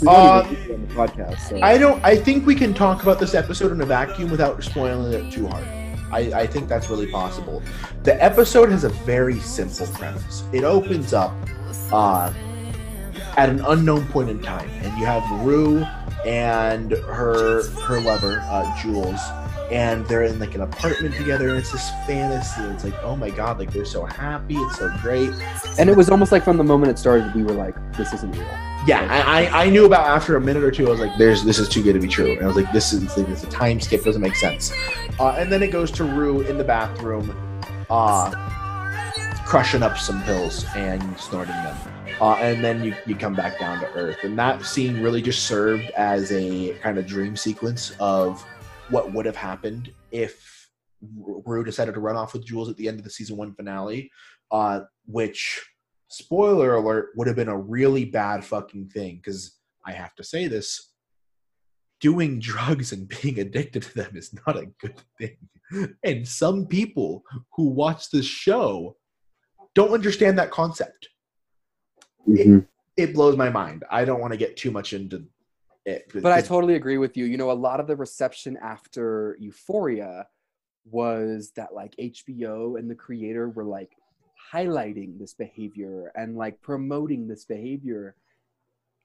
We 0.00 0.08
Uh, 0.08 0.42
even 0.50 0.54
do 0.54 0.72
it 0.72 0.74
on 0.74 0.88
the 0.88 0.94
podcast. 0.94 1.40
So. 1.48 1.60
I 1.62 1.78
don't. 1.78 2.02
I 2.04 2.16
think 2.16 2.46
we 2.46 2.54
can 2.54 2.74
talk 2.74 3.02
about 3.02 3.20
this 3.20 3.34
episode 3.34 3.70
in 3.72 3.80
a 3.80 3.86
vacuum 3.86 4.30
without 4.30 4.62
spoiling 4.64 5.12
it 5.12 5.30
too 5.32 5.46
hard. 5.46 5.64
I, 6.10 6.42
I 6.42 6.46
think 6.46 6.68
that's 6.68 6.90
really 6.90 7.10
possible. 7.10 7.62
The 8.02 8.22
episode 8.22 8.70
has 8.70 8.84
a 8.84 8.90
very 8.90 9.40
simple 9.40 9.86
premise. 9.88 10.44
It 10.52 10.64
opens 10.64 11.12
up 11.12 11.32
uh, 11.90 12.32
at 13.36 13.48
an 13.48 13.60
unknown 13.66 14.06
point 14.08 14.30
in 14.30 14.40
time, 14.40 14.68
and 14.82 14.96
you 14.98 15.06
have 15.06 15.22
Rue 15.44 15.84
and 16.26 16.92
her 16.92 17.68
her 17.80 18.00
lover 18.00 18.40
uh, 18.44 18.80
Jules, 18.80 19.20
and 19.70 20.06
they're 20.06 20.22
in 20.22 20.38
like 20.38 20.54
an 20.54 20.60
apartment 20.60 21.14
together, 21.14 21.48
and 21.48 21.58
it's 21.58 21.72
this 21.72 21.90
fantasy. 22.06 22.62
It's 22.64 22.84
like, 22.84 22.94
oh 23.02 23.16
my 23.16 23.30
god, 23.30 23.58
like 23.58 23.72
they're 23.72 23.84
so 23.84 24.04
happy, 24.04 24.56
it's 24.56 24.78
so 24.78 24.92
great. 25.00 25.30
And 25.78 25.88
it 25.88 25.96
was 25.96 26.10
almost 26.10 26.32
like 26.32 26.44
from 26.44 26.56
the 26.56 26.64
moment 26.64 26.92
it 26.92 26.98
started, 26.98 27.34
we 27.34 27.42
were 27.42 27.54
like, 27.54 27.74
this 27.96 28.12
isn't 28.12 28.32
real. 28.32 28.58
Yeah, 28.84 29.06
I, 29.08 29.44
I, 29.44 29.64
I 29.64 29.70
knew 29.70 29.86
about 29.86 30.06
after 30.06 30.36
a 30.36 30.40
minute 30.40 30.64
or 30.64 30.72
two. 30.72 30.88
I 30.88 30.90
was 30.90 30.98
like, 30.98 31.16
"There's 31.16 31.44
this 31.44 31.60
is 31.60 31.68
too 31.68 31.84
good 31.84 31.92
to 31.92 32.00
be 32.00 32.08
true." 32.08 32.32
And 32.32 32.42
I 32.42 32.46
was 32.48 32.56
like, 32.56 32.72
"This 32.72 32.92
is 32.92 33.16
like, 33.16 33.28
it's 33.28 33.44
a 33.44 33.46
time 33.46 33.78
skip. 33.78 34.02
Doesn't 34.02 34.20
make 34.20 34.34
sense." 34.34 34.72
Uh, 35.20 35.36
and 35.38 35.52
then 35.52 35.62
it 35.62 35.70
goes 35.70 35.92
to 35.92 36.04
Rue 36.04 36.40
in 36.40 36.58
the 36.58 36.64
bathroom, 36.64 37.30
uh, 37.88 38.30
crushing 39.46 39.84
up 39.84 39.98
some 39.98 40.20
pills 40.24 40.64
and 40.74 41.00
snorting 41.16 41.54
them. 41.54 41.91
Uh, 42.22 42.36
and 42.36 42.62
then 42.62 42.84
you, 42.84 42.94
you 43.04 43.16
come 43.16 43.34
back 43.34 43.58
down 43.58 43.80
to 43.80 43.92
earth. 43.94 44.22
And 44.22 44.38
that 44.38 44.64
scene 44.64 45.02
really 45.02 45.20
just 45.20 45.42
served 45.42 45.90
as 45.96 46.30
a 46.30 46.72
kind 46.74 46.96
of 46.96 47.04
dream 47.04 47.34
sequence 47.34 47.96
of 47.98 48.40
what 48.90 49.12
would 49.12 49.26
have 49.26 49.34
happened 49.34 49.92
if 50.12 50.70
Rue 51.16 51.64
decided 51.64 51.94
to 51.94 52.00
run 52.00 52.14
off 52.14 52.32
with 52.32 52.46
Jules 52.46 52.68
at 52.68 52.76
the 52.76 52.86
end 52.86 53.00
of 53.00 53.04
the 53.04 53.10
season 53.10 53.36
one 53.36 53.52
finale, 53.56 54.08
uh, 54.52 54.82
which 55.04 55.68
spoiler 56.06 56.76
alert 56.76 57.08
would 57.16 57.26
have 57.26 57.34
been 57.34 57.48
a 57.48 57.58
really 57.58 58.04
bad 58.04 58.44
fucking 58.44 58.90
thing. 58.90 59.16
Because 59.16 59.58
i 59.84 59.90
have 59.90 60.14
to 60.14 60.22
say 60.22 60.46
this 60.46 60.92
doing 62.00 62.38
drugs 62.38 62.92
and 62.92 63.12
being 63.20 63.40
addicted 63.40 63.82
to 63.82 63.94
them 63.94 64.16
is 64.16 64.32
not 64.46 64.56
a 64.56 64.66
good 64.80 65.02
thing. 65.18 65.38
And 66.04 66.28
some 66.28 66.66
people 66.66 67.24
who 67.56 67.70
watch 67.70 68.10
this 68.10 68.26
show 68.26 68.94
don't 69.74 69.92
understand 69.92 70.38
that 70.38 70.52
concept 70.52 71.08
Mm-hmm. 72.28 72.58
it 72.96 73.14
blows 73.14 73.36
my 73.36 73.50
mind 73.50 73.84
i 73.90 74.04
don't 74.04 74.20
want 74.20 74.32
to 74.32 74.36
get 74.36 74.56
too 74.56 74.70
much 74.70 74.92
into 74.92 75.24
it 75.84 76.10
But 76.14 76.32
I 76.32 76.40
totally 76.40 76.74
agree 76.74 76.98
with 76.98 77.16
you. 77.16 77.24
You 77.24 77.36
know, 77.36 77.50
a 77.50 77.52
lot 77.52 77.80
of 77.80 77.86
the 77.86 77.96
reception 77.96 78.56
after 78.62 79.36
Euphoria 79.40 80.26
was 80.84 81.52
that 81.56 81.74
like 81.74 81.94
HBO 81.96 82.78
and 82.78 82.90
the 82.90 82.94
creator 82.94 83.48
were 83.48 83.64
like 83.64 83.96
highlighting 84.52 85.18
this 85.18 85.34
behavior 85.34 86.12
and 86.14 86.36
like 86.36 86.60
promoting 86.60 87.26
this 87.26 87.44
behavior, 87.44 88.14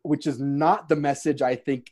which 0.03 0.27
is 0.27 0.39
not 0.39 0.89
the 0.89 0.95
message 0.95 1.41
I 1.41 1.55
think 1.55 1.91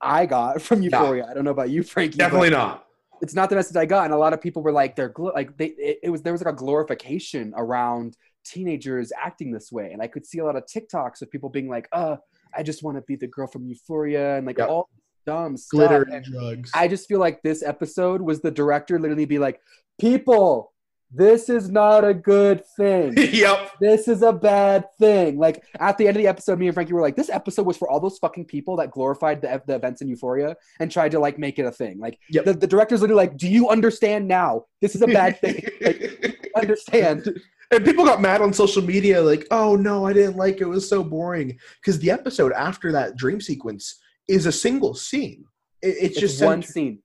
I 0.00 0.26
got 0.26 0.62
from 0.68 0.82
Euphoria. 0.82 1.26
I 1.28 1.34
don't 1.34 1.44
know 1.44 1.50
about 1.50 1.70
you, 1.70 1.82
Frankie. 1.82 2.18
definitely 2.18 2.50
not 2.50 2.86
it's 3.22 3.34
not 3.34 3.48
the 3.48 3.56
message 3.56 3.76
I 3.76 3.86
got. 3.86 4.04
And 4.04 4.12
a 4.12 4.18
lot 4.18 4.34
of 4.34 4.40
people 4.40 4.62
were 4.62 4.72
like, 4.72 4.94
they're 4.94 5.08
gl- 5.08 5.34
like, 5.34 5.56
they, 5.56 5.68
it, 5.68 6.00
it 6.02 6.10
was, 6.10 6.20
there 6.20 6.32
was 6.34 6.44
like 6.44 6.52
a 6.52 6.56
glorification 6.56 7.54
around 7.56 8.16
teenagers 8.46 9.12
acting 9.20 9.50
this 9.52 9.70
way. 9.72 9.90
And 9.92 10.00
I 10.02 10.06
could 10.06 10.24
see 10.26 10.38
a 10.38 10.44
lot 10.44 10.56
of 10.56 10.64
TikToks 10.66 11.22
of 11.22 11.30
people 11.30 11.48
being 11.50 11.68
like, 11.68 11.88
uh, 11.92 12.16
I 12.56 12.62
just 12.62 12.82
want 12.82 12.96
to 12.96 13.02
be 13.02 13.16
the 13.16 13.26
girl 13.26 13.46
from 13.46 13.66
Euphoria 13.66 14.36
and 14.36 14.46
like 14.46 14.58
Yep. 14.58 14.68
all 14.68 14.88
dumb 15.26 15.56
stuff. 15.56 15.70
glitter 15.88 16.02
And 16.12 16.24
drugs 16.24 16.70
I 16.74 16.86
just 16.88 17.08
feel 17.08 17.18
like 17.18 17.42
this 17.42 17.62
episode 17.62 18.20
was 18.22 18.40
the 18.40 18.50
director 18.50 18.98
literally 18.98 19.24
be 19.24 19.38
like, 19.38 19.60
people, 20.00 20.72
this 21.12 21.48
is 21.48 21.70
not 21.70 22.04
a 22.04 22.12
good 22.12 22.64
thing. 22.76 23.14
yep 23.16 23.70
this 23.80 24.08
is 24.08 24.22
a 24.22 24.32
bad 24.32 24.84
thing. 24.98 25.38
Like 25.38 25.62
at 25.78 25.98
the 25.98 26.08
end 26.08 26.16
of 26.16 26.22
the 26.22 26.28
episode, 26.28 26.58
me 26.58 26.66
and 26.66 26.74
Frankie 26.74 26.92
were 26.92 27.00
like, 27.00 27.14
this 27.16 27.30
episode 27.30 27.64
was 27.66 27.76
for 27.76 27.88
all 27.88 28.00
those 28.00 28.18
fucking 28.18 28.46
people 28.46 28.76
that 28.76 28.90
glorified 28.90 29.40
the, 29.40 29.62
the 29.66 29.74
events 29.76 30.02
in 30.02 30.08
Euphoria 30.08 30.56
and 30.80 30.90
tried 30.90 31.12
to 31.12 31.20
like 31.20 31.38
make 31.38 31.58
it 31.58 31.64
a 31.66 31.70
thing. 31.72 31.98
Like 31.98 32.18
Yep. 32.30 32.44
the, 32.44 32.52
the 32.54 32.66
director's 32.66 33.00
literally 33.02 33.22
like, 33.22 33.36
do 33.36 33.48
you 33.48 33.68
understand 33.68 34.26
now? 34.26 34.64
This 34.80 34.94
is 34.96 35.02
a 35.02 35.06
bad 35.06 35.40
thing. 35.40 35.64
like, 35.80 36.50
understand. 36.56 37.28
And 37.72 37.84
people 37.84 38.04
got 38.04 38.20
mad 38.20 38.40
on 38.42 38.52
social 38.52 38.82
media, 38.82 39.20
like, 39.20 39.46
"Oh 39.50 39.74
no, 39.76 40.06
I 40.06 40.12
didn't 40.12 40.36
like 40.36 40.56
it. 40.56 40.62
It 40.62 40.66
was 40.66 40.88
so 40.88 41.02
boring." 41.02 41.58
Because 41.80 41.98
the 41.98 42.10
episode 42.10 42.52
after 42.52 42.92
that 42.92 43.16
dream 43.16 43.40
sequence 43.40 44.00
is 44.28 44.46
a 44.46 44.52
single 44.52 44.94
scene. 44.94 45.44
It- 45.82 45.88
it's, 45.88 46.02
It's 46.16 46.20
just 46.20 46.42
one 46.42 46.62
cent- 46.62 46.72
scene. 46.72 47.02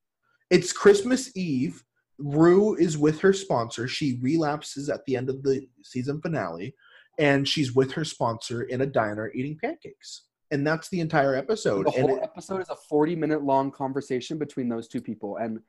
It's 0.49 0.71
Christmas 0.73 1.35
Eve. 1.35 1.83
Rue 2.19 2.75
is 2.75 2.97
with 2.97 3.19
her 3.21 3.33
sponsor. 3.33 3.87
She 3.87 4.19
relapses 4.21 4.89
at 4.89 5.03
the 5.05 5.15
end 5.15 5.29
of 5.29 5.41
the 5.41 5.67
season 5.83 6.21
finale, 6.21 6.75
and 7.17 7.47
she's 7.47 7.73
with 7.73 7.93
her 7.93 8.05
sponsor 8.05 8.61
in 8.63 8.81
a 8.81 8.85
diner 8.85 9.31
eating 9.33 9.57
pancakes. 9.57 10.25
And 10.51 10.67
that's 10.67 10.89
the 10.89 10.99
entire 10.99 11.33
episode. 11.35 11.87
The 11.87 11.91
whole 11.91 12.17
it- 12.17 12.23
episode 12.23 12.61
is 12.61 12.69
a 12.69 12.75
40 12.75 13.15
minute 13.15 13.41
long 13.43 13.71
conversation 13.71 14.37
between 14.37 14.69
those 14.69 14.87
two 14.87 15.01
people. 15.01 15.37
And 15.37 15.61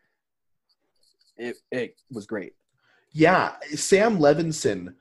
it, 1.38 1.56
it 1.70 1.94
was 2.10 2.26
great. 2.26 2.52
Yeah, 3.12 3.52
Sam 3.74 4.18
Levinson, 4.18 4.94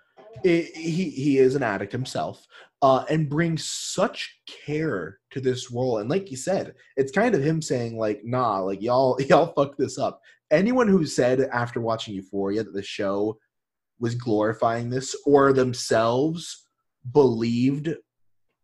he 0.44 0.64
he 0.74 1.38
is 1.38 1.56
an 1.56 1.64
addict 1.64 1.92
himself, 1.92 2.46
uh, 2.82 3.06
and 3.10 3.30
brings 3.30 3.66
such 3.66 4.40
care 4.48 5.20
to 5.32 5.40
this 5.40 5.72
role. 5.72 6.00
And 6.00 6.10
like 6.10 6.32
you 6.32 6.38
said, 6.38 6.76
it's 6.98 7.12
kind 7.12 7.36
of 7.36 7.44
him 7.44 7.62
saying 7.62 7.98
like, 7.98 8.22
"Nah, 8.24 8.60
like 8.60 8.82
y'all 8.82 9.20
y'all 9.30 9.54
fuck 9.54 9.78
this 9.78 9.98
up." 9.98 10.22
Anyone 10.52 10.88
who 10.88 11.06
said 11.06 11.42
after 11.54 11.80
watching 11.80 12.14
Euphoria 12.14 12.64
that 12.64 12.74
the 12.74 12.84
show 12.84 13.38
was 14.00 14.16
glorifying 14.16 14.90
this 14.90 15.16
or 15.26 15.54
themselves 15.54 16.68
believed 17.14 17.90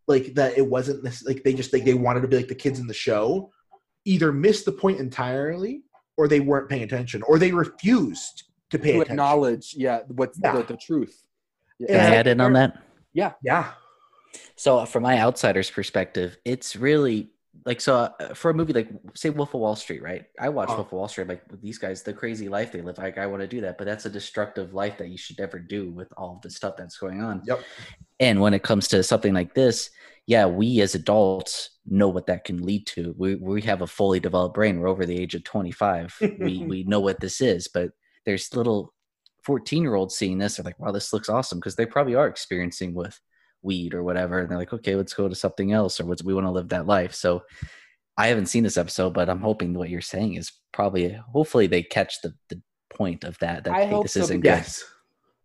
like 0.07 0.33
that 0.33 0.57
it 0.57 0.67
wasn't 0.67 1.03
this 1.03 1.23
like 1.23 1.43
they 1.43 1.53
just 1.53 1.73
like 1.73 1.85
they 1.85 1.93
wanted 1.93 2.21
to 2.21 2.27
be 2.27 2.37
like 2.37 2.47
the 2.47 2.55
kids 2.55 2.79
in 2.79 2.87
the 2.87 2.93
show 2.93 3.49
either 4.05 4.31
missed 4.31 4.65
the 4.65 4.71
point 4.71 4.99
entirely 4.99 5.83
or 6.17 6.27
they 6.27 6.39
weren't 6.39 6.69
paying 6.69 6.83
attention 6.83 7.21
or 7.23 7.37
they 7.37 7.51
refused 7.51 8.46
to 8.71 8.79
pay 8.79 8.93
To 8.93 9.01
attention 9.01 9.11
acknowledge, 9.13 9.73
yeah, 9.75 9.99
what's 10.07 10.39
Yeah. 10.41 10.53
The, 10.57 10.63
the 10.63 10.77
truth. 10.77 11.23
Yeah. 11.79 11.87
Can 11.87 12.13
I 12.13 12.15
add 12.15 12.27
in 12.27 12.41
on 12.41 12.53
that? 12.53 12.81
Yeah. 13.13 13.33
Yeah 13.43 13.71
so, 14.55 14.85
from 14.85 15.03
my 15.03 15.19
outsider's 15.19 15.69
perspective, 15.69 16.37
it's 16.45 16.75
really 16.75 17.29
like 17.65 17.81
so 17.81 17.95
uh, 17.95 18.33
for 18.33 18.51
a 18.51 18.53
movie 18.53 18.71
like 18.71 18.87
say 19.15 19.29
Wolf 19.29 19.53
of 19.53 19.61
Wall 19.61 19.75
Street, 19.75 20.01
right? 20.01 20.25
I 20.39 20.49
watch 20.49 20.69
Oh. 20.71 20.75
Wolf 20.75 20.87
of 20.87 20.93
Wall 20.93 21.07
Street. 21.07 21.27
Like 21.27 21.43
these 21.61 21.77
guys, 21.77 22.03
the 22.03 22.13
crazy 22.13 22.49
life 22.49 22.71
they 22.71 22.81
live. 22.81 22.97
Like 22.97 23.17
I 23.17 23.27
want 23.27 23.41
to 23.41 23.47
do 23.47 23.61
that, 23.61 23.77
but 23.77 23.85
that's 23.85 24.05
a 24.05 24.09
destructive 24.09 24.73
life 24.73 24.97
that 24.97 25.09
you 25.09 25.17
should 25.17 25.39
never 25.39 25.59
do 25.59 25.89
with 25.89 26.11
all 26.17 26.39
the 26.43 26.49
stuff 26.49 26.75
that's 26.77 26.97
going 26.97 27.21
on. 27.21 27.41
Yep. 27.45 27.61
And 28.19 28.41
when 28.41 28.53
it 28.53 28.63
comes 28.63 28.87
to 28.89 29.03
something 29.03 29.33
like 29.33 29.53
this, 29.53 29.89
yeah, 30.27 30.45
we 30.45 30.81
as 30.81 30.95
adults 30.95 31.71
know 31.85 32.09
what 32.09 32.27
that 32.27 32.43
can 32.43 32.63
lead 32.63 32.85
to. 32.87 33.15
We 33.17 33.35
we 33.35 33.61
have 33.63 33.81
a 33.81 33.87
fully 33.87 34.19
developed 34.19 34.55
brain. 34.55 34.79
We're 34.79 34.87
over 34.89 35.05
the 35.05 35.19
age 35.19 35.35
of 35.35 35.43
25. 35.43 36.15
we 36.39 36.59
we 36.67 36.83
know 36.83 36.99
what 36.99 37.19
this 37.19 37.41
is, 37.41 37.67
but 37.67 37.91
there's 38.27 38.53
little 38.53 38.93
14 39.45 39.81
year 39.81 39.95
olds 39.95 40.15
seeing 40.15 40.37
this. 40.37 40.57
They're 40.57 40.65
like, 40.65 40.77
wow, 40.77 40.91
this 40.91 41.13
looks 41.13 41.29
awesome 41.29 41.59
because 41.59 41.77
they 41.77 41.85
probably 41.85 42.13
are 42.13 42.27
experiencing 42.27 42.93
with 42.93 43.17
weed 43.63 43.93
or 43.93 44.03
whatever. 44.03 44.39
And 44.39 44.51
they're 44.51 44.57
like, 44.57 44.73
okay, 44.73 44.95
let's 44.95 45.13
go 45.13 45.29
to 45.29 45.33
something 45.33 45.71
else 45.71 45.99
or 45.99 46.05
what's, 46.05 46.23
we 46.23 46.33
want 46.33 46.45
to 46.45 46.51
live 46.51 46.67
that 46.69 46.85
life. 46.85 47.15
So 47.15 47.43
I 48.17 48.27
haven't 48.27 48.47
seen 48.47 48.63
this 48.63 48.77
episode, 48.77 49.13
but 49.13 49.29
I'm 49.29 49.39
hoping 49.39 49.73
what 49.73 49.89
you're 49.89 50.01
saying 50.01 50.35
is 50.35 50.51
probably, 50.73 51.17
hopefully 51.31 51.67
they 51.67 51.83
catch 51.83 52.21
the, 52.21 52.33
the 52.49 52.61
point 52.89 53.23
of 53.23 53.39
that, 53.39 53.63
that 53.63 53.73
I 53.73 53.85
hey, 53.85 53.91
hope 53.91 54.03
this 54.03 54.13
so, 54.13 54.19
isn't 54.19 54.41
good. 54.41 54.49
Yes. 54.49 54.83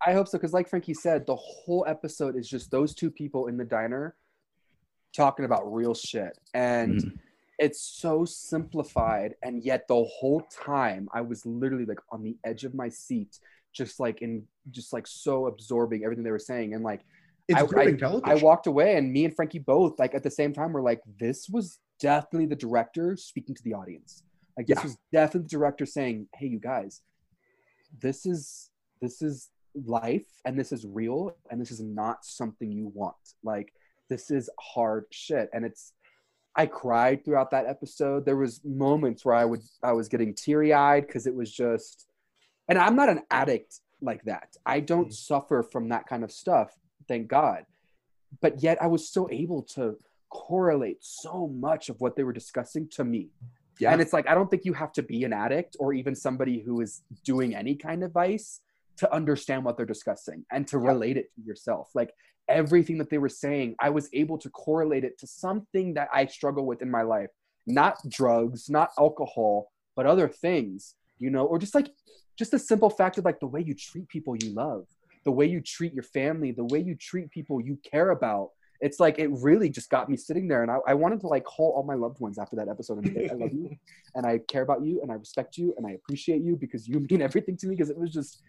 I 0.05 0.13
hope 0.13 0.27
so, 0.27 0.37
because 0.39 0.53
like 0.53 0.69
Frankie 0.69 0.95
said, 0.95 1.25
the 1.25 1.37
whole 1.37 1.85
episode 1.87 2.37
is 2.37 2.49
just 2.49 2.73
those 2.73 2.97
two 2.97 3.13
people 3.13 3.47
in 3.47 3.57
the 3.57 3.65
diner 3.65 4.17
talking 5.15 5.45
about 5.45 5.73
real 5.73 5.95
shit. 5.95 6.37
And 6.55 7.01
Mhm. 7.01 7.19
It's 7.59 7.81
so 7.81 8.25
simplified. 8.25 9.35
And 9.43 9.63
yet 9.63 9.87
the 9.89 10.03
whole 10.05 10.43
time 10.51 11.09
I 11.13 11.21
was 11.21 11.45
literally 11.47 11.85
like 11.85 12.01
on 12.11 12.23
the 12.23 12.37
edge 12.45 12.65
of 12.65 12.75
my 12.75 12.89
seat, 12.89 13.39
just 13.73 14.01
like 14.01 14.23
in 14.23 14.45
just 14.71 14.93
like 14.93 15.07
so 15.07 15.47
absorbing 15.47 16.05
everything 16.05 16.25
they 16.25 16.31
were 16.31 16.39
saying. 16.39 16.75
And 16.75 16.83
like 16.85 17.03
It's 17.49 17.61
I- 17.61 17.65
I 17.65 17.93
television. 17.97 18.41
walked 18.43 18.67
away 18.67 18.97
and 18.97 19.13
me 19.13 19.25
and 19.25 19.35
Frankie 19.35 19.59
both 19.59 19.99
like 19.99 20.15
at 20.15 20.23
the 20.23 20.31
same 20.31 20.53
time 20.53 20.73
were 20.73 20.83
like, 20.83 21.01
this 21.19 21.49
was 21.49 21.79
definitely 22.01 22.47
the 22.47 22.57
director 22.57 23.17
speaking 23.17 23.55
to 23.55 23.63
the 23.63 23.75
audience. 23.75 24.23
Like 24.57 24.67
this 24.67 24.79
Yeah. 24.79 24.83
was 24.85 24.99
definitely 25.13 25.43
the 25.47 25.57
director 25.59 25.87
saying, 25.87 26.29
Hey, 26.35 26.47
you 26.47 26.59
guys, 26.59 27.01
this 28.01 28.27
is 28.27 28.71
this 29.01 29.23
is 29.23 29.51
life 29.75 30.27
and 30.45 30.59
this 30.59 30.71
is 30.73 30.87
real 30.87 31.35
and 31.51 31.61
this 31.61 31.71
is 31.71 31.81
not 31.81 32.25
something 32.25 32.71
you 32.71 32.89
want. 32.95 33.17
Like 33.43 33.73
this 34.09 34.31
is 34.31 34.51
hard 34.61 35.07
shit 35.11 35.49
and 35.53 35.65
it's 35.65 35.93
I 36.55 36.67
cried 36.67 37.25
throughout 37.25 37.51
that 37.53 37.67
episode. 37.67 38.25
There 38.27 38.37
was 38.37 38.63
moments 38.65 39.25
where 39.25 39.35
I 39.35 39.45
would 39.45 39.63
I 39.83 39.93
was 39.93 40.09
getting 40.09 40.35
teary-eyed 40.35 41.09
cuz 41.09 41.27
it 41.27 41.35
was 41.35 41.51
just 41.53 42.09
and 42.69 42.79
I'm 42.79 42.95
not 42.97 43.09
an 43.09 43.23
addict 43.31 43.81
like 44.01 44.23
that. 44.25 44.57
I 44.67 44.81
don't 44.81 45.09
Mhm. 45.09 45.15
suffer 45.15 45.63
from 45.63 45.89
that 45.89 46.07
kind 46.07 46.25
of 46.25 46.31
stuff, 46.33 46.77
thank 47.09 47.29
God. 47.29 47.67
But 48.41 48.63
yet 48.63 48.83
I 48.83 48.87
was 48.87 49.07
still 49.09 49.29
able 49.31 49.63
to 49.77 49.99
correlate 50.31 51.03
so 51.05 51.47
much 51.49 51.89
of 51.89 52.01
what 52.01 52.17
they 52.17 52.25
were 52.25 52.33
discussing 52.33 52.89
to 52.89 53.05
me. 53.05 53.31
Yeah. 53.79 53.93
And 53.93 54.01
it's 54.01 54.13
like 54.13 54.29
I 54.29 54.35
don't 54.35 54.51
think 54.51 54.65
you 54.65 54.73
have 54.75 54.93
to 54.93 55.03
be 55.03 55.25
an 55.25 55.33
addict 55.33 55.77
or 55.81 55.93
even 55.95 56.15
somebody 56.15 56.61
who 56.61 56.81
is 56.81 57.03
doing 57.25 57.55
any 57.55 57.75
kind 57.77 58.03
of 58.05 58.13
vice 58.13 58.61
to 58.97 59.13
understand 59.13 59.65
what 59.65 59.77
they're 59.77 59.87
discussing 59.87 60.45
and 60.51 60.67
to 60.69 60.79
relate 60.79 61.17
it 61.17 61.35
to 61.35 61.41
yourself. 61.43 61.95
Like 61.95 62.13
everything 62.49 62.99
that 62.99 63.11
they 63.11 63.19
were 63.19 63.29
saying, 63.29 63.77
I 63.81 63.91
was 63.91 64.09
able 64.13 64.39
to 64.39 64.51
correlate 64.51 65.05
it 65.05 65.19
to 65.19 65.27
something 65.27 65.95
that 65.95 66.09
I 66.13 66.27
struggle 66.27 66.67
with 66.67 66.83
in 66.83 66.91
my 66.91 67.03
life. 67.03 67.31
Not 67.67 67.99
drugs, 68.09 68.69
not 68.69 68.91
alcohol, 68.99 69.71
but 69.95 70.07
other 70.07 70.29
things, 70.29 70.95
you 71.19 71.31
know, 71.31 71.45
or 71.45 71.59
just 71.59 71.75
like 71.75 71.91
just 72.37 72.51
the 72.51 72.59
simple 72.59 72.91
fact 72.91 73.19
of 73.19 73.25
like 73.25 73.41
the 73.41 73.47
way 73.47 73.63
you 73.63 73.75
treat 73.75 74.09
people 74.09 74.37
you 74.37 74.53
love, 74.53 74.87
the 75.25 75.31
way 75.31 75.47
you 75.47 75.61
treat 75.61 75.95
your 75.95 76.03
family, 76.03 76.53
the 76.53 76.65
way 76.65 76.81
you 76.81 76.95
treat 76.95 77.31
people 77.31 77.61
you 77.61 77.79
care 77.89 78.11
about. 78.11 78.51
It's 78.81 78.99
like 78.99 79.21
it 79.21 79.31
really 79.31 79.69
just 79.69 79.91
got 79.91 80.09
me 80.09 80.17
sitting 80.17 80.49
there, 80.49 80.63
and 80.63 80.71
I, 80.71 80.79
I 80.89 80.95
wanted 80.95 81.21
to 81.21 81.29
like 81.29 81.45
call 81.45 81.73
all 81.77 81.85
my 81.85 81.95
loved 81.95 82.19
ones 82.19 82.37
after 82.37 82.57
that 82.57 82.69
episode 82.69 82.99
and 82.99 83.15
say, 83.15 83.29
"I 83.31 83.35
love 83.35 83.53
you, 83.53 83.71
and 84.17 84.27
I 84.27 84.39
care 84.49 84.63
about 84.63 84.83
you, 84.83 85.01
and 85.03 85.13
I 85.13 85.15
respect 85.15 85.57
you, 85.57 85.73
and 85.77 85.87
I 85.87 85.93
appreciate 85.93 86.43
you 86.43 86.57
because 86.57 86.89
you 86.89 86.99
mean 87.09 87.23
everything 87.23 87.57
to 87.59 87.69
me." 87.69 87.77
Because 87.77 87.91
it 87.91 87.97
was 87.97 88.13
just, 88.13 88.43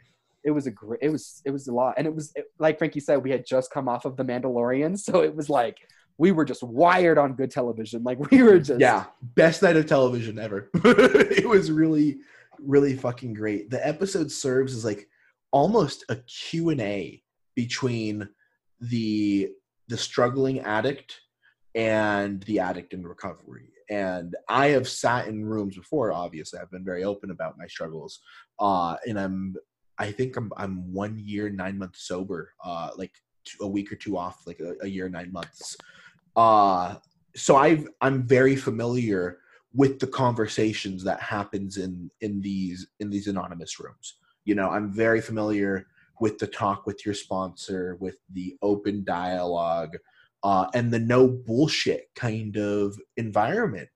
it 0.43 0.51
was 0.51 0.67
a 0.67 0.71
great, 0.71 0.99
it 1.01 1.09
was, 1.09 1.41
it 1.45 1.51
was 1.51 1.67
a 1.67 1.73
lot, 1.73 1.95
and 1.97 2.07
it 2.07 2.15
was 2.15 2.31
it, 2.35 2.45
like 2.59 2.77
Frankie 2.77 2.99
said, 2.99 3.23
we 3.23 3.31
had 3.31 3.45
just 3.45 3.71
come 3.71 3.87
off 3.87 4.05
of 4.05 4.17
The 4.17 4.25
Mandalorian, 4.25 4.97
so 4.97 5.21
it 5.21 5.35
was 5.35 5.49
like 5.49 5.77
we 6.17 6.31
were 6.31 6.45
just 6.45 6.61
wired 6.63 7.17
on 7.17 7.33
good 7.33 7.51
television, 7.51 8.03
like 8.03 8.19
we 8.31 8.43
were 8.43 8.59
just, 8.59 8.79
yeah. 8.79 9.05
Best 9.21 9.63
night 9.63 9.75
of 9.77 9.85
television 9.85 10.37
ever. 10.37 10.69
It 10.83 11.47
was 11.47 11.71
really 11.71 12.19
really 12.59 12.95
fucking 12.95 13.33
great. 13.33 13.69
The 13.69 13.85
episode 13.85 14.31
serves 14.31 14.75
as 14.75 14.85
like 14.85 15.07
almost 15.51 16.05
a 16.09 16.15
q&a 16.15 17.21
between 17.55 18.27
the 18.79 19.49
the 19.87 19.97
struggling 19.97 20.59
addict 20.61 21.19
and 21.75 22.41
the 22.43 22.59
addict 22.59 22.93
in 22.93 23.05
recovery. 23.05 23.69
And 23.89 24.35
i 24.49 24.67
have 24.67 24.87
sat 24.87 25.27
in 25.27 25.45
rooms 25.45 25.77
before 25.77 26.11
obviously. 26.11 26.59
I've 26.59 26.71
been 26.71 26.85
very 26.85 27.03
open 27.03 27.31
about 27.31 27.57
my 27.57 27.67
struggles 27.67 28.19
uh 28.59 28.95
and 29.05 29.19
i'm 29.19 29.55
i 29.97 30.11
think 30.11 30.35
i'm 30.37 30.51
i'm 30.57 30.91
one 30.93 31.19
year 31.19 31.49
nine 31.49 31.77
months 31.77 32.07
sober 32.07 32.53
uh 32.63 32.89
like 32.97 33.11
two, 33.45 33.63
a 33.63 33.67
week 33.67 33.91
or 33.91 33.95
two 33.95 34.17
off 34.17 34.45
like 34.47 34.59
a, 34.59 34.75
a 34.81 34.87
year 34.87 35.09
nine 35.09 35.31
months 35.31 35.77
uh 36.35 36.95
so 37.35 37.55
I've 37.55 37.87
I'm 38.01 38.23
very 38.23 38.55
familiar 38.55 39.39
with 39.73 39.99
the 39.99 40.07
conversations 40.07 41.03
that 41.03 41.19
happens 41.19 41.77
in 41.77 42.09
in 42.21 42.41
these 42.41 42.87
in 42.99 43.09
these 43.09 43.27
anonymous 43.27 43.79
rooms. 43.79 44.17
You 44.45 44.55
know, 44.55 44.69
I'm 44.69 44.91
very 44.91 45.21
familiar 45.21 45.87
with 46.19 46.37
the 46.37 46.47
talk 46.47 46.85
with 46.85 47.05
your 47.05 47.15
sponsor, 47.15 47.97
with 47.99 48.17
the 48.31 48.55
open 48.61 49.03
dialogue, 49.03 49.97
uh, 50.43 50.67
and 50.73 50.91
the 50.91 50.99
no 50.99 51.27
bullshit 51.27 52.09
kind 52.15 52.55
of 52.57 52.95
environment. 53.17 53.89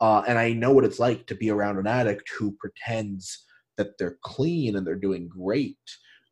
Uh, 0.00 0.22
and 0.26 0.38
I 0.38 0.52
know 0.52 0.72
what 0.72 0.84
it's 0.84 0.98
like 0.98 1.26
to 1.26 1.34
be 1.34 1.50
around 1.50 1.78
an 1.78 1.86
addict 1.86 2.30
who 2.38 2.52
pretends 2.52 3.44
that 3.80 3.98
they're 3.98 4.18
clean 4.22 4.76
and 4.76 4.86
they're 4.86 4.94
doing 4.94 5.28
great, 5.28 5.78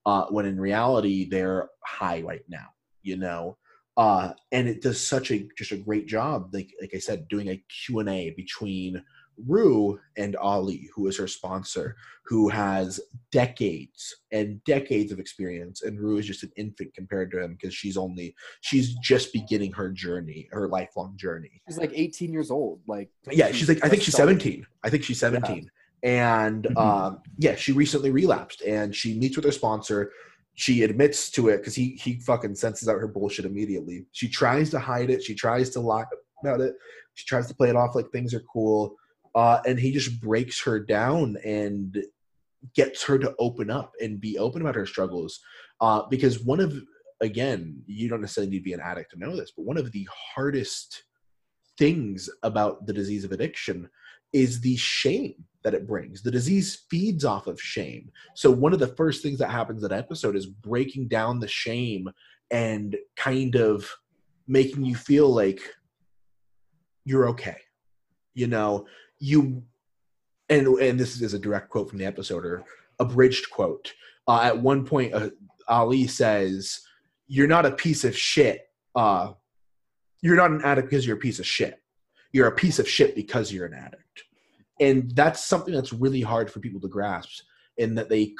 uh, 0.06 0.26
when 0.26 0.46
in 0.46 0.60
reality 0.60 1.28
they're 1.28 1.68
high 1.84 2.20
right 2.20 2.44
now. 2.48 2.66
You 3.02 3.16
know, 3.16 3.56
uh, 3.98 4.32
and 4.52 4.68
it 4.68 4.80
does 4.80 5.04
such 5.04 5.32
a 5.32 5.46
just 5.58 5.72
a 5.72 5.76
great 5.76 6.06
job 6.06 6.50
like 6.54 6.72
like 6.80 6.92
i 6.94 6.98
said 6.98 7.28
doing 7.28 7.48
a 7.48 7.62
q&a 7.84 8.32
between 8.36 9.02
rue 9.46 9.98
and 10.16 10.36
ali 10.36 10.88
who 10.94 11.06
is 11.06 11.16
her 11.16 11.28
sponsor 11.28 11.96
who 12.24 12.48
has 12.48 13.00
decades 13.30 14.14
and 14.32 14.62
decades 14.64 15.12
of 15.12 15.18
experience 15.18 15.82
and 15.82 16.00
rue 16.00 16.18
is 16.18 16.26
just 16.26 16.42
an 16.42 16.50
infant 16.56 16.92
compared 16.94 17.30
to 17.30 17.42
him 17.42 17.56
because 17.60 17.74
she's 17.74 17.96
only 17.96 18.34
she's 18.60 18.94
just 18.96 19.32
beginning 19.32 19.72
her 19.72 19.90
journey 19.90 20.48
her 20.52 20.68
lifelong 20.68 21.16
journey. 21.16 21.62
She's 21.68 21.78
like 21.78 21.92
18 21.94 22.32
years 22.32 22.50
old, 22.50 22.80
like 22.86 23.10
yeah 23.30 23.50
she's 23.52 23.68
like 23.68 23.84
i 23.84 23.88
think 23.88 24.02
she's 24.02 24.16
17 24.16 24.66
i 24.84 24.90
think 24.90 25.02
she's 25.02 25.20
17 25.20 25.70
and 26.02 26.66
um 26.76 27.20
yeah 27.38 27.54
she 27.56 27.72
recently 27.72 28.10
relapsed 28.10 28.62
and 28.62 28.94
she 28.94 29.18
meets 29.18 29.36
with 29.36 29.44
her 29.44 29.52
sponsor. 29.52 30.12
She 30.54 30.82
admits 30.82 31.30
to 31.32 31.48
it 31.48 31.58
because 31.58 31.74
he 31.74 31.98
he 32.02 32.20
fucking 32.20 32.54
senses 32.54 32.88
out 32.88 32.98
her 32.98 33.08
bullshit 33.08 33.44
immediately. 33.44 34.06
She 34.12 34.28
tries 34.28 34.70
to 34.70 34.78
hide 34.78 35.10
it. 35.10 35.22
She 35.22 35.34
tries 35.34 35.70
to 35.70 35.80
lie 35.80 36.04
about 36.42 36.60
it. 36.60 36.74
She 37.14 37.26
tries 37.26 37.46
to 37.48 37.54
play 37.54 37.68
it 37.68 37.76
off 37.76 37.94
like 37.94 38.10
things 38.10 38.34
are 38.34 38.42
cool. 38.52 38.94
Uh 39.34 39.60
and 39.66 39.78
he 39.78 39.92
just 39.92 40.20
breaks 40.20 40.60
her 40.62 40.80
down 40.80 41.36
and 41.44 41.96
gets 42.74 43.04
her 43.04 43.18
to 43.18 43.34
open 43.38 43.70
up 43.70 43.92
and 44.00 44.20
be 44.20 44.36
open 44.38 44.60
about 44.62 44.74
her 44.74 44.86
struggles. 44.86 45.40
Uh 45.80 46.02
because 46.10 46.42
one 46.44 46.60
of 46.60 46.74
again 47.20 47.82
you 47.86 48.08
don't 48.08 48.20
necessarily 48.20 48.50
need 48.50 48.58
to 48.58 48.64
be 48.64 48.72
an 48.72 48.80
addict 48.80 49.10
to 49.10 49.18
know 49.18 49.34
this 49.34 49.52
but 49.56 49.64
one 49.64 49.76
of 49.76 49.90
the 49.90 50.06
hardest 50.34 51.02
things 51.76 52.28
about 52.42 52.86
the 52.86 52.92
disease 52.92 53.24
of 53.24 53.32
addiction 53.32 53.88
is 54.32 54.60
the 54.60 54.76
shame 54.76 55.34
that 55.68 55.76
it 55.76 55.86
brings. 55.86 56.22
The 56.22 56.30
disease 56.30 56.86
feeds 56.88 57.26
off 57.26 57.46
of 57.46 57.60
shame. 57.60 58.10
So 58.34 58.50
one 58.50 58.72
of 58.72 58.78
the 58.78 58.94
first 58.96 59.22
things 59.22 59.38
that 59.40 59.50
happens 59.50 59.82
in 59.82 59.88
that 59.90 59.98
episode 59.98 60.34
is 60.34 60.46
breaking 60.46 61.08
down 61.08 61.40
the 61.40 61.48
shame 61.48 62.08
and 62.50 62.96
kind 63.16 63.54
of 63.54 63.86
making 64.46 64.86
you 64.86 64.94
feel 64.94 65.28
like 65.28 65.60
you're 67.04 67.28
okay. 67.28 67.58
You 68.32 68.46
know, 68.46 68.86
you 69.18 69.62
and 70.48 70.66
and 70.66 70.98
this 70.98 71.20
is 71.20 71.34
a 71.34 71.38
direct 71.38 71.68
quote 71.68 71.90
from 71.90 71.98
the 71.98 72.06
episode 72.06 72.46
or 72.46 72.64
abridged 72.98 73.50
quote. 73.50 73.92
Uh, 74.26 74.40
at 74.44 74.58
one 74.58 74.86
point, 74.86 75.12
uh, 75.12 75.28
Ali 75.68 76.06
says, 76.06 76.80
"You're 77.26 77.46
not 77.46 77.66
a 77.66 77.72
piece 77.72 78.04
of 78.04 78.16
shit. 78.16 78.62
Uh, 78.94 79.32
you're 80.22 80.36
not 80.36 80.50
an 80.50 80.62
addict 80.64 80.88
because 80.88 81.06
you're 81.06 81.16
a 81.16 81.20
piece 81.20 81.38
of 81.38 81.46
shit. 81.46 81.82
You're 82.32 82.48
a 82.48 82.54
piece 82.54 82.78
of 82.78 82.88
shit 82.88 83.14
because 83.14 83.52
you're 83.52 83.66
an 83.66 83.74
addict." 83.74 84.24
And 84.80 85.10
that's 85.12 85.44
something 85.44 85.74
that's 85.74 85.92
really 85.92 86.20
hard 86.20 86.50
for 86.50 86.60
people 86.60 86.80
to 86.80 86.88
grasp 86.88 87.42
in 87.78 87.94
that 87.94 88.08
they 88.08 88.34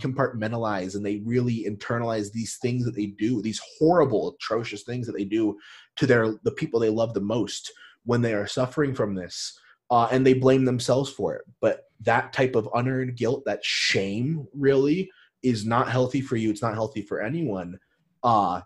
compartmentalize 0.00 0.94
and 0.94 1.04
they 1.04 1.22
really 1.24 1.64
internalize 1.66 2.30
these 2.30 2.58
things 2.58 2.84
that 2.84 2.94
they 2.94 3.06
do 3.06 3.40
these 3.40 3.60
horrible 3.78 4.34
atrocious 4.34 4.82
things 4.82 5.06
that 5.06 5.16
they 5.16 5.24
do 5.24 5.56
to 5.96 6.06
their 6.06 6.34
the 6.44 6.52
people 6.52 6.78
they 6.78 6.90
love 6.90 7.14
the 7.14 7.20
most 7.20 7.72
when 8.04 8.20
they 8.20 8.34
are 8.34 8.46
suffering 8.46 8.94
from 8.94 9.14
this 9.14 9.58
uh, 9.90 10.08
and 10.10 10.26
they 10.26 10.34
blame 10.34 10.64
themselves 10.64 11.10
for 11.10 11.34
it. 11.34 11.42
But 11.60 11.84
that 12.00 12.32
type 12.32 12.56
of 12.56 12.68
unearned 12.74 13.16
guilt 13.16 13.44
that 13.46 13.64
shame 13.64 14.46
really 14.54 15.10
is 15.42 15.64
not 15.64 15.90
healthy 15.90 16.20
for 16.20 16.36
you. 16.36 16.50
It's 16.50 16.62
not 16.62 16.74
healthy 16.74 17.02
for 17.02 17.20
anyone 17.20 17.78
uh, 18.22 18.60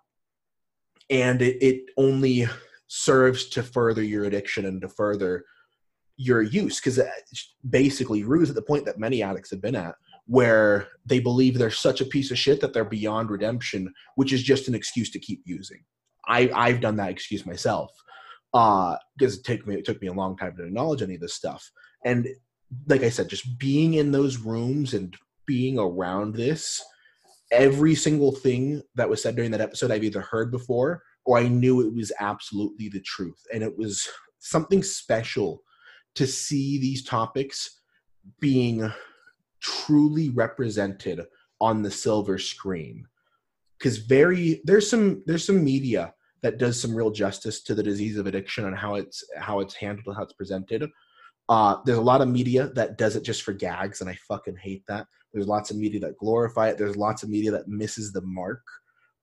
and 1.11 1.40
it, 1.43 1.62
it 1.62 1.85
only 1.97 2.47
serves 2.89 3.47
to 3.47 3.62
further 3.62 4.03
your 4.03 4.24
addiction 4.24 4.66
and 4.66 4.81
to 4.81 4.89
further 4.89 5.44
your 6.16 6.43
use 6.43 6.80
because 6.80 7.01
basically 7.68 8.22
Rue 8.24 8.43
is 8.43 8.51
at 8.51 8.56
the 8.56 8.62
point 8.62 8.84
that 8.86 8.98
many 8.98 9.22
addicts 9.22 9.51
have 9.51 9.60
been 9.60 9.76
at 9.76 9.94
where 10.26 10.88
they 11.05 11.20
believe 11.20 11.56
they're 11.56 11.70
such 11.70 12.01
a 12.01 12.06
piece 12.06 12.30
of 12.30 12.38
shit 12.38 12.60
that 12.60 12.72
they're 12.72 12.84
beyond 12.84 13.30
redemption 13.30 13.93
which 14.16 14.32
is 14.32 14.43
just 14.43 14.66
an 14.68 14.74
excuse 14.74 15.10
to 15.10 15.18
keep 15.18 15.43
using. 15.44 15.82
I 16.26 16.51
i've 16.55 16.80
done 16.80 16.97
that 16.97 17.10
excuse 17.10 17.47
myself 17.47 17.90
uh 18.55 18.97
because 19.16 19.38
it 19.38 19.44
took 19.44 19.66
me 19.66 19.74
it 19.76 19.84
took 19.84 20.01
me 20.01 20.09
a 20.09 20.12
long 20.12 20.36
time 20.36 20.56
to 20.56 20.64
acknowledge 20.64 21.02
any 21.02 21.14
of 21.14 21.20
this 21.20 21.34
stuff. 21.34 21.70
And 22.05 22.28
like 22.88 23.02
i 23.02 23.10
said 23.10 23.28
just 23.28 23.59
being 23.59 23.94
in 23.94 24.10
those 24.10 24.38
rooms 24.38 24.94
and 24.94 25.16
being 25.47 25.78
around 25.78 26.34
this 26.34 26.82
every 27.52 27.94
single 27.94 28.32
thing 28.32 28.82
that 28.97 29.09
was 29.09 29.22
said 29.22 29.36
during 29.36 29.52
that 29.52 29.60
episode 29.60 29.93
i've 29.93 30.02
either 30.02 30.20
heard 30.20 30.51
before 30.51 31.01
or 31.24 31.38
i 31.38 31.47
knew 31.47 31.80
it 31.80 31.94
was 31.94 32.10
absolutely 32.18 32.88
the 32.88 33.01
truth. 33.01 33.40
And 33.52 33.62
it 33.62 33.76
was 33.76 34.09
something 34.38 34.82
special 34.82 35.62
to 36.16 36.26
see 36.26 36.78
these 36.78 37.05
topics 37.05 37.80
being 38.40 38.90
truly 39.60 40.30
represented 40.30 41.20
on 41.60 41.82
the 41.82 41.90
silver 41.90 42.38
screen. 42.38 43.06
Because 43.78 43.98
very 43.98 44.60
there's 44.64 44.88
some 44.88 45.22
there's 45.26 45.47
some 45.47 45.62
media 45.62 46.14
that 46.43 46.59
does 46.59 46.80
some 46.80 46.94
real 46.94 47.10
justice 47.10 47.62
to 47.62 47.74
the 47.74 47.82
disease 47.82 48.16
of 48.16 48.26
addiction 48.26 48.66
and 48.66 48.76
how 48.76 48.94
it's 48.94 49.24
how 49.36 49.60
it's 49.60 49.74
handled 49.74 50.06
and 50.06 50.16
how 50.16 50.22
it's 50.22 50.32
presented. 50.32 50.90
Uh, 51.48 51.76
there's 51.84 51.98
a 51.98 52.02
lot 52.02 52.20
of 52.20 52.28
media 52.28 52.68
that 52.74 52.98
does 52.98 53.14
it 53.14 53.22
just 53.22 53.43
for 53.43 53.52
gags 53.52 54.01
and 54.01 54.10
i 54.10 54.18
fucking 54.28 54.56
hate 54.56 54.82
that. 54.88 55.06
There's 55.32 55.47
lots 55.47 55.70
of 55.70 55.76
media 55.76 56.01
that 56.01 56.18
glorify 56.18 56.68
it. 56.68 56.78
There's 56.78 56.97
lots 56.97 57.22
of 57.22 57.28
media 57.28 57.51
that 57.52 57.68
misses 57.68 58.12
the 58.12 58.22
mark. 58.22 58.62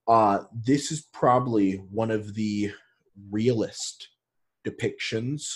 Uh, 0.07 0.43
this 0.53 0.91
is 0.91 1.07
probably 1.11 1.75
one 1.91 2.11
of 2.11 2.33
the 2.35 2.71
realist 3.31 4.09
depictions 4.65 5.53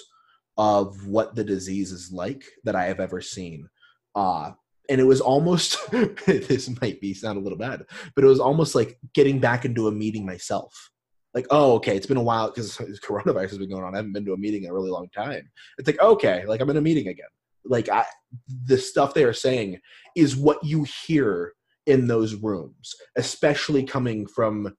of 0.58 1.06
what 1.08 1.36
the 1.36 1.44
disease 1.44 1.92
is 1.92 2.12
like 2.12 2.44
that 2.64 2.76
I 2.76 2.86
have 2.86 3.00
ever 3.00 3.22
seen. 3.22 3.70
Uh, 4.16 4.52
and 4.90 5.00
it 5.02 5.04
was 5.04 5.22
almost 5.22 5.80
this 6.26 6.70
might 6.82 7.00
be 7.02 7.14
sound 7.14 7.38
a 7.38 7.42
little 7.42 7.58
bad, 7.58 7.84
but 8.16 8.24
it 8.24 8.28
was 8.28 8.40
almost 8.40 8.76
like 8.76 8.98
getting 9.14 9.40
back 9.40 9.66
into 9.66 9.88
a 9.88 9.92
meeting 9.92 10.26
myself. 10.26 10.92
Like, 11.34 11.46
oh, 11.52 11.74
okay, 11.76 11.96
it's 11.96 12.08
been 12.08 12.18
a 12.18 12.24
while 12.24 12.50
because 12.50 12.78
coronavirus 13.06 13.50
has 13.50 13.58
been 13.58 13.70
going 13.70 13.84
on. 13.84 13.94
I 13.94 13.98
haven't 13.98 14.14
been 14.14 14.26
to 14.26 14.34
a 14.34 14.38
meeting 14.38 14.64
in 14.64 14.70
a 14.70 14.74
really 14.74 14.90
long 14.90 15.10
time. 15.10 15.50
It's 15.78 15.88
like, 15.88 16.02
okay, 16.02 16.46
like 16.46 16.62
I'm 16.62 16.70
in 16.70 16.78
a 16.78 16.82
meeting 16.82 17.08
again. 17.08 17.28
Like, 17.66 17.90
I, 17.90 18.06
the 18.66 18.78
stuff 18.78 19.14
they 19.14 19.26
are 19.26 19.34
saying 19.34 19.80
is 20.16 20.38
what 20.38 20.64
you 20.64 20.86
hear 21.06 21.54
in 21.86 22.08
those 22.08 22.36
rooms, 22.36 22.96
especially 23.18 23.84
coming 23.84 24.26
from 24.26 24.74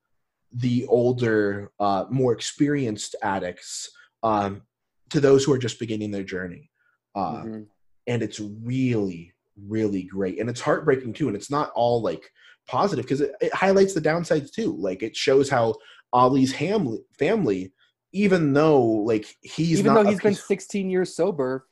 the 0.53 0.87
older, 0.87 1.71
uh, 1.79 2.07
more 2.11 2.33
experienced 2.33 3.15
addicts 3.23 3.91
um, 4.23 4.63
to 5.11 5.21
those 5.21 5.45
who 5.45 5.53
are 5.53 5.59
just 5.59 5.79
beginning 5.79 6.11
their 6.11 6.25
journey. 6.25 6.71
Uh, 7.15 7.43
Mhm. 7.43 7.67
And 8.07 8.23
it's 8.23 8.41
really, 8.41 9.35
really 9.67 10.03
great. 10.05 10.39
And 10.39 10.49
it's 10.49 10.61
heartbreaking 10.61 11.13
too. 11.13 11.29
And 11.29 11.37
it's 11.37 11.51
not 11.51 11.71
all 11.75 12.01
like 12.01 12.31
positive 12.67 13.05
because 13.05 13.21
it, 13.21 13.33
it 13.41 13.53
highlights 13.55 13.93
the 13.95 14.01
downsides 14.01 14.51
too. 14.51 14.75
Like 14.77 15.03
it 15.03 15.15
shows 15.17 15.51
how 15.51 15.75
Ali's 16.13 16.53
ham- 16.53 17.05
family, 17.19 17.73
even 18.13 18.53
though 18.55 18.83
like 18.83 19.27
he's 19.43 19.81
Even 19.81 19.95
though 19.95 20.05
he's 20.05 20.21
been 20.21 20.35
16 20.35 20.89
years 20.89 21.15
sober, 21.15 21.67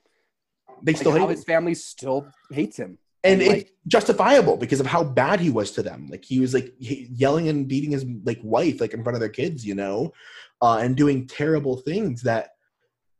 they 0.82 0.92
like, 0.92 1.00
still 1.00 1.12
hate 1.12 1.30
his 1.30 1.44
family 1.44 1.74
still 1.74 2.26
hates 2.50 2.76
him. 2.76 2.98
and 3.24 3.40
And, 3.40 3.56
it's 3.58 3.70
justifiable 3.86 4.58
because 4.58 4.80
of 4.80 4.86
how 4.86 5.02
bad 5.02 5.40
he 5.40 5.48
was 5.48 5.70
to 5.72 5.82
them. 5.82 6.08
Like 6.10 6.24
he 6.24 6.38
was 6.38 6.52
like 6.52 6.74
yelling 6.78 7.48
and 7.48 7.66
beating 7.66 7.92
his 7.92 8.04
like 8.24 8.40
wife 8.42 8.78
like 8.80 8.92
in 8.92 9.02
front 9.02 9.16
of 9.16 9.20
their 9.20 9.30
kids, 9.30 9.64
you 9.64 9.74
know, 9.74 10.12
uh, 10.60 10.78
and 10.82 10.96
doing 10.96 11.26
terrible 11.26 11.78
things 11.78 12.22
that 12.22 12.50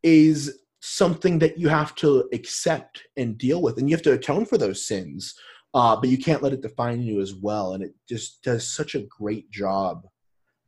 is 0.06 0.60
something 0.80 1.40
that 1.40 1.58
you 1.58 1.68
have 1.68 1.94
to 1.96 2.28
accept 2.32 3.02
and 3.16 3.36
deal 3.36 3.60
with, 3.60 3.76
and 3.76 3.90
you 3.90 3.96
have 3.96 4.04
to 4.04 4.12
atone 4.12 4.46
for 4.46 4.56
those 4.56 4.86
sins. 4.86 5.34
Uh, 5.74 5.96
but 5.96 6.08
you 6.08 6.16
can't 6.16 6.42
let 6.42 6.52
it 6.54 6.62
define 6.62 7.02
you 7.02 7.20
as 7.20 7.34
well, 7.34 7.74
and 7.74 7.82
it 7.82 7.92
just 8.08 8.42
does 8.42 8.66
such 8.66 8.94
a 8.94 9.06
great 9.20 9.50
job 9.50 10.06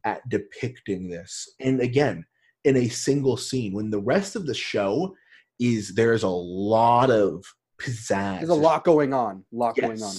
at 0.04 0.28
depicting 0.28 1.08
this. 1.08 1.48
And 1.60 1.80
again, 1.80 2.26
in 2.64 2.76
a 2.76 2.88
single 2.88 3.36
scene, 3.36 3.72
when 3.72 3.90
the 3.90 4.00
rest 4.00 4.36
of 4.36 4.44
the 4.44 4.54
show 4.54 5.14
is 5.58 5.94
there's 5.94 6.24
a 6.24 6.28
lot 6.28 7.10
of 7.10 7.44
pizzazz. 7.80 8.38
There's 8.38 8.48
a 8.48 8.54
lot 8.54 8.84
going 8.84 9.14
on. 9.14 9.44
a 9.52 9.56
lot 9.56 9.76
going 9.76 10.02
on. 10.02 10.16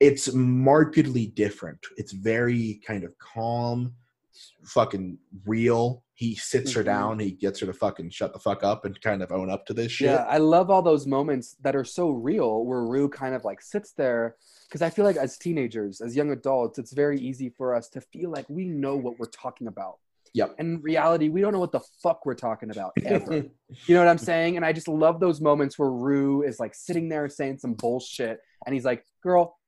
It's 0.00 0.32
markedly 0.34 1.28
different. 1.28 1.78
It's 1.96 2.12
very 2.12 2.80
kind 2.86 3.04
of 3.04 3.16
calm, 3.18 3.94
fucking 4.64 5.18
real. 5.46 6.02
He 6.16 6.34
sits 6.34 6.72
her 6.72 6.80
Mhm. 6.82 6.86
down. 6.86 7.18
He 7.18 7.30
gets 7.30 7.60
her 7.60 7.66
to 7.66 7.74
fucking 7.74 8.08
shut 8.08 8.32
the 8.32 8.38
fuck 8.38 8.64
up 8.64 8.84
and 8.86 8.98
kind 9.02 9.22
of 9.22 9.30
own 9.30 9.50
up 9.50 9.66
to 9.66 9.74
this 9.74 9.92
shit. 9.92 10.06
Yeah, 10.10 10.24
I 10.24 10.38
love 10.38 10.70
all 10.70 10.80
those 10.82 11.06
moments 11.06 11.56
that 11.60 11.76
are 11.76 11.84
so 11.84 12.08
real 12.10 12.64
where 12.64 12.82
Rue 12.84 13.08
kind 13.10 13.34
of 13.34 13.44
like 13.44 13.60
sits 13.60 13.92
there 13.92 14.36
because 14.66 14.80
I 14.80 14.88
feel 14.88 15.04
like 15.04 15.16
as 15.16 15.36
teenagers, 15.36 16.00
as 16.00 16.16
young 16.16 16.30
adults, 16.32 16.78
it's 16.78 16.92
very 16.94 17.20
easy 17.20 17.50
for 17.50 17.74
us 17.74 17.88
to 17.90 18.00
feel 18.00 18.30
like 18.30 18.48
we 18.48 18.64
know 18.64 18.96
what 18.96 19.18
we're 19.18 19.26
talking 19.26 19.66
about. 19.66 19.98
Yep. 20.32 20.54
And 20.58 20.76
in 20.78 20.82
reality, 20.82 21.28
we 21.28 21.40
don't 21.42 21.52
know 21.52 21.60
what 21.60 21.72
the 21.72 21.80
fuck 22.02 22.24
we're 22.26 22.34
talking 22.34 22.70
about 22.70 22.92
ever. 23.04 23.36
you 23.86 23.94
know 23.94 23.98
what 24.00 24.08
I'm 24.08 24.16
saying? 24.18 24.56
And 24.56 24.64
I 24.64 24.72
just 24.72 24.88
love 24.88 25.20
those 25.20 25.40
moments 25.42 25.78
where 25.78 25.90
Rue 25.90 26.42
is 26.44 26.58
like 26.58 26.74
sitting 26.74 27.08
there 27.10 27.28
saying 27.28 27.58
some 27.58 27.74
bullshit 27.74 28.40
and 28.64 28.74
he's 28.74 28.84
like, 28.86 29.04
girl, 29.22 29.58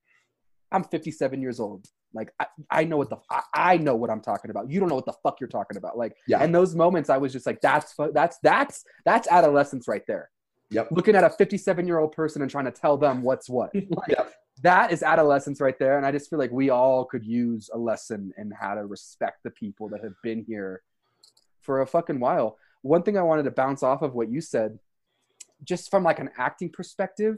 I'm 0.72 0.84
57 0.84 1.40
years 1.42 1.60
old. 1.60 1.86
Like 2.14 2.32
I, 2.40 2.46
I 2.70 2.84
know 2.84 2.96
what 2.96 3.10
the 3.10 3.18
I, 3.30 3.42
I 3.54 3.76
know 3.76 3.94
what 3.94 4.10
I'm 4.10 4.20
talking 4.20 4.50
about. 4.50 4.70
You 4.70 4.80
don't 4.80 4.88
know 4.88 4.94
what 4.94 5.06
the 5.06 5.12
fuck 5.22 5.40
you're 5.40 5.48
talking 5.48 5.76
about. 5.76 5.98
Like 5.98 6.16
Yeah. 6.26 6.42
and 6.42 6.54
those 6.54 6.74
moments 6.74 7.10
I 7.10 7.18
was 7.18 7.32
just 7.32 7.46
like 7.46 7.60
that's 7.60 7.94
that's 8.14 8.38
that's 8.42 8.84
that's 9.04 9.28
adolescence 9.28 9.86
right 9.88 10.02
there. 10.06 10.30
Yep. 10.70 10.88
Looking 10.90 11.14
at 11.16 11.24
a 11.24 11.30
57 11.30 11.86
year 11.86 11.98
old 11.98 12.12
person 12.12 12.42
and 12.42 12.50
trying 12.50 12.66
to 12.66 12.70
tell 12.70 12.96
them 12.96 13.22
what's 13.22 13.48
what. 13.48 13.72
Like, 13.74 14.08
Yep. 14.08 14.32
That 14.62 14.90
is 14.90 15.04
adolescence 15.04 15.60
right 15.60 15.78
there. 15.78 15.98
And 15.98 16.04
I 16.04 16.10
just 16.10 16.28
feel 16.28 16.38
like 16.40 16.50
we 16.50 16.68
all 16.70 17.04
could 17.04 17.24
use 17.24 17.70
a 17.72 17.78
lesson 17.78 18.32
in 18.36 18.50
how 18.50 18.74
to 18.74 18.84
respect 18.86 19.44
the 19.44 19.50
people 19.50 19.88
that 19.90 20.02
have 20.02 20.14
been 20.22 20.42
here 20.44 20.82
for 21.60 21.80
a 21.82 21.86
fucking 21.86 22.18
while. 22.18 22.58
One 22.82 23.04
thing 23.04 23.16
I 23.16 23.22
wanted 23.22 23.44
to 23.44 23.52
bounce 23.52 23.84
off 23.84 24.02
of 24.02 24.14
what 24.14 24.28
you 24.30 24.40
said, 24.40 24.78
just 25.62 25.90
from 25.92 26.02
like 26.02 26.18
an 26.18 26.30
acting 26.38 26.70
perspective, 26.70 27.36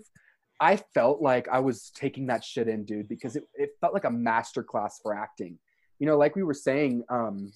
I 0.60 0.76
felt 0.76 1.22
like 1.22 1.48
I 1.48 1.58
was 1.58 1.90
taking 1.94 2.26
that 2.26 2.44
shit 2.44 2.68
in, 2.68 2.84
dude, 2.84 3.08
because 3.08 3.34
it, 3.34 3.44
it 3.54 3.70
felt 3.80 3.94
like 3.94 4.04
a 4.04 4.10
masterclass 4.10 4.94
for 5.02 5.14
acting. 5.14 5.58
You 5.98 6.06
know, 6.06 6.18
like 6.18 6.36
we 6.36 6.42
were 6.42 6.54
saying, 6.54 7.02
um, 7.08 7.52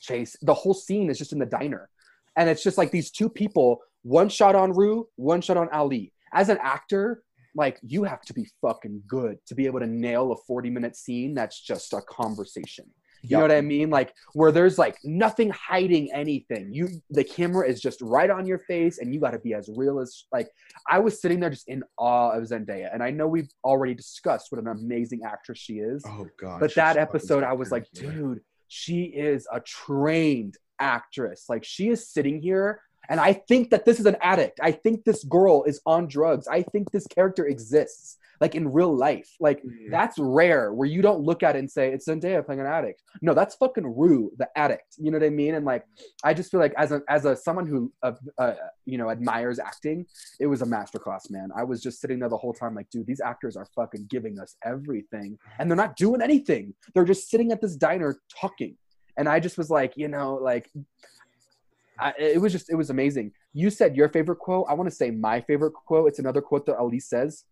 Chase, 0.00 0.36
the 0.42 0.54
whole 0.54 0.74
scene 0.74 1.08
is 1.08 1.18
just 1.18 1.32
in 1.32 1.38
the 1.38 1.46
diner. 1.46 1.88
And 2.36 2.48
it's 2.48 2.62
just 2.62 2.78
like 2.78 2.90
these 2.90 3.10
two 3.10 3.28
people, 3.28 3.80
one 4.02 4.28
shot 4.28 4.56
on 4.56 4.72
Rue, 4.72 5.08
one 5.16 5.40
shot 5.40 5.56
on 5.56 5.68
Ali. 5.68 6.12
As 6.32 6.48
an 6.48 6.58
actor, 6.60 7.22
like 7.54 7.78
you 7.82 8.04
have 8.04 8.22
to 8.22 8.32
be 8.32 8.48
fucking 8.60 9.02
good 9.06 9.38
to 9.46 9.54
be 9.54 9.66
able 9.66 9.80
to 9.80 9.86
nail 9.86 10.32
a 10.32 10.36
40 10.36 10.70
minute 10.70 10.96
scene 10.96 11.34
that's 11.34 11.60
just 11.60 11.92
a 11.92 12.00
conversation. 12.02 12.86
You 13.22 13.36
know 13.36 13.42
what 13.42 13.52
I 13.52 13.60
mean? 13.60 13.90
Like 13.90 14.14
where 14.32 14.50
there's 14.50 14.78
like 14.78 14.98
nothing 15.04 15.50
hiding 15.50 16.12
anything. 16.12 16.72
You 16.72 16.88
the 17.10 17.24
camera 17.24 17.66
is 17.66 17.80
just 17.80 18.00
right 18.02 18.28
on 18.28 18.46
your 18.46 18.58
face 18.58 18.98
and 18.98 19.14
you 19.14 19.20
got 19.20 19.30
to 19.30 19.38
be 19.38 19.54
as 19.54 19.70
real 19.74 20.00
as 20.00 20.24
like 20.32 20.48
I 20.88 20.98
was 20.98 21.20
sitting 21.20 21.40
there 21.40 21.50
just 21.50 21.68
in 21.68 21.84
awe 21.96 22.30
of 22.30 22.44
Zendaya. 22.44 22.92
And 22.92 23.02
I 23.02 23.10
know 23.10 23.28
we've 23.28 23.50
already 23.64 23.94
discussed 23.94 24.50
what 24.50 24.60
an 24.60 24.68
amazing 24.68 25.20
actress 25.24 25.58
she 25.58 25.74
is. 25.74 26.02
Oh 26.06 26.26
god. 26.38 26.60
but 26.60 26.74
that 26.74 26.96
episode 26.96 27.44
I 27.44 27.52
was 27.52 27.70
like, 27.70 27.86
dude, 27.92 28.40
she 28.68 29.04
is 29.04 29.46
a 29.52 29.60
trained 29.60 30.56
actress. 30.78 31.46
Like 31.48 31.64
she 31.64 31.88
is 31.88 32.08
sitting 32.08 32.40
here 32.40 32.80
and 33.08 33.20
I 33.20 33.32
think 33.32 33.70
that 33.70 33.84
this 33.84 34.00
is 34.00 34.06
an 34.06 34.16
addict. 34.20 34.60
I 34.62 34.72
think 34.72 35.04
this 35.04 35.24
girl 35.24 35.64
is 35.64 35.80
on 35.86 36.06
drugs. 36.06 36.46
I 36.48 36.62
think 36.62 36.90
this 36.90 37.06
character 37.06 37.46
exists 37.46 38.18
like 38.42 38.54
in 38.56 38.66
real 38.72 38.94
life. 39.08 39.30
Like 39.38 39.62
Mhm. 39.62 39.90
that's 39.90 40.18
rare 40.18 40.74
where 40.74 40.88
you 40.94 41.00
don't 41.00 41.20
look 41.28 41.42
at 41.44 41.54
it 41.54 41.60
and 41.60 41.70
say 41.70 41.92
it's 41.92 42.06
Zendaya 42.08 42.44
playing 42.44 42.60
an 42.60 42.66
addict. 42.66 43.00
No, 43.22 43.32
that's 43.34 43.54
fucking 43.54 43.86
Rue, 43.86 44.32
the 44.36 44.48
addict. 44.58 44.96
You 44.98 45.10
know 45.10 45.18
what 45.18 45.26
I 45.26 45.30
mean? 45.30 45.54
And 45.54 45.64
like, 45.64 45.84
I 46.24 46.34
just 46.34 46.50
feel 46.50 46.58
like 46.60 46.74
as 46.76 46.90
a 46.90 47.00
as 47.08 47.24
a 47.24 47.36
someone 47.36 47.66
who 47.68 47.92
uh, 48.02 48.12
uh, 48.38 48.54
you 48.84 48.98
know 48.98 49.08
admires 49.10 49.58
acting, 49.60 50.04
it 50.40 50.48
was 50.48 50.60
a 50.60 50.66
masterclass, 50.66 51.30
man. 51.30 51.48
I 51.56 51.62
was 51.62 51.80
just 51.80 52.00
sitting 52.00 52.18
there 52.18 52.28
the 52.28 52.36
whole 52.36 52.52
time, 52.52 52.74
like, 52.74 52.90
dude, 52.90 53.06
these 53.06 53.20
actors 53.20 53.56
are 53.56 53.66
fucking 53.76 54.06
giving 54.10 54.38
us 54.40 54.56
everything, 54.64 55.38
and 55.58 55.70
they're 55.70 55.84
not 55.84 55.94
doing 55.96 56.20
anything. 56.20 56.74
They're 56.94 57.04
just 57.14 57.30
sitting 57.30 57.52
at 57.52 57.60
this 57.62 57.76
diner 57.76 58.16
talking, 58.40 58.76
and 59.16 59.28
I 59.28 59.38
just 59.38 59.56
was 59.56 59.70
like, 59.70 59.92
you 59.96 60.08
know, 60.08 60.34
like. 60.34 60.68
I, 61.98 62.14
it 62.18 62.40
was 62.40 62.52
just 62.52 62.70
it 62.70 62.74
was 62.74 62.90
amazing. 62.90 63.32
You 63.52 63.70
said 63.70 63.96
your 63.96 64.08
favorite 64.08 64.38
quote. 64.38 64.66
I 64.68 64.74
want 64.74 64.88
to 64.90 64.96
say 64.96 65.10
my 65.10 65.40
favorite 65.42 65.72
quote. 65.72 66.08
It's 66.08 66.18
another 66.18 66.40
quote 66.40 66.64
that 66.66 66.76
Ali 66.76 66.98
says. 66.98 67.44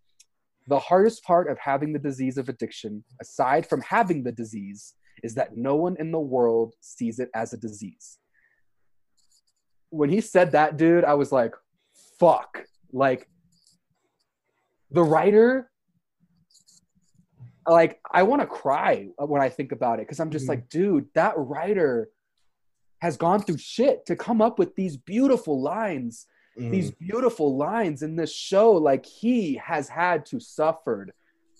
The 0.71 0.79
hardest 0.79 1.25
part 1.25 1.51
of 1.51 1.59
having 1.59 1.93
the 1.93 1.99
disease 1.99 2.39
of 2.39 2.49
addiction, 2.49 3.03
aside 3.21 3.67
from 3.67 3.81
having 3.83 4.23
the 4.23 4.31
disease, 4.31 4.95
is 5.25 5.35
that 5.35 5.57
no 5.57 5.75
one 5.75 5.97
in 5.99 6.13
the 6.13 6.21
world 6.21 6.75
sees 6.81 7.19
it 7.19 7.29
as 7.35 7.53
a 7.53 7.57
disease. 7.57 8.19
When 9.89 10.11
he 10.11 10.21
said 10.21 10.53
that, 10.53 10.77
dude, 10.77 11.03
I 11.05 11.15
was 11.15 11.33
like, 11.33 11.55
fuck. 12.21 12.65
Like, 12.93 13.29
the 14.93 15.03
writer, 15.03 15.73
like, 17.67 18.01
I 18.09 18.23
want 18.23 18.41
to 18.43 18.47
cry 18.47 19.09
when 19.19 19.43
I 19.43 19.49
think 19.49 19.73
about 19.73 19.99
it 19.99 20.07
because 20.07 20.21
I'm 20.21 20.31
just 20.31 20.47
Mhm. 20.47 20.51
like, 20.51 20.69
dude, 20.69 21.09
that 21.15 21.35
writer 21.37 22.11
has 23.03 23.17
gone 23.17 23.43
through 23.43 23.59
shit 23.59 24.07
to 24.07 24.15
come 24.15 24.41
up 24.41 24.57
with 24.57 24.77
these 24.77 24.97
beautiful 24.97 25.61
lines 25.61 26.27
Mhm. 26.59 26.71
these 26.71 26.91
beautiful 26.91 27.57
lines 27.57 28.03
in 28.03 28.17
this 28.17 28.33
show 28.35 28.73
like 28.73 29.07
he 29.07 29.55
has 29.55 29.89
had 29.89 30.27
to 30.27 30.41
suffered 30.41 31.13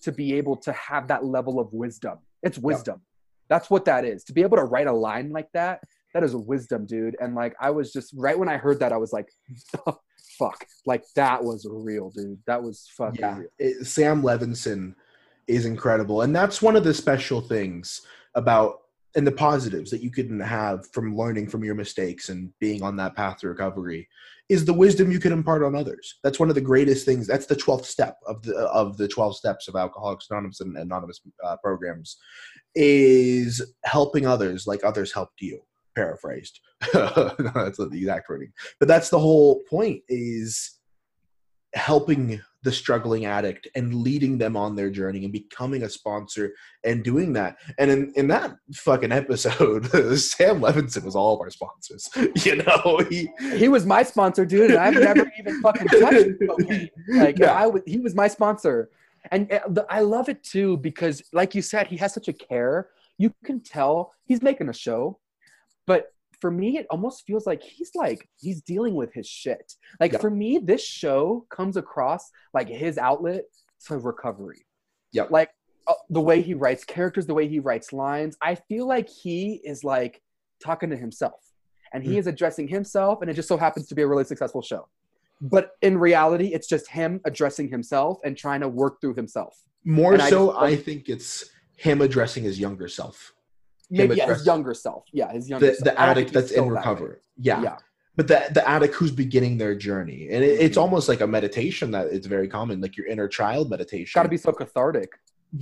to 0.03 0.11
be 0.13 0.35
able 0.35 0.57
to 0.57 0.73
have 0.73 1.09
that 1.09 1.25
level 1.25 1.61
of 1.61 1.73
wisdom. 1.73 2.19
It's 2.43 2.59
wisdom. 2.59 3.03
That's 3.49 3.69
what 3.71 3.85
that 3.85 4.05
is. 4.05 4.25
To 4.25 4.33
be 4.33 4.43
able 4.43 4.57
to 4.57 4.65
write 4.65 4.87
a 4.87 4.93
line 4.93 5.31
like 5.31 5.51
that 5.53 5.83
that 6.15 6.25
is 6.25 6.35
wisdom 6.35 6.87
dude. 6.87 7.17
And 7.21 7.35
like 7.35 7.55
i 7.61 7.71
was 7.71 7.93
just 7.93 8.13
right 8.17 8.39
when 8.39 8.49
i 8.49 8.57
heard 8.57 8.81
that 8.81 8.93
i 8.93 8.97
was 8.97 9.13
like 9.13 9.29
fuck? 10.39 10.67
Like 10.87 11.05
that 11.17 11.45
was 11.45 11.67
real 11.71 12.11
dude. 12.11 12.39
That 12.47 12.63
was 12.63 12.89
fucking 12.97 13.21
yeah, 13.21 13.43
it- 13.59 13.87
Sam 13.87 14.23
Levinson 14.23 14.95
is 15.47 15.67
incredible, 15.67 16.23
and 16.23 16.35
that's 16.35 16.63
one 16.63 16.77
of 16.77 16.85
the 16.85 16.95
special 16.95 17.41
things 17.41 18.03
about 18.35 18.83
and 19.17 19.27
the 19.27 19.33
positives 19.33 19.91
that 19.91 20.03
you 20.03 20.11
can 20.11 20.39
have 20.41 20.87
from 20.93 21.17
learning 21.17 21.49
from 21.49 21.65
your 21.65 21.75
mistakes 21.75 22.29
and 22.29 22.53
being 22.61 22.83
on 22.83 22.97
that 22.97 23.17
path 23.17 23.39
to 23.39 23.49
recovery 23.49 24.09
is 24.49 24.65
the 24.65 24.75
wisdom 24.75 25.13
you 25.13 25.21
can 25.21 25.33
impart 25.33 25.63
on 25.63 25.77
others. 25.77 26.19
That's 26.23 26.41
one 26.41 26.49
of 26.49 26.55
the 26.55 26.61
greatest 26.61 27.07
things. 27.07 27.27
That's 27.27 27.47
the 27.47 27.57
twelfth 27.57 27.87
step 27.87 28.19
of 28.27 28.43
the 28.43 28.57
of 28.57 28.97
the 28.97 29.09
twelve 29.09 29.37
steps 29.37 29.69
of 29.69 29.77
Alcoholics 29.77 30.29
Anonymous 30.31 30.61
and 30.61 30.77
Anonymous 30.77 31.21
uh, 31.45 31.57
programs 31.63 32.17
is 32.75 33.75
helping 33.85 34.27
others 34.27 34.67
like 34.67 34.85
others 34.85 35.13
helped 35.13 35.41
you. 35.41 35.61
Paraphrased. 35.95 36.61
no, 36.95 37.11
that's 37.55 37.79
not 37.79 37.91
the 37.91 37.99
exact 37.99 38.29
wording, 38.29 38.53
but 38.79 38.89
that's 38.89 39.09
the 39.09 39.19
whole 39.19 39.61
point. 39.69 40.03
Is 40.09 40.80
helping 41.75 42.41
the 42.63 42.73
struggling 42.73 43.25
addict 43.25 43.69
and 43.75 43.95
leading 43.95 44.37
them 44.37 44.57
on 44.57 44.77
their 44.77 44.91
journey 44.91 45.25
and 45.25 45.33
becoming 45.33 45.85
a 45.85 45.89
sponsor 45.89 46.53
and 46.85 47.03
doing 47.03 47.33
that. 47.33 47.57
And 47.79 47.91
in, 47.91 48.13
in 48.17 48.29
that 48.29 48.55
fucking 48.75 49.13
episode, 49.13 49.87
Sam 50.19 50.61
Levinson 50.61 51.05
was 51.05 51.17
all 51.17 51.35
of 51.35 51.41
our 51.41 51.51
sponsors. 51.51 52.09
You 52.45 52.57
know, 52.57 53.01
he 53.09 53.29
he 53.57 53.69
was 53.69 53.87
my 53.87 54.03
sponsor 54.03 54.45
dude 54.47 54.71
and 54.71 54.79
i've 54.79 54.95
never 54.95 55.31
even 55.39 55.61
fucking 55.61 55.89
touched 55.89 56.31
cocaine 56.49 56.89
like 57.09 57.39
Yeah. 57.39 57.53
I 57.53 57.67
was, 57.67 57.83
he 57.87 57.99
was 57.99 58.15
my 58.15 58.29
sponsor 58.29 58.89
and 59.31 59.53
uh, 59.53 59.85
I 59.89 60.01
love 60.01 60.29
it 60.29 60.43
too 60.43 60.77
because, 60.79 61.23
like 61.33 61.55
you 61.55 61.63
said, 61.63 61.87
he 61.87 61.97
has 61.99 62.15
such 62.15 62.29
a 62.29 62.33
care. 62.33 62.89
You 63.19 63.33
can 63.45 63.61
tell 63.61 64.13
he's 64.25 64.43
making 64.43 64.69
a 64.69 64.73
show, 64.73 65.19
but 65.87 66.13
for 66.41 66.51
me, 66.51 66.79
it 66.79 66.87
almost 66.91 67.27
feels 67.27 67.47
like 67.47 67.63
he's 67.63 67.91
like 67.95 68.29
he's 68.41 68.63
dealing 68.63 68.95
with 68.95 69.13
his 69.13 69.27
shit. 69.27 69.75
Like 69.99 70.13
Yeah. 70.13 70.19
for 70.19 70.31
me, 70.31 70.59
this 70.59 70.85
show 70.85 71.47
comes 71.51 71.77
across 71.77 72.31
like 72.55 72.69
his 72.69 72.99
outlet 72.99 73.45
for 73.81 73.99
recovery. 73.99 74.67
Yep. 75.13 75.31
Like 75.31 75.51
uh, 75.87 75.95
the 76.09 76.21
way 76.21 76.41
he 76.43 76.55
writes 76.55 76.85
characters, 76.85 77.27
the 77.27 77.35
way 77.35 77.49
he 77.49 77.59
writes 77.59 77.93
lines. 77.93 78.37
I 78.43 78.55
feel 78.55 78.87
like 78.87 79.09
he 79.09 79.61
is 79.65 79.83
like 79.85 80.23
talking 80.63 80.91
to 80.91 80.97
himself, 80.97 81.41
and 81.93 82.05
he 82.05 82.15
Mm. 82.15 82.19
is 82.19 82.27
addressing 82.27 82.69
himself, 82.69 83.23
and 83.23 83.31
it 83.31 83.35
just 83.35 83.49
so 83.49 83.57
happens 83.57 83.87
to 83.89 83.95
be 83.95 84.03
a 84.03 84.07
really 84.07 84.25
successful 84.25 84.63
show. 84.63 84.89
But 85.41 85.73
in 85.81 85.97
reality, 85.99 86.49
it's 86.49 86.69
just 86.69 86.89
him 86.91 87.21
addressing 87.25 87.69
himself 87.71 88.19
and 88.25 88.37
trying 88.37 88.61
to 88.61 88.69
work 88.69 89.01
through 89.01 89.15
himself. 89.15 89.59
More 89.85 90.13
And 90.13 90.23
I 90.23 90.29
so, 90.31 90.49
just- 90.53 90.59
I 90.63 90.77
think 90.77 91.09
it's 91.09 91.51
him 91.77 92.03
addressing 92.03 92.45
his 92.45 92.61
younger 92.61 92.87
self, 92.89 93.33
Maybe 93.91 94.17
yeah, 94.17 94.27
his 94.29 94.47
younger 94.47 94.75
self. 94.75 95.05
Yeah, 95.13 95.33
his 95.33 95.49
younger 95.51 95.67
the, 95.67 95.75
self. 95.75 95.85
the 95.85 96.01
addict 96.01 96.33
that's 96.33 96.51
in 96.51 96.55
still 96.55 96.65
that 96.71 96.77
recovery. 96.77 97.17
Yeah. 97.37 97.63
Yeah. 97.63 97.77
but 98.17 98.29
the 98.29 98.49
the 98.53 98.69
addict 98.69 98.95
who's 98.95 99.11
beginning 99.13 99.59
their 99.59 99.75
journey, 99.75 100.29
and 100.31 100.45
it, 100.45 100.51
Mm-hmm. 100.55 100.67
it's 100.67 100.77
almost 100.77 101.09
like 101.09 101.21
a 101.21 101.27
meditation 101.27 101.91
that 101.93 102.07
it's 102.09 102.27
very 102.27 102.49
common, 102.49 102.81
like 102.81 102.97
your 102.97 103.07
inner 103.07 103.29
child 103.29 103.71
meditation. 103.71 104.19
Got 104.19 104.25
to 104.25 104.29
be 104.29 104.37
so 104.37 104.53
cathartic. 104.53 105.11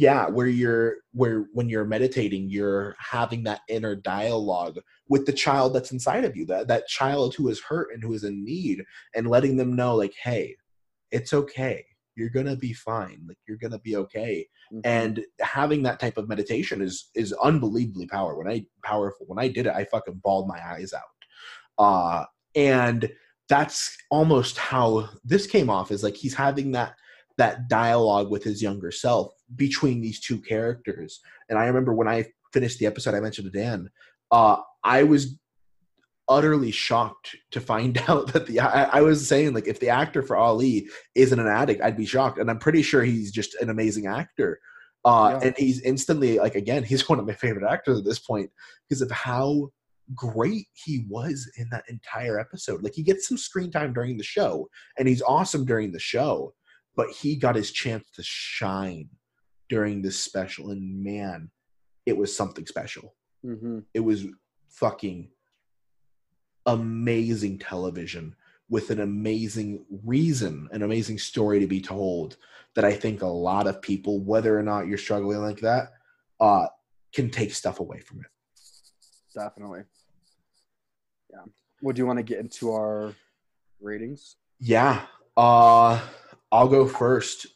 yeah 0.09 0.29
where 0.29 0.47
you're 0.47 0.97
where 1.13 1.47
when 1.55 1.67
you're 1.71 1.87
meditating 1.97 2.51
you're 2.51 2.95
having 2.99 3.43
that 3.45 3.61
inner 3.69 3.95
dialogue 3.97 4.77
with 5.09 5.25
the 5.25 5.33
child 5.33 5.73
that's 5.73 5.93
inside 5.93 6.25
of 6.27 6.37
you 6.37 6.45
that 6.45 6.69
that 6.69 6.87
child 6.99 7.35
who 7.35 7.49
is 7.49 7.59
hurt 7.71 7.89
and 7.95 8.03
who 8.03 8.13
is 8.13 8.23
in 8.25 8.45
need 8.45 8.85
and 9.15 9.27
letting 9.35 9.57
them 9.57 9.75
know 9.81 9.95
like 10.03 10.13
hey 10.23 10.55
it's 11.11 11.33
okay 11.33 11.87
you're 12.19 12.29
gonna 12.29 12.57
be 12.57 12.73
fine 12.73 13.21
like 13.29 13.39
you're 13.47 13.57
gonna 13.65 13.79
be 13.79 13.97
okay. 13.97 14.47
Mhm. 14.73 14.81
and 14.85 15.25
having 15.41 15.83
that 15.85 16.01
type 16.01 16.19
of 16.19 16.29
meditation 16.29 16.83
is 16.83 17.11
is 17.15 17.33
unbelievably 17.33 18.07
power. 18.09 18.37
When 18.37 18.49
i 18.55 18.67
powerful 18.85 19.25
when 19.27 19.39
i 19.39 19.49
did 19.49 19.67
it 19.67 19.73
i 19.75 19.85
fucking 19.85 20.21
bawled 20.25 20.49
my 20.49 20.61
eyes 20.73 20.93
out. 20.93 21.19
Uh 21.79 22.25
and 22.55 23.11
that's 23.49 23.97
almost 24.11 24.59
how 24.59 25.09
this 25.25 25.47
came 25.47 25.71
off 25.71 25.91
is 25.91 26.03
like 26.03 26.17
he's 26.17 26.35
having 26.35 26.73
that 26.73 26.95
that 27.39 27.69
dialogue 27.69 28.31
with 28.31 28.43
his 28.43 28.61
younger 28.61 28.91
self 28.91 29.33
between 29.57 30.01
these 30.01 30.21
two 30.21 30.39
characters. 30.41 31.21
And 31.49 31.59
i 31.59 31.67
remember 31.67 31.95
when 31.95 32.09
i 32.09 32.27
finished 32.53 32.79
the 32.79 32.87
episode 32.87 33.15
i 33.15 33.21
mentioned 33.21 33.51
to 33.53 33.59
dan 33.59 33.89
uh 34.31 34.57
i 34.85 35.03
was 35.03 35.39
utterly 36.29 36.71
shocked 36.71 37.35
to 37.51 37.61
find 37.61 37.99
out 38.09 38.33
that 38.33 38.47
the 38.47 38.61
I, 38.61 38.85
I 38.99 39.01
was 39.03 39.27
saying 39.27 39.55
like 39.55 39.67
if 39.67 39.81
the 39.81 39.89
actor 39.89 40.23
for 40.23 40.37
ali 40.37 40.89
isn't 41.15 41.39
an 41.39 41.47
addict 41.49 41.83
i'd 41.83 41.97
be 41.97 42.07
shocked 42.07 42.39
and 42.39 42.51
i'm 42.51 42.59
pretty 42.59 42.83
sure 42.83 43.03
he's 43.03 43.33
just 43.33 43.55
an 43.57 43.71
amazing 43.71 44.07
actor 44.07 44.61
uh 45.05 45.39
Yeah. 45.41 45.47
and 45.49 45.57
he's 45.57 45.81
instantly 45.83 46.39
like 46.39 46.55
again 46.55 46.83
he's 46.91 47.09
one 47.09 47.19
of 47.19 47.27
my 47.27 47.35
favorite 47.35 47.71
actors 47.71 47.99
at 47.99 48.05
this 48.05 48.19
point 48.19 48.51
because 48.89 49.03
of 49.03 49.11
how 49.11 49.71
great 50.15 50.67
he 50.73 51.05
was 51.09 51.51
in 51.59 51.69
that 51.71 51.85
entire 51.89 52.39
episode 52.41 52.83
like 52.83 52.95
he 52.95 53.03
gets 53.03 53.29
some 53.29 53.37
screen 53.39 53.71
time 53.71 53.93
during 53.93 54.17
the 54.17 54.25
show 54.25 54.69
and 54.99 55.07
he's 55.09 55.23
awesome 55.23 55.65
during 55.65 55.93
the 55.93 55.99
show 55.99 56.53
but 56.97 57.09
he 57.11 57.37
got 57.37 57.55
his 57.55 57.71
chance 57.73 58.09
to 58.15 58.23
shine 58.25 59.09
during 59.69 60.01
this 60.03 60.19
special 60.19 60.71
and 60.71 61.03
man 61.03 61.51
it 62.07 62.17
was 62.17 62.35
something 62.35 62.67
special 62.67 63.15
Mhm. 63.47 63.85
it 63.95 64.01
was 64.01 64.25
fucking 64.71 65.31
amazing 66.67 67.59
television 67.59 68.35
with 68.71 68.91
an 68.91 69.01
amazing 69.01 69.85
reason 70.05 70.69
an 70.73 70.83
amazing 70.83 71.19
story 71.19 71.59
to 71.61 71.67
be 71.67 71.81
told 71.81 72.37
that 72.75 72.85
i 72.85 72.93
think 72.93 73.23
a 73.23 73.27
lot 73.27 73.67
of 73.67 73.81
people 73.81 74.21
whether 74.21 74.59
or 74.59 74.63
not 74.63 74.87
you're 74.87 74.99
struggling 74.99 75.41
like 75.41 75.61
that 75.61 75.93
uh 76.41 76.67
can 77.13 77.31
take 77.31 77.53
stuff 77.55 77.81
away 77.81 78.01
from 78.01 78.21
it 78.21 78.27
Definitely. 79.35 79.83
Yeah. 81.31 81.43
Would 81.83 81.97
you 81.97 82.07
want 82.07 82.19
to 82.19 82.23
get 82.25 82.41
into 82.41 82.73
our 82.73 83.15
ratings? 83.81 84.37
yeah 84.61 85.03
uh 85.37 86.01
i'll 86.51 86.67
go 86.67 86.85
first 86.89 87.47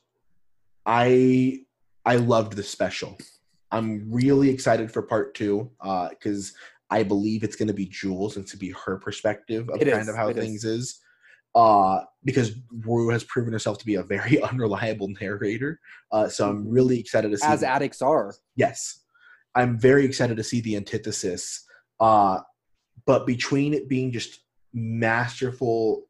i 0.87 1.59
i 2.05 2.15
loved 2.15 2.53
the 2.53 2.63
special 2.63 3.19
i'm 3.73 4.07
really 4.09 4.49
excited 4.49 4.93
for 4.93 5.03
part 5.03 5.35
two 5.35 5.69
uh 5.81 6.09
because 6.11 6.53
i 6.99 7.03
believe 7.13 7.41
it's 7.47 7.57
going 7.61 7.69
to 7.75 7.75
be 7.83 7.87
jules 8.01 8.37
and 8.37 8.47
to 8.47 8.57
be 8.65 8.71
her 8.85 8.97
perspective 9.07 9.69
of 9.71 9.77
It 9.81 9.89
kind 9.91 10.03
is, 10.03 10.09
of 10.09 10.17
how 10.21 10.29
it 10.29 10.37
is. 10.39 10.45
things 10.45 10.65
is. 10.65 10.85
uh 11.55 11.97
because 12.25 12.49
rue 12.87 13.09
has 13.17 13.25
proven 13.25 13.53
herself 13.53 13.77
to 13.79 13.87
be 13.91 13.97
a 13.97 14.03
very 14.15 14.35
unreliable 14.51 15.09
narrator 15.21 15.73
uh 16.15 16.27
so 16.29 16.41
i'm 16.49 16.63
really 16.77 16.99
excited 17.05 17.31
to 17.33 17.39
see 17.39 17.47
As 17.47 17.63
addicts 17.63 18.01
are. 18.03 18.29
yes 18.65 18.79
i'm 19.55 19.73
very 19.89 20.05
excited 20.11 20.37
to 20.37 20.45
see 20.51 20.61
the 20.67 20.75
antithesis 20.77 21.43
uh 22.09 22.37
but 23.11 23.27
between 23.27 23.71
it 23.79 23.89
being 23.95 24.11
just 24.19 24.33
masterful 24.75 26.05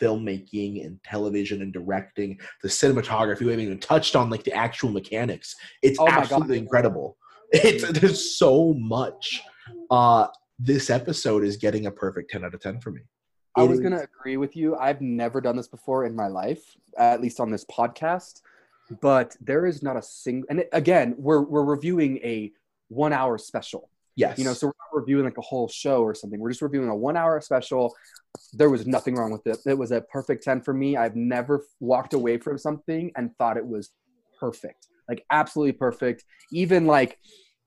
filmmaking 0.00 0.72
and 0.86 1.02
television 1.02 1.60
and 1.62 1.72
directing 1.72 2.30
the 2.62 2.68
cinematography 2.68 3.40
we 3.40 3.50
haven't 3.50 3.64
even 3.66 3.80
touched 3.80 4.14
on 4.16 4.30
like 4.30 4.44
the 4.44 4.52
actual 4.52 4.90
mechanics 4.90 5.48
it's 5.82 5.98
Oh 6.00 6.06
my 6.06 6.12
God. 6.12 6.20
absolutely 6.22 6.58
incredible 6.58 7.16
it's 7.52 7.82
there's 7.98 8.38
so 8.38 8.74
much 8.74 9.42
uh 9.90 10.26
this 10.58 10.90
episode 10.90 11.44
is 11.44 11.56
getting 11.56 11.86
a 11.86 11.90
perfect 11.90 12.30
10 12.30 12.44
out 12.44 12.54
of 12.54 12.60
10 12.60 12.80
for 12.80 12.90
me 12.90 13.02
I 13.56 13.62
was 13.64 13.80
going 13.80 13.92
to 13.92 14.02
agree 14.02 14.36
with 14.36 14.54
you. 14.54 14.76
I've 14.76 15.00
never 15.00 15.40
done 15.40 15.56
this 15.56 15.66
before 15.66 16.04
in 16.04 16.14
my 16.14 16.28
life, 16.28 16.76
at 16.96 17.20
least 17.20 17.40
on 17.40 17.50
this 17.50 17.64
podcast. 17.64 18.42
But 19.00 19.36
there 19.40 19.66
is 19.66 19.82
not 19.82 19.96
a 19.96 20.02
single. 20.02 20.46
And 20.48 20.60
it- 20.60 20.68
again, 20.72 21.14
we're 21.18 21.40
we're 21.42 21.64
reviewing 21.64 22.18
a 22.18 22.52
one 22.88 23.12
hour 23.12 23.36
special. 23.36 23.90
yes 24.16 24.38
You 24.38 24.44
know, 24.44 24.52
so 24.52 24.68
we're 24.68 24.72
not 24.78 25.00
reviewing 25.00 25.24
like 25.24 25.38
a 25.38 25.42
whole 25.42 25.66
show 25.68 26.02
or 26.02 26.14
something. 26.14 26.38
We're 26.38 26.50
just 26.50 26.62
reviewing 26.62 26.88
a 26.88 26.94
one 26.96 27.16
hour 27.16 27.40
special. 27.40 27.94
There 28.52 28.70
was 28.70 28.86
nothing 28.86 29.16
wrong 29.16 29.32
with 29.32 29.46
it. 29.46 29.58
It 29.66 29.76
was 29.76 29.90
a 29.90 30.00
perfect 30.02 30.44
10 30.44 30.60
for 30.62 30.72
me. 30.72 30.96
I've 30.96 31.16
never 31.16 31.64
walked 31.80 32.14
away 32.14 32.38
from 32.38 32.58
something 32.58 33.10
and 33.16 33.36
thought 33.38 33.56
it 33.56 33.66
was 33.66 33.90
perfect. 34.38 34.86
Like 35.08 35.24
absolutely 35.32 35.72
perfect. 35.72 36.24
Even 36.52 36.86
like 36.86 37.18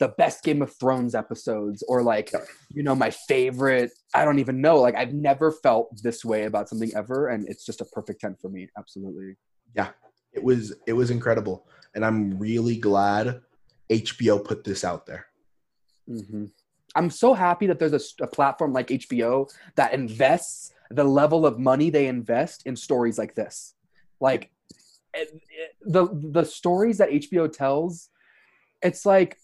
the 0.02 0.10
best 0.18 0.44
Game 0.44 0.62
of 0.62 0.74
Thrones 0.82 1.14
episodes 1.14 1.84
or 1.88 2.02
like, 2.04 2.32
you 2.70 2.84
know, 2.84 2.96
my 2.96 3.12
favorite, 3.12 3.92
I 4.14 4.26
don't 4.26 4.40
even 4.40 4.60
know. 4.60 4.78
Like 4.86 4.96
I've 4.96 5.14
never 5.14 5.52
felt 5.52 6.02
this 6.02 6.26
way 6.26 6.44
about 6.44 6.68
something 6.70 6.92
ever. 6.96 7.30
And 7.30 7.48
it's 7.48 7.66
just 7.66 7.82
a 7.82 7.86
perfect 7.86 8.22
10 8.22 8.36
for 8.42 8.50
me. 8.50 8.68
Absolutely. 8.78 9.38
Yeah 9.76 9.90
it 10.34 10.44
was 10.44 10.74
it 10.88 10.94
was 10.94 11.12
incredible 11.12 11.68
and 11.94 12.06
i'm 12.06 12.38
really 12.40 12.78
glad 12.78 13.42
hbo 13.90 14.44
put 14.44 14.64
this 14.64 14.84
out 14.84 15.06
there 15.06 15.28
hmm 16.08 16.46
I'm 16.94 17.10
so 17.10 17.34
happy 17.34 17.68
that 17.68 17.80
there's 17.80 18.14
a 18.20 18.28
platform 18.28 18.74
like 18.74 18.88
HBO 18.88 19.50
that 19.76 19.94
invests 19.94 20.74
the 20.90 21.06
level 21.06 21.46
of 21.46 21.58
money 21.58 21.90
they 21.90 22.08
invest 22.08 22.64
in 22.66 22.76
stories 22.76 23.18
like 23.18 23.34
this. 23.34 23.76
Like 24.20 24.52
it- 25.14 25.42
the 25.84 26.10
the 26.12 26.44
stories 26.44 26.98
that 26.98 27.10
HBO 27.12 27.48
tells, 27.48 28.10
it's 28.82 29.06
like 29.06 29.38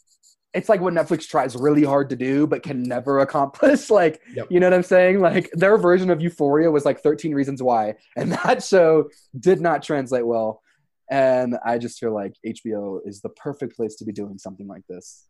it's 0.54 0.70
like 0.70 0.82
what 0.82 0.94
Netflix 0.94 1.28
tries 1.28 1.56
really 1.56 1.84
hard 1.84 2.10
to 2.10 2.16
do 2.16 2.48
but 2.48 2.64
can 2.64 2.82
never 2.84 3.20
accomplish. 3.26 3.90
Like 3.90 4.22
Yep. 4.34 4.48
you 4.50 4.60
know 4.60 4.68
what 4.68 4.74
I'm 4.74 4.84
saying? 4.84 5.20
Like 5.20 5.50
their 5.54 5.78
version 5.78 6.10
of 6.10 6.22
Euphoria 6.22 6.72
was 6.72 6.86
like 6.86 7.00
13 7.02 7.34
Reasons 7.34 7.62
Why, 7.62 7.96
and 8.16 8.32
that 8.32 8.64
show 8.64 9.10
did 9.40 9.62
not 9.62 9.84
translate 9.84 10.26
well. 10.26 10.62
And 11.10 11.58
I 11.66 11.78
just 11.78 12.00
feel 12.00 12.14
like 12.14 12.34
HBO 12.46 13.00
is 13.06 13.22
the 13.22 13.30
perfect 13.30 13.76
place 13.78 13.96
to 13.98 14.06
be 14.06 14.12
doing 14.12 14.38
something 14.38 14.68
like 14.68 14.84
this. 14.90 15.26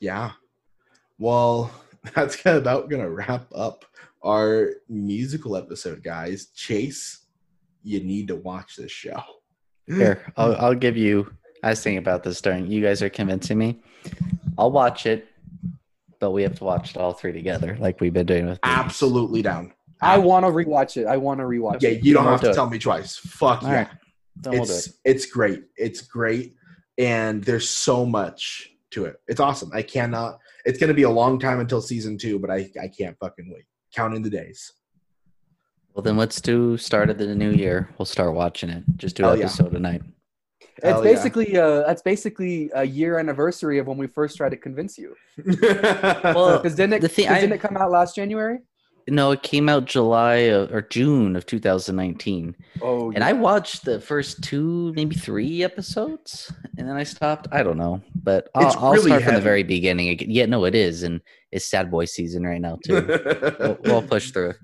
yeah 0.00 0.32
well 1.18 1.70
that's 2.14 2.36
kinda 2.36 2.58
about 2.58 2.90
gonna 2.90 3.08
wrap 3.08 3.46
up 3.54 3.84
our 4.24 4.70
musical 4.88 5.56
episode 5.56 6.02
guys 6.02 6.46
chase 6.54 7.26
you 7.84 8.00
need 8.00 8.26
to 8.28 8.34
watch 8.36 8.76
this 8.76 8.90
show 8.90 9.22
Here, 9.86 10.24
I'll, 10.36 10.56
I'll 10.56 10.74
give 10.74 10.96
you. 10.96 11.30
I 11.64 11.70
was 11.70 11.82
thinking 11.82 11.98
about 11.98 12.22
this 12.22 12.40
during. 12.40 12.66
You 12.70 12.82
guys 12.82 13.00
are 13.02 13.08
convincing 13.08 13.56
me. 13.56 13.80
I'll 14.58 14.70
watch 14.70 15.06
it, 15.06 15.26
but 16.20 16.30
we 16.32 16.42
have 16.42 16.56
to 16.58 16.64
watch 16.64 16.90
it 16.90 16.96
all 16.98 17.12
three 17.14 17.32
together, 17.32 17.76
like 17.80 18.00
we've 18.00 18.12
been 18.12 18.26
doing 18.26 18.46
with. 18.46 18.58
movies. 18.64 18.78
absolutely 18.78 19.40
down 19.42 19.72
I 20.02 20.18
want 20.18 20.44
to 20.44 20.50
rewatch 20.52 20.98
it. 20.98 21.06
I 21.06 21.16
want 21.16 21.40
to 21.40 21.44
rewatch 21.44 21.80
yeah 21.82 21.90
it. 21.90 22.04
you 22.04 22.12
don't 22.12 22.24
We'll 22.24 22.32
have 22.32 22.40
do 22.42 22.46
to 22.48 22.52
it. 22.52 22.54
tell 22.54 22.68
me 22.68 22.78
twice 22.78 23.16
fuck 23.16 23.62
All 23.62 23.70
yeah 23.70 23.76
right. 23.76 23.88
Then 24.36 24.52
we'll 24.54 24.62
it's 24.64 24.88
it. 24.88 24.94
it's 25.04 25.26
great. 25.26 25.62
It's 25.76 26.02
great, 26.02 26.54
and 26.98 27.42
there's 27.44 27.68
so 27.68 28.04
much 28.04 28.70
to 28.90 29.06
it. 29.06 29.16
It's 29.28 29.40
awesome. 29.40 29.70
I 29.72 29.82
cannot. 29.82 30.38
It's 30.66 30.78
gonna 30.78 30.92
be 30.92 31.04
a 31.04 31.10
long 31.10 31.38
time 31.38 31.60
until 31.60 31.80
season 31.80 32.18
two, 32.18 32.38
but 32.38 32.50
I 32.50 32.68
I 32.82 32.88
can't 32.88 33.16
fucking 33.20 33.50
wait. 33.50 33.64
Counting 33.94 34.22
the 34.22 34.30
days. 34.30 34.72
Well, 35.94 36.02
then 36.02 36.16
let's 36.16 36.40
do 36.40 36.76
start 36.76 37.08
of 37.10 37.18
the 37.18 37.32
new 37.34 37.52
year. 37.52 37.88
We'll 37.96 38.06
start 38.06 38.34
watching 38.34 38.68
it. 38.70 38.82
Just 38.96 39.14
do 39.16 39.22
Hell 39.22 39.32
an 39.34 39.38
yeah. 39.38 39.44
episode 39.46 39.70
tonight. 39.72 40.02
It's 40.76 40.84
Hell 40.86 41.04
yeah. 41.04 41.12
basically 41.12 41.56
uh 41.56 41.82
that's 41.86 42.02
basically 42.02 42.70
a 42.74 42.84
year 42.84 43.18
anniversary 43.18 43.78
of 43.78 43.86
when 43.86 43.96
we 43.96 44.06
first 44.06 44.36
tried 44.36 44.50
to 44.50 44.56
convince 44.56 44.98
you. 44.98 45.14
Well, 45.62 46.58
Because 46.58 46.74
didn't 46.74 46.94
it, 46.94 47.00
The 47.02 47.08
thing- 47.08 47.28
I- 47.28 47.40
didn't 47.40 47.52
it 47.54 47.60
come 47.60 47.76
out 47.76 47.90
last 47.90 48.14
January? 48.16 48.58
no, 49.06 49.32
it 49.32 49.42
came 49.42 49.68
out 49.68 49.84
July 49.84 50.36
of, 50.56 50.72
or 50.72 50.80
June 50.80 51.36
of 51.36 51.44
2019. 51.44 52.56
Oh, 52.80 53.12
And 53.12 53.22
I 53.22 53.34
watched 53.34 53.84
the 53.84 54.00
first 54.00 54.42
two, 54.42 54.94
maybe 54.96 55.14
three 55.14 55.62
episodes, 55.62 56.50
and 56.78 56.88
then 56.88 56.96
I 56.96 57.02
stopped. 57.04 57.46
I 57.52 57.62
don't 57.62 57.76
know, 57.76 58.00
but 58.22 58.48
I'll, 58.54 58.66
It's 58.66 58.76
I'll 58.76 58.92
really 58.94 59.10
start 59.10 59.24
from 59.24 59.34
the 59.34 59.42
very 59.42 59.62
beginning. 59.62 60.08
again. 60.08 60.30
Yeah, 60.30 60.46
no, 60.46 60.64
it 60.64 60.74
is, 60.74 61.02
and 61.02 61.20
it's 61.52 61.66
sad 61.66 61.90
boy 61.90 62.06
season 62.06 62.44
right 62.46 62.62
now 62.62 62.78
too. 62.82 63.04
we'll, 63.60 63.78
we'll 63.84 64.02
push 64.02 64.30
through. 64.30 64.54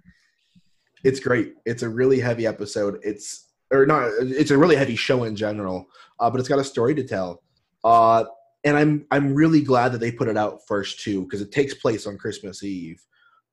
it's 1.04 1.20
great. 1.20 1.52
It's 1.66 1.82
a 1.82 1.88
really 1.90 2.18
heavy 2.18 2.46
episode. 2.46 2.98
It's 3.02 3.46
or 3.70 3.86
not. 3.86 4.10
It's 4.20 4.50
a 4.50 4.58
really 4.58 4.76
heavy 4.76 4.96
show 4.96 5.24
in 5.24 5.36
general, 5.36 5.88
uh, 6.18 6.30
but 6.30 6.40
it's 6.40 6.48
got 6.48 6.58
a 6.58 6.64
story 6.64 6.94
to 6.94 7.04
tell. 7.04 7.42
Uh, 7.84 8.24
and 8.64 8.76
I'm 8.76 9.06
I'm 9.10 9.34
really 9.34 9.62
glad 9.62 9.92
that 9.92 9.98
they 9.98 10.12
put 10.12 10.28
it 10.28 10.36
out 10.36 10.60
first 10.66 11.00
too 11.00 11.22
because 11.22 11.40
it 11.40 11.52
takes 11.52 11.74
place 11.74 12.06
on 12.06 12.18
Christmas 12.18 12.62
Eve. 12.62 13.00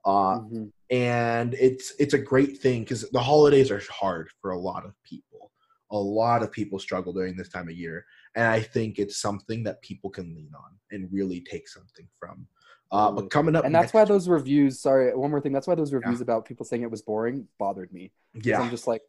Uh, 0.06 0.40
Mhm. 0.40 0.72
and 0.90 1.54
it's 1.56 1.94
it's 2.00 2.14
a 2.14 2.18
great 2.18 2.58
thing 2.60 2.82
because 2.84 3.10
the 3.12 3.20
holidays 3.20 3.72
are 3.72 3.82
hard 3.90 4.30
for 4.42 4.52
a 4.52 4.60
lot 4.60 4.86
of 4.86 4.94
people. 5.04 5.52
A 5.92 5.98
lot 5.98 6.44
of 6.44 6.52
people 6.52 6.80
struggle 6.80 7.14
during 7.14 7.38
this 7.38 7.48
time 7.50 7.70
of 7.70 7.76
year, 7.76 8.06
and 8.36 8.46
I 8.46 8.60
think 8.60 9.00
it's 9.00 9.18
something 9.18 9.64
that 9.64 9.82
people 9.82 10.10
can 10.10 10.36
lean 10.36 10.52
on 10.54 10.72
and 10.92 11.08
really 11.12 11.40
take 11.42 11.68
something 11.70 12.08
from. 12.20 12.46
Uh, 12.92 13.12
but 13.12 13.30
coming 13.30 13.56
up, 13.56 13.64
and 13.66 13.74
that's 13.76 13.86
next- 13.86 13.94
why 13.94 14.04
those 14.06 14.28
reviews. 14.30 14.80
Sorry, 14.82 15.14
one 15.16 15.30
more 15.32 15.40
thing. 15.42 15.54
That's 15.54 15.68
why 15.68 15.76
those 15.76 15.94
reviews 15.94 16.20
about 16.22 16.44
people 16.46 16.66
saying 16.66 16.84
it 16.84 16.92
was 16.92 17.02
boring 17.02 17.48
bothered 17.58 17.92
me. 17.94 18.12
yeah, 18.44 18.60
I'm 18.62 18.70
just 18.70 18.88
like, 18.88 19.02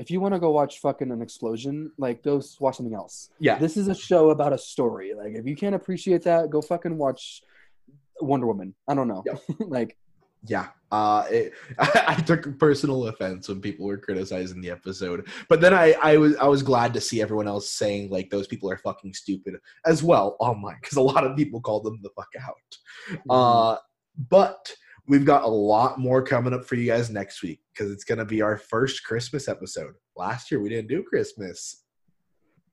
if 0.00 0.10
you 0.10 0.18
want 0.18 0.32
to 0.32 0.40
go 0.40 0.50
watch 0.50 0.78
fucking 0.78 1.10
an 1.10 1.20
explosion, 1.20 1.92
like 1.98 2.22
go 2.22 2.40
watch 2.58 2.78
something 2.78 2.94
else. 2.94 3.28
yeah, 3.38 3.58
This 3.58 3.76
is 3.76 3.86
a 3.86 3.94
show 3.94 4.30
about 4.30 4.54
a 4.54 4.58
story. 4.58 5.12
Like 5.14 5.34
if 5.34 5.46
you 5.46 5.54
can't 5.54 5.74
appreciate 5.74 6.22
that, 6.22 6.48
go 6.48 6.62
fucking 6.62 6.96
watch 6.96 7.42
Wonder 8.18 8.46
Woman. 8.46 8.74
I 8.88 8.94
don't 8.94 9.08
know. 9.08 9.22
Yep. 9.26 9.42
like 9.68 9.98
Yeah, 10.46 10.68
uh, 10.90 11.26
it, 11.30 11.52
I, 11.78 12.14
took 12.14 12.58
personal 12.58 13.08
offense 13.08 13.46
when 13.46 13.60
people 13.60 13.86
were 13.86 13.98
criticizing 13.98 14.62
the 14.62 14.70
episode, 14.70 15.28
but 15.50 15.60
then 15.60 15.74
I, 15.74 15.94
I 16.02 16.16
was 16.16 16.34
I 16.36 16.46
was 16.46 16.62
glad 16.62 16.94
to 16.94 17.00
see 17.02 17.20
everyone 17.20 17.46
else 17.46 17.68
saying 17.68 18.08
like 18.08 18.30
those 18.30 18.46
people 18.46 18.70
are 18.70 18.78
fucking 18.78 19.12
stupid 19.12 19.56
as 19.84 20.02
well 20.02 20.38
online 20.40 20.78
because 20.80 20.96
a 20.96 21.02
lot 21.02 21.24
of 21.24 21.36
people 21.36 21.60
called 21.60 21.84
them 21.84 22.00
the 22.02 22.10
fuck 22.16 22.30
out. 22.42 23.28
Uh, 23.28 23.76
but 24.30 24.72
we've 25.06 25.24
got 25.24 25.44
a 25.44 25.48
lot 25.48 25.98
more 25.98 26.22
coming 26.22 26.52
up 26.52 26.64
for 26.64 26.74
you 26.76 26.86
guys 26.86 27.10
next 27.10 27.42
week 27.42 27.60
because 27.72 27.90
it's 27.90 28.04
gonna 28.04 28.24
be 28.24 28.42
our 28.42 28.56
first 28.56 29.04
Christmas 29.04 29.48
episode. 29.48 29.94
Last 30.16 30.50
year 30.50 30.60
we 30.60 30.68
didn't 30.68 30.88
do 30.88 31.02
Christmas. 31.02 31.84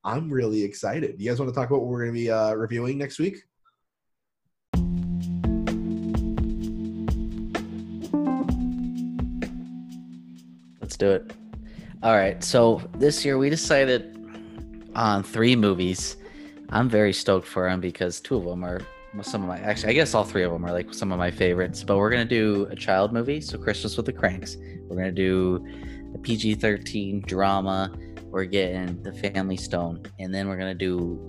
I'm 0.03 0.29
really 0.29 0.63
excited. 0.63 1.15
You 1.19 1.29
guys 1.29 1.39
want 1.39 1.49
to 1.49 1.55
talk 1.55 1.69
about 1.69 1.81
what 1.81 1.89
we're 1.89 2.01
gonna 2.01 2.13
be 2.13 2.31
uh, 2.31 2.53
reviewing 2.53 2.97
next 2.97 3.19
week? 3.19 3.37
Let's 10.81 10.95
do 10.97 11.11
it. 11.11 11.33
All 12.03 12.15
right. 12.15 12.41
So 12.43 12.81
this 12.97 13.25
year 13.25 13.37
we 13.37 13.49
decided 13.49 14.13
on 14.95 15.23
three 15.23 15.55
movies. 15.55 16.17
I'm 16.69 16.89
very 16.89 17.13
stoked 17.13 17.47
for 17.47 17.69
them 17.69 17.81
because 17.81 18.19
two 18.21 18.37
of 18.37 18.45
them 18.45 18.63
are 18.63 18.81
some 19.23 19.41
of 19.41 19.47
my 19.47 19.57
actually 19.59 19.89
I 19.89 19.93
guess 19.93 20.13
all 20.13 20.23
three 20.23 20.43
of 20.43 20.51
them 20.51 20.65
are 20.65 20.71
like 20.71 20.93
some 20.93 21.11
of 21.11 21.17
my 21.19 21.31
favorites. 21.31 21.83
But 21.83 21.97
we're 21.97 22.09
gonna 22.09 22.25
do 22.25 22.67
a 22.71 22.75
child 22.75 23.13
movie, 23.13 23.41
so 23.41 23.57
Christmas 23.57 23.97
with 23.97 24.05
the 24.05 24.13
Cranks. 24.13 24.57
We're 24.87 24.97
gonna 24.97 25.11
do 25.11 25.65
a 26.13 26.17
PG-13 26.17 27.25
drama. 27.25 27.91
We're 28.25 28.45
getting 28.45 29.01
the 29.03 29.13
Family 29.13 29.57
Stone, 29.57 30.03
and 30.19 30.33
then 30.33 30.47
we're 30.47 30.57
gonna 30.57 30.75
do 30.75 31.19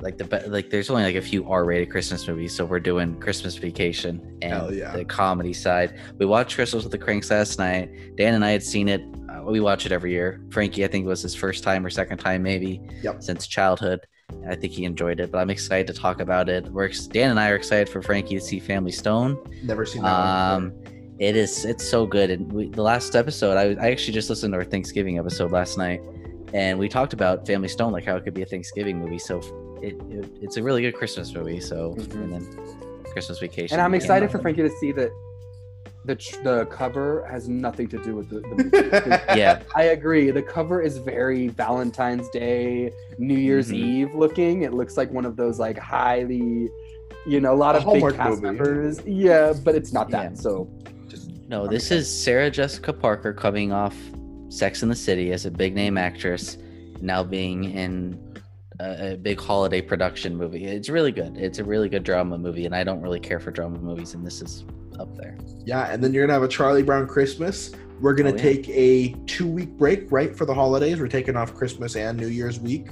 like 0.00 0.16
the 0.18 0.44
like. 0.48 0.70
There's 0.70 0.90
only 0.90 1.04
like 1.04 1.16
a 1.16 1.22
few 1.22 1.48
R-rated 1.48 1.90
Christmas 1.90 2.26
movies, 2.28 2.54
so 2.54 2.64
we're 2.64 2.80
doing 2.80 3.18
Christmas 3.20 3.56
Vacation 3.56 4.38
and 4.42 4.74
yeah. 4.74 4.92
the 4.96 5.04
comedy 5.04 5.52
side. 5.52 5.98
We 6.18 6.26
watched 6.26 6.54
Christmas 6.54 6.84
with 6.84 6.92
the 6.92 6.98
Cranks 6.98 7.30
last 7.30 7.58
night. 7.58 7.90
Dan 8.16 8.34
and 8.34 8.44
I 8.44 8.50
had 8.50 8.62
seen 8.62 8.88
it. 8.88 9.02
Uh, 9.28 9.42
we 9.44 9.60
watch 9.60 9.86
it 9.86 9.92
every 9.92 10.12
year. 10.12 10.40
Frankie, 10.50 10.84
I 10.84 10.88
think, 10.88 11.04
it 11.04 11.08
was 11.08 11.22
his 11.22 11.34
first 11.34 11.62
time 11.64 11.84
or 11.84 11.90
second 11.90 12.18
time, 12.18 12.42
maybe, 12.42 12.80
Yep. 13.02 13.22
since 13.22 13.46
childhood. 13.46 14.00
I 14.48 14.54
think 14.54 14.72
he 14.72 14.84
enjoyed 14.84 15.20
it, 15.20 15.30
but 15.30 15.38
I'm 15.38 15.50
excited 15.50 15.86
to 15.88 15.92
talk 15.92 16.20
about 16.20 16.48
it. 16.48 16.66
We're 16.72 16.88
Dan 17.10 17.30
and 17.30 17.40
I 17.40 17.50
are 17.50 17.56
excited 17.56 17.88
for 17.88 18.02
Frankie 18.02 18.34
to 18.36 18.40
see 18.40 18.58
Family 18.58 18.92
Stone. 18.92 19.38
Never 19.62 19.84
seen 19.84 20.02
that. 20.02 20.54
one 20.54 20.64
Um, 20.64 20.82
it 21.18 21.36
is 21.36 21.64
it's 21.64 21.84
so 21.88 22.06
good. 22.06 22.30
And 22.30 22.50
we, 22.52 22.68
the 22.68 22.82
last 22.82 23.16
episode, 23.16 23.56
I, 23.56 23.82
I 23.82 23.90
actually 23.90 24.14
just 24.14 24.30
listened 24.30 24.52
to 24.52 24.58
our 24.58 24.64
Thanksgiving 24.64 25.18
episode 25.18 25.50
last 25.50 25.76
night, 25.76 26.00
and 26.54 26.78
we 26.78 26.88
talked 26.88 27.12
about 27.12 27.46
Family 27.46 27.68
Stone, 27.68 27.92
like 27.92 28.04
how 28.04 28.16
it 28.16 28.24
could 28.24 28.34
be 28.34 28.42
a 28.42 28.46
Thanksgiving 28.46 28.98
movie. 28.98 29.18
So 29.18 29.38
it, 29.82 29.94
it 30.10 30.30
it's 30.40 30.56
a 30.56 30.62
really 30.62 30.82
good 30.82 30.94
Christmas 30.94 31.32
movie. 31.34 31.60
So 31.60 31.94
Mhm. 31.98 32.14
and 32.14 32.32
then 32.32 33.04
Christmas 33.12 33.38
Vacation. 33.38 33.74
and 33.74 33.82
I'm 33.82 33.94
excited 33.94 34.30
for 34.30 34.38
Frankie 34.38 34.62
to 34.62 34.70
see 34.80 34.92
that 34.92 35.10
the 36.04 36.14
tr- 36.16 36.42
the 36.42 36.64
cover 36.66 37.26
has 37.30 37.48
nothing 37.48 37.88
to 37.88 37.98
do 38.02 38.14
with 38.16 38.28
the, 38.30 38.40
the 38.40 38.48
movie. 39.28 39.38
Yeah, 39.38 39.62
I 39.74 39.84
agree. 39.84 40.30
The 40.30 40.42
cover 40.42 40.80
is 40.80 40.98
very 40.98 41.48
Valentine's 41.48 42.28
Day, 42.30 42.92
New 43.18 43.36
Year's 43.36 43.68
Mhm. 43.70 43.74
Eve 43.74 44.14
looking. 44.14 44.62
It 44.62 44.72
looks 44.74 44.96
like 44.96 45.10
one 45.12 45.24
of 45.26 45.36
those 45.36 45.58
like 45.58 45.78
highly, 45.78 46.68
you 47.26 47.40
know, 47.40 47.52
a 47.52 47.56
lot 47.56 47.74
A 47.76 47.78
of 47.86 47.92
big 47.92 48.02
cast 48.16 48.30
movie. 48.30 48.42
members. 48.42 49.00
Yeah, 49.06 49.52
but 49.64 49.74
it's 49.74 49.92
not 49.92 50.10
that. 50.10 50.32
Yeah. 50.32 50.36
So 50.40 50.70
just 51.08 51.30
No, 51.48 51.66
this 51.66 51.90
is 51.90 52.08
Sarah 52.10 52.50
Jessica 52.50 52.92
Parker 52.92 53.32
coming 53.32 53.72
off 53.72 53.96
Sex 54.48 54.82
in 54.82 54.88
the 54.88 54.96
City 54.96 55.32
as 55.32 55.44
a 55.46 55.50
big 55.50 55.74
name 55.74 55.98
actress, 55.98 56.56
now 57.02 57.22
being 57.22 57.64
in 57.64 58.18
a, 58.80 59.12
a 59.12 59.16
big 59.16 59.40
holiday 59.40 59.80
production 59.80 60.36
movie. 60.36 60.64
It's 60.66 60.88
really 60.88 61.12
good. 61.12 61.36
It's 61.36 61.58
a 61.58 61.64
really 61.64 61.88
good 61.88 62.04
drama 62.04 62.38
movie, 62.38 62.66
and 62.66 62.74
I 62.74 62.84
don't 62.84 63.00
really 63.00 63.20
care 63.20 63.40
for 63.40 63.50
drama 63.50 63.78
movies, 63.78 64.14
and 64.14 64.26
this 64.26 64.40
is 64.42 64.64
up 64.98 65.16
there. 65.16 65.36
Yeah, 65.64 65.90
and 65.92 66.02
then 66.02 66.12
you're 66.12 66.24
gonna 66.26 66.34
have 66.34 66.42
a 66.42 66.48
Charlie 66.48 66.82
Brown 66.82 67.06
Christmas. 67.06 67.72
We're 68.00 68.14
gonna 68.14 68.30
Oh, 68.30 68.36
yeah. 68.36 68.42
take 68.42 68.68
a 68.68 69.08
two 69.26 69.46
week 69.48 69.70
break, 69.76 70.10
right, 70.10 70.34
for 70.36 70.44
the 70.44 70.54
holidays. 70.54 71.00
We're 71.00 71.08
taking 71.08 71.36
off 71.36 71.54
Christmas 71.54 71.96
and 71.96 72.18
New 72.18 72.28
Year's 72.28 72.60
week. 72.60 72.88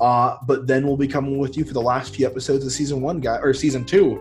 Uh, 0.00 0.36
but 0.46 0.66
then 0.66 0.86
we'll 0.86 0.96
be 0.96 1.08
coming 1.08 1.38
with 1.38 1.56
you 1.56 1.64
for 1.64 1.72
the 1.72 1.80
last 1.80 2.14
few 2.14 2.26
episodes 2.26 2.64
of 2.66 2.72
season 2.72 3.00
one, 3.00 3.18
guy 3.20 3.38
or 3.38 3.52
season 3.54 3.84
two. 3.84 4.20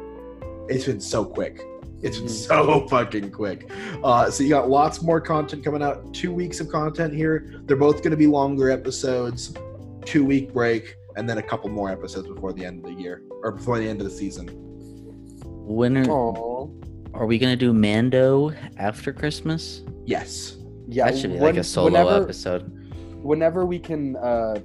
It's 0.70 0.86
been 0.86 1.02
so 1.02 1.26
quick. 1.26 1.62
It's 2.02 2.18
been 2.18 2.28
Mhm. 2.28 2.30
so 2.30 2.88
fucking 2.88 3.32
quick. 3.32 3.70
Uh, 4.04 4.30
so 4.30 4.44
you 4.44 4.50
got 4.50 4.70
lots 4.70 5.02
more 5.02 5.20
content 5.20 5.64
coming 5.64 5.82
out. 5.82 6.14
Two 6.14 6.32
weeks 6.34 6.60
of 6.60 6.70
content 6.70 7.14
here. 7.14 7.54
They're 7.66 7.76
both 7.78 8.04
gonna 8.04 8.16
be 8.16 8.28
longer 8.28 8.70
episodes. 8.70 9.54
Two 10.06 10.24
week 10.24 10.54
break, 10.54 10.96
and 11.16 11.30
then 11.30 11.38
a 11.38 11.44
couple 11.44 11.70
more 11.70 11.90
episodes 11.90 12.28
before 12.28 12.54
the 12.54 12.66
end 12.66 12.84
of 12.84 12.96
the 12.96 13.02
year 13.02 13.24
or 13.44 13.52
before 13.52 13.80
the 13.80 13.88
end 13.88 14.02
of 14.02 14.06
the 14.10 14.14
season. 14.14 14.48
When 15.44 15.98
are, 15.98 16.68
are 17.14 17.26
we 17.26 17.38
gonna 17.38 17.56
do 17.56 17.74
Mando 17.74 18.54
after 18.78 19.12
Christmas? 19.14 19.82
Yes. 20.06 20.58
yeah, 20.88 21.10
that 21.10 21.18
should 21.18 21.34
be 21.34 21.40
like 21.40 21.58
a 21.58 21.64
solo 21.64 21.92
whenever, 21.92 22.24
episode. 22.24 22.62
Whenever 23.24 23.66
we 23.66 23.80
can 23.80 24.16
uh, 24.18 24.60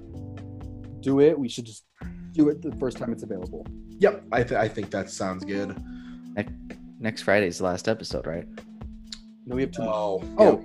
do 1.01 1.21
it, 1.21 1.39
we 1.39 1.49
should 1.49 1.65
just 1.65 1.85
do 2.33 2.49
it 2.49 2.61
the 2.63 2.73
first 2.77 2.99
time 2.99 3.13
it's 3.13 3.23
available. 3.23 3.67
Yep. 3.99 4.25
I, 4.33 4.43
th- 4.43 4.61
I 4.61 4.69
think 4.69 4.91
that 4.91 5.11
sounds 5.11 5.45
good. 5.45 5.77
Next 6.99 7.23
Friday's 7.23 7.59
the 7.59 7.65
last 7.65 7.89
episode, 7.89 8.27
right? 8.27 8.47
No, 9.47 9.57
we 9.57 9.63
have 9.63 9.73
two. 9.73 9.83
Oh. 9.83 10.23
Oh. 10.39 10.63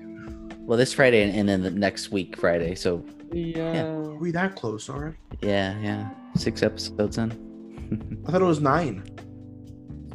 Well, 0.60 0.78
this 0.78 0.94
Friday 0.94 1.22
and, 1.22 1.34
and 1.34 1.48
then 1.48 1.62
the 1.62 1.72
next 1.72 2.12
week 2.12 2.36
Friday. 2.36 2.76
So 2.76 3.06
yeah. 3.40 3.84
Are 3.86 4.16
we 4.16 4.32
that 4.32 4.56
close? 4.56 4.90
All 4.90 5.00
right. 5.00 5.14
yeah, 5.42 5.78
yeah, 5.80 6.10
six 6.36 6.64
episodes 6.64 7.18
in. 7.18 7.32
I 8.28 8.32
thought 8.32 8.42
it 8.42 8.46
was 8.46 8.62
nine. 8.62 9.04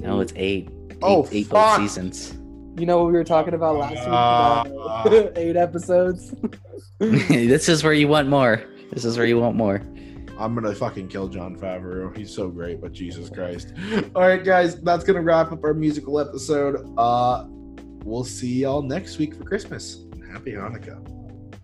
no, 0.00 0.20
it's 0.20 0.32
eight. 0.36 0.68
Eight, 0.90 0.96
Oh, 1.02 1.26
eight 1.32 1.46
full 1.46 1.58
fuck. 1.58 1.78
seasons. 1.80 2.36
You 2.78 2.86
know 2.86 2.98
what 2.98 3.06
we 3.06 3.12
were 3.12 3.24
talking 3.24 3.54
about 3.54 3.76
last 3.76 3.94
week? 3.94 4.08
Uh, 4.08 4.64
About 5.06 5.32
eight 5.38 5.56
episodes. 5.56 6.34
this 6.98 7.68
is 7.68 7.82
where 7.84 7.92
you 7.92 8.08
want 8.08 8.28
more. 8.28 8.62
This 8.92 9.04
is 9.04 9.16
where 9.16 9.26
you 9.26 9.38
want 9.38 9.56
more. 9.56 9.82
I'm 10.38 10.54
gonna 10.54 10.74
fucking 10.74 11.08
kill 11.08 11.28
Jon 11.28 11.56
Favreau. 11.56 12.16
He's 12.16 12.34
so 12.34 12.48
great, 12.48 12.80
but 12.80 12.92
Jesus 12.92 13.28
Christ. 13.28 13.74
All 14.14 14.22
right, 14.22 14.42
guys, 14.42 14.80
that's 14.80 15.04
gonna 15.04 15.20
wrap 15.20 15.52
up 15.52 15.62
our 15.64 15.74
musical 15.74 16.18
episode. 16.18 16.76
Uh, 16.96 17.44
we'll 18.04 18.24
see 18.24 18.60
y'all 18.62 18.80
next 18.82 19.18
week 19.18 19.34
for 19.34 19.44
Christmas. 19.44 20.04
Happy 20.32 20.52
Hanukkah. 20.52 20.98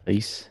Peace. 0.05 0.51